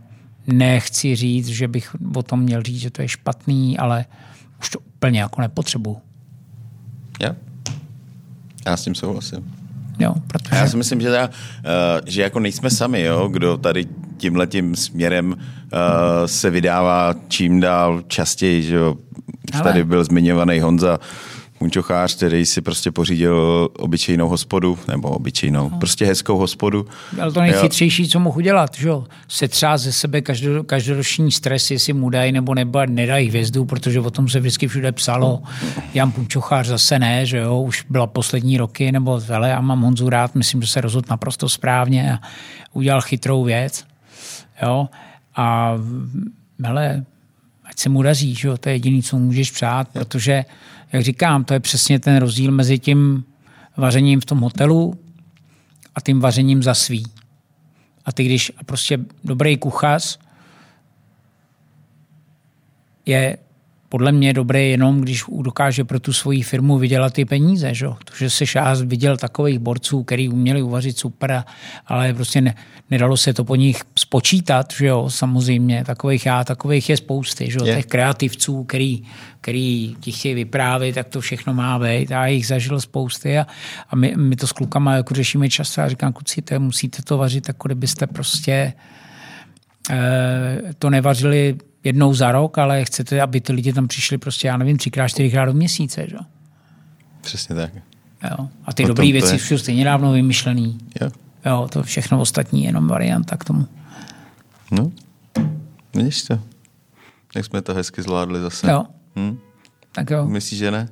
nechci 0.47 1.15
říct, 1.15 1.47
že 1.47 1.67
bych 1.67 1.95
o 2.15 2.23
tom 2.23 2.39
měl 2.39 2.63
říct, 2.63 2.79
že 2.79 2.89
to 2.89 3.01
je 3.01 3.07
špatný, 3.07 3.77
ale 3.77 4.05
už 4.59 4.69
to 4.69 4.79
úplně 4.79 5.19
jako 5.19 5.41
nepotřebuju. 5.41 5.97
Já? 7.21 7.35
Já 8.65 8.77
s 8.77 8.83
tím 8.83 8.95
souhlasím. 8.95 9.53
Jo, 9.99 10.13
A 10.17 10.21
protože... 10.27 10.55
já 10.55 10.67
si 10.67 10.77
myslím, 10.77 11.01
že, 11.01 11.07
teda, 11.09 11.27
uh, 11.27 11.31
že 12.05 12.21
jako 12.21 12.39
nejsme 12.39 12.69
sami, 12.69 13.01
jo, 13.01 13.27
kdo 13.27 13.57
tady 13.57 13.85
tímhletím 14.17 14.75
směrem 14.75 15.31
uh, 15.31 15.37
se 16.25 16.49
vydává 16.49 17.13
čím 17.27 17.59
dál 17.59 18.01
častěji, 18.07 18.63
že 18.63 18.75
jo. 18.75 18.95
Už 19.53 19.59
Ale- 19.59 19.63
tady 19.63 19.83
byl 19.83 20.03
zmiňovaný 20.03 20.59
Honza 20.59 20.99
Punčochář, 21.65 22.15
který 22.15 22.45
si 22.45 22.61
prostě 22.61 22.91
pořídil 22.91 23.69
obyčejnou 23.77 24.29
hospodu, 24.29 24.79
nebo 24.87 25.09
obyčejnou, 25.09 25.69
no. 25.69 25.77
prostě 25.77 26.05
hezkou 26.05 26.37
hospodu. 26.37 26.87
Ale 27.21 27.31
to 27.31 27.41
nejchytřejší, 27.41 28.09
co 28.09 28.19
mohu 28.19 28.37
udělat, 28.37 28.75
že 28.77 28.87
jo? 28.87 29.05
Setřát 29.27 29.79
ze 29.79 29.91
sebe 29.91 30.21
každo, 30.21 30.63
každoroční 30.63 31.31
stres, 31.31 31.71
jestli 31.71 31.93
mu 31.93 32.09
dají 32.09 32.31
nebo 32.31 32.53
nebo 32.53 32.85
nedají 32.85 33.29
hvězdu, 33.29 33.65
protože 33.65 33.99
o 33.99 34.11
tom 34.11 34.29
se 34.29 34.39
vždycky 34.39 34.67
všude 34.67 34.91
psalo. 34.91 35.43
Jan 35.93 36.11
Punčochář 36.11 36.67
zase 36.67 36.99
ne, 36.99 37.25
že 37.25 37.37
jo? 37.37 37.61
Už 37.61 37.85
byla 37.89 38.07
poslední 38.07 38.57
roky, 38.57 38.91
nebo 38.91 39.19
vele, 39.19 39.49
já 39.49 39.61
mám 39.61 39.81
Honzu 39.81 40.09
rád, 40.09 40.35
myslím, 40.35 40.61
že 40.61 40.67
se 40.67 40.81
rozhodl 40.81 41.07
naprosto 41.09 41.49
správně 41.49 42.13
a 42.13 42.19
udělal 42.73 43.01
chytrou 43.01 43.43
věc. 43.43 43.85
Jo? 44.61 44.89
A 45.35 45.73
hele, 46.63 47.05
ať 47.69 47.79
se 47.79 47.89
mu 47.89 48.01
daří, 48.01 48.35
že 48.35 48.47
jo? 48.47 48.57
to 48.57 48.69
je 48.69 48.75
jediné, 48.75 49.01
co 49.01 49.17
můžeš 49.17 49.51
přát, 49.51 49.87
protože, 49.93 50.45
jak 50.95 51.03
říkám, 51.03 51.43
to 51.43 51.53
je 51.53 51.59
přesně 51.59 51.99
ten 51.99 52.17
rozdíl 52.17 52.51
mezi 52.51 52.79
tím 52.79 53.23
vařením 53.77 54.21
v 54.21 54.25
tom 54.25 54.39
hotelu 54.39 54.99
a 55.95 56.01
tím 56.01 56.19
vařením 56.19 56.63
za 56.63 56.73
svý. 56.73 57.05
A 58.05 58.11
ty, 58.11 58.23
když 58.23 58.51
prostě 58.65 58.99
dobrý 59.23 59.57
kuchař 59.57 60.19
je 63.05 63.37
podle 63.95 64.11
mě 64.11 64.33
dobrý 64.33 64.69
jenom, 64.69 65.01
když 65.01 65.23
dokáže 65.41 65.83
pro 65.83 65.99
tu 65.99 66.13
svoji 66.13 66.41
firmu 66.41 66.77
vydělat 66.77 67.13
ty 67.13 67.25
peníze. 67.25 67.73
Že? 67.73 67.85
To, 67.85 68.13
že 68.17 68.29
se 68.29 68.45
šás 68.45 68.81
viděl 68.81 69.17
takových 69.17 69.59
borců, 69.59 70.03
který 70.03 70.29
uměli 70.29 70.61
uvařit 70.61 70.97
super, 70.97 71.43
ale 71.87 72.13
prostě 72.13 72.41
ne, 72.41 72.55
nedalo 72.91 73.17
se 73.17 73.33
to 73.33 73.43
po 73.43 73.55
nich 73.55 73.81
spočítat, 73.99 74.73
že 74.77 74.87
jo, 74.87 75.09
samozřejmě. 75.09 75.83
Takových 75.85 76.25
já, 76.25 76.43
takových 76.43 76.89
je 76.89 76.97
spousty, 76.97 77.51
že 77.51 77.57
jo, 77.59 77.65
Je. 77.65 77.75
těch 77.75 77.85
kreativců, 77.85 78.63
který, 78.63 79.03
který 79.41 79.95
ti 79.99 80.11
chtějí 80.11 80.35
vyprávět, 80.35 80.95
tak 80.95 81.07
to 81.07 81.21
všechno 81.21 81.53
má 81.53 81.79
být. 81.79 82.11
Já 82.11 82.27
jich 82.27 82.47
zažil 82.47 82.81
spousty 82.81 83.37
a, 83.37 83.47
a 83.89 83.95
my, 83.95 84.13
my, 84.17 84.35
to 84.35 84.47
s 84.47 84.51
klukama 84.51 84.95
jako 84.95 85.13
řešíme 85.13 85.49
často 85.49 85.81
a 85.81 85.89
říkám, 85.89 86.13
kluci, 86.13 86.41
to 86.41 86.59
musíte 86.59 87.01
to 87.01 87.17
vařit, 87.17 87.47
jako 87.47 87.67
kdybyste 87.67 88.07
prostě 88.07 88.73
eh, 89.91 90.61
to 90.79 90.89
nevařili 90.89 91.57
jednou 91.85 92.13
za 92.13 92.31
rok, 92.31 92.57
ale 92.57 92.85
chcete, 92.85 93.21
aby 93.21 93.41
ty 93.41 93.53
lidi 93.53 93.73
tam 93.73 93.87
přišli 93.87 94.17
prostě, 94.17 94.47
já 94.47 94.57
nevím, 94.57 94.77
třikrát, 94.77 95.07
čtyřikrát 95.07 95.45
do 95.45 95.53
měsíce, 95.53 96.05
že? 96.09 96.15
jo? 96.15 96.21
Přesně 97.21 97.55
tak. 97.55 97.71
Jo. 98.31 98.47
A 98.65 98.73
ty 98.73 98.85
dobré 98.85 99.11
věci 99.11 99.35
je. 99.35 99.39
jsou 99.39 99.57
stejně 99.57 99.85
dávno 99.85 100.11
vymyšlený. 100.11 100.77
Jo. 101.01 101.09
Jo, 101.45 101.67
to 101.71 101.83
všechno 101.83 102.21
ostatní 102.21 102.63
je 102.63 102.69
jenom 102.69 102.87
varianta 102.87 103.37
k 103.37 103.43
tomu. 103.43 103.67
No, 104.71 104.91
vidíš 105.95 106.23
to. 106.23 106.39
Jak 107.35 107.45
jsme 107.45 107.61
to 107.61 107.73
hezky 107.73 108.01
zvládli 108.01 108.41
zase. 108.41 108.71
Jo. 108.71 108.85
Hm? 109.15 109.37
Tak 109.91 110.09
jo. 110.09 110.25
Myslíš, 110.25 110.59
že 110.59 110.71
ne? 110.71 110.89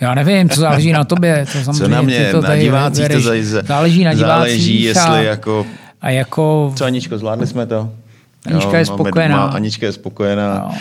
Já 0.00 0.14
nevím, 0.14 0.48
co 0.48 0.60
záleží 0.60 0.92
na 0.92 1.04
tobě. 1.04 1.46
To 1.52 1.64
samozřejmě, 1.64 1.82
Co 1.88 1.88
na 1.88 2.00
ty 2.00 2.06
mě, 2.06 2.30
to 2.30 2.40
na 2.40 2.56
divácích 2.56 3.08
to 3.08 3.20
zajze. 3.20 3.62
Záleží 3.66 4.04
na 4.04 4.14
divácích. 4.14 4.36
Záleží, 4.36 4.82
jestli 4.82 5.02
a, 5.02 5.16
jako... 5.16 5.66
a 6.00 6.10
jako 6.10 6.72
Co 6.76 6.84
Aničko, 6.84 7.18
zvládli 7.18 7.46
jsme 7.46 7.66
to? 7.66 7.92
Anička 8.46 8.78
je 8.78 8.84
máme- 8.84 8.86
spokojená. 8.86 9.36
Má, 9.36 9.52
Anička 9.52 9.86
je 9.86 9.92
spokojená. 9.92 10.54
Jo. 10.72 10.78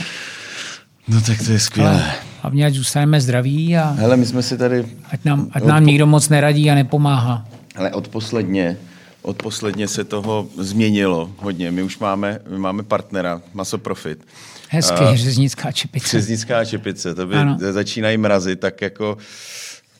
No 1.08 1.22
tak 1.22 1.38
to 1.46 1.52
je 1.52 1.60
skvělé. 1.60 1.92
ale 1.92 2.14
hlavně 2.42 2.66
ať 2.66 2.74
zůstaneme 2.74 3.22
zdraví 3.22 3.78
a 3.78 3.90
Hele, 3.98 4.18
my 4.18 4.26
jsme 4.26 4.44
si 4.44 4.58
tady, 4.58 4.86
ať 5.12 5.26
nám, 5.26 5.48
ať 5.52 5.64
nám 5.64 5.86
nikdo 5.86 6.08
moc 6.08 6.30
neradí 6.30 6.72
a 6.72 6.76
nepomáhá. 6.76 7.46
hele, 7.76 7.92
odposledně, 7.92 8.78
odposledně 9.22 9.88
se 9.88 10.04
toho 10.04 10.48
změnilo 10.58 11.32
hodně. 11.38 11.72
My 11.72 11.84
už 11.84 12.00
máme, 12.00 12.40
my 12.50 12.58
máme 12.60 12.84
partnera, 12.84 13.42
Maso 13.54 13.78
Profit. 13.78 14.26
Hezky, 14.70 15.04
A- 15.04 15.16
řeznická 15.16 15.72
čepice. 15.72 16.06
Přeznická 16.08 16.66
čepice, 16.66 17.16
to 17.16 17.28
by 17.28 17.36
Ano. 17.36 17.58
začínají 17.72 18.18
mrazit, 18.18 18.60
tak 18.60 18.82
jako 18.82 19.18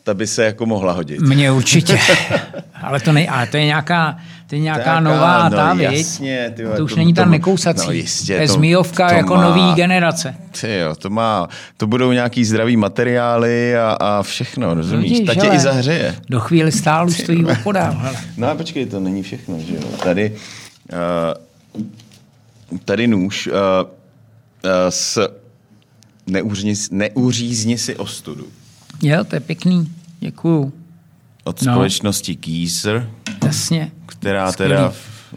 ta 0.04 0.14
by 0.14 0.28
se 0.28 0.44
jako 0.46 0.66
mohla 0.66 0.94
hodit. 0.94 1.20
Mně 1.20 1.52
určitě. 1.52 2.00
ale, 2.82 3.00
to 3.00 3.12
nej, 3.12 3.28
ale 3.32 3.48
to 3.48 3.58
je 3.58 3.66
nějaká, 3.66 4.18
to 4.50 4.56
je 4.56 4.62
nějaká 4.62 4.84
Taká, 4.84 5.00
nová 5.00 5.50
no, 5.50 5.56
ta, 5.58 5.74
viď? 5.74 5.92
jasně, 5.92 6.54
ty 6.56 6.64
vole, 6.66 6.78
To 6.78 6.84
už 6.84 6.92
to- 6.94 6.98
není 7.00 7.14
ta 7.14 7.24
to- 7.24 7.30
nekousací. 7.30 7.86
no 7.88 7.92
jistě, 7.92 8.36
to 8.36 8.42
je 8.42 8.48
to- 8.48 8.54
zmijovka 8.54 9.10
to 9.10 9.16
jako 9.16 9.36
má- 9.36 9.44
nový 9.44 9.74
generace. 9.76 10.36
Ty 10.62 10.78
jo, 10.78 10.96
to 10.96 11.10
má, 11.10 11.48
to 11.78 11.88
budou 11.88 12.12
nějaký 12.12 12.46
zdravý 12.46 12.78
materiály 12.78 13.78
a, 13.78 13.98
a 14.00 14.24
všechno, 14.24 14.74
rozumíš? 14.74 15.12
Vidíš, 15.12 15.28
Ta 15.28 15.34
tě 15.34 15.42
hele, 15.42 15.56
i 15.56 15.60
zahřeje. 15.60 16.16
Do 16.30 16.40
chvíli 16.40 16.72
stálu 16.72 17.12
stojí 17.12 17.46
opodál. 17.46 17.94
hele. 17.98 18.18
No 18.38 18.48
a 18.50 18.56
počkej, 18.56 18.86
to 18.86 19.00
není 19.00 19.24
všechno, 19.24 19.60
že 19.60 19.76
jo? 19.76 19.82
Tady, 20.04 20.36
uh, 21.76 21.84
tady 22.86 23.08
nůž 23.08 23.48
uh, 23.48 23.54
uh, 23.54 23.90
s 24.90 25.30
neuřízni, 26.28 26.74
neuřízni 26.92 27.78
si 27.78 27.96
ostudu 27.96 28.48
Jo, 29.02 29.24
to 29.24 29.36
je 29.36 29.40
pěkný. 29.40 29.92
Děkuju. 30.20 30.74
od 31.44 31.62
No. 31.62 31.74
společnosti 31.74 32.36
Kýser, 32.36 33.10
Jasně. 33.46 33.92
Která 34.20 34.52
Skvělý. 34.52 34.74
teda, 34.74 34.94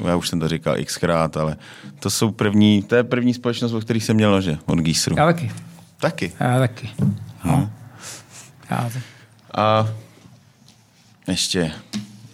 já 0.09 0.17
už 0.17 0.29
jsem 0.29 0.41
to 0.41 0.49
říkal 0.49 0.77
xkrát, 0.85 1.37
ale 1.37 1.57
to 2.01 2.11
jsou 2.11 2.31
první, 2.31 2.83
to 2.83 2.95
je 2.95 3.05
první 3.05 3.35
společnost, 3.35 3.73
o 3.73 3.81
který 3.81 4.01
jsem 4.01 4.17
měl 4.17 4.31
nože, 4.31 4.59
od 4.67 4.79
Gísru. 4.79 5.15
Já 5.19 5.27
taky. 5.27 5.53
Taky. 6.01 6.33
Já 6.41 6.59
taky. 6.59 6.91
No. 7.45 7.71
Já 8.71 8.77
taky. 8.83 9.03
A 9.55 9.89
ještě, 11.29 11.73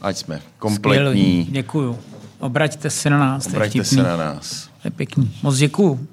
ať 0.03 0.17
jsme 0.17 0.37
Skvělý. 0.37 0.53
kompletní, 0.59 1.45
Děkuju. 1.51 1.99
Obraťte 2.39 2.91
se 2.91 3.11
na 3.11 3.19
nás. 3.19 3.47
obraťte 3.47 3.85
se 3.85 4.03
na 4.03 4.17
nás. 4.17 4.69
To 4.83 4.87
je 4.89 4.91
pěkný. 4.91 5.35
Moc 5.43 5.57
děkuju. 5.57 6.07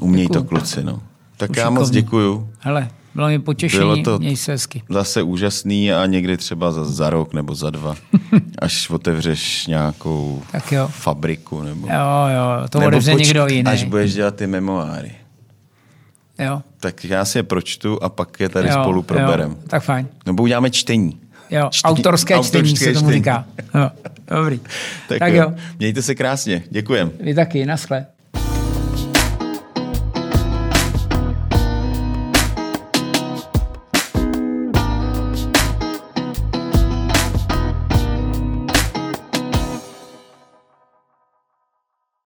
Uměj 0.00 0.26
Děkuju. 0.26 0.42
to 0.42 0.48
kluci, 0.48 0.82
no. 0.84 1.02
Tak 1.36 1.50
Už 1.50 1.56
já 1.56 1.70
moc 1.70 1.80
šikovný. 1.88 2.02
děkuju. 2.02 2.50
Hele, 2.58 2.88
bylo 3.14 3.28
mi 3.28 3.38
potěšení. 3.38 3.80
Bylo 3.82 3.96
to- 4.02 4.18
Měj 4.18 4.36
se 4.36 4.52
hezky. 4.52 4.82
Zase 4.90 5.22
úžasný 5.22 5.92
a 5.92 6.06
někdy 6.06 6.36
třeba 6.36 6.72
za, 6.72 6.84
za 6.84 7.10
rok 7.10 7.32
nebo 7.34 7.54
za 7.54 7.70
dva, 7.70 7.96
až 8.58 8.90
otevřeš 8.90 9.66
nějakou 9.66 10.42
Tak 10.52 10.72
jo. 10.72 10.88
fabriku 10.92 11.62
nebo, 11.62 11.86
Jo, 11.86 11.94
jo, 12.34 12.68
to 12.68 12.78
nebo 12.78 12.88
odevře 12.88 13.12
počk- 13.12 13.18
někdo 13.24 13.46
jiný. 13.46 13.66
až 13.66 13.84
budeš 13.84 14.14
dělat 14.14 14.34
ty 14.36 14.46
memoáry. 14.46 15.12
Jo, 16.38 16.62
Tak 16.80 17.04
já 17.04 17.24
si 17.24 17.38
je 17.38 17.42
pročtu 17.42 18.02
a 18.02 18.08
pak 18.08 18.40
je 18.40 18.48
tady 18.48 18.68
jo, 18.68 18.74
spolu 18.82 19.02
proberem. 19.02 19.50
Jo, 19.50 19.56
tak 19.66 19.82
fajn. 19.82 20.08
Nebo 20.26 20.42
uděláme 20.42 20.70
čtení. 20.70 21.20
Jo, 21.50 21.68
Čtení- 21.70 21.90
autorské 21.94 22.34
čtení 22.34 22.46
autorské 22.46 22.84
se 22.84 22.92
tomu 22.92 23.06
čtení. 23.06 23.12
říká. 23.12 23.44
Jo, 23.74 23.90
dobrý. 24.36 24.60
Tak, 25.08 25.18
tak 25.18 25.32
jo. 25.32 25.42
jo, 25.42 25.54
Mějte 25.78 26.02
se 26.02 26.14
krásně. 26.14 26.62
Děkujem. 26.70 27.10
vy 27.20 27.34
taky, 27.34 27.66
naschle. 27.66 28.06